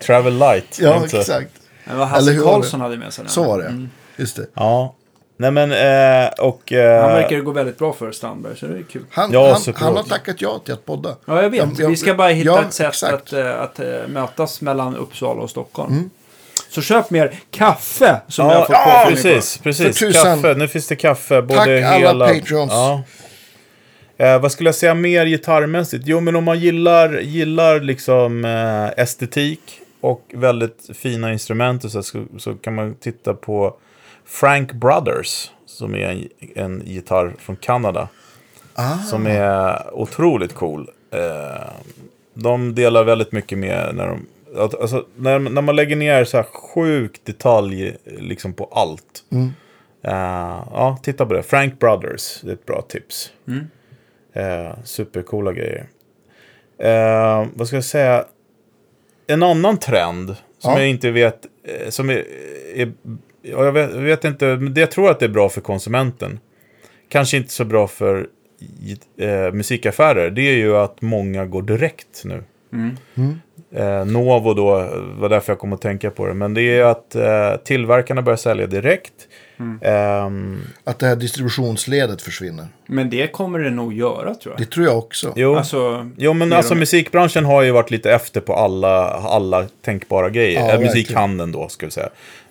Travel 0.06 0.38
light. 0.38 0.78
ja, 0.80 1.02
inte? 1.02 1.18
exakt. 1.18 1.50
Vad 1.86 1.94
Eller 1.96 2.04
Hasse 2.06 2.30
hur 2.32 2.42
var 2.44 2.52
Karlsson 2.52 2.80
det? 2.80 2.84
hade 2.84 2.96
med 2.96 3.12
sig 3.12 3.24
den. 3.24 3.32
Så 3.32 3.44
var 3.44 3.58
det, 3.58 3.66
Mm. 3.68 3.88
just 4.16 4.36
det. 4.36 4.46
Ja. 4.54 4.94
Nej 5.36 5.50
men, 5.50 5.72
eh, 5.72 6.30
och... 6.40 6.72
Eh, 6.72 7.02
Han 7.02 7.12
verkar 7.12 7.36
det 7.36 7.42
gå 7.42 7.50
väldigt 7.50 7.78
bra 7.78 7.92
för 7.92 8.12
Strandberg, 8.12 8.56
så 8.56 8.66
det 8.66 8.78
är 8.78 8.82
kul. 8.82 9.04
Han, 9.10 9.32
Ja, 9.32 9.58
han, 9.66 9.74
han 9.76 9.96
har 9.96 10.02
tackat 10.02 10.40
ja 10.40 10.58
till 10.64 10.74
att 10.74 10.84
podda. 10.84 11.16
Ja, 11.24 11.42
jag 11.42 11.50
vet. 11.50 11.60
Ja, 11.64 11.70
jag- 11.78 11.88
Vi 11.88 11.96
ska 11.96 12.14
bara 12.14 12.28
hitta 12.28 12.50
ja, 12.50 12.62
ett 12.62 12.72
sätt 12.72 12.88
exakt. 12.88 13.12
att, 13.14 13.32
eh, 13.32 13.60
att 13.60 13.80
eh, 13.80 13.86
mötas 14.08 14.60
mellan 14.60 14.96
Uppsala 14.96 15.42
och 15.42 15.50
Stockholm. 15.50 15.92
Mm. 15.92 16.10
Så 16.72 16.82
köp 16.82 17.10
mer 17.10 17.34
kaffe 17.50 18.20
som 18.28 18.46
jag 18.46 18.54
Ja, 18.54 18.58
har 18.58 18.64
fått 18.64 18.74
ja 18.76 19.04
precis. 19.08 19.58
precis. 19.58 19.98
För 19.98 20.06
tusan. 20.06 20.42
Kaffe. 20.42 20.54
Nu 20.58 20.68
finns 20.68 20.88
det 20.88 20.96
kaffe. 20.96 21.42
Både 21.42 21.56
Tack 21.58 21.68
alla 21.68 21.96
hela... 21.98 22.28
Patreons. 22.28 22.72
Ja. 22.72 23.02
Eh, 24.16 24.40
vad 24.40 24.52
skulle 24.52 24.68
jag 24.68 24.74
säga 24.74 24.94
mer 24.94 25.26
gitarrmässigt? 25.26 26.04
Jo, 26.06 26.20
men 26.20 26.36
om 26.36 26.44
man 26.44 26.58
gillar, 26.58 27.20
gillar 27.20 27.80
liksom 27.80 28.44
eh, 28.44 29.02
estetik 29.02 29.60
och 30.00 30.22
väldigt 30.34 30.90
fina 30.94 31.32
instrument 31.32 31.84
och 31.84 31.90
så, 31.90 32.02
så, 32.02 32.24
så 32.38 32.54
kan 32.54 32.74
man 32.74 32.94
titta 32.94 33.34
på 33.34 33.76
Frank 34.26 34.72
Brothers. 34.72 35.50
Som 35.66 35.94
är 35.94 35.98
en, 36.10 36.28
en 36.54 36.82
gitarr 36.86 37.32
från 37.38 37.56
Kanada. 37.56 38.08
Ah, 38.74 38.98
Som 38.98 39.26
är 39.26 39.82
otroligt 39.94 40.54
cool. 40.54 40.90
Eh, 41.10 41.70
de 42.34 42.74
delar 42.74 43.04
väldigt 43.04 43.32
mycket 43.32 43.58
med 43.58 43.94
när 43.94 44.06
de... 44.06 44.26
att- 44.56 44.74
Alltså, 44.80 45.06
när, 45.16 45.38
när 45.38 45.62
man 45.62 45.76
lägger 45.76 45.96
ner 45.96 46.24
så 46.24 46.36
här 46.36 46.44
sjuk 46.52 47.20
detalj 47.24 47.96
liksom 48.04 48.52
på 48.52 48.64
allt. 48.72 49.24
Mm. 49.32 49.44
Eh, 50.04 50.64
ja, 50.72 50.98
titta 51.02 51.26
på 51.26 51.34
det. 51.34 51.42
Frank 51.42 51.78
Brothers, 51.78 52.40
det 52.42 52.48
är 52.50 52.52
ett 52.54 52.66
bra 52.66 52.82
tips. 52.82 53.32
Mm. 53.48 53.66
Eh, 54.32 54.74
supercoola 54.84 55.52
grejer. 55.52 55.86
Eh, 56.78 57.46
vad 57.54 57.66
ska 57.66 57.76
jag 57.76 57.84
säga? 57.84 58.24
En 59.26 59.42
annan 59.42 59.78
trend 59.78 60.28
som 60.58 60.72
Ja. 60.72 60.78
jag 60.78 60.88
inte 60.88 61.10
vet, 61.10 61.46
som 61.88 62.10
är, 62.10 62.24
är 62.74 62.92
ja, 63.42 63.64
jag, 63.64 63.72
vet, 63.72 63.90
jag 63.94 64.00
vet 64.00 64.24
inte, 64.24 64.44
men 64.56 64.74
det, 64.74 64.80
jag 64.80 64.90
tror 64.90 65.10
att 65.10 65.18
det 65.20 65.24
är 65.26 65.28
bra 65.30 65.48
för 65.48 65.60
konsumenten. 65.60 66.40
Kanske 67.08 67.36
inte 67.36 67.50
så 67.52 67.64
bra 67.64 67.88
för 67.88 68.26
musikaffärer. 69.52 70.30
Det 70.30 70.42
är 70.42 70.54
ju 70.56 70.76
att 70.76 71.02
många 71.02 71.46
går 71.46 71.62
direkt 71.62 72.22
nu. 72.24 72.44
Mm. 72.72 72.96
Eh, 73.74 74.04
Novo 74.04 74.54
då, 74.54 74.88
var 75.18 75.28
därför 75.28 75.52
jag 75.52 75.58
kom 75.58 75.72
att 75.72 75.80
tänka 75.80 76.10
på 76.10 76.26
det. 76.26 76.34
Men 76.34 76.54
det 76.54 76.62
är 76.62 76.84
att 76.84 77.14
eh, 77.14 77.56
tillverkarna 77.64 78.22
börjar 78.22 78.36
sälja 78.36 78.66
direkt. 78.66 79.12
Ehm, 79.82 80.60
Att 80.84 80.98
det 80.98 81.06
här 81.06 81.16
distributionsledet 81.16 82.22
försvinner. 82.22 82.66
Men 82.86 83.10
det 83.10 83.32
kommer 83.32 83.58
det 83.58 83.70
nog 83.70 83.92
göra 83.92 84.34
tror 84.34 84.54
jag. 84.54 84.60
Det 84.66 84.70
tror 84.70 84.86
jag 84.86 84.98
också. 84.98 85.32
jo. 85.36 85.56
Alltså, 85.56 86.10
Jo, 86.16 86.32
men 86.32 86.52
alltså 86.52 86.74
mer. 86.74 86.78
musikbranschen 86.80 87.44
har 87.44 87.62
ju 87.62 87.70
varit 87.70 87.90
lite 87.90 88.12
efter 88.12 88.40
på 88.40 88.54
alla, 88.54 89.06
alla 89.10 89.66
tänkbara 89.84 90.30
grejer. 90.30 90.52
Ja, 90.54 90.60
Ja, 90.60 90.66
verkligen. 90.66 90.86
musikhandeln 90.92 91.52
då, 91.52 91.68
ska 91.68 91.86
vi 91.86 91.92
säga. 91.92 92.08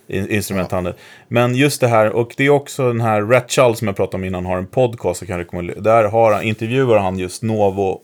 In, 0.07 0.30
instrumenthandeln. 0.30 0.95
Men 1.28 1.55
just 1.55 1.82
det 1.82 1.88
här, 1.88 2.09
och 2.09 2.34
det 2.38 2.45
är 2.45 2.49
också 2.49 2.88
den 2.88 3.01
här 3.01 3.22
Ratchall 3.22 3.76
som 3.76 3.88
jag 3.88 3.95
pratade 3.95 4.15
om 4.17 4.24
innan, 4.26 4.45
har 4.45 4.57
en 4.57 4.65
podcast. 4.67 5.22
Jag 5.22 5.28
kan 5.28 5.38
rekommendera. 5.38 5.80
Där 5.80 6.03
har 6.03 6.34
han, 6.34 6.43
intervjuar 6.43 6.97
han 6.97 7.19
just 7.19 7.43
Novo, 7.43 8.01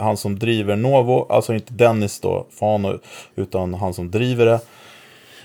han 0.00 0.16
som 0.16 0.38
driver 0.38 0.76
Novo, 0.76 1.26
alltså 1.32 1.54
inte 1.54 1.72
Dennis 1.72 2.20
då, 2.20 2.46
Fano, 2.50 2.98
utan 3.36 3.74
han 3.74 3.94
som 3.94 4.10
driver 4.10 4.46
det 4.46 4.60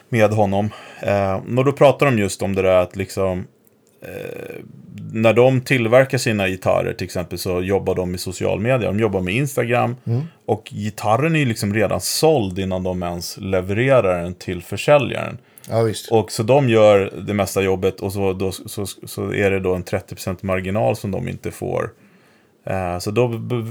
med 0.09 0.31
honom. 0.31 0.69
Eh, 1.01 1.35
och 1.57 1.65
då 1.65 1.71
pratar 1.71 2.05
de 2.05 2.19
just 2.19 2.41
om 2.41 2.55
det 2.55 2.61
där 2.61 2.81
att 2.81 2.95
liksom 2.95 3.47
eh, 4.01 4.55
när 5.13 5.33
de 5.33 5.61
tillverkar 5.61 6.17
sina 6.17 6.47
gitarrer 6.47 6.93
till 6.93 7.05
exempel 7.05 7.37
så 7.37 7.61
jobbar 7.61 7.95
de 7.95 8.11
med 8.11 8.19
social 8.19 8.59
media. 8.59 8.87
De 8.91 8.99
jobbar 8.99 9.21
med 9.21 9.33
Instagram. 9.33 9.95
Och 10.45 10.69
gitarren 10.71 11.35
är 11.35 11.39
ju 11.39 11.45
liksom 11.45 11.73
redan 11.73 12.01
såld 12.01 12.59
innan 12.59 12.83
de 12.83 13.03
ens 13.03 13.37
levererar 13.37 14.23
den 14.23 14.33
till 14.33 14.61
försäljaren. 14.61 15.37
Ja. 15.69 15.89
Och 16.11 16.31
så 16.31 16.43
de 16.43 16.69
gör 16.69 17.13
det 17.27 17.33
mesta 17.33 17.61
jobbet 17.61 17.99
och 17.99 18.13
så, 18.13 18.33
då, 18.33 18.51
så, 18.51 18.85
så 18.85 19.33
är 19.33 19.51
det 19.51 19.59
då 19.59 19.73
en 19.75 19.83
30% 19.83 20.37
marginal 20.41 20.95
som 20.95 21.11
de 21.11 21.27
inte 21.27 21.51
får. 21.51 21.89
Eh, 22.65 22.99
så 22.99 23.11
då 23.11 23.27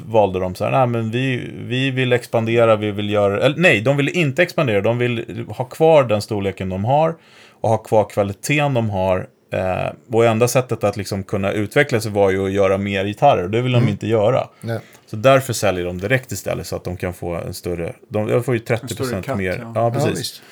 valde 0.07 0.39
de 0.41 0.55
så 0.55 0.65
här, 0.65 0.71
nej 0.71 0.87
men 0.87 1.11
vi, 1.11 1.51
vi 1.59 1.91
vill 1.91 2.13
expandera, 2.13 2.77
vi 2.77 2.91
vill 2.91 3.11
göra, 3.11 3.41
eller 3.41 3.57
nej, 3.57 3.81
de 3.81 3.97
vill 3.97 4.09
inte 4.09 4.43
expandera, 4.43 4.81
de 4.81 4.99
vill 4.99 5.45
ha 5.49 5.65
kvar 5.65 6.05
den 6.05 6.23
storleken 6.23 6.69
de 6.69 6.85
har 6.85 7.15
och 7.61 7.69
ha 7.71 7.77
kvar 7.77 8.05
kvaliteten 8.11 8.75
de 8.75 8.91
har. 8.91 9.27
Eh, 9.53 9.93
och 10.13 10.25
enda 10.27 10.49
sättet 10.49 10.85
att 10.85 10.97
liksom 10.97 11.23
kunna 11.25 11.53
utveckla 11.53 12.01
sig 12.01 12.13
var 12.13 12.31
ju 12.31 12.45
att 12.47 12.53
göra 12.53 12.79
mer 12.79 13.05
gitarrer, 13.05 13.49
det 13.49 13.61
vill 13.63 13.73
de 13.73 13.89
inte 13.89 14.07
göra. 14.07 14.49
Nej. 14.61 14.79
Så 15.07 15.17
därför 15.17 15.53
säljer 15.53 15.85
de 15.85 15.99
direkt 16.01 16.33
istället 16.33 16.67
så 16.67 16.77
att 16.77 16.85
de 16.85 16.97
kan 16.97 17.13
få 17.15 17.35
en 17.35 17.55
större, 17.55 17.93
de 18.09 18.27
de 18.27 18.43
får 18.43 18.55
ju 18.55 18.61
30% 18.61 18.87
större 18.95 19.23
cut, 19.23 19.37
mer. 19.37 19.51
ja. 19.63 19.73
Ja, 19.75 19.81
Ja, 19.85 19.91
precis. 19.91 20.21
visst. 20.21 20.43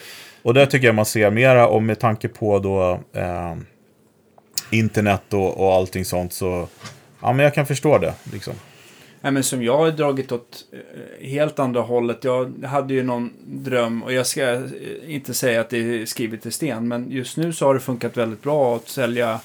Och 0.43 0.55
det 0.55 0.67
tycker 0.67 0.87
jag 0.87 0.95
man 0.95 1.07
ser 1.07 1.31
mera 1.31 1.69
och 1.69 1.83
med 1.83 1.99
tanke 1.99 2.29
på 2.29 2.59
då 2.59 3.01
eh, 3.21 3.55
internet 4.71 5.23
och, 5.33 5.61
och 5.67 5.73
allting 5.75 6.05
sånt 6.05 6.33
så 6.33 6.69
ja 7.23 7.33
men 7.33 7.45
jag 7.45 7.55
kan 7.55 7.67
förstå 7.67 7.99
det 7.99 8.15
liksom. 8.33 8.55
Nej, 9.21 9.33
men 9.33 9.43
som 9.45 9.63
jag 9.63 9.79
har 9.79 9.91
dragit 9.91 10.33
åt 10.33 10.65
eh, 10.73 11.29
helt 11.29 11.59
andra 11.59 11.81
hållet. 11.81 12.25
Jag 12.25 12.65
hade 12.65 12.95
ju 12.95 13.03
någon 13.03 13.33
dröm 13.45 14.03
och 14.03 14.13
jag 14.13 14.27
ska 14.27 14.63
inte 15.07 15.35
säga 15.35 15.61
att 15.61 15.71
det 15.71 15.79
är 15.79 16.07
skrivet 16.07 16.47
i 16.47 16.51
sten. 16.51 16.89
Men 16.89 17.11
just 17.11 17.37
nu 17.37 17.53
så 17.53 17.67
har 17.67 17.75
det 17.75 17.81
funkat 17.81 18.17
väldigt 18.17 18.43
bra 18.43 18.77
att 18.77 18.89
sälja 18.89 19.41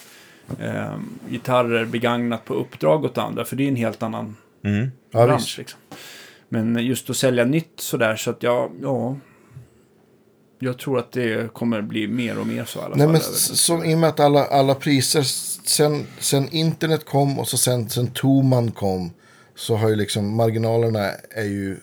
eh, 0.60 0.98
gitarrer 1.30 1.86
begagnat 1.86 2.46
på 2.46 2.54
uppdrag 2.54 3.06
åt 3.06 3.18
andra. 3.18 3.46
För 3.46 3.56
det 3.56 3.64
är 3.64 3.68
en 3.68 3.76
helt 3.76 4.04
annan 4.04 4.36
Mm. 4.64 4.92
Ja, 5.12 5.26
bransch. 5.26 5.56
Liksom. 5.58 5.80
Men 6.50 6.86
just 6.86 7.10
att 7.10 7.18
sälja 7.18 7.46
nytt 7.46 7.74
sådär 7.76 8.16
så 8.16 8.30
att 8.30 8.44
jag, 8.44 8.72
ja. 8.82 9.18
Jag 10.60 10.78
tror 10.80 11.00
att 11.00 11.12
det 11.12 11.54
kommer 11.54 11.82
bli 11.82 12.08
mer 12.08 12.40
och 12.40 12.48
mer 12.48 12.66
så 12.66 12.80
i 12.80 12.82
alla 12.82 12.96
Nej, 12.96 13.06
fall. 13.06 13.12
men 13.12 13.22
som, 13.22 13.84
i 13.86 13.96
och 13.96 14.00
med 14.00 14.10
att 14.10 14.20
alla, 14.20 14.46
alla 14.46 14.76
priser, 14.76 15.24
sen, 15.70 16.06
sen 16.20 16.50
internet 16.50 17.06
kom 17.06 17.40
och 17.40 17.48
så 17.48 17.58
sen, 17.58 17.90
sen 17.90 18.08
Toman 18.08 18.72
kom, 18.72 19.12
så 19.56 19.76
har 19.76 19.90
ju 19.90 19.96
liksom 19.96 20.36
marginalerna 20.36 21.00
är 21.30 21.44
ju 21.46 21.78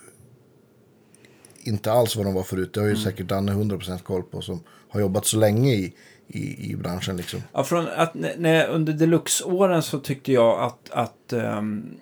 inte 1.62 1.92
alls 1.92 2.16
vad 2.16 2.26
de 2.26 2.34
var 2.34 2.42
förut. 2.42 2.74
Det 2.74 2.80
har 2.80 2.88
ju 2.88 2.96
säkert 2.96 3.26
Danne 3.26 3.52
100% 3.52 3.98
koll 3.98 4.22
på 4.22 4.40
som 4.40 4.60
har 4.88 5.00
jobbat 5.00 5.26
så 5.26 5.36
länge 5.38 5.72
i, 5.72 5.94
i, 6.28 6.70
i 6.70 6.76
branschen 6.76 7.16
liksom. 7.16 7.40
Ja, 7.52 7.64
från 7.64 7.88
att, 7.96 8.14
när- 8.38 8.68
under 8.68 8.92
deluxe-åren 8.92 9.82
så 9.82 9.98
tyckte 9.98 10.32
jag 10.32 10.60
att, 10.62 10.90
att, 10.90 11.32
ehm, 11.32 11.94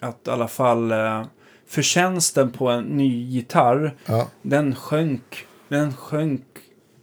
att 0.00 0.26
i 0.26 0.30
alla 0.30 0.48
fall 0.48 0.92
eh, 0.92 1.24
förtjänsten 1.66 2.50
på 2.50 2.68
en 2.68 2.84
ny 2.84 3.24
gitarr, 3.26 3.94
Ja, 4.06 4.28
den 4.42 4.74
sjönk, 4.74 5.46
den 5.68 5.92
sjönk 5.94 6.44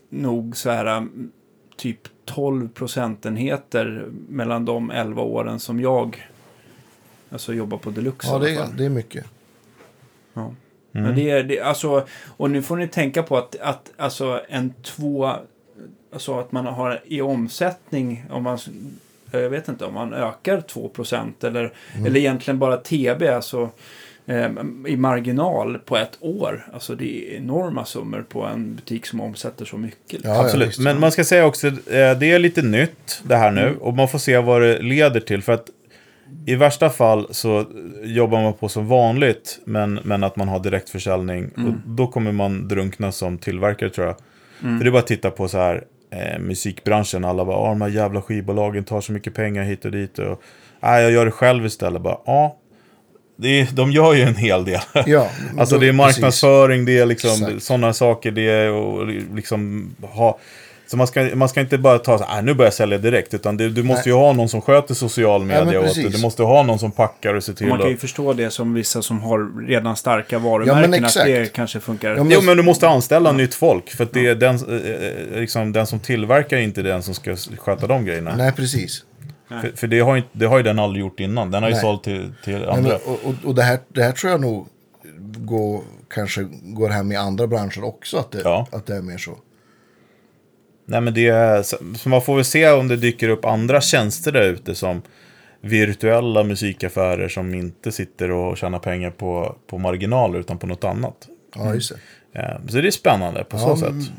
nog 0.10 0.58
så 0.58 0.70
här 0.70 0.86
mm, 0.98 1.32
typ 1.78 2.00
12 2.36 2.70
procentenheter 2.70 4.06
mellan 4.30 4.66
de 4.66 4.92
11 4.92 5.22
åren 5.22 5.60
som 5.60 5.80
jag 5.80 6.28
alltså 7.30 7.54
jobbar 7.54 7.78
på 7.78 7.90
deluxe 7.90 8.28
ja 8.28 8.40
det, 8.40 8.56
är, 8.56 8.68
det 8.78 8.86
är 8.86 8.90
mycket. 8.90 9.26
Ja. 10.34 10.54
Men 10.92 11.16
det 11.16 11.30
är, 11.30 11.44
det, 11.44 11.60
alltså, 11.60 12.08
och 12.38 12.52
nu 12.52 12.62
får 12.62 12.78
ni 12.78 12.88
tänka 12.88 13.24
på 13.24 13.38
att, 13.38 13.56
att 13.60 13.92
alltså 13.98 14.42
en 14.50 14.74
två, 14.84 15.34
alltså 16.14 16.40
att 16.40 16.52
man 16.52 16.66
har 16.66 17.02
i 17.06 17.22
omsättning, 17.22 18.26
om 18.30 18.44
man, 18.44 18.60
jag 19.32 19.50
vet 19.50 19.68
inte, 19.68 19.86
om 19.86 19.94
man 19.94 20.14
ökar 20.14 20.62
2 20.62 20.92
eller, 21.44 21.74
eller 22.06 22.18
egentligen 22.18 22.60
bara 22.60 22.78
TB, 22.78 23.28
alltså 23.28 23.70
eh, 24.30 24.50
i 24.88 24.98
marginal 24.98 25.78
på 25.78 25.98
ett 25.98 26.18
år. 26.20 26.68
Alltså 26.74 26.96
det 26.96 27.34
är 27.34 27.38
enorma 27.38 27.86
summor 27.86 28.26
på 28.30 28.44
en 28.44 28.76
butik 28.76 29.06
som 29.06 29.22
omsätter 29.22 29.66
så 29.66 29.78
mycket. 29.78 30.22
Ja, 30.24 30.42
Absolut. 30.46 30.70
visst. 30.70 30.80
Men 30.80 31.00
man 31.00 31.12
ska 31.12 31.24
säga 31.24 31.46
också, 31.46 31.68
eh, 31.68 31.74
det 32.20 32.32
är 32.32 32.40
lite 32.40 32.62
nytt 32.62 33.22
det 33.24 33.36
här 33.36 33.52
nu. 33.52 33.76
Och 33.82 33.94
man 33.94 34.08
får 34.08 34.20
se 34.20 34.38
vad 34.38 34.62
det 34.62 34.82
leder 34.82 35.20
till. 35.20 35.42
För 35.42 35.54
att 35.54 35.66
i 36.46 36.56
värsta 36.56 36.90
fall 36.90 37.28
så 37.32 37.66
jobbar 38.04 38.42
man 38.42 38.54
på 38.54 38.70
som 38.70 38.88
vanligt. 38.88 39.60
Men, 39.66 40.00
men 40.04 40.24
att 40.24 40.36
man 40.36 40.48
har 40.48 40.60
direktförsäljning. 40.60 41.50
Och 41.56 41.74
då 41.86 42.08
kommer 42.08 42.32
man 42.32 42.68
drunkna 42.68 43.12
som 43.12 43.38
tillverkare 43.38 43.90
tror 43.90 44.08
jag. 44.08 44.16
För 44.60 44.84
det 44.84 44.90
är 44.90 44.92
bara 44.92 45.00
att 45.00 45.08
titta 45.08 45.32
på 45.32 45.48
så 45.48 45.58
här 45.58 45.84
eh, 46.12 46.40
musikbranschen. 46.40 47.26
Alla 47.26 47.46
bara, 47.46 47.58
ah, 47.58 47.70
de 47.70 47.82
här 47.82 47.90
jävla 47.90 48.22
skivbolagen 48.22 48.84
tar 48.84 49.02
så 49.02 49.12
mycket 49.12 49.34
pengar 49.34 49.64
hit 49.64 49.86
och 49.86 49.92
dit. 49.92 50.20
Och, 50.20 50.42
nej, 50.80 51.04
jag 51.04 51.12
gör 51.12 51.26
det 51.26 51.32
själv 51.32 51.66
istället. 51.66 52.02
Bara, 52.02 52.18
ja, 52.26 52.58
det 53.42 53.60
är, 53.62 53.68
de 53.72 53.92
gör 53.92 54.14
ju 54.14 54.22
en 54.22 54.36
hel 54.36 54.66
del. 54.66 54.80
Ja, 55.06 55.28
Alltså 55.58 55.76
då- 55.76 55.82
det 55.82 55.88
är 55.88 55.94
marknadsföring, 55.94 56.86
det 56.86 56.98
är 57.00 57.06
liksom 57.06 57.60
sådana 57.60 57.94
saker, 57.94 58.32
det 58.32 58.50
är 58.50 58.72
och 58.72 59.08
liksom 59.36 59.90
ha... 60.02 60.38
Så 60.88 60.98
man 60.98 61.08
ska, 61.08 61.30
man 61.36 61.50
ska 61.50 61.62
inte 61.62 61.78
bara 61.78 62.00
ta 62.00 62.18
så 62.18 62.24
här, 62.24 62.38
"Ah, 62.38 62.42
nu 62.42 62.54
börjar 62.54 62.68
jag 62.68 62.74
sälja 62.74 62.98
direkt, 62.98 63.34
utan 63.34 63.58
det, 63.58 63.70
du 63.70 63.84
måste 63.84 64.10
ju 64.10 64.16
ha 64.16 64.34
någon 64.34 64.50
som 64.50 64.62
sköter 64.62 64.94
social 64.94 65.46
media 65.46 65.62
åt 65.64 65.72
dig. 65.72 65.82
precis. 65.96 66.16
Du 66.16 66.22
måste 66.22 66.44
ha 66.44 66.64
någon 66.64 66.80
som 66.80 66.92
packar 66.92 67.34
och 67.34 67.44
ser 67.44 67.54
till 67.54 67.68
Man 67.68 67.80
kan 67.80 67.88
ju 67.88 67.94
att... 67.96 68.02
förstå 68.02 68.34
det 68.34 68.50
som 68.52 68.74
vissa 68.74 69.02
som 69.02 69.22
har 69.22 69.68
redan 69.68 69.96
starka 69.96 70.40
varumärken. 70.40 70.94
att 70.94 71.00
exakt. 71.10 71.26
det 71.26 71.54
kanske 71.54 71.80
funkar. 71.80 72.10
Ja, 72.10 72.16
men- 72.24 72.32
Jo, 72.32 72.42
men 72.42 72.58
du 72.58 72.64
måste 72.64 72.88
anställa 72.88 73.32
nytt 73.32 73.56
folk, 73.56 73.90
för 73.90 74.04
att 74.04 74.14
det 74.14 74.28
är 74.28 74.36
den, 74.36 74.56
eh, 74.56 75.36
eh, 75.36 75.40
liksom, 75.40 75.72
den 75.72 75.88
som 75.88 76.00
tillverkar 76.00 76.58
är 76.58 76.62
inte 76.62 76.82
den 76.82 77.04
som 77.04 77.14
ska 77.14 77.36
sköta 77.58 77.88
de 77.88 78.06
grejerna. 78.06 78.36
Nej, 78.38 78.52
precis. 78.52 79.04
För, 79.50 79.72
för 79.76 79.88
det, 79.88 80.00
har 80.00 80.16
ju, 80.16 80.24
det 80.32 80.46
har 80.46 80.58
ju 80.58 80.64
den 80.64 80.80
aldrig 80.80 81.02
gjort 81.02 81.20
innan, 81.20 81.52
den 81.52 81.64
har 81.64 81.70
ju 81.70 81.74
Nej. 81.74 81.82
sålt 81.82 82.04
till, 82.04 82.34
till 82.44 82.56
andra. 82.56 82.82
men, 82.82 82.92
och 82.92 83.20
och, 83.26 83.34
och 83.46 83.56
det, 83.56 83.64
här, 83.64 83.80
det 83.88 84.04
här 84.04 84.12
tror 84.12 84.32
jag 84.32 84.42
nog 84.42 84.68
går, 85.38 85.82
kanske 86.10 86.48
går 86.64 86.90
hem 86.90 87.12
i 87.12 87.16
andra 87.16 87.48
branscher 87.48 87.84
också. 87.84 88.18
Att 88.18 88.32
det, 88.32 88.42
Ja. 88.44 88.68
att 88.72 88.86
det 88.86 88.96
är 88.96 89.02
mer 89.02 89.18
så. 89.18 89.38
Nej 90.86 91.02
men 91.02 91.14
det 91.14 91.28
är, 91.28 91.62
så 91.64 91.78
så 91.98 92.10
man 92.10 92.22
får 92.22 92.36
väl 92.36 92.46
se 92.46 92.70
om 92.72 92.88
det 92.88 92.96
dyker 92.96 93.30
upp 93.30 93.46
andra 93.46 93.82
tjänster 93.82 94.32
där 94.32 94.42
ute 94.44 94.76
som 94.76 95.02
virtuella 95.62 96.44
musikaffärer 96.44 97.28
som 97.30 97.54
inte 97.54 97.92
sitter 97.92 98.32
och 98.32 98.58
tjänar 98.58 98.80
pengar 98.80 99.10
på, 99.12 99.56
på 99.68 99.78
marginaler 99.78 100.40
utan 100.40 100.58
på 100.58 100.68
något 100.68 100.84
annat. 100.84 101.28
Ja, 101.56 101.74
just 101.74 101.94
det. 102.34 102.40
Eh, 102.40 102.58
Så 102.68 102.82
det 102.82 102.88
är 102.88 102.92
spännande 102.92 103.44
på 103.44 103.58
så 103.58 103.68
Ja, 103.70 103.78
sätt. 103.78 104.12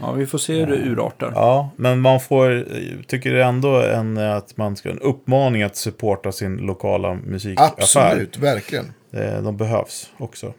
Ja, 0.00 0.12
vi 0.12 0.26
får 0.26 0.38
se 0.38 0.54
hur 0.64 0.66
det 0.66 0.76
urartar. 0.76 1.32
Ja, 1.34 1.70
men 1.76 2.00
man 2.00 2.20
får, 2.20 2.56
eh, 2.76 2.82
tycker 3.06 3.34
ändå 3.34 3.82
en, 3.82 4.18
att 4.18 4.56
man 4.56 4.76
ska, 4.76 4.90
en 4.90 4.98
uppmaning 4.98 5.62
att 5.62 5.76
supporta 5.76 6.32
sin 6.32 6.56
lokala 6.56 7.14
musikaffär. 7.14 7.72
Absolut, 7.82 8.38
verkligen. 8.38 8.92
Eh, 9.12 9.42
De 9.42 9.56
behövs 9.56 10.10
också. 10.18 10.54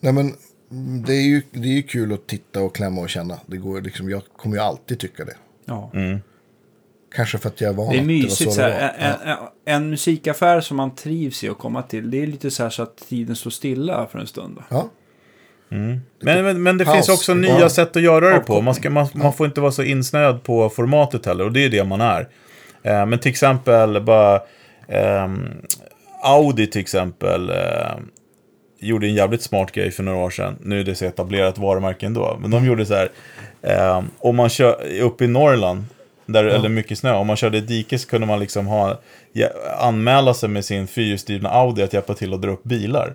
Nej, 0.00 0.12
men 0.12 0.34
mm, 0.70 1.02
det 1.06 1.12
är, 1.14 1.22
ju, 1.22 1.42
det 1.52 1.68
är 1.68 1.72
ju 1.72 1.82
kul 1.82 2.12
att 2.12 2.26
titta 2.26 2.60
och 2.62 2.74
klämma 2.74 3.00
och 3.00 3.10
känna. 3.10 3.38
Det 3.46 3.56
går, 3.56 3.80
liksom, 3.80 4.10
jag 4.10 4.22
kommer 4.36 4.56
ju 4.56 4.62
alltid 4.62 4.98
tycka 4.98 5.24
det. 5.24 5.36
Ja. 5.64 5.90
Kanske 7.14 7.38
för 7.38 7.48
att 7.48 7.60
jag 7.60 7.70
är 7.70 7.74
van 7.74 7.88
Det 7.92 7.98
är 7.98 8.02
mysigt. 8.04 8.56
det 8.56 8.72
en, 8.72 9.14
en, 9.28 9.36
en 9.64 9.90
musikaffär 9.90 10.60
som 10.60 10.76
man 10.76 10.94
trivs 10.94 11.44
i 11.44 11.48
att 11.48 11.58
komma 11.58 11.82
till. 11.82 12.10
Det 12.10 12.22
är 12.22 12.26
lite 12.26 12.50
så 12.50 12.62
här 12.62 12.70
så 12.70 12.82
att 12.82 12.96
tiden 12.96 13.36
står 13.36 13.50
stilla 13.50 14.06
för 14.06 14.18
en 14.18 14.26
stund. 14.26 14.56
Va? 14.56 14.64
Ja. 14.68 14.88
Men, 15.70 16.44
men, 16.44 16.62
men 16.62 16.78
det 16.78 16.84
Paus. 16.84 16.94
finns 16.94 17.08
också 17.08 17.34
Bara 17.34 17.40
nya 17.40 17.68
sätt 17.68 17.96
att 17.96 18.02
göra 18.02 18.30
det 18.30 18.40
på. 18.40 18.60
Man, 18.60 18.74
ska, 18.74 18.90
man, 18.90 19.06
man 19.14 19.32
får 19.32 19.46
inte 19.46 19.60
vara 19.60 19.72
så 19.72 19.82
insnöad 19.82 20.42
på 20.42 20.68
formatet 20.68 21.26
heller, 21.26 21.44
och 21.44 21.52
det 21.52 21.64
är 21.64 21.68
det 21.68 21.84
man 21.84 22.00
är. 22.00 22.28
Eh, 22.82 23.06
men 23.06 23.18
till 23.18 23.30
exempel, 23.30 24.00
bara... 24.02 24.40
ehm, 24.88 25.48
Audi 26.22 26.66
till 26.66 26.80
exempel 26.80 27.50
eh, 27.50 27.96
gjorde 28.80 29.06
en 29.06 29.14
jävligt 29.14 29.42
smart 29.42 29.72
grej 29.72 29.90
för 29.90 30.02
några 30.02 30.18
år 30.18 30.30
sedan. 30.30 30.56
Nu 30.60 30.80
är 30.80 30.84
det 30.84 30.94
så 30.94 31.04
etablerat 31.04 31.58
varumärke 31.58 32.06
ändå. 32.06 32.38
Men 32.40 32.50
de 32.50 32.66
gjorde 32.66 32.86
så 32.86 32.94
här. 32.94 33.08
Eh, 33.62 34.02
om 34.18 34.36
man 34.36 34.48
kör 34.48 35.00
upp 35.00 35.22
i 35.22 35.26
Norrland, 35.26 35.84
där 36.32 36.44
det 36.44 36.52
är 36.54 36.68
mycket 36.68 36.98
snö. 36.98 37.12
Om 37.12 37.26
man 37.26 37.36
körde 37.36 37.58
i 37.58 37.60
dike 37.60 37.98
så 37.98 38.08
kunde 38.08 38.26
man 38.26 38.40
liksom 38.40 38.66
ha, 38.66 39.00
ja, 39.32 39.48
anmäla 39.80 40.34
sig 40.34 40.48
med 40.48 40.64
sin 40.64 40.86
fyrhjulsdrivna 40.86 41.48
Audi 41.50 41.82
att 41.82 41.92
hjälpa 41.92 42.14
till 42.14 42.34
att 42.34 42.42
dra 42.42 42.50
upp 42.50 42.64
bilar. 42.64 43.14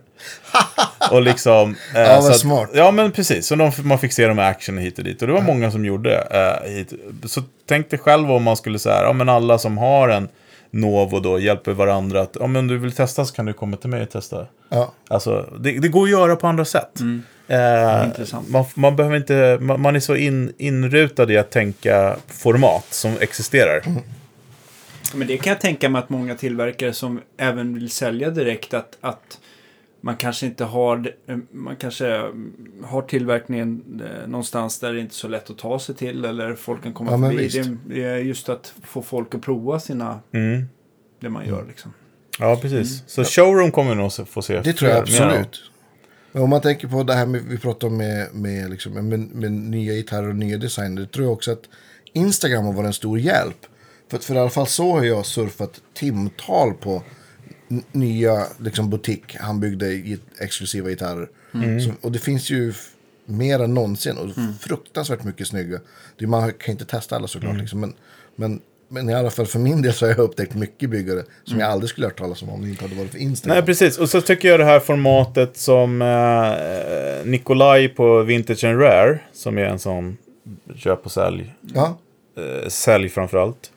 Och 1.11 1.21
liksom... 1.21 1.75
eh, 1.95 2.01
Ja, 2.01 2.15
vad 2.15 2.23
så 2.23 2.31
att- 2.31 2.37
smart. 2.39 2.69
Ja, 2.73 2.91
men 2.91 3.11
precis. 3.11 3.47
Så 3.47 3.55
de, 3.55 3.71
man 3.83 3.99
fick 3.99 4.13
se 4.13 4.27
dem 4.27 4.39
i 4.39 4.41
action 4.41 4.77
hit 4.77 4.97
och 4.97 5.03
dit. 5.03 5.21
Och 5.21 5.27
det 5.27 5.33
var 5.33 5.41
många 5.41 5.71
som 5.71 5.85
gjorde 5.85 6.09
det. 6.09 6.27
Eh, 6.65 6.71
hit. 6.71 6.93
Så 7.25 7.41
tänk 7.67 7.89
dig 7.89 7.99
själv 7.99 8.31
om 8.31 8.43
man 8.43 8.57
skulle 8.57 8.79
säga, 8.79 9.03
ja 9.03 9.13
men 9.13 9.29
alla 9.29 9.57
som 9.57 9.77
har 9.77 10.09
en 10.09 10.27
Novo 10.71 11.19
då 11.19 11.39
hjälper 11.39 11.71
varandra 11.71 12.21
att, 12.21 12.37
ja 12.39 12.47
men 12.47 12.59
om 12.59 12.67
du 12.67 12.77
vill 12.77 12.91
testa 12.91 13.25
så 13.25 13.33
kan 13.35 13.45
du 13.45 13.53
komma 13.53 13.77
till 13.77 13.89
mig 13.89 14.01
och 14.03 14.09
testa. 14.09 14.45
Ja. 14.69 14.93
Alltså, 15.07 15.49
det, 15.59 15.71
det 15.79 15.87
går 15.87 16.03
att 16.03 16.09
göra 16.09 16.35
på 16.35 16.47
andra 16.47 16.65
sätt. 16.65 16.99
Mm. 16.99 17.23
Intressant. 18.05 18.49
man, 18.49 18.65
man 18.75 18.95
behöver 18.95 19.17
inte, 19.17 19.57
man, 19.61 19.81
man 19.81 19.95
är 19.95 19.99
så 19.99 20.15
in, 20.15 20.53
inrutad 20.57 21.31
i 21.31 21.37
att 21.37 21.51
tänka 21.51 22.15
format 22.27 22.85
som 22.89 23.13
existerar. 23.19 23.81
Mm. 23.85 24.01
Men 25.15 25.27
det 25.27 25.37
kan 25.37 25.51
jag 25.51 25.61
tänka 25.61 25.89
mig 25.89 25.99
att 25.99 26.09
många 26.09 26.35
tillverkare 26.35 26.93
som 26.93 27.21
även 27.37 27.73
vill 27.73 27.89
sälja 27.89 28.29
direkt 28.29 28.73
att, 28.73 28.97
att 29.01 29.39
man 30.01 30.15
kanske 30.15 30.45
inte 30.45 30.63
har, 30.65 31.11
man 31.51 31.75
kanske 31.75 32.21
har 32.83 33.01
tillverkningen 33.01 34.01
eh, 34.05 34.27
någonstans 34.27 34.79
där 34.79 34.93
det 34.93 34.99
inte 34.99 35.11
är 35.11 35.15
så 35.15 35.27
lätt 35.27 35.49
att 35.49 35.57
ta 35.57 35.79
sig 35.79 35.95
till 35.95 36.25
eller 36.25 36.55
folk 36.55 36.83
kan 36.83 36.93
komma 36.93 37.11
Ja, 37.11 37.17
förbi. 37.17 37.37
visst. 37.43 37.55
Det, 37.63 37.77
det 37.95 38.03
är 38.03 38.17
just 38.17 38.49
att 38.49 38.73
få 38.83 39.01
folk 39.01 39.35
att 39.35 39.41
prova 39.41 39.79
sina, 39.79 40.19
Mm. 40.33 40.65
det 41.19 41.29
man 41.29 41.45
gör 41.47 41.65
liksom. 41.67 41.93
Ja, 42.39 42.59
precis. 42.61 43.03
Så 43.07 43.23
showroom 43.23 43.71
kommer 43.71 43.89
vi 43.91 43.95
nog 43.97 44.27
få 44.27 44.41
se. 44.41 44.61
Det 44.61 44.73
tror 44.73 44.91
jag 44.91 44.99
absolut. 44.99 45.71
Men 46.35 46.43
om 46.43 46.49
man 46.49 46.61
tänker 46.61 46.87
på 46.87 47.03
det 47.03 47.13
här 47.13 47.25
med, 47.25 47.41
vi 47.41 47.57
pratade 47.57 47.85
om 47.85 47.97
med, 47.97 48.33
med, 48.33 48.69
liksom, 48.69 48.93
med, 48.93 49.19
med 49.19 49.51
nya 49.51 49.93
gitarrer 49.93 50.29
och 50.29 50.35
nya 50.35 50.57
designer. 50.57 51.01
Det 51.01 51.07
tror 51.07 51.25
jag 51.25 51.33
också 51.33 51.51
att 51.51 51.63
Instagram 52.13 52.65
har 52.65 52.73
varit 52.73 52.87
en 52.87 52.93
stor 52.93 53.19
hjälp. 53.19 53.65
För, 54.11 54.17
för 54.17 54.35
i 54.35 54.37
alla 54.37 54.49
fall 54.49 54.67
så 54.67 54.91
har 54.91 55.03
jag 55.03 55.25
surfat 55.25 55.81
timtal 55.93 56.73
på 56.73 57.03
nya 57.91 58.47
liksom, 58.59 58.89
butik, 58.89 59.35
handbyggda 59.39 59.85
git- 59.87 60.39
exklusiva 60.39 60.89
gitarrer. 60.89 61.29
Så, 61.79 61.91
och 62.01 62.11
det 62.11 62.19
finns 62.19 62.49
ju 62.49 62.73
mer 63.25 63.59
än 63.59 63.73
någonsin 63.73 64.17
och 64.17 64.29
fruktansvärt 64.59 65.23
mycket 65.23 65.47
snygga. 65.47 65.79
Det, 66.17 66.27
man 66.27 66.53
kan 66.53 66.71
inte 66.71 66.85
testa 66.85 67.15
alla 67.15 67.27
såklart. 67.27 67.57
Liksom, 67.57 67.79
men, 67.79 67.93
men, 68.35 68.61
men 68.87 69.09
i 69.09 69.13
alla 69.13 69.29
fall 69.29 69.45
för 69.45 69.59
min 69.59 69.81
del 69.81 69.93
så 69.93 70.05
har 70.05 70.09
jag 70.09 70.19
upptäckt 70.19 70.55
mycket 70.55 70.89
byggare 70.89 71.23
som 71.43 71.59
jag 71.59 71.69
aldrig 71.69 71.89
skulle 71.89 72.05
ha 72.05 72.09
hört 72.11 72.19
talas 72.19 72.41
om 72.41 72.49
om 72.49 72.61
det 72.61 72.69
inte 72.69 72.83
hade 72.83 72.95
varit 72.95 73.11
för 73.11 73.17
Instagram. 73.17 73.55
Nej, 73.55 73.65
precis. 73.65 73.97
Och 73.97 74.09
så 74.09 74.21
tycker 74.21 74.47
jag 74.47 74.59
det 74.59 74.65
här 74.65 74.79
formatet 74.79 75.57
som 75.57 76.01
eh, 76.01 77.29
Nikolaj 77.29 77.87
på 77.87 78.21
Vintage 78.21 78.63
and 78.63 78.81
Rare, 78.81 79.19
som 79.33 79.57
är 79.57 79.65
en 79.65 79.79
sån 79.79 80.17
köp 80.75 81.05
och 81.05 81.11
sälj, 81.11 81.53
Ja, 81.61 81.97
eh, 82.37 82.67
sälj 82.67 83.09
framförallt, 83.09 83.71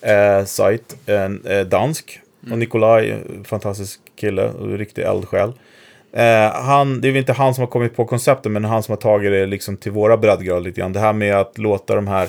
eh, 0.00 0.44
sajt, 0.44 0.96
eh, 1.06 1.60
dansk. 1.60 2.20
Och 2.50 2.58
Nikolaj, 2.58 3.16
fantastisk 3.44 4.00
kille, 4.16 4.48
och 4.48 4.78
riktig 4.78 5.02
eldsjäl. 5.02 5.52
Eh, 6.12 6.52
han, 6.52 7.00
det 7.00 7.08
är 7.08 7.12
väl 7.12 7.18
inte 7.18 7.32
han 7.32 7.54
som 7.54 7.62
har 7.62 7.68
kommit 7.68 7.96
på 7.96 8.04
konceptet, 8.04 8.52
men 8.52 8.64
han 8.64 8.82
som 8.82 8.92
har 8.92 8.96
tagit 8.96 9.32
det 9.32 9.46
liksom 9.46 9.76
till 9.76 9.92
våra 9.92 10.16
breddgrader 10.16 10.60
lite 10.60 10.80
grann. 10.80 10.92
Det 10.92 11.00
här 11.00 11.12
med 11.12 11.36
att 11.36 11.58
låta 11.58 11.94
de 11.94 12.06
här 12.08 12.28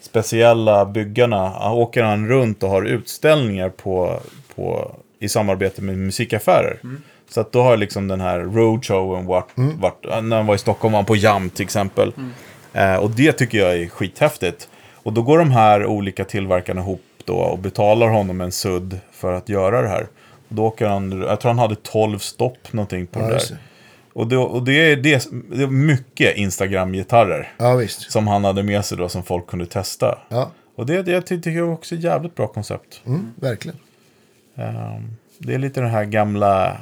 speciella 0.00 0.84
byggarna, 0.86 1.72
åker 1.72 2.02
han 2.02 2.28
runt 2.28 2.62
och 2.62 2.70
har 2.70 2.82
utställningar 2.82 3.68
på, 3.68 4.20
på, 4.54 4.94
i 5.18 5.28
samarbete 5.28 5.82
med 5.82 5.98
musikaffärer. 5.98 6.78
Så 7.28 7.40
att 7.40 7.52
då 7.52 7.62
har 7.62 7.76
liksom 7.76 8.08
den 8.08 8.20
här 8.20 8.38
roadshowen 8.40 9.26
varit, 9.26 9.48
varit 9.54 10.24
när 10.24 10.36
han 10.36 10.46
var 10.46 10.54
i 10.54 10.58
Stockholm 10.58 10.92
var 10.92 10.98
han 10.98 11.06
på 11.06 11.16
Jam 11.16 11.50
till 11.50 11.64
exempel. 11.64 12.12
Eh, 12.72 12.96
och 12.96 13.10
det 13.10 13.32
tycker 13.32 13.58
jag 13.58 13.76
är 13.76 13.88
skithäftigt. 13.88 14.68
Och 15.02 15.12
då 15.12 15.22
går 15.22 15.38
de 15.38 15.50
här 15.50 15.86
olika 15.86 16.24
tillverkarna 16.24 16.80
ihop 16.80 17.02
då 17.24 17.34
och 17.34 17.58
betalar 17.58 18.08
honom 18.08 18.40
en 18.40 18.52
sudd 18.52 19.00
för 19.12 19.32
att 19.32 19.48
göra 19.48 19.82
det 19.82 19.88
här. 19.88 20.06
Och 20.48 20.54
då 20.54 20.64
åker 20.64 20.86
han, 20.86 21.20
jag 21.28 21.40
tror 21.40 21.48
han 21.50 21.58
hade 21.58 21.74
12 21.74 22.18
stopp 22.18 22.72
någonting 22.72 23.06
på 23.06 23.20
Ja, 23.20 23.26
det 23.26 23.32
där. 23.32 23.56
Och, 24.18 24.26
det, 24.28 24.36
och 24.36 24.62
det, 24.62 24.72
är, 24.92 24.96
det, 24.96 25.28
det 25.50 25.62
är 25.62 25.66
mycket 25.66 26.36
Instagram-gitarrer 26.36 27.52
ja 27.58 27.76
visst. 27.76 28.12
som 28.12 28.26
han 28.26 28.44
hade 28.44 28.62
med 28.62 28.84
sig 28.84 28.98
då 28.98 29.08
som 29.08 29.22
folk 29.22 29.46
kunde 29.46 29.66
testa. 29.66 30.18
Ja, 30.28 30.50
Och 30.76 30.86
det, 30.86 31.02
det 31.02 31.10
jag 31.10 31.26
tycker 31.26 31.50
jag 31.50 31.72
också 31.72 31.94
är 31.94 31.98
ett 31.98 32.04
jävligt 32.04 32.34
bra 32.34 32.46
koncept. 32.46 33.02
mm, 33.06 33.32
verkligen. 33.36 33.78
Ehm, 34.54 35.16
det 35.38 35.54
är 35.54 35.58
lite 35.58 35.80
den 35.80 35.90
här 35.90 36.04
gamla 36.04 36.76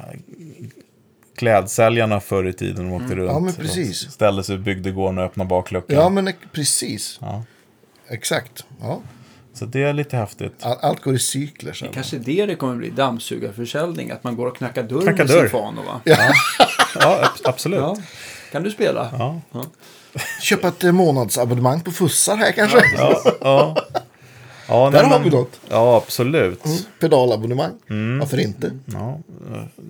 klädsäljarna 1.35 2.19
förr 2.19 2.47
i 2.47 2.53
tiden 2.53 2.89
de 2.89 2.93
åkte 2.93 3.15
runt. 3.15 3.17
Mm. 3.17 3.25
Ja, 3.33 3.39
men 3.39 3.53
precis. 3.53 4.11
Ställde 4.11 4.43
sig 4.43 4.55
i 4.55 4.59
bygdegården 4.59 5.17
och 5.17 5.23
öppnade 5.23 5.47
bakluckan. 5.47 5.97
Ja, 5.97 6.09
men 6.09 6.33
precis. 6.51 7.17
Ja. 7.21 7.43
Exakt. 8.07 8.65
Ja. 8.81 9.01
Så 9.57 9.65
det 9.65 9.83
är 9.83 9.93
lite 9.93 10.17
häftigt. 10.17 10.53
All, 10.61 10.77
allt 10.81 11.01
går 11.03 11.15
i 11.15 11.19
cykler. 11.19 11.73
Så. 11.73 11.85
Det 11.85 11.91
kanske 11.91 12.15
är 12.15 12.19
det 12.19 12.45
det 12.45 12.55
kommer 12.55 12.75
bli, 12.75 12.89
dammsugarförsäljning. 12.89 14.11
Att 14.11 14.23
man 14.23 14.35
går 14.35 14.45
och 14.47 14.57
knackar 14.57 14.83
dörr 14.83 15.01
Knackar 15.01 15.17
med 15.17 15.27
dörr. 15.27 15.41
sin 15.41 15.49
Fano 15.49 15.81
va? 15.81 16.01
Ja, 16.03 17.19
ab- 17.23 17.41
absolut. 17.49 17.79
Ja. 17.79 17.97
Kan 18.51 18.63
du 18.63 18.71
spela? 18.71 19.09
Ja. 19.53 19.65
Köpa 20.41 20.67
ett 20.67 20.83
eh, 20.83 20.91
månadsabonnemang 20.91 21.81
på 21.81 21.91
Fussar 21.91 22.37
här 22.37 22.51
kanske. 22.51 22.77
Ja, 22.97 23.21
ja. 23.41 23.75
Ja, 24.69 24.89
Där 24.89 24.91
nej, 24.91 25.01
har 25.11 25.19
men- 25.19 25.23
vi 25.23 25.29
något. 25.35 25.59
Ja, 25.69 25.97
absolut. 25.97 26.65
Mm. 26.65 26.77
Pedalabonnemang. 26.99 27.71
Mm. 27.89 28.19
Varför 28.19 28.39
inte? 28.39 28.71
Ja, 28.85 29.19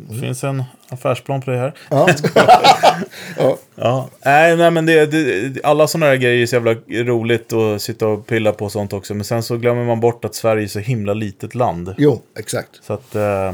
det 0.10 0.20
finns 0.20 0.44
en 0.44 0.64
affärsplan 0.90 1.41
på 1.41 1.52
det 1.52 1.58
här. 1.58 1.74
Ja. 1.90 2.08
ja. 3.38 3.58
Ja, 3.76 4.10
nej, 4.26 4.58
nej 4.58 4.72
men 4.72 4.86
det, 4.86 5.06
det, 5.06 5.64
alla 5.64 5.88
sådana 5.88 6.06
här 6.06 6.16
grejer 6.16 6.41
är 6.41 6.45
så 6.45 6.56
jävla 6.56 6.74
roligt 7.04 7.54
att 7.54 7.82
sitta 7.82 8.08
och 8.08 8.28
pilla 8.28 8.52
på 8.52 8.70
sånt 8.70 8.94
också. 8.94 9.14
Men 9.14 9.24
sen 9.26 9.44
så 9.44 9.58
glömmer 9.58 9.86
man 9.86 9.99
bort 9.99 10.26
att 10.26 10.36
Sverige 10.36 10.64
är 10.64 10.68
så 10.68 10.80
himla 10.80 11.14
litet 11.14 11.56
land. 11.56 11.95
Jo, 11.98 12.22
exakt. 12.40 12.70
Så 12.84 12.94
att 12.94 13.16
eh, 13.16 13.52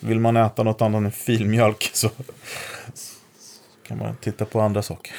vill 0.00 0.20
man 0.20 0.36
äta 0.36 0.62
något 0.62 0.82
annat 0.82 1.02
än 1.02 1.12
filmjölk 1.12 1.90
så, 1.92 2.08
så 2.08 2.14
kan 3.88 3.98
man 3.98 4.16
titta 4.20 4.44
på 4.44 4.60
andra 4.60 4.82
saker. 4.82 5.12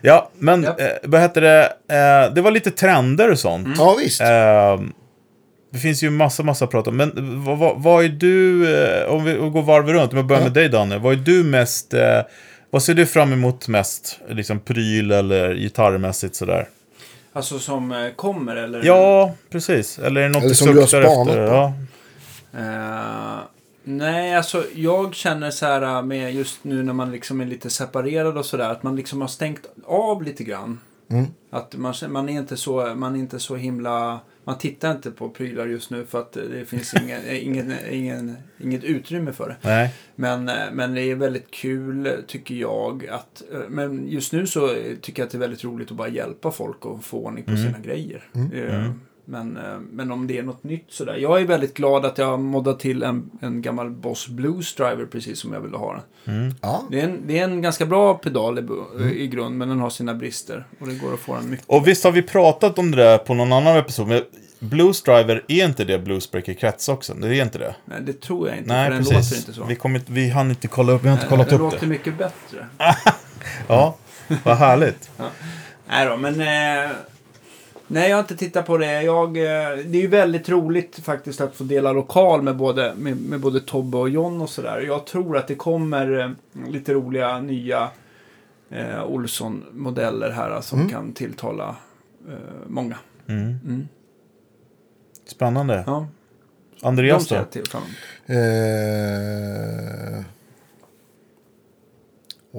Ja, 0.00 0.30
men 0.38 0.62
Japp. 0.62 0.80
eh, 0.80 0.86
vad 1.02 1.20
heter 1.20 1.40
det? 1.40 1.64
Eh, 1.88 2.34
det 2.34 2.40
var 2.40 2.50
lite 2.50 2.70
trender 2.70 3.30
och 3.30 3.38
sånt. 3.38 3.68
Ja, 3.78 3.96
visst. 4.00 4.20
Eh, 4.20 4.80
det 5.72 5.78
finns 5.78 6.02
ju 6.02 6.10
massa, 6.10 6.42
massa 6.42 6.64
att 6.64 6.70
prata 6.70 6.90
om. 6.90 6.96
Men 6.96 7.12
vad, 7.44 7.58
vad, 7.58 7.82
vad 7.82 8.04
är 8.04 8.08
du, 8.08 8.62
eh, 8.76 9.08
om 9.10 9.24
vi 9.24 9.32
går 9.34 9.62
varv 9.62 9.88
runt, 9.88 10.12
om 10.12 10.16
jag 10.16 10.26
börjar 10.26 10.42
med 10.42 10.52
dig 10.52 10.68
Danne. 10.68 10.98
Vad 10.98 11.12
är 11.12 11.16
du 11.16 11.44
mest, 11.44 11.94
eh, 11.94 12.20
vad 12.70 12.82
ser 12.82 12.94
du 12.94 13.06
fram 13.06 13.32
emot 13.32 13.68
mest? 13.68 14.20
Liksom 14.28 14.60
pryl 14.60 15.10
eller 15.12 15.54
gitarrmässigt 15.54 16.34
sådär? 16.36 16.68
Alltså 17.32 17.58
som 17.58 17.92
eh, 17.92 18.10
kommer 18.16 18.56
eller? 18.56 18.84
Ja, 18.84 19.34
precis. 19.50 19.98
Eller 19.98 20.20
är 20.20 20.24
det 20.24 20.30
något 20.30 20.38
Eller 20.42 20.48
du 20.48 20.54
som 20.54 20.74
du 20.74 20.80
har 20.80 20.86
spanat 20.86 21.28
efter? 21.28 21.46
på. 21.48 21.52
Ja. 21.52 21.72
Eh, 23.88 23.94
nej, 23.94 24.34
alltså 24.34 24.64
jag 24.74 25.14
känner 25.14 25.50
så 25.50 25.66
här 25.66 25.82
eh, 25.82 26.02
med 26.02 26.34
just 26.34 26.64
nu 26.64 26.82
när 26.82 26.92
man 26.92 27.12
liksom 27.12 27.40
är 27.40 27.46
lite 27.46 27.70
separerad 27.70 28.38
och 28.38 28.46
sådär. 28.46 28.70
Att 28.70 28.82
man 28.82 28.96
liksom 28.96 29.20
har 29.20 29.28
stängt 29.28 29.66
av 29.84 30.22
lite 30.22 30.44
grann. 30.44 30.80
Mm. 31.10 31.26
Att 31.50 31.76
man, 31.76 31.94
man, 32.08 32.28
är 32.28 32.32
inte 32.32 32.56
så, 32.56 32.94
man 32.94 33.14
är 33.14 33.18
inte 33.18 33.38
så 33.38 33.56
himla... 33.56 34.20
Man 34.44 34.58
tittar 34.58 34.92
inte 34.92 35.10
på 35.10 35.28
prylar 35.28 35.66
just 35.66 35.90
nu 35.90 36.06
för 36.06 36.20
att 36.20 36.32
det 36.32 36.68
finns 36.68 36.94
ingen, 37.02 37.20
ingen, 37.30 37.74
ingen, 37.90 38.36
inget 38.58 38.84
utrymme 38.84 39.32
för 39.32 39.48
det. 39.48 39.56
Nej. 39.62 39.94
Men, 40.14 40.48
eh, 40.48 40.54
men 40.72 40.94
det 40.94 41.02
är 41.02 41.14
väldigt 41.14 41.50
kul 41.50 42.24
tycker 42.26 42.54
jag. 42.54 43.06
Att, 43.06 43.42
eh, 43.52 43.60
men 43.68 44.08
just 44.08 44.32
nu 44.32 44.46
så 44.46 44.68
tycker 45.00 45.22
jag 45.22 45.26
att 45.26 45.32
det 45.32 45.38
är 45.38 45.40
väldigt 45.40 45.64
roligt 45.64 45.90
att 45.90 45.96
bara 45.96 46.08
hjälpa 46.08 46.50
folk 46.50 46.86
att 46.86 47.04
få 47.04 47.18
ordning 47.18 47.44
på 47.44 47.56
sina 47.56 47.78
grejer. 47.78 48.24
Eh, 48.54 48.90
Men, 49.30 49.56
eh, 49.56 49.62
men 49.92 50.12
om 50.12 50.26
det 50.26 50.38
är 50.38 50.42
något 50.42 50.64
nytt 50.64 50.86
sådär. 50.88 51.16
Jag 51.16 51.40
är 51.40 51.44
väldigt 51.44 51.74
glad 51.74 52.06
att 52.06 52.18
jag 52.18 52.40
moddat 52.40 52.80
till 52.80 53.02
en, 53.02 53.30
en 53.40 53.62
gammal 53.62 53.90
Boss 53.90 54.28
Blues 54.28 54.74
Driver 54.74 55.06
precis 55.06 55.38
som 55.40 55.52
jag 55.52 55.60
ville 55.60 55.76
ha 55.76 55.92
den. 56.24 56.54
Ja. 56.62 56.82
Det 56.90 57.00
är 57.00 57.04
en, 57.04 57.22
det 57.26 57.38
är 57.38 57.44
en 57.44 57.62
ganska 57.62 57.86
bra 57.86 58.14
pedal 58.14 58.58
i, 58.58 58.62
bu- 58.62 59.10
i 59.12 59.26
grund 59.28 59.58
men 59.58 59.68
den 59.68 59.80
har 59.80 59.90
sina 59.90 60.14
brister. 60.14 60.66
Och 60.80 60.86
det 60.88 60.94
går 60.94 61.14
att 61.14 61.20
få 61.20 61.34
den 61.34 61.50
mycket. 61.50 61.66
Och 61.68 61.88
visst 61.88 62.04
har 62.04 62.12
vi 62.12 62.22
pratat 62.22 62.78
om 62.78 62.90
det 62.90 62.96
där 62.96 63.18
på 63.18 63.34
någon 63.34 63.52
annan 63.52 63.76
episod, 63.76 64.08
men 64.08 64.22
Blues 64.58 65.02
Driver, 65.02 65.44
är 65.48 65.64
inte 65.64 65.84
det 65.84 65.98
Bluesbreaker 65.98 66.54
krets 66.54 66.88
också? 66.88 67.14
Det 67.14 67.36
är 67.36 67.42
inte 67.42 67.58
det? 67.58 67.74
Nej, 67.84 67.98
det 68.02 68.20
tror 68.20 68.48
jag 68.48 68.56
inte. 68.58 68.68
Nej, 68.68 68.84
för 68.86 68.94
den 68.94 69.04
precis. 69.04 69.30
låter 69.30 69.36
inte 69.36 69.52
så. 69.52 69.64
Vi, 69.64 69.74
kom 69.76 69.96
inte, 69.96 70.12
vi 70.12 70.28
hann 70.28 70.50
inte 70.50 70.68
kolla 70.68 70.92
upp, 70.92 71.04
vi 71.04 71.08
har 71.08 71.16
inte 71.16 71.26
kollat 71.28 71.46
den 71.48 71.54
upp 71.60 71.60
låter 71.72 71.80
det. 71.80 71.86
mycket 71.86 72.18
bättre. 72.18 72.66
Ja, 73.68 73.96
vad 74.44 74.56
härligt. 74.56 75.10
Nej 75.88 76.06
då, 76.06 76.16
men... 76.16 76.40
Eh, 76.40 76.90
nej, 77.88 78.08
jag 78.08 78.16
har 78.16 78.20
inte 78.20 78.36
tittat 78.36 78.66
på 78.66 78.76
det. 78.76 79.02
Jag, 79.02 79.36
eh, 79.36 79.76
det 79.84 79.98
är 79.98 80.02
ju 80.02 80.06
väldigt 80.06 80.48
roligt 80.48 80.98
faktiskt 80.98 81.40
att 81.40 81.56
få 81.56 81.64
dela 81.64 81.92
lokal 81.92 82.42
med 82.42 82.56
både, 82.56 82.94
med, 82.94 83.16
med 83.16 83.40
både 83.40 83.60
Tobbe 83.60 83.96
och 83.96 84.08
John 84.08 84.40
och 84.40 84.50
sådär. 84.50 84.80
Jag 84.80 85.06
tror 85.06 85.36
att 85.36 85.48
det 85.48 85.54
kommer 85.54 86.18
eh, 86.20 86.30
lite 86.68 86.94
roliga 86.94 87.40
nya 87.40 87.90
eh, 88.70 89.04
Olsson-modeller 89.04 90.30
här 90.30 90.60
som 90.60 90.88
kan 90.88 91.12
tilltala 91.12 91.76
eh, 92.28 92.34
många. 92.66 92.96
Mm. 93.26 93.58
Mm. 93.64 93.88
Spännande. 95.26 95.84
Ja, 95.86 96.06
Andreas 96.82 97.28
då? 97.28 97.36
Eh... 98.34 100.24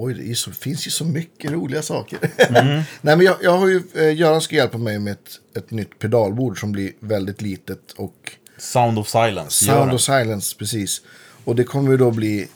Oj, 0.02 0.14
det 0.14 0.34
så, 0.34 0.50
finns 0.50 0.86
ju 0.86 0.90
så 0.90 1.04
mycket 1.04 1.50
roliga 1.50 1.82
saker. 1.82 2.18
Mm. 2.38 2.66
Nej, 3.00 3.16
men 3.16 3.20
jag, 3.20 3.36
jag 3.42 3.58
har 3.58 3.68
ju, 3.68 3.82
eh, 3.94 4.16
Göran 4.16 4.40
ska 4.40 4.56
hjälpa 4.56 4.78
mig 4.78 4.98
med 4.98 5.12
ett, 5.12 5.56
ett 5.56 5.70
nytt 5.70 5.98
pedalbord 5.98 6.60
som 6.60 6.72
blir 6.72 6.92
väldigt 7.00 7.42
litet 7.42 7.92
och 7.92 8.32
Sound 8.58 8.98
of 8.98 9.08
Silence. 9.08 9.64
Sound 9.64 9.92
of 9.92 10.00
Silence, 10.00 10.56
precis. 10.56 11.02
Och 11.44 11.56
det 11.56 11.64
kommer 11.64 11.90
ju 11.90 11.96
då 11.96 12.10
bli 12.10 12.48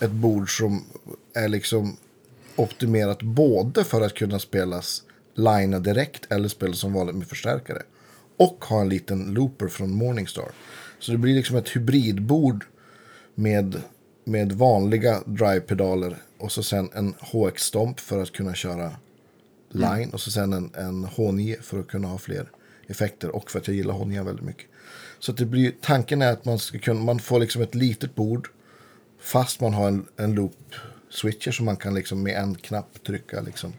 ett 0.00 0.10
bord 0.10 0.58
som 0.58 0.84
är 1.34 1.48
liksom 1.48 1.96
optimerat 2.56 3.22
både 3.22 3.84
för 3.84 4.00
att 4.00 4.14
kunna 4.14 4.38
spelas 4.38 5.02
linea 5.34 5.78
direkt 5.78 6.32
eller 6.32 6.48
spelas 6.48 6.78
som 6.78 6.92
vanligt 6.92 7.16
med 7.16 7.28
förstärkare. 7.28 7.82
Och 8.36 8.64
ha 8.64 8.80
en 8.80 8.88
liten 8.88 9.34
looper 9.34 9.68
från 9.68 9.90
Morningstar. 9.90 10.48
Så 10.98 11.12
det 11.12 11.18
blir 11.18 11.34
liksom 11.34 11.56
ett 11.56 11.76
hybridbord 11.76 12.64
med, 13.34 13.82
med 14.24 14.52
vanliga 14.52 15.22
drive-pedaler 15.26 16.16
och 16.38 16.52
så 16.52 16.62
sen 16.62 16.90
en 16.94 17.14
HX-stomp 17.20 18.00
för 18.00 18.22
att 18.22 18.32
kunna 18.32 18.54
köra 18.54 18.92
line 19.70 20.10
och 20.10 20.20
så 20.20 20.30
sen 20.30 20.52
en, 20.52 20.70
en 20.74 21.06
H9 21.06 21.62
för 21.62 21.80
att 21.80 21.88
kunna 21.88 22.08
ha 22.08 22.18
fler 22.18 22.50
effekter 22.86 23.30
och 23.30 23.50
för 23.50 23.58
att 23.58 23.68
jag 23.68 23.76
gillar 23.76 23.94
H9 23.94 24.24
väldigt 24.24 24.44
mycket. 24.44 24.66
Så 25.18 25.32
det 25.32 25.44
blir, 25.44 25.72
tanken 25.80 26.22
är 26.22 26.32
att 26.32 26.44
man 26.44 26.58
ska 26.58 26.78
kunna, 26.78 27.00
man 27.00 27.18
får 27.18 27.40
liksom 27.40 27.62
ett 27.62 27.74
litet 27.74 28.14
bord 28.14 28.48
fast 29.20 29.60
man 29.60 29.74
har 29.74 29.88
en, 29.88 30.06
en 30.16 30.34
loop 30.34 30.74
switcher 31.10 31.50
som 31.50 31.66
man 31.66 31.76
kan 31.76 31.94
liksom 31.94 32.22
med 32.22 32.36
en 32.36 32.54
knapp 32.54 33.02
trycka 33.06 33.40
liksom. 33.40 33.72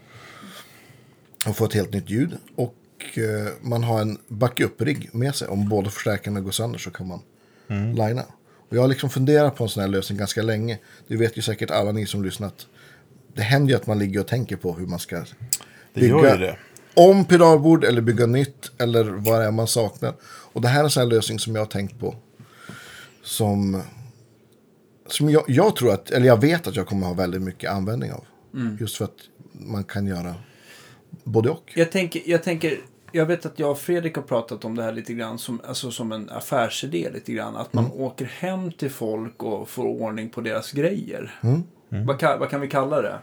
Och 1.45 1.57
få 1.57 1.65
ett 1.65 1.73
helt 1.73 1.93
nytt 1.93 2.09
ljud. 2.09 2.37
Och 2.55 2.75
eh, 3.17 3.47
man 3.61 3.83
har 3.83 4.01
en 4.01 4.17
backup-rigg 4.27 5.09
med 5.13 5.35
sig. 5.35 5.47
Om 5.47 5.69
båda 5.69 5.89
förstärkarna 5.89 6.39
går 6.41 6.51
sönder 6.51 6.79
så 6.79 6.91
kan 6.91 7.07
man 7.07 7.21
linea. 7.95 8.25
Och 8.69 8.75
jag 8.75 8.81
har 8.81 8.87
liksom 8.87 9.09
funderat 9.09 9.55
på 9.55 9.63
en 9.63 9.69
sån 9.69 9.81
här 9.81 9.87
lösning 9.87 10.17
ganska 10.17 10.41
länge. 10.41 10.77
Det 11.07 11.17
vet 11.17 11.37
ju 11.37 11.41
säkert 11.41 11.71
alla 11.71 11.91
ni 11.91 12.05
som 12.05 12.23
lyssnat. 12.23 12.67
Det 13.33 13.41
händer 13.41 13.69
ju 13.69 13.75
att 13.75 13.87
man 13.87 13.99
ligger 13.99 14.19
och 14.19 14.27
tänker 14.27 14.55
på 14.55 14.73
hur 14.73 14.87
man 14.87 14.99
ska 14.99 15.23
Det 15.93 16.07
gör 16.07 16.31
ju 16.33 16.45
det. 16.45 16.57
om 16.93 17.25
pedalbord 17.25 17.83
eller 17.83 18.01
bygga 18.01 18.25
nytt 18.25 18.71
eller 18.77 19.03
vad 19.03 19.39
det 19.41 19.45
är 19.45 19.51
man 19.51 19.67
saknar. 19.67 20.13
Och 20.23 20.61
det 20.61 20.67
här 20.67 20.79
är 20.79 20.83
en 20.83 20.89
sån 20.89 21.01
här 21.01 21.07
lösning 21.09 21.39
som 21.39 21.55
jag 21.55 21.61
har 21.61 21.65
tänkt 21.67 21.99
på. 21.99 22.15
Som, 23.23 23.81
som 25.07 25.29
jag, 25.29 25.43
jag 25.47 25.75
tror 25.75 25.93
att, 25.93 26.11
eller 26.11 26.27
jag 26.27 26.41
vet 26.41 26.67
att 26.67 26.75
jag 26.75 26.87
kommer 26.87 27.07
ha 27.07 27.13
väldigt 27.13 27.41
mycket 27.41 27.71
användning 27.71 28.11
av. 28.11 28.23
Just 28.79 28.97
för 28.97 29.05
att 29.05 29.17
man 29.51 29.83
kan 29.83 30.07
göra 30.07 30.35
både 31.23 31.49
och. 31.49 31.71
Jag 31.75 31.91
tänker, 31.91 32.21
jag 32.25 32.43
tänker, 32.43 32.79
jag 33.11 33.25
vet 33.25 33.45
att 33.45 33.59
jag 33.59 33.71
och 33.71 33.79
Fredrik 33.79 34.15
har 34.15 34.23
pratat 34.23 34.65
om 34.65 34.75
det 34.75 34.83
här 34.83 34.91
lite 34.91 35.13
grann 35.13 35.37
som, 35.37 35.61
alltså 35.67 35.91
som 35.91 36.11
en 36.11 36.29
affärsidé 36.29 37.09
lite 37.13 37.33
grann. 37.33 37.55
Att 37.55 37.73
man 37.73 37.91
åker 37.91 38.25
hem 38.25 38.71
till 38.71 38.91
folk 38.91 39.43
och 39.43 39.69
får 39.69 39.85
ordning 39.85 40.29
på 40.29 40.41
deras 40.41 40.71
grejer. 40.71 41.35
Vad, 41.89 42.19
kan, 42.19 42.39
vad 42.39 42.49
kan 42.49 42.61
vi 42.61 42.67
kalla 42.67 43.01
det? 43.01 43.19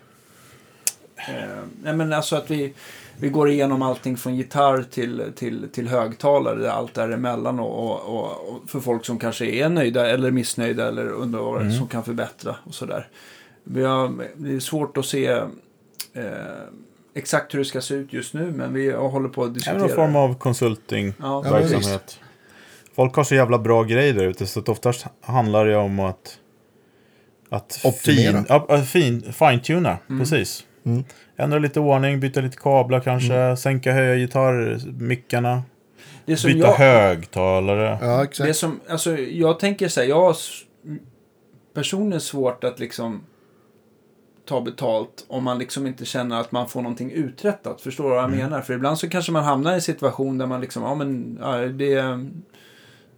Eh, 1.17 1.63
nej 1.83 1.95
men 1.95 2.13
alltså 2.13 2.37
att 2.37 2.51
vi, 2.51 2.75
vi 3.19 3.29
går 3.29 3.51
igenom 3.51 3.83
allting 3.83 4.17
från 4.17 4.37
gitarr 4.37 4.83
till, 4.83 5.33
till, 5.37 5.69
till 5.73 5.89
högtalare, 5.89 6.73
allt 6.73 6.95
däremellan 6.95 7.61
och, 7.61 7.91
och, 7.91 8.17
och, 8.17 8.49
och 8.49 8.71
för 8.71 8.81
folk 8.81 9.05
som 9.05 9.19
kanske 9.19 9.47
är 9.47 9.69
nöjda 9.69 10.11
eller 10.11 10.31
missnöjda 10.31 10.89
eller 10.89 11.09
undrar 11.09 11.41
vad 11.41 11.73
som 11.73 11.89
kan 11.89 12.05
förbättra 12.05 12.57
och 12.65 12.75
sådär. 12.75 13.09
Det 13.65 13.81
är 13.81 14.61
svårt 14.61 14.97
att 14.97 15.07
se 15.07 15.27
eh, 16.13 16.67
exakt 17.16 17.55
hur 17.55 17.59
det 17.59 17.64
ska 17.64 17.80
se 17.80 17.94
ut 17.94 18.12
just 18.12 18.34
nu 18.34 18.52
men 18.52 18.74
vi 18.74 18.93
håller 18.93 19.28
på 19.28 19.44
att 19.44 19.48
Det 19.48 19.52
är 19.52 19.55
diskutera. 19.55 19.78
någon 19.78 19.88
form 19.88 20.12
det. 20.12 20.18
av 20.18 20.34
konsulting 20.38 21.12
Ja. 21.20 21.44
Folk 22.94 23.14
har 23.16 23.24
så 23.24 23.34
jävla 23.34 23.59
bra 23.59 23.82
grejer 23.82 24.14
där 24.14 24.24
ute 24.26 24.47
så 24.47 24.60
att 24.60 24.68
oftast 24.68 25.06
handlar 25.20 25.66
det 25.66 25.76
om 25.76 26.01
att 26.01 26.38
att 27.48 27.80
Optimera. 27.84 28.32
fin, 28.32 28.44
ja, 28.48 28.82
fin, 28.82 29.32
fine-tuna, 29.32 29.98
Mm. 30.10 30.20
precis. 30.20 30.64
Ändra 31.36 31.59
lite 31.59 31.80
ordning, 31.80 32.20
byta 32.20 32.40
lite 32.40 32.56
kablar 32.56 33.01
kanske, 33.01 33.34
Mm. 33.34 33.56
sänka 33.56 33.93
höja 33.93 34.16
gitarrmickarna, 34.16 35.62
det 36.26 36.36
som 36.36 36.52
byta 36.52 36.66
jag, 36.66 36.74
högtalare. 36.74 37.98
Ja, 38.01 38.16
Det 38.16 38.22
exakt. 38.24 38.56
som, 38.56 38.80
alltså, 38.88 39.16
jag 39.18 39.59
tänker 39.59 39.88
så 39.88 40.01
här, 40.01 40.09
jag 40.09 40.20
har 40.20 40.36
personligen 41.74 42.20
svårt 42.20 42.64
att 42.64 42.78
liksom 42.78 43.22
ta 44.47 44.60
betalt 44.60 45.24
om 45.28 45.44
man 45.44 45.59
liksom 45.59 45.86
inte 45.86 46.05
känner 46.05 46.40
att 46.40 46.52
man 46.52 46.68
får 46.68 46.82
någonting 46.82 47.10
uträttat. 47.10 47.81
Förstår 47.81 48.05
du 48.05 48.10
vad 48.10 48.23
jag 48.23 48.31
menar? 48.31 48.60
För 48.60 48.74
ibland 48.74 48.98
så 48.98 49.09
kanske 49.09 49.32
man 49.32 49.44
hamnar 49.44 49.73
i 49.73 49.74
en 49.74 49.82
situation 49.82 50.39
där 50.39 50.47
man 50.47 50.60
liksom, 50.60 50.82
ja 50.82 50.94
men 50.94 51.39
ja, 51.40 51.56
det, 51.56 52.27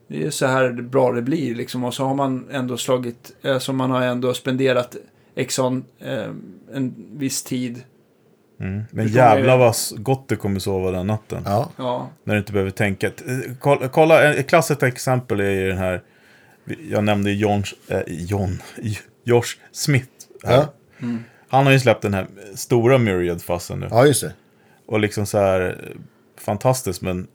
det 0.08 0.26
är 0.26 0.30
så 0.30 0.46
här 0.46 0.72
bra 0.72 1.12
det 1.12 1.22
blir 1.22 1.54
liksom. 1.54 1.84
Och 1.84 1.94
så 1.94 2.04
har 2.04 2.14
man 2.14 2.48
ändå 2.50 2.76
slagit, 2.76 3.32
alltså 3.44 3.72
man 3.72 3.90
har 3.90 4.02
ändå 4.02 4.34
spenderat 4.34 4.96
Exxon 5.34 5.84
eh, 5.98 6.30
en 6.72 6.94
viss 7.12 7.42
tid. 7.42 7.82
Mm. 8.60 8.82
Men 8.90 9.08
jävlar 9.08 9.58
vad 9.58 9.74
gott 9.96 10.28
du 10.28 10.36
kommer 10.36 10.60
sova 10.60 10.90
den 10.90 11.06
natten. 11.06 11.42
Ja, 11.46 11.70
Ja, 11.76 12.10
När 12.24 12.34
du 12.34 12.40
inte 12.40 12.52
behöver 12.52 12.70
tänka. 12.70 13.06
Eh, 13.06 13.12
Kolla, 13.60 13.88
kolla 13.88 14.34
ett 14.34 14.48
klassiskt 14.48 14.82
exempel 14.82 15.40
är 15.40 15.50
ju 15.50 15.68
den 15.68 15.78
här. 15.78 16.02
Jag 16.90 17.04
nämnde 17.04 17.32
John, 17.32 17.62
eh, 17.88 18.00
John 18.06 18.62
Josh 19.24 19.56
Smith. 19.72 20.08
Här. 20.44 20.56
ja. 20.56 20.72
Han 21.48 21.66
har 21.66 21.72
ju 21.72 21.80
släppt 21.80 22.02
den 22.02 22.14
här 22.14 22.26
stora 22.54 22.98
Myriad-fassen 22.98 23.80
nu. 23.80 23.88
ja 23.90 24.06
just 24.06 24.20
det. 24.20 24.32
Och 24.86 25.00
liksom 25.00 25.26
så 25.26 25.38
här 25.38 25.78
fantastiskt 26.38 27.02
men 27.02 27.26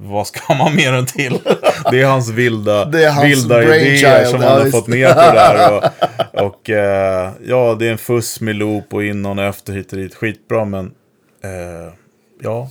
vad 0.00 0.26
ska 0.26 0.54
man 0.54 0.76
mer 0.76 0.92
än 0.92 1.06
till? 1.06 1.38
Det 1.90 2.00
är 2.00 2.06
hans 2.06 2.28
vilda, 2.28 2.84
är 3.02 3.10
hans 3.10 3.26
vilda 3.26 3.76
idéer 3.76 4.24
som 4.24 4.40
han 4.40 4.62
har 4.62 4.70
fått 4.70 4.86
ner 4.86 5.14
på 5.14 5.20
det 5.20 5.32
där. 5.32 5.76
Och, 5.76 5.84
och 6.46 6.70
eh, 6.70 7.30
ja, 7.44 7.76
det 7.78 7.86
är 7.86 7.92
en 7.92 7.98
fuss 7.98 8.40
med 8.40 8.56
loop 8.56 8.94
och 8.94 9.04
innan 9.04 9.38
och 9.38 9.44
efter 9.44 9.72
hit 9.72 9.92
och 9.92 9.98
dit. 9.98 10.14
Skitbra, 10.14 10.64
men 10.64 10.94
eh, 11.44 11.92
ja. 12.42 12.70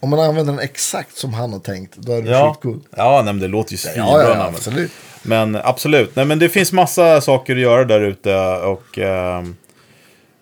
Om 0.00 0.10
man 0.10 0.20
använder 0.20 0.52
den 0.52 0.60
exakt 0.62 1.16
som 1.16 1.34
han 1.34 1.52
har 1.52 1.60
tänkt, 1.60 1.96
då 1.96 2.12
är 2.12 2.22
det 2.22 2.30
Ja, 2.30 2.52
skitcool. 2.54 2.80
ja 2.96 3.22
nej, 3.24 3.32
men 3.34 3.40
det 3.42 3.48
låter 3.48 3.72
ju 3.72 3.78
svinbra. 3.78 4.02
Ja, 4.12 4.22
ja, 4.22 4.28
ja, 4.36 4.44
absolut. 4.48 4.92
Men 5.22 5.56
absolut, 5.56 6.16
nej 6.16 6.24
men 6.24 6.38
det 6.38 6.48
finns 6.48 6.72
massa 6.72 7.20
saker 7.20 7.54
att 7.54 7.60
göra 7.62 7.84
där 7.84 8.00
ute 8.00 8.36
och 8.56 8.98
ehm, 8.98 9.56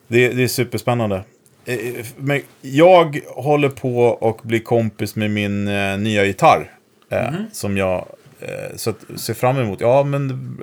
det, 0.08 0.28
det 0.28 0.42
är 0.42 0.48
superspännande. 0.48 1.22
Eh, 1.64 1.78
Men 2.16 2.42
jag 2.60 3.20
håller 3.28 3.68
på 3.68 3.98
och 4.04 4.40
blir 4.42 4.60
kompis 4.60 5.16
med 5.16 5.30
min 5.30 5.68
eh, 5.68 5.98
nya 5.98 6.24
gitarr. 6.24 6.70
Eh, 7.10 7.28
Som 7.52 7.76
jag 7.76 8.06
eh, 8.40 8.76
så 8.76 8.90
att, 8.90 8.96
ser 9.16 9.34
fram 9.34 9.58
emot. 9.58 9.80
Ja, 9.80 10.02
men... 10.04 10.56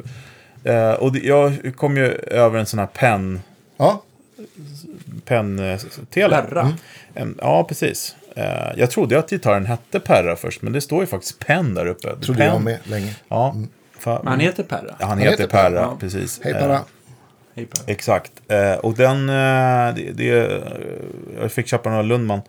Eh, 0.64 0.92
och 0.92 1.12
det, 1.14 1.20
jag 1.20 1.74
kom 1.76 1.98
ju 1.98 2.06
över 2.28 2.60
en 2.60 2.66
sån 2.66 2.80
här 2.80 2.88
penn... 2.88 3.42
Ja, 3.78 4.04
penn 5.26 5.60
eh, 5.60 5.80
tele. 6.10 6.36
Perra. 6.42 6.72
En- 7.14 7.38
Ja, 7.42 7.64
precis. 7.64 8.16
Eh, 8.40 8.74
jag 8.78 8.92
trodde 8.92 9.20
att 9.20 9.30
gitarren 9.30 9.66
hette 9.66 10.00
Perra 10.00 10.36
först, 10.36 10.62
men 10.62 10.74
det 10.74 10.82
står 10.82 11.02
ju 11.02 11.08
faktiskt 11.08 11.40
penn 11.40 11.74
där 11.74 11.86
uppe. 11.86 12.16
trodde 12.22 12.40
Penn. 12.40 12.48
jag 12.54 12.62
med 12.64 12.80
länge. 12.84 13.16
Ja. 13.28 13.56
Fa- 14.00 14.20
Men 14.24 14.28
han 14.32 14.40
heter 14.40 14.64
Perra. 14.64 14.82
Ja, 14.88 14.94
han, 15.00 15.10
Han 15.10 15.18
heter 15.18 15.32
heter 15.32 15.48
Perra, 15.48 15.70
Perra. 15.86 15.96
precis. 16.00 16.42
Hej 16.44 16.54
Eh, 16.54 16.60
Perra. 16.60 16.80
Hej 17.56 17.66
Perra. 17.66 17.84
Exakt. 17.88 18.32
Eh, 18.48 18.74
och 18.74 18.94
den, 18.94 19.30
eh, 19.30 19.96
det, 19.96 20.12
det, 20.14 20.62
jag 21.42 21.52
fick 21.52 21.68
köpa 21.68 21.90
den 21.90 21.98
av 22.00 22.06
Lundman. 22.06 22.42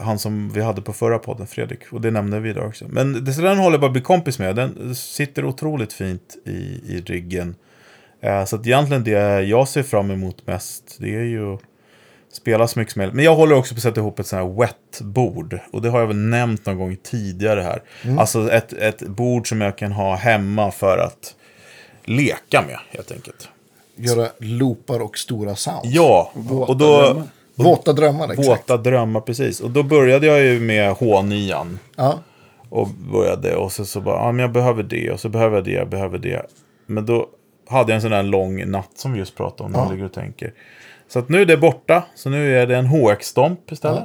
Han 0.00 0.18
som 0.18 0.50
vi 0.52 0.62
hade 0.62 0.82
på 0.82 0.92
förra 0.92 1.18
podden, 1.18 1.46
Fredrik. 1.46 1.92
Och 1.92 2.00
det 2.00 2.10
nämnde 2.10 2.40
vi 2.40 2.52
där 2.52 2.66
också. 2.66 2.84
Men 2.88 3.24
det, 3.24 3.32
den 3.42 3.58
håller 3.58 3.74
jag 3.74 3.80
bara 3.80 3.86
att 3.86 3.92
bli 3.92 4.00
kompis 4.02 4.38
med. 4.38 4.56
Den 4.56 4.94
sitter 4.94 5.44
otroligt 5.44 5.92
fint 5.92 6.36
i, 6.46 6.50
i 6.86 7.02
ryggen. 7.06 7.54
Eh, 8.22 8.44
så 8.44 8.56
att 8.56 8.66
egentligen 8.66 9.04
det 9.04 9.42
jag 9.42 9.68
ser 9.68 9.82
fram 9.82 10.10
emot 10.10 10.46
mest, 10.46 10.96
det 10.98 11.14
är 11.16 11.22
ju 11.22 11.54
att 11.54 11.60
spela 12.32 12.66
så 12.68 12.78
mycket 12.78 12.92
som 12.92 13.00
möjligt. 13.00 13.14
Men 13.14 13.24
jag 13.24 13.34
håller 13.36 13.56
också 13.56 13.74
på 13.74 13.78
att 13.78 13.82
sätta 13.82 14.00
ihop 14.00 14.18
ett 14.18 14.26
sånt 14.26 14.42
här 14.42 14.60
wet-bord. 14.60 15.58
Och 15.72 15.82
det 15.82 15.88
har 15.90 16.00
jag 16.00 16.06
väl 16.06 16.16
nämnt 16.16 16.66
någon 16.66 16.78
gång 16.78 16.96
tidigare 17.02 17.60
här. 17.60 17.82
Alltså 18.18 18.50
ett, 18.52 18.72
ett 18.72 19.00
bord 19.00 19.48
som 19.48 19.60
jag 19.60 19.78
kan 19.78 19.92
ha 19.92 20.14
hemma 20.16 20.70
för 20.70 20.98
att 20.98 21.34
leka 22.04 22.62
med, 22.66 22.78
helt 22.90 23.12
enkelt. 23.12 23.48
Göra 23.96 24.28
loopar 24.38 25.00
och 25.00 25.18
stora 25.18 25.56
sounds. 25.56 25.80
Ja, 25.84 26.30
Våta 26.34 26.72
och 26.72 26.76
då... 26.78 27.00
drömmar. 27.02 27.22
Våta 27.54 27.92
drömmar, 27.92 28.24
exakt. 28.30 28.48
Våta 28.48 28.76
drömmar, 28.76 29.20
precis. 29.20 29.60
Och 29.60 29.70
då 29.70 29.82
började 29.82 30.26
jag 30.26 30.40
ju 30.44 30.60
med 30.60 30.92
H9. 30.92 31.76
Ja, 31.96 32.18
Och 32.68 32.88
började, 32.88 33.56
och 33.56 33.72
så, 33.72 33.84
så 33.84 34.00
bara, 34.00 34.16
ja 34.16 34.32
men 34.32 34.40
jag 34.42 34.52
behöver 34.52 34.82
det, 34.82 35.10
och 35.10 35.20
så 35.20 35.28
behöver 35.28 35.56
jag 35.56 35.64
det, 35.64 35.70
jag 35.72 35.88
behöver 35.88 36.18
det. 36.18 36.46
Men 36.86 37.06
då 37.06 37.26
hade 37.68 37.92
jag 37.92 37.96
en 37.96 38.02
sån 38.02 38.10
där 38.10 38.22
lång 38.22 38.70
natt 38.70 38.90
som 38.94 39.12
vi 39.12 39.18
just 39.18 39.36
pratade 39.36 39.62
om, 39.66 39.72
när 39.72 39.78
Ja. 39.78 39.84
man 39.84 39.92
ligger 39.92 40.04
och 40.06 40.12
tänker. 40.12 40.52
Så 41.12 41.18
att 41.18 41.28
nu 41.28 41.40
är 41.40 41.46
det 41.46 41.56
borta, 41.56 42.04
så 42.14 42.30
nu 42.30 42.58
är 42.58 42.66
det 42.66 42.76
en 42.76 42.86
HX-stomp 42.86 43.72
istället. 43.72 44.04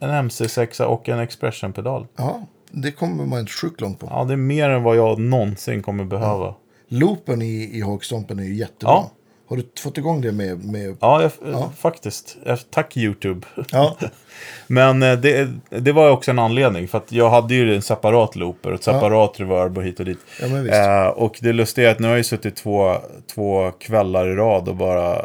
En 0.00 0.10
MC6 0.10 0.82
och 0.82 1.08
en 1.08 1.18
Expression-pedal. 1.18 2.06
ja, 2.16 2.46
det 2.70 2.92
kommer 2.92 3.26
man 3.26 3.40
inte 3.40 3.52
sjukt 3.52 3.80
långt 3.80 4.00
på. 4.00 4.06
Ja, 4.10 4.24
det 4.24 4.32
är 4.32 4.36
mer 4.36 4.70
än 4.70 4.82
vad 4.82 4.96
jag 4.96 5.18
någonsin 5.18 5.82
kommer 5.82 6.04
behöva. 6.04 6.54
Loopen 6.88 7.42
i, 7.42 7.70
i 7.72 7.80
Hawkstompen 7.82 8.38
är 8.38 8.42
ju 8.42 8.54
jättebra. 8.54 8.92
Ja. 8.92 9.10
Har 9.48 9.56
du 9.56 9.62
fått 9.82 9.98
igång 9.98 10.20
det 10.20 10.32
med... 10.32 10.64
med... 10.64 10.96
Ja, 11.00 11.22
jag, 11.22 11.74
faktiskt. 11.78 12.36
Jag- 12.44 12.58
Tack 12.70 12.96
YouTube. 12.96 13.46
Ja. 13.70 13.96
Men 14.66 15.02
eh, 15.02 15.18
det, 15.18 15.48
det 15.68 15.92
var 15.92 16.10
också 16.10 16.30
en 16.30 16.38
anledning. 16.38 16.88
För 16.88 16.98
att 16.98 17.12
jag 17.12 17.30
hade 17.30 17.54
ju 17.54 17.74
en 17.74 17.82
separat 17.82 18.36
looper, 18.36 18.72
ett 18.72 18.82
separat 18.82 19.40
reverb 19.40 19.78
och 19.78 19.84
hit 19.84 20.00
och 20.00 20.06
dit. 20.06 20.18
Ja, 20.40 20.48
men 20.48 20.62
visst. 20.64 20.74
Eh, 20.76 21.06
och 21.06 21.38
det 21.42 21.52
lustiga 21.52 21.88
är 21.88 21.92
att 21.92 21.98
nu 21.98 22.08
har 22.08 22.16
jag 22.16 22.26
suttit 22.26 22.56
två, 22.56 22.96
två 23.34 23.70
kvällar 23.70 24.28
i 24.28 24.34
rad 24.34 24.68
och 24.68 24.76
bara 24.76 25.16
eh, 25.16 25.22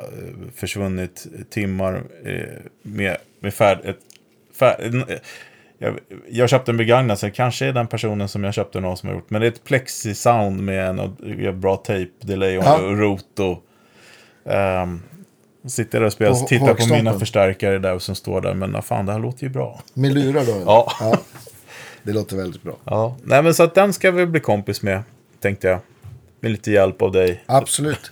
försvunnit 0.55 1.25
timmar 1.49 2.03
eh, 2.25 2.33
med, 2.81 3.17
med 3.39 3.53
färd... 3.53 3.77
Ett, 3.85 3.97
färd 4.59 4.93
jag, 5.77 5.99
jag 6.29 6.49
köpte 6.49 6.71
en 6.71 6.77
begagnad, 6.77 7.19
så 7.19 7.31
kanske 7.31 7.65
är 7.65 7.73
den 7.73 7.87
personen 7.87 8.27
som 8.27 8.43
jag 8.43 8.53
köpte 8.53 8.79
av 8.79 8.95
som 8.95 9.09
har 9.09 9.15
gjort. 9.15 9.29
Men 9.29 9.41
det 9.41 9.47
är 9.47 9.51
ett 9.51 9.63
plexi-sound 9.67 10.61
med 10.61 10.89
en 10.89 10.99
en 10.99 11.59
bra 11.59 11.75
tape, 11.75 12.07
delay 12.21 12.57
och 12.57 12.63
Ja. 12.63 12.77
roto. 12.81 13.57
Um, 14.43 15.01
sitter 15.67 15.99
där 15.99 16.05
och 16.05 16.13
spelar, 16.13 16.31
På 16.41 16.47
tittar 16.47 16.73
på 16.73 16.85
mina 16.87 17.19
förstärkare 17.19 17.79
där 17.79 17.99
som 17.99 18.15
står 18.15 18.41
där. 18.41 18.53
Men 18.53 18.81
fan, 18.81 19.05
det 19.05 19.11
här 19.11 19.19
låter 19.19 19.43
ju 19.43 19.49
bra. 19.49 19.81
Med 19.93 20.13
lurar 20.13 20.45
då? 20.45 20.51
eller? 20.51 20.65
Ja. 20.65 21.17
Det 22.03 22.13
låter 22.13 22.37
väldigt 22.37 22.63
bra. 22.63 22.77
Ja, 22.85 23.17
nej 23.23 23.43
men 23.43 23.53
så 23.53 23.63
att 23.63 23.75
den 23.75 23.93
ska 23.93 24.11
vi 24.11 24.25
bli 24.25 24.39
kompis 24.39 24.81
med, 24.81 25.03
tänkte 25.41 25.67
jag. 25.67 25.79
Med 26.39 26.51
lite 26.51 26.71
hjälp 26.71 27.01
av 27.01 27.11
dig. 27.11 27.43
Absolut. 27.45 28.11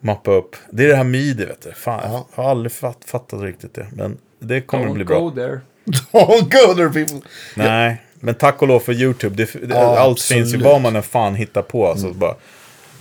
Mappa 0.00 0.30
upp. 0.30 0.56
Det 0.70 0.84
är 0.84 0.88
det 0.88 0.96
här 0.96 1.04
midi, 1.04 1.44
vet 1.44 1.62
du. 1.62 1.72
Fan, 1.72 2.00
Ja. 2.04 2.26
jag 2.36 2.42
har 2.42 2.50
aldrig 2.50 2.72
fatt, 2.72 2.98
fattat 3.06 3.40
riktigt 3.42 3.74
det. 3.74 3.86
Men 3.92 4.18
det 4.38 4.60
kommer 4.60 4.84
att 4.84 4.90
Don't 4.90 4.94
bli 4.94 5.04
go 5.04 5.30
bra. 5.30 5.44
there. 5.44 5.60
Don't 6.12 6.42
go 6.42 6.74
there 6.74 6.88
people. 7.04 7.28
Nej, 7.56 8.02
men 8.20 8.34
tack 8.34 8.62
och 8.62 8.68
lov 8.68 8.80
för 8.80 8.92
YouTube. 8.92 9.36
Det, 9.36 9.52
det, 9.66 9.74
Ja, 9.74 9.98
allt 9.98 10.12
absolut. 10.12 10.42
finns 10.42 10.54
ju, 10.54 10.58
vad 10.64 10.80
man 10.80 10.96
än 10.96 11.02
fan 11.02 11.34
hittar 11.34 11.62
på. 11.62 11.86
Alltså, 11.88 12.10
bara, 12.12 12.34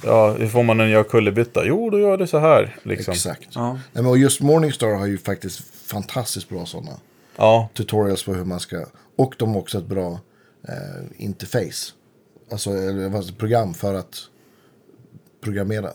ja, 0.05 0.31
hur 0.31 0.47
får 0.47 0.63
man 0.63 0.79
en 0.79 0.89
göra 0.89 1.03
kullerbytta? 1.03 1.65
Jo, 1.65 1.89
då 1.89 1.99
gör 1.99 2.17
det 2.17 2.27
så 2.27 2.37
här. 2.39 2.75
Liksom. 2.83 3.11
Exakt. 3.11 3.47
Ja. 3.51 3.73
Nej, 3.73 3.81
men 3.93 4.05
och 4.05 4.17
just 4.17 4.41
Morningstar 4.41 4.87
har 4.95 5.05
ju 5.07 5.17
faktiskt 5.17 5.61
fantastiskt 5.87 6.49
bra 6.49 6.65
sådana 6.65 6.91
Ja, 7.37 7.69
tutorials 7.73 8.23
på 8.25 8.33
hur 8.33 8.45
man 8.45 8.59
ska... 8.59 8.85
Och 9.15 9.35
de 9.37 9.53
har 9.53 9.59
också 9.59 9.77
ett 9.77 9.85
bra 9.85 10.19
eh, 10.67 10.75
interface. 11.25 11.93
Alltså 12.51 12.69
eller, 12.69 13.09
vad 13.09 13.23
säger, 13.25 13.37
program 13.37 13.73
för 13.73 13.93
att 13.93 14.15
programmera 15.43 15.89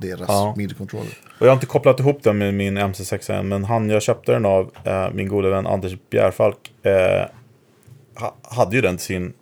deras 0.00 0.28
Ja. 0.28 0.54
midi-controller. 0.56 1.18
och 1.38 1.46
jag 1.46 1.50
har 1.50 1.54
inte 1.54 1.66
kopplat 1.66 2.00
ihop 2.00 2.22
den 2.22 2.38
med 2.38 2.54
min 2.54 2.78
MC6 2.78 3.32
än. 3.32 3.48
Men 3.48 3.64
han 3.64 3.90
jag 3.90 4.02
köpte 4.02 4.32
den 4.32 4.44
av, 4.46 4.70
eh, 4.84 5.10
min 5.12 5.28
gode 5.28 5.50
vän 5.50 5.66
Anders 5.66 5.92
Bjärfalk, 6.10 6.72
eh, 6.82 7.26
ha, 8.20 8.34
hade 8.42 8.76
ju 8.76 8.82
den 8.82 8.96
till 8.96 9.06
sin 9.06 9.32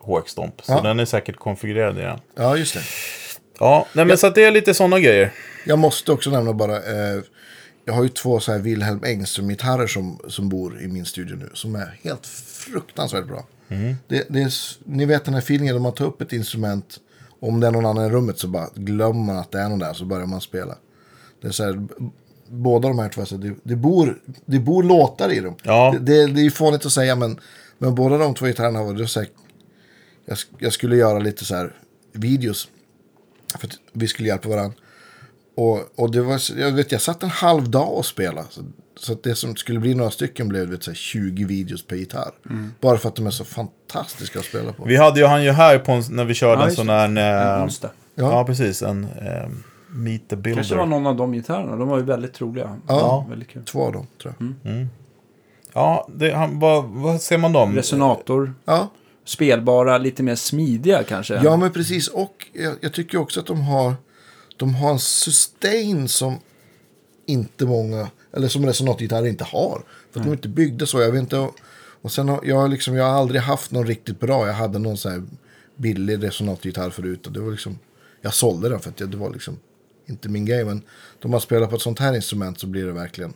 HX-stomp. 0.00 0.60
Så 0.62 0.72
Ja. 0.72 0.80
den 0.80 1.00
är 1.00 1.04
säkert 1.04 1.36
konfigurerad 1.36 1.98
i 1.98 2.00
den. 2.00 2.18
Ja, 2.34 2.56
just 2.56 2.74
det. 2.74 2.80
Ja, 3.62 3.86
nej, 3.92 4.04
men 4.04 4.18
så 4.18 4.26
att 4.26 4.34
det 4.34 4.44
är 4.44 4.50
lite 4.50 4.74
sådana 4.74 5.00
grejer. 5.00 5.32
Jag 5.66 5.78
måste 5.78 6.12
också 6.12 6.30
nämna 6.30 6.52
bara, 6.52 6.76
eh, 6.76 7.22
jag 7.84 7.94
har 7.94 8.02
ju 8.02 8.08
två 8.08 8.40
så 8.40 8.52
här 8.52 8.58
Wilhelm 8.58 9.04
Engström-gitarrer 9.04 9.86
som, 9.86 10.18
som 10.28 10.48
bor 10.48 10.80
i 10.80 10.88
min 10.88 11.04
studio 11.04 11.36
nu. 11.36 11.50
Som 11.54 11.74
är 11.74 11.98
helt 12.02 12.26
fruktansvärt 12.26 13.26
bra. 13.26 13.46
Det, 14.08 14.26
det 14.28 14.42
är, 14.42 14.52
ni 14.84 15.04
vet 15.04 15.24
den 15.24 15.34
här 15.34 15.40
feelingen 15.40 15.74
när 15.74 15.82
man 15.82 15.94
tar 15.94 16.04
upp 16.04 16.20
ett 16.20 16.32
instrument. 16.32 16.96
Om 17.40 17.60
det 17.60 17.66
är 17.66 17.70
någon 17.70 17.86
annan 17.86 18.06
i 18.06 18.10
rummet 18.10 18.38
så 18.38 18.48
bara 18.48 18.68
glömmer 18.74 19.24
man 19.24 19.36
att 19.36 19.50
det 19.50 19.58
är 19.58 19.68
någon 19.68 19.78
där 19.78 19.92
så 19.92 20.04
börjar 20.04 20.26
man 20.26 20.40
spela. 20.40 20.74
Det 21.40 21.48
är 21.48 21.52
så 21.52 21.64
här, 21.64 21.86
båda 22.48 22.88
de 22.88 22.98
här 22.98 23.08
två, 23.08 23.24
så 23.24 23.36
det, 23.36 23.54
det, 23.62 23.76
bor, 23.76 24.18
det 24.46 24.58
bor 24.58 24.82
låtar 24.82 25.32
i 25.32 25.40
dem. 25.40 25.54
Ja. 25.62 25.90
Det, 25.92 25.98
det, 25.98 26.26
det 26.26 26.40
är 26.40 26.44
ju 26.44 26.50
fånigt 26.50 26.86
att 26.86 26.92
säga 26.92 27.16
men, 27.16 27.40
men 27.78 27.94
båda 27.94 28.18
de 28.18 28.34
två 28.34 28.46
gitarrerna 28.46 28.82
var 28.82 28.92
det 28.92 29.06
så 29.06 29.20
här, 29.20 29.28
jag, 30.24 30.38
jag 30.58 30.72
skulle 30.72 30.96
göra 30.96 31.18
lite 31.18 31.44
så 31.44 31.54
här 31.54 31.72
videos. 32.12 32.68
För 33.58 33.66
att 33.66 33.74
vi 33.92 34.08
skulle 34.08 34.28
hjälpa 34.28 34.48
varandra. 34.48 34.76
Och, 35.56 35.80
och 36.00 36.10
det 36.10 36.22
var, 36.22 36.40
jag 36.60 36.72
vet, 36.72 36.92
jag 36.92 37.00
satt 37.00 37.22
en 37.22 37.30
halv 37.30 37.70
dag 37.70 37.92
och 37.92 38.06
spelade. 38.06 38.46
Så, 38.50 38.60
så 38.96 39.12
att 39.12 39.22
det 39.22 39.34
som 39.34 39.56
skulle 39.56 39.80
bli 39.80 39.94
några 39.94 40.10
stycken 40.10 40.48
blev 40.48 40.68
vet, 40.68 40.82
så 40.82 40.90
här, 40.90 40.96
20 40.96 41.44
videos 41.44 41.86
per 41.86 41.96
gitarr. 41.96 42.30
Bara 42.80 42.98
för 42.98 43.08
att 43.08 43.16
de 43.16 43.26
är 43.26 43.30
så 43.30 43.44
fantastiska 43.44 44.38
att 44.38 44.44
spela 44.44 44.72
på. 44.72 44.84
Vi 44.84 44.96
hade 44.96 45.20
ju 45.20 45.26
han 45.26 45.44
ju 45.44 45.50
här 45.50 45.78
på 45.78 45.92
en, 45.92 46.02
när 46.10 46.24
vi 46.24 46.34
körde 46.34 46.62
Ja, 46.62 46.68
en 46.68 46.74
sån 46.74 46.88
här... 46.88 47.04
En 47.04 47.18
Eh, 47.58 47.62
onsdag. 47.64 47.90
ja. 48.14 48.32
Ja. 48.32 48.44
precis. 48.44 48.82
En 48.82 49.04
eh, 49.04 49.48
Meet 49.88 50.28
the 50.28 50.36
Builder. 50.36 50.54
Kanske 50.54 50.74
var 50.76 50.86
någon 50.86 51.06
av 51.06 51.16
de 51.16 51.32
gitarrerna. 51.32 51.76
De 51.76 51.88
var 51.88 51.98
ju 51.98 52.04
väldigt 52.04 52.34
troliga. 52.34 52.76
Ja. 52.88 53.26
Väldigt 53.28 53.48
kul. 53.48 53.64
Två 53.64 53.82
av 53.86 53.92
dem 53.92 54.06
tror 54.22 54.34
jag. 54.38 54.86
Ja, 55.74 56.08
det, 56.14 56.32
han, 56.34 56.58
vad, 56.58 56.84
vad 56.84 57.20
ser 57.20 57.38
man 57.38 57.52
dem? 57.52 57.74
Resonator. 57.74 58.54
Ja. 58.64 58.88
Spelbara, 59.24 59.98
lite 59.98 60.22
mer 60.22 60.34
smidiga 60.34 61.02
kanske. 61.02 61.40
ja, 61.44 61.56
men 61.56 61.72
precis. 61.72 62.08
Och 62.08 62.46
jag, 62.52 62.74
jag 62.80 62.92
tycker 62.92 63.18
också 63.18 63.40
att 63.40 63.46
de 63.46 63.60
har, 63.60 63.94
de 64.56 64.74
har 64.74 64.90
en 64.90 64.98
sustain 64.98 66.08
som 66.08 66.38
inte 67.26 67.64
många, 67.66 68.08
eller 68.36 68.48
som 68.48 68.66
resonatgitarrer 68.66 69.26
inte 69.26 69.44
har. 69.44 69.82
För 70.12 70.20
att 70.20 70.24
de 70.24 70.30
är 70.30 70.34
inte 70.34 70.48
byggda 70.48 70.86
så. 70.86 71.00
Jag 71.00 71.12
vet 71.12 71.20
inte. 71.20 71.38
Och, 71.38 71.54
och 72.02 72.12
sen 72.12 72.28
har 72.28 72.40
jag, 72.44 72.70
liksom, 72.70 72.94
jag 72.96 73.04
har 73.04 73.10
aldrig 73.12 73.40
haft 73.40 73.70
någon 73.70 73.86
riktigt 73.86 74.20
bra. 74.20 74.46
Jag 74.46 74.54
hade 74.54 74.78
någon 74.78 74.96
så 74.96 75.08
här 75.08 75.22
billig 75.76 76.24
resonatgitarr 76.24 76.90
förut. 76.90 77.26
Och 77.26 77.32
det 77.32 77.40
var 77.40 77.50
liksom, 77.50 77.78
jag 78.20 78.34
sålde 78.34 78.68
den 78.68 78.80
för 78.80 78.90
att 78.90 78.96
det 78.96 79.16
var 79.16 79.30
liksom 79.30 79.58
inte 80.06 80.28
min 80.28 80.44
grej. 80.44 80.64
Men 80.64 80.82
de 81.22 81.32
har 81.32 81.40
spelat 81.40 81.70
på 81.70 81.76
ett 81.76 81.82
sånt 81.82 81.98
här 81.98 82.14
instrument 82.14 82.60
så 82.60 82.66
blir 82.66 82.86
det 82.86 82.92
verkligen. 82.92 83.32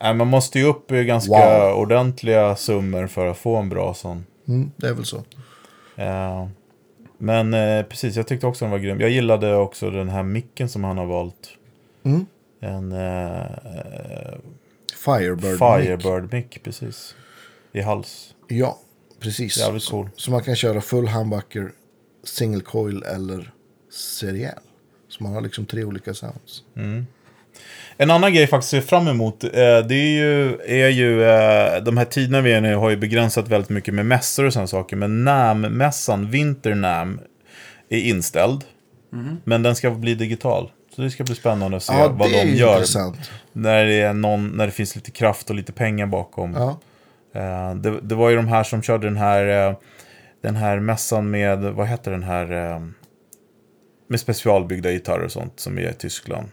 Nej, 0.00 0.14
man 0.14 0.26
måste 0.26 0.58
ju 0.58 0.64
upp 0.64 0.92
i 0.92 1.04
ganska 1.04 1.30
Wow. 1.68 1.78
ordentliga 1.78 2.56
summor 2.56 3.06
för 3.06 3.26
att 3.26 3.38
få 3.38 3.56
en 3.56 3.68
bra 3.68 3.94
sån. 3.94 4.24
Mm, 4.50 4.70
det 4.76 4.88
är 4.88 4.94
väl 4.94 5.04
så. 5.04 5.24
Eh, 5.96 6.48
men 7.18 7.54
eh, 7.54 7.82
precis, 7.82 8.16
jag 8.16 8.26
tyckte 8.26 8.46
också 8.46 8.64
den 8.64 8.72
var 8.72 8.78
grym. 8.78 9.00
Jag 9.00 9.10
gillade 9.10 9.56
också 9.56 9.90
den 9.90 10.08
här 10.08 10.22
micken 10.22 10.68
som 10.68 10.84
han 10.84 10.98
har 10.98 11.06
valt. 11.06 11.48
Mm. 12.02 12.26
En 12.60 12.92
eh, 12.92 14.34
Firebird. 15.04 15.50
mic. 15.50 15.58
Firebird-mick, 15.58 16.62
precis. 16.62 17.14
i 17.72 17.80
hals. 17.80 18.34
Ja, 18.48 18.78
precis. 19.20 19.58
Jävligt 19.58 19.88
cool. 19.88 20.08
Så 20.16 20.30
man 20.30 20.42
kan 20.42 20.56
köra 20.56 20.80
full 20.80 21.08
humbucker, 21.08 21.72
single 22.24 22.60
coil 22.60 23.02
eller 23.02 23.52
seriell. 23.92 24.58
Så 25.08 25.22
man 25.22 25.34
har 25.34 25.40
liksom 25.40 25.66
tre 25.66 25.84
olika 25.84 26.14
sounds. 26.14 26.64
En 27.96 28.10
annan 28.10 28.32
grej 28.32 28.40
jag 28.42 28.50
faktiskt 28.50 28.70
ser 28.70 28.80
fram 28.80 29.08
emot, 29.08 29.44
eh, 29.44 29.50
det 29.88 29.94
är 29.94 30.10
ju, 30.18 30.58
är 30.66 30.88
ju 30.88 31.24
eh, 31.24 31.82
de 31.82 31.96
här 31.96 32.04
tiderna 32.04 32.40
vi 32.40 32.52
är 32.52 32.60
nu 32.60 32.74
har 32.74 32.90
ju 32.90 32.96
begränsat 32.96 33.48
väldigt 33.48 33.70
mycket 33.70 33.94
med 33.94 34.06
mässor 34.06 34.44
och 34.46 34.52
sådana 34.52 34.66
saker. 34.66 34.96
Men 34.96 35.24
NAM-mässan, 35.24 36.30
Vinter 36.30 36.74
NAM, 36.74 37.20
är 37.88 37.98
inställd. 37.98 38.64
Men 39.44 39.62
den 39.62 39.76
ska 39.76 39.90
bli 39.90 40.14
digital. 40.14 40.70
Så 40.96 41.02
det 41.02 41.10
ska 41.10 41.24
bli 41.24 41.34
spännande 41.34 41.76
att 41.76 41.82
se 41.82 41.92
Ja, 41.92 42.08
vad 42.08 42.30
de 42.30 42.36
gör. 42.44 42.72
intressant. 42.72 43.30
När 43.52 43.84
det, 43.84 43.94
är 43.94 44.12
någon, 44.12 44.48
när 44.48 44.66
det 44.66 44.72
finns 44.72 44.94
lite 44.96 45.10
kraft 45.10 45.50
och 45.50 45.56
lite 45.56 45.72
pengar 45.72 46.06
bakom. 46.06 46.52
Ja. 46.54 46.80
Eh, 47.40 47.74
det, 47.74 48.00
det 48.00 48.14
var 48.14 48.30
ju 48.30 48.36
de 48.36 48.48
här 48.48 48.62
som 48.62 48.82
körde 48.82 49.06
den 49.06 49.16
här, 49.16 49.76
den 50.42 50.56
här 50.56 50.78
mässan 50.80 51.30
med, 51.30 51.58
vad 51.58 51.88
heter 51.88 52.10
den 52.10 52.22
här, 52.22 52.46
med 54.08 54.20
specialbyggda 54.20 54.90
gitarrer 54.90 55.24
och 55.24 55.32
sånt 55.32 55.60
som 55.60 55.78
är 55.78 55.90
i 55.90 55.94
Tyskland. 55.94 56.48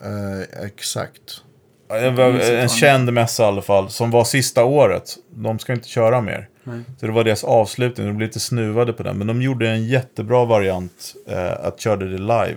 Eh, 0.00 0.64
exakt. 0.64 1.42
En, 1.90 2.18
en 2.40 2.68
känd 2.68 3.12
mässa 3.12 3.42
i 3.42 3.46
alla 3.46 3.62
fall, 3.62 3.90
som 3.90 4.10
var 4.10 4.24
sista 4.24 4.64
året. 4.64 5.16
De 5.30 5.58
ska 5.58 5.72
inte 5.72 5.88
köra 5.88 6.20
mer. 6.20 6.48
Nej. 6.64 6.80
Så 7.00 7.06
det 7.06 7.12
var 7.12 7.24
deras 7.24 7.44
avslutning, 7.44 8.06
de 8.06 8.16
blev 8.16 8.28
lite 8.28 8.40
snuvade 8.40 8.92
på 8.92 9.02
den. 9.02 9.18
Men 9.18 9.26
de 9.26 9.42
gjorde 9.42 9.68
en 9.68 9.84
jättebra 9.84 10.44
variant, 10.44 11.14
eh, 11.26 11.52
att 11.66 11.80
köra 11.80 11.96
det 11.96 12.18
live. 12.18 12.56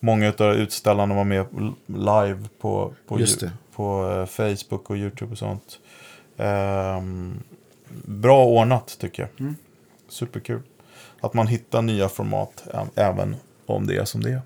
Många 0.00 0.32
av 0.38 0.54
utställarna 0.54 1.14
var 1.14 1.24
med 1.24 1.46
live 1.86 2.48
på, 2.60 2.94
på, 3.08 3.20
Just 3.20 3.42
Ju- 3.42 3.46
det. 3.46 3.52
på 3.74 4.10
eh, 4.12 4.26
Facebook 4.26 4.90
och 4.90 4.96
YouTube 4.96 5.32
och 5.32 5.38
sånt. 5.38 5.78
Ehm, 6.36 7.42
bra 8.04 8.44
ordnat 8.44 8.96
tycker 9.00 9.22
jag. 9.22 9.40
Mm. 9.40 9.56
Superkul. 10.08 10.62
Att 11.20 11.34
man 11.34 11.46
hittar 11.46 11.82
nya 11.82 12.08
format 12.08 12.64
även 12.94 13.36
om 13.66 13.86
det 13.86 13.96
är 13.96 14.04
som 14.04 14.22
det 14.22 14.30
är. 14.30 14.40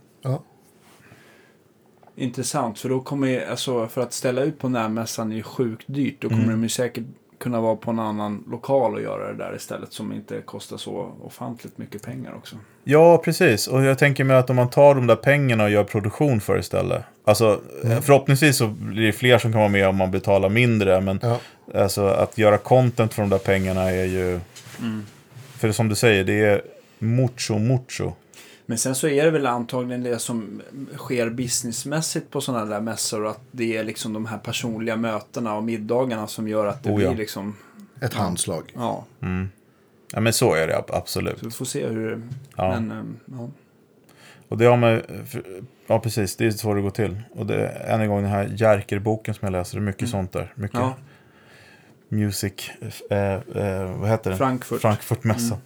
Intressant, 2.17 2.79
för 2.79 2.89
då 2.89 3.01
kommer 3.01 3.47
alltså 3.51 3.89
för 3.89 4.01
att 4.01 4.13
ställa 4.13 4.43
ut 4.43 4.59
på 4.59 4.69
närmässan 4.69 5.33
är 5.33 5.37
ju 5.37 5.43
sjukt 5.43 5.85
dyrt. 5.87 6.17
Då 6.21 6.29
kommer 6.29 6.43
Mm. 6.43 6.55
de 6.55 6.63
ju 6.63 6.69
säkert 6.69 7.05
kunna 7.39 7.61
vara 7.61 7.77
på 7.77 7.91
en 7.91 7.99
annan 7.99 8.45
lokal 8.51 8.95
och 8.95 9.03
göra 9.03 9.33
det 9.33 9.39
där 9.39 9.57
istället 9.57 9.93
som 9.93 10.13
inte 10.13 10.41
kostar 10.41 10.77
så 10.77 11.13
ofantligt 11.23 11.79
mycket 11.79 12.03
pengar 12.03 12.35
också. 12.35 12.57
Ja, 12.85 13.19
precis. 13.25 13.67
Och 13.67 13.83
jag 13.85 13.99
tänker 13.99 14.25
mig 14.25 14.37
att 14.37 14.51
om 14.51 14.57
man 14.57 14.71
tar 14.71 14.95
de 14.95 15.07
där 15.07 15.17
pengarna 15.17 15.65
och 15.65 15.71
gör 15.71 15.85
produktion 15.85 16.41
för 16.41 16.59
istället. 16.59 17.03
Alltså, 17.25 17.61
förhoppningsvis 17.83 18.57
så 18.57 18.67
blir 18.67 19.07
det 19.07 19.13
fler 19.13 19.39
som 19.39 19.53
kan 19.53 19.59
vara 19.61 19.69
med 19.71 19.89
om 19.89 19.97
man 19.97 20.11
betalar 20.11 20.49
mindre. 20.49 21.01
Men 21.01 21.21
Ja. 21.23 21.39
alltså, 21.75 22.07
att 22.07 22.39
göra 22.39 22.59
content 22.59 23.15
för 23.15 23.23
de 23.23 23.29
där 23.31 23.39
pengarna 23.39 23.91
är 23.91 24.05
ju... 24.05 24.41
För 25.59 25.73
som 25.73 25.89
du 25.89 25.95
säger, 25.95 26.25
det 26.25 26.45
är 26.45 26.63
mucho, 26.99 27.59
mucho. 27.59 28.13
Men 28.73 28.79
sen 28.79 28.95
så 28.95 29.09
är 29.09 29.25
det 29.25 29.31
väl 29.31 29.47
antagligen 29.47 30.03
det 30.03 30.19
som 30.19 30.63
sker 30.97 31.31
businessmässigt 31.31 32.31
på 32.31 32.41
sådana 32.41 32.65
där 32.65 32.81
mässor. 32.81 33.27
Att 33.27 33.41
det 33.51 33.77
är 33.77 33.85
liksom 33.85 34.13
de 34.13 34.27
här 34.27 34.39
personliga 34.39 34.97
mötena 34.97 35.55
och 35.55 35.65
middagarna 35.65 36.27
som 36.27 36.49
gör 36.49 36.67
att 36.67 36.83
det 36.83 36.91
Oh 36.91 37.03
ja. 37.03 37.09
blir 37.09 37.19
liksom, 37.19 37.57
Ett 38.01 38.15
handslag. 38.15 38.73
ja. 38.75 39.05
Ja, 40.13 40.21
men 40.21 40.33
så 40.33 40.55
är 40.55 40.67
det 40.67 40.77
ab- 40.79 40.91
absolut. 40.91 41.39
Så 41.39 41.45
vi 41.45 41.51
får 41.51 41.65
se 41.65 41.87
hur. 41.87 42.23
Ja. 42.57 42.69
Men, 42.81 42.91
ehm, 42.91 43.17
ja. 43.27 43.49
Och 44.49 44.59
det 44.59 44.65
har 44.65 44.77
man... 44.77 45.03
Ja, 45.87 45.99
precis. 46.01 46.37
Det 46.37 46.47
är 46.47 46.51
så 46.51 46.75
det 46.75 46.81
går 46.83 46.91
till. 46.91 47.23
Och 47.35 47.47
det 47.47 47.67
än 47.69 48.01
en 48.01 48.09
gång 48.09 48.23
den 48.23 48.31
här 48.31 48.55
Jerker-boken 48.57 49.35
som 49.35 49.47
jag 49.47 49.53
läser. 49.53 49.77
Det 49.77 49.83
är 49.83 49.87
mycket 49.87 50.09
sånt 50.09 50.33
där. 50.33 50.53
Mycket 50.55 50.81
ja, 50.81 50.97
music... 52.09 52.71
Eh, 53.11 53.19
eh, 53.35 53.97
vad 53.99 54.09
heter 54.11 54.31
det? 54.31 54.37
Frankfurt. 54.37 54.81
Frankfurtmässan. 54.81 55.59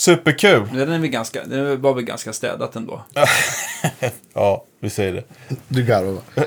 Superkul! 0.00 0.68
Den 0.72 0.92
är 0.92 0.98
väl 0.98 1.08
ganska, 1.08 1.44
det 1.44 1.76
var 1.76 1.94
väl 1.94 2.04
ganska 2.04 2.32
städat 2.32 2.76
ändå. 2.76 3.04
Ja, 4.34 4.64
vi 4.80 4.90
säger 4.90 5.12
det. 5.12 5.24
Du 5.68 5.84
garvar 5.84 6.12
va? 6.12 6.44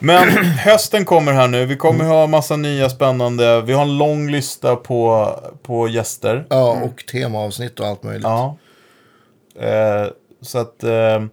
Men 0.00 0.28
hösten 0.44 1.04
kommer 1.04 1.32
här 1.32 1.48
nu. 1.48 1.66
Vi 1.66 1.76
kommer 1.76 2.04
ha 2.04 2.26
massa 2.26 2.56
nya 2.56 2.90
spännande. 2.90 3.62
Vi 3.62 3.72
har 3.72 3.82
en 3.82 3.98
lång 3.98 4.30
lista 4.30 4.76
på, 4.76 5.30
på 5.62 5.88
gäster. 5.88 6.46
Ja, 6.48 6.80
och 6.82 7.06
temaavsnitt 7.06 7.80
och 7.80 7.86
allt 7.86 8.02
möjligt. 8.02 8.24
Ja. 8.24 8.56
Eh, 9.60 10.06
så 10.40 10.58
att... 10.58 10.84
Eh, 10.84 11.24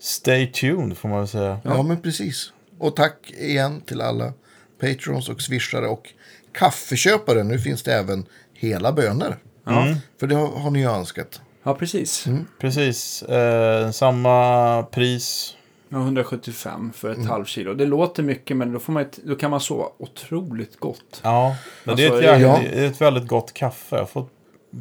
stay 0.00 0.46
tuned 0.46 0.96
får 0.96 1.08
man 1.08 1.18
väl 1.18 1.28
säga. 1.28 1.60
Ja, 1.64 1.82
men 1.82 2.02
precis. 2.02 2.52
Och 2.78 2.96
tack 2.96 3.30
igen 3.38 3.80
till 3.80 4.00
alla 4.00 4.32
patrons 4.80 5.28
och 5.28 5.40
swishare 5.40 5.86
och 5.86 6.08
kaffeköpare. 6.52 7.42
Nu 7.44 7.58
finns 7.58 7.82
det 7.82 7.94
även 7.94 8.26
hela 8.54 8.92
bönor. 8.92 9.36
Ja, 9.74 9.94
För 10.20 10.26
det 10.26 10.34
har, 10.34 10.46
har 10.48 10.70
ni 10.70 10.78
ju 10.78 10.90
önskat. 10.90 11.40
ja 11.62 11.74
precis. 11.74 12.24
Precis. 12.60 13.22
Eh, 13.22 13.90
samma 13.90 14.82
pris. 14.82 15.56
Ja, 15.88 15.98
175 15.98 16.92
för 16.94 17.10
ett 17.10 17.16
Mm. 17.16 17.28
halvkilo. 17.28 17.74
Det 17.74 17.86
låter 17.86 18.22
mycket 18.22 18.56
men 18.56 18.72
då, 18.72 18.78
får 18.78 18.92
man, 18.92 19.02
ett- 19.02 19.18
då 19.24 19.34
kan 19.36 19.50
man 19.50 19.60
sova 19.60 19.84
otroligt 19.98 20.80
gott. 20.80 21.20
Ja, 21.22 21.56
men 21.84 21.96
det, 21.96 22.02
är 22.04 22.06
ett 22.06 22.12
Alltså, 22.12 22.46
ja. 22.46 22.58
det 22.62 22.78
är 22.84 22.86
ett 22.86 23.00
väldigt 23.00 23.26
gott 23.28 23.52
kaffe. 23.52 23.96
Jag 23.96 24.02
har 24.02 24.06
fått, 24.06 24.30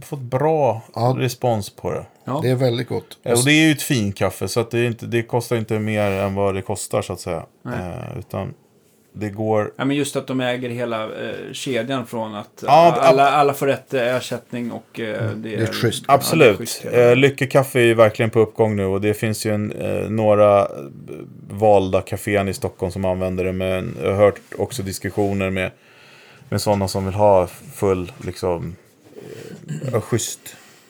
fått 0.04 0.20
bra 0.20 0.82
Ja. 0.96 1.16
respons 1.18 1.70
på 1.70 1.92
det. 1.92 2.06
Ja, 2.26 2.40
Det 2.44 2.50
är 2.50 2.56
väldigt 2.56 2.88
gott. 2.90 3.18
Och 3.26 3.46
det 3.46 3.52
är 3.52 3.66
ju 3.66 3.72
ett 3.72 3.82
fint 3.82 4.16
kaffe, 4.18 4.48
så 4.48 4.60
att 4.60 4.72
det, 4.72 4.80
är 4.80 4.86
inte, 4.88 5.06
det 5.06 5.22
kostar 5.24 5.56
inte 5.56 5.80
mer 5.80 6.12
än 6.12 6.36
vad 6.36 6.56
det 6.56 6.62
kostar, 6.62 7.02
så 7.02 7.14
att 7.14 7.20
säga. 7.20 7.46
Eh, 7.66 8.18
utan 8.20 8.54
det 9.14 9.30
går... 9.30 9.72
ja, 9.76 9.86
men 9.86 9.98
just 9.98 10.16
att 10.16 10.28
de 10.28 10.42
äger 10.42 10.70
hela 10.70 11.04
eh, 11.04 11.36
kedjan 11.52 12.06
från 12.06 12.36
att 12.36 12.64
Ja, 12.68 12.98
alla, 13.02 13.30
alla 13.30 13.54
får 13.54 13.68
rätt 13.68 13.94
eh, 13.94 14.16
ersättning 14.16 14.72
och 14.72 15.00
eh, 15.00 15.32
det, 15.36 15.54
är 15.56 15.58
det 15.58 15.64
är 15.84 16.04
Absolut. 16.08 16.58
schysst, 16.58 16.82
ja. 16.86 16.92
eh, 16.92 17.16
Lyckekaffe 17.16 17.80
är 17.80 17.84
ju 17.84 17.94
verkligen 17.94 18.30
på 18.30 18.40
uppgång 18.40 18.76
nu 18.76 18.86
och 18.86 19.02
det 19.02 19.14
finns 19.14 19.46
ju 19.46 19.54
en, 19.54 19.72
eh, 19.72 20.10
några 20.10 20.60
eh, 20.62 20.68
valda 21.50 22.02
kaféer 22.02 22.50
i 22.50 22.54
Stockholm 22.54 22.92
som 22.92 23.06
använder 23.06 23.44
det. 23.44 23.54
Men 23.54 23.98
jag 24.02 24.10
har 24.10 24.16
hört 24.18 24.40
också 24.58 24.84
diskussioner 24.84 25.50
med, 25.50 25.72
med 26.50 26.62
sådana 26.62 26.88
som 26.88 27.06
vill 27.06 27.14
ha 27.16 27.48
full, 27.74 28.12
liksom, 28.26 28.76
eh, 29.94 30.02
schysst 30.02 30.40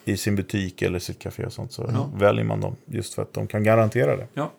i 0.04 0.16
sin 0.16 0.36
butik 0.36 0.82
eller 0.82 0.98
sitt 0.98 1.18
café 1.18 1.44
och 1.44 1.52
sånt. 1.52 1.72
Så 1.72 1.90
Ja. 1.94 2.10
väljer 2.14 2.44
man 2.44 2.60
dem 2.60 2.76
just 2.86 3.14
för 3.14 3.22
att 3.22 3.32
de 3.32 3.46
kan 3.46 3.64
garantera 3.64 4.16
det. 4.16 4.26
ja, 4.34 4.50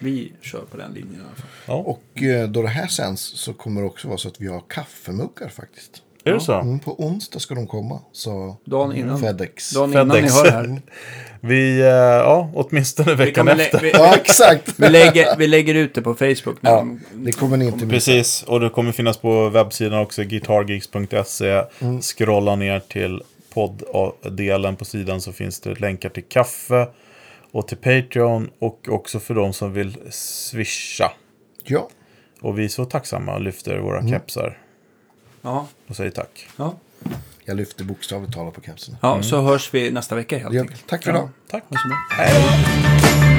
vi 0.00 0.32
kör 0.40 0.60
på 0.70 0.76
den 0.76 0.92
linjen 0.92 1.14
i 1.14 1.24
alla 1.26 1.36
fall. 1.36 1.46
Ja. 1.66 1.74
Och 1.74 2.22
eh, 2.22 2.48
då 2.48 2.62
det 2.62 2.68
här 2.68 2.86
sänds 2.86 3.22
så 3.22 3.52
kommer 3.52 3.80
det 3.80 3.86
också 3.86 4.08
vara 4.08 4.18
så 4.18 4.28
att 4.28 4.40
vi 4.40 4.46
har 4.46 4.62
kaffemuggar 4.68 5.48
faktiskt. 5.48 6.02
är 6.24 6.32
det 6.32 6.40
så? 6.40 6.52
Mm, 6.60 6.78
på 6.78 7.04
onsdag 7.04 7.38
ska 7.38 7.54
de 7.54 7.66
komma. 7.66 8.00
Så 8.12 8.56
Dagen 8.64 8.96
innan, 8.96 9.20
Fedex. 9.20 9.70
dagen 9.70 9.90
innan 9.90 10.08
ni 10.08 10.14
FedEx. 10.14 10.34
hör 10.34 10.50
här. 10.50 10.80
Vi, 11.42 11.80
eh, 11.80 11.86
ja, 11.86 12.50
åtminstone 12.54 13.14
Vi, 13.14 13.24
veckan 13.24 13.46
kommer 13.46 13.56
lä- 13.56 13.64
efter. 13.64 13.80
vi, 13.80 13.90
Ja, 13.90 14.14
exakt. 14.16 14.74
vi, 14.76 14.88
lägger, 14.88 15.36
vi 15.36 15.46
lägger 15.46 15.74
ut 15.74 15.94
det 15.94 16.02
på 16.02 16.14
Facebook. 16.14 16.56
Ja, 16.60 16.76
de- 16.76 17.00
det 17.12 17.32
kommer 17.32 17.56
ni 17.56 17.64
inte 17.64 17.76
missa. 17.86 17.90
Precis, 17.90 18.42
och 18.42 18.60
det 18.60 18.70
kommer 18.70 18.92
finnas 18.92 19.16
på 19.16 19.48
webbsidan 19.48 19.98
också, 20.00 20.22
guitargeeks.se. 20.24 21.62
Scrolla 22.02 22.56
ner 22.56 22.80
till 22.80 23.22
podddelen 23.54 24.76
på 24.76 24.84
sidan 24.84 25.20
så 25.20 25.32
finns 25.32 25.60
det 25.60 25.80
länkar 25.80 26.08
till 26.08 26.24
kaffe 26.28 26.86
och 27.52 27.68
till 27.68 27.76
Patreon 27.76 28.50
och 28.58 28.88
också 28.88 29.20
för 29.20 29.34
de 29.34 29.52
som 29.52 29.72
vill 29.72 29.98
swisha. 30.10 31.12
Ja, 31.64 31.88
Och 32.40 32.58
vi 32.58 32.64
är 32.64 32.68
så 32.68 32.84
tacksamma 32.84 33.34
och 33.34 33.40
lyfter 33.40 33.78
våra 33.78 34.08
kepsar 34.08 34.58
Ja, 35.42 35.66
och 35.86 35.96
säger 35.96 36.10
tack. 36.10 36.48
ja. 36.56 36.74
jag 37.44 37.56
lyfter 37.56 37.84
bokstavligt 37.84 38.32
talat 38.34 38.54
på 38.54 38.60
kepsen. 38.60 38.96
ja 39.02 39.22
så 39.22 39.40
hörs 39.42 39.74
vi 39.74 39.90
nästa 39.90 40.14
vecka 40.14 40.38
helt 40.38 40.54
Ja, 40.54 40.60
enkelt. 40.60 40.84
tack 40.86 41.04
för 41.04 41.10
idag. 41.10 41.28
Tack. 41.50 41.64
Så 41.68 41.74
bra. 41.88 41.96
Hej. 42.24 43.29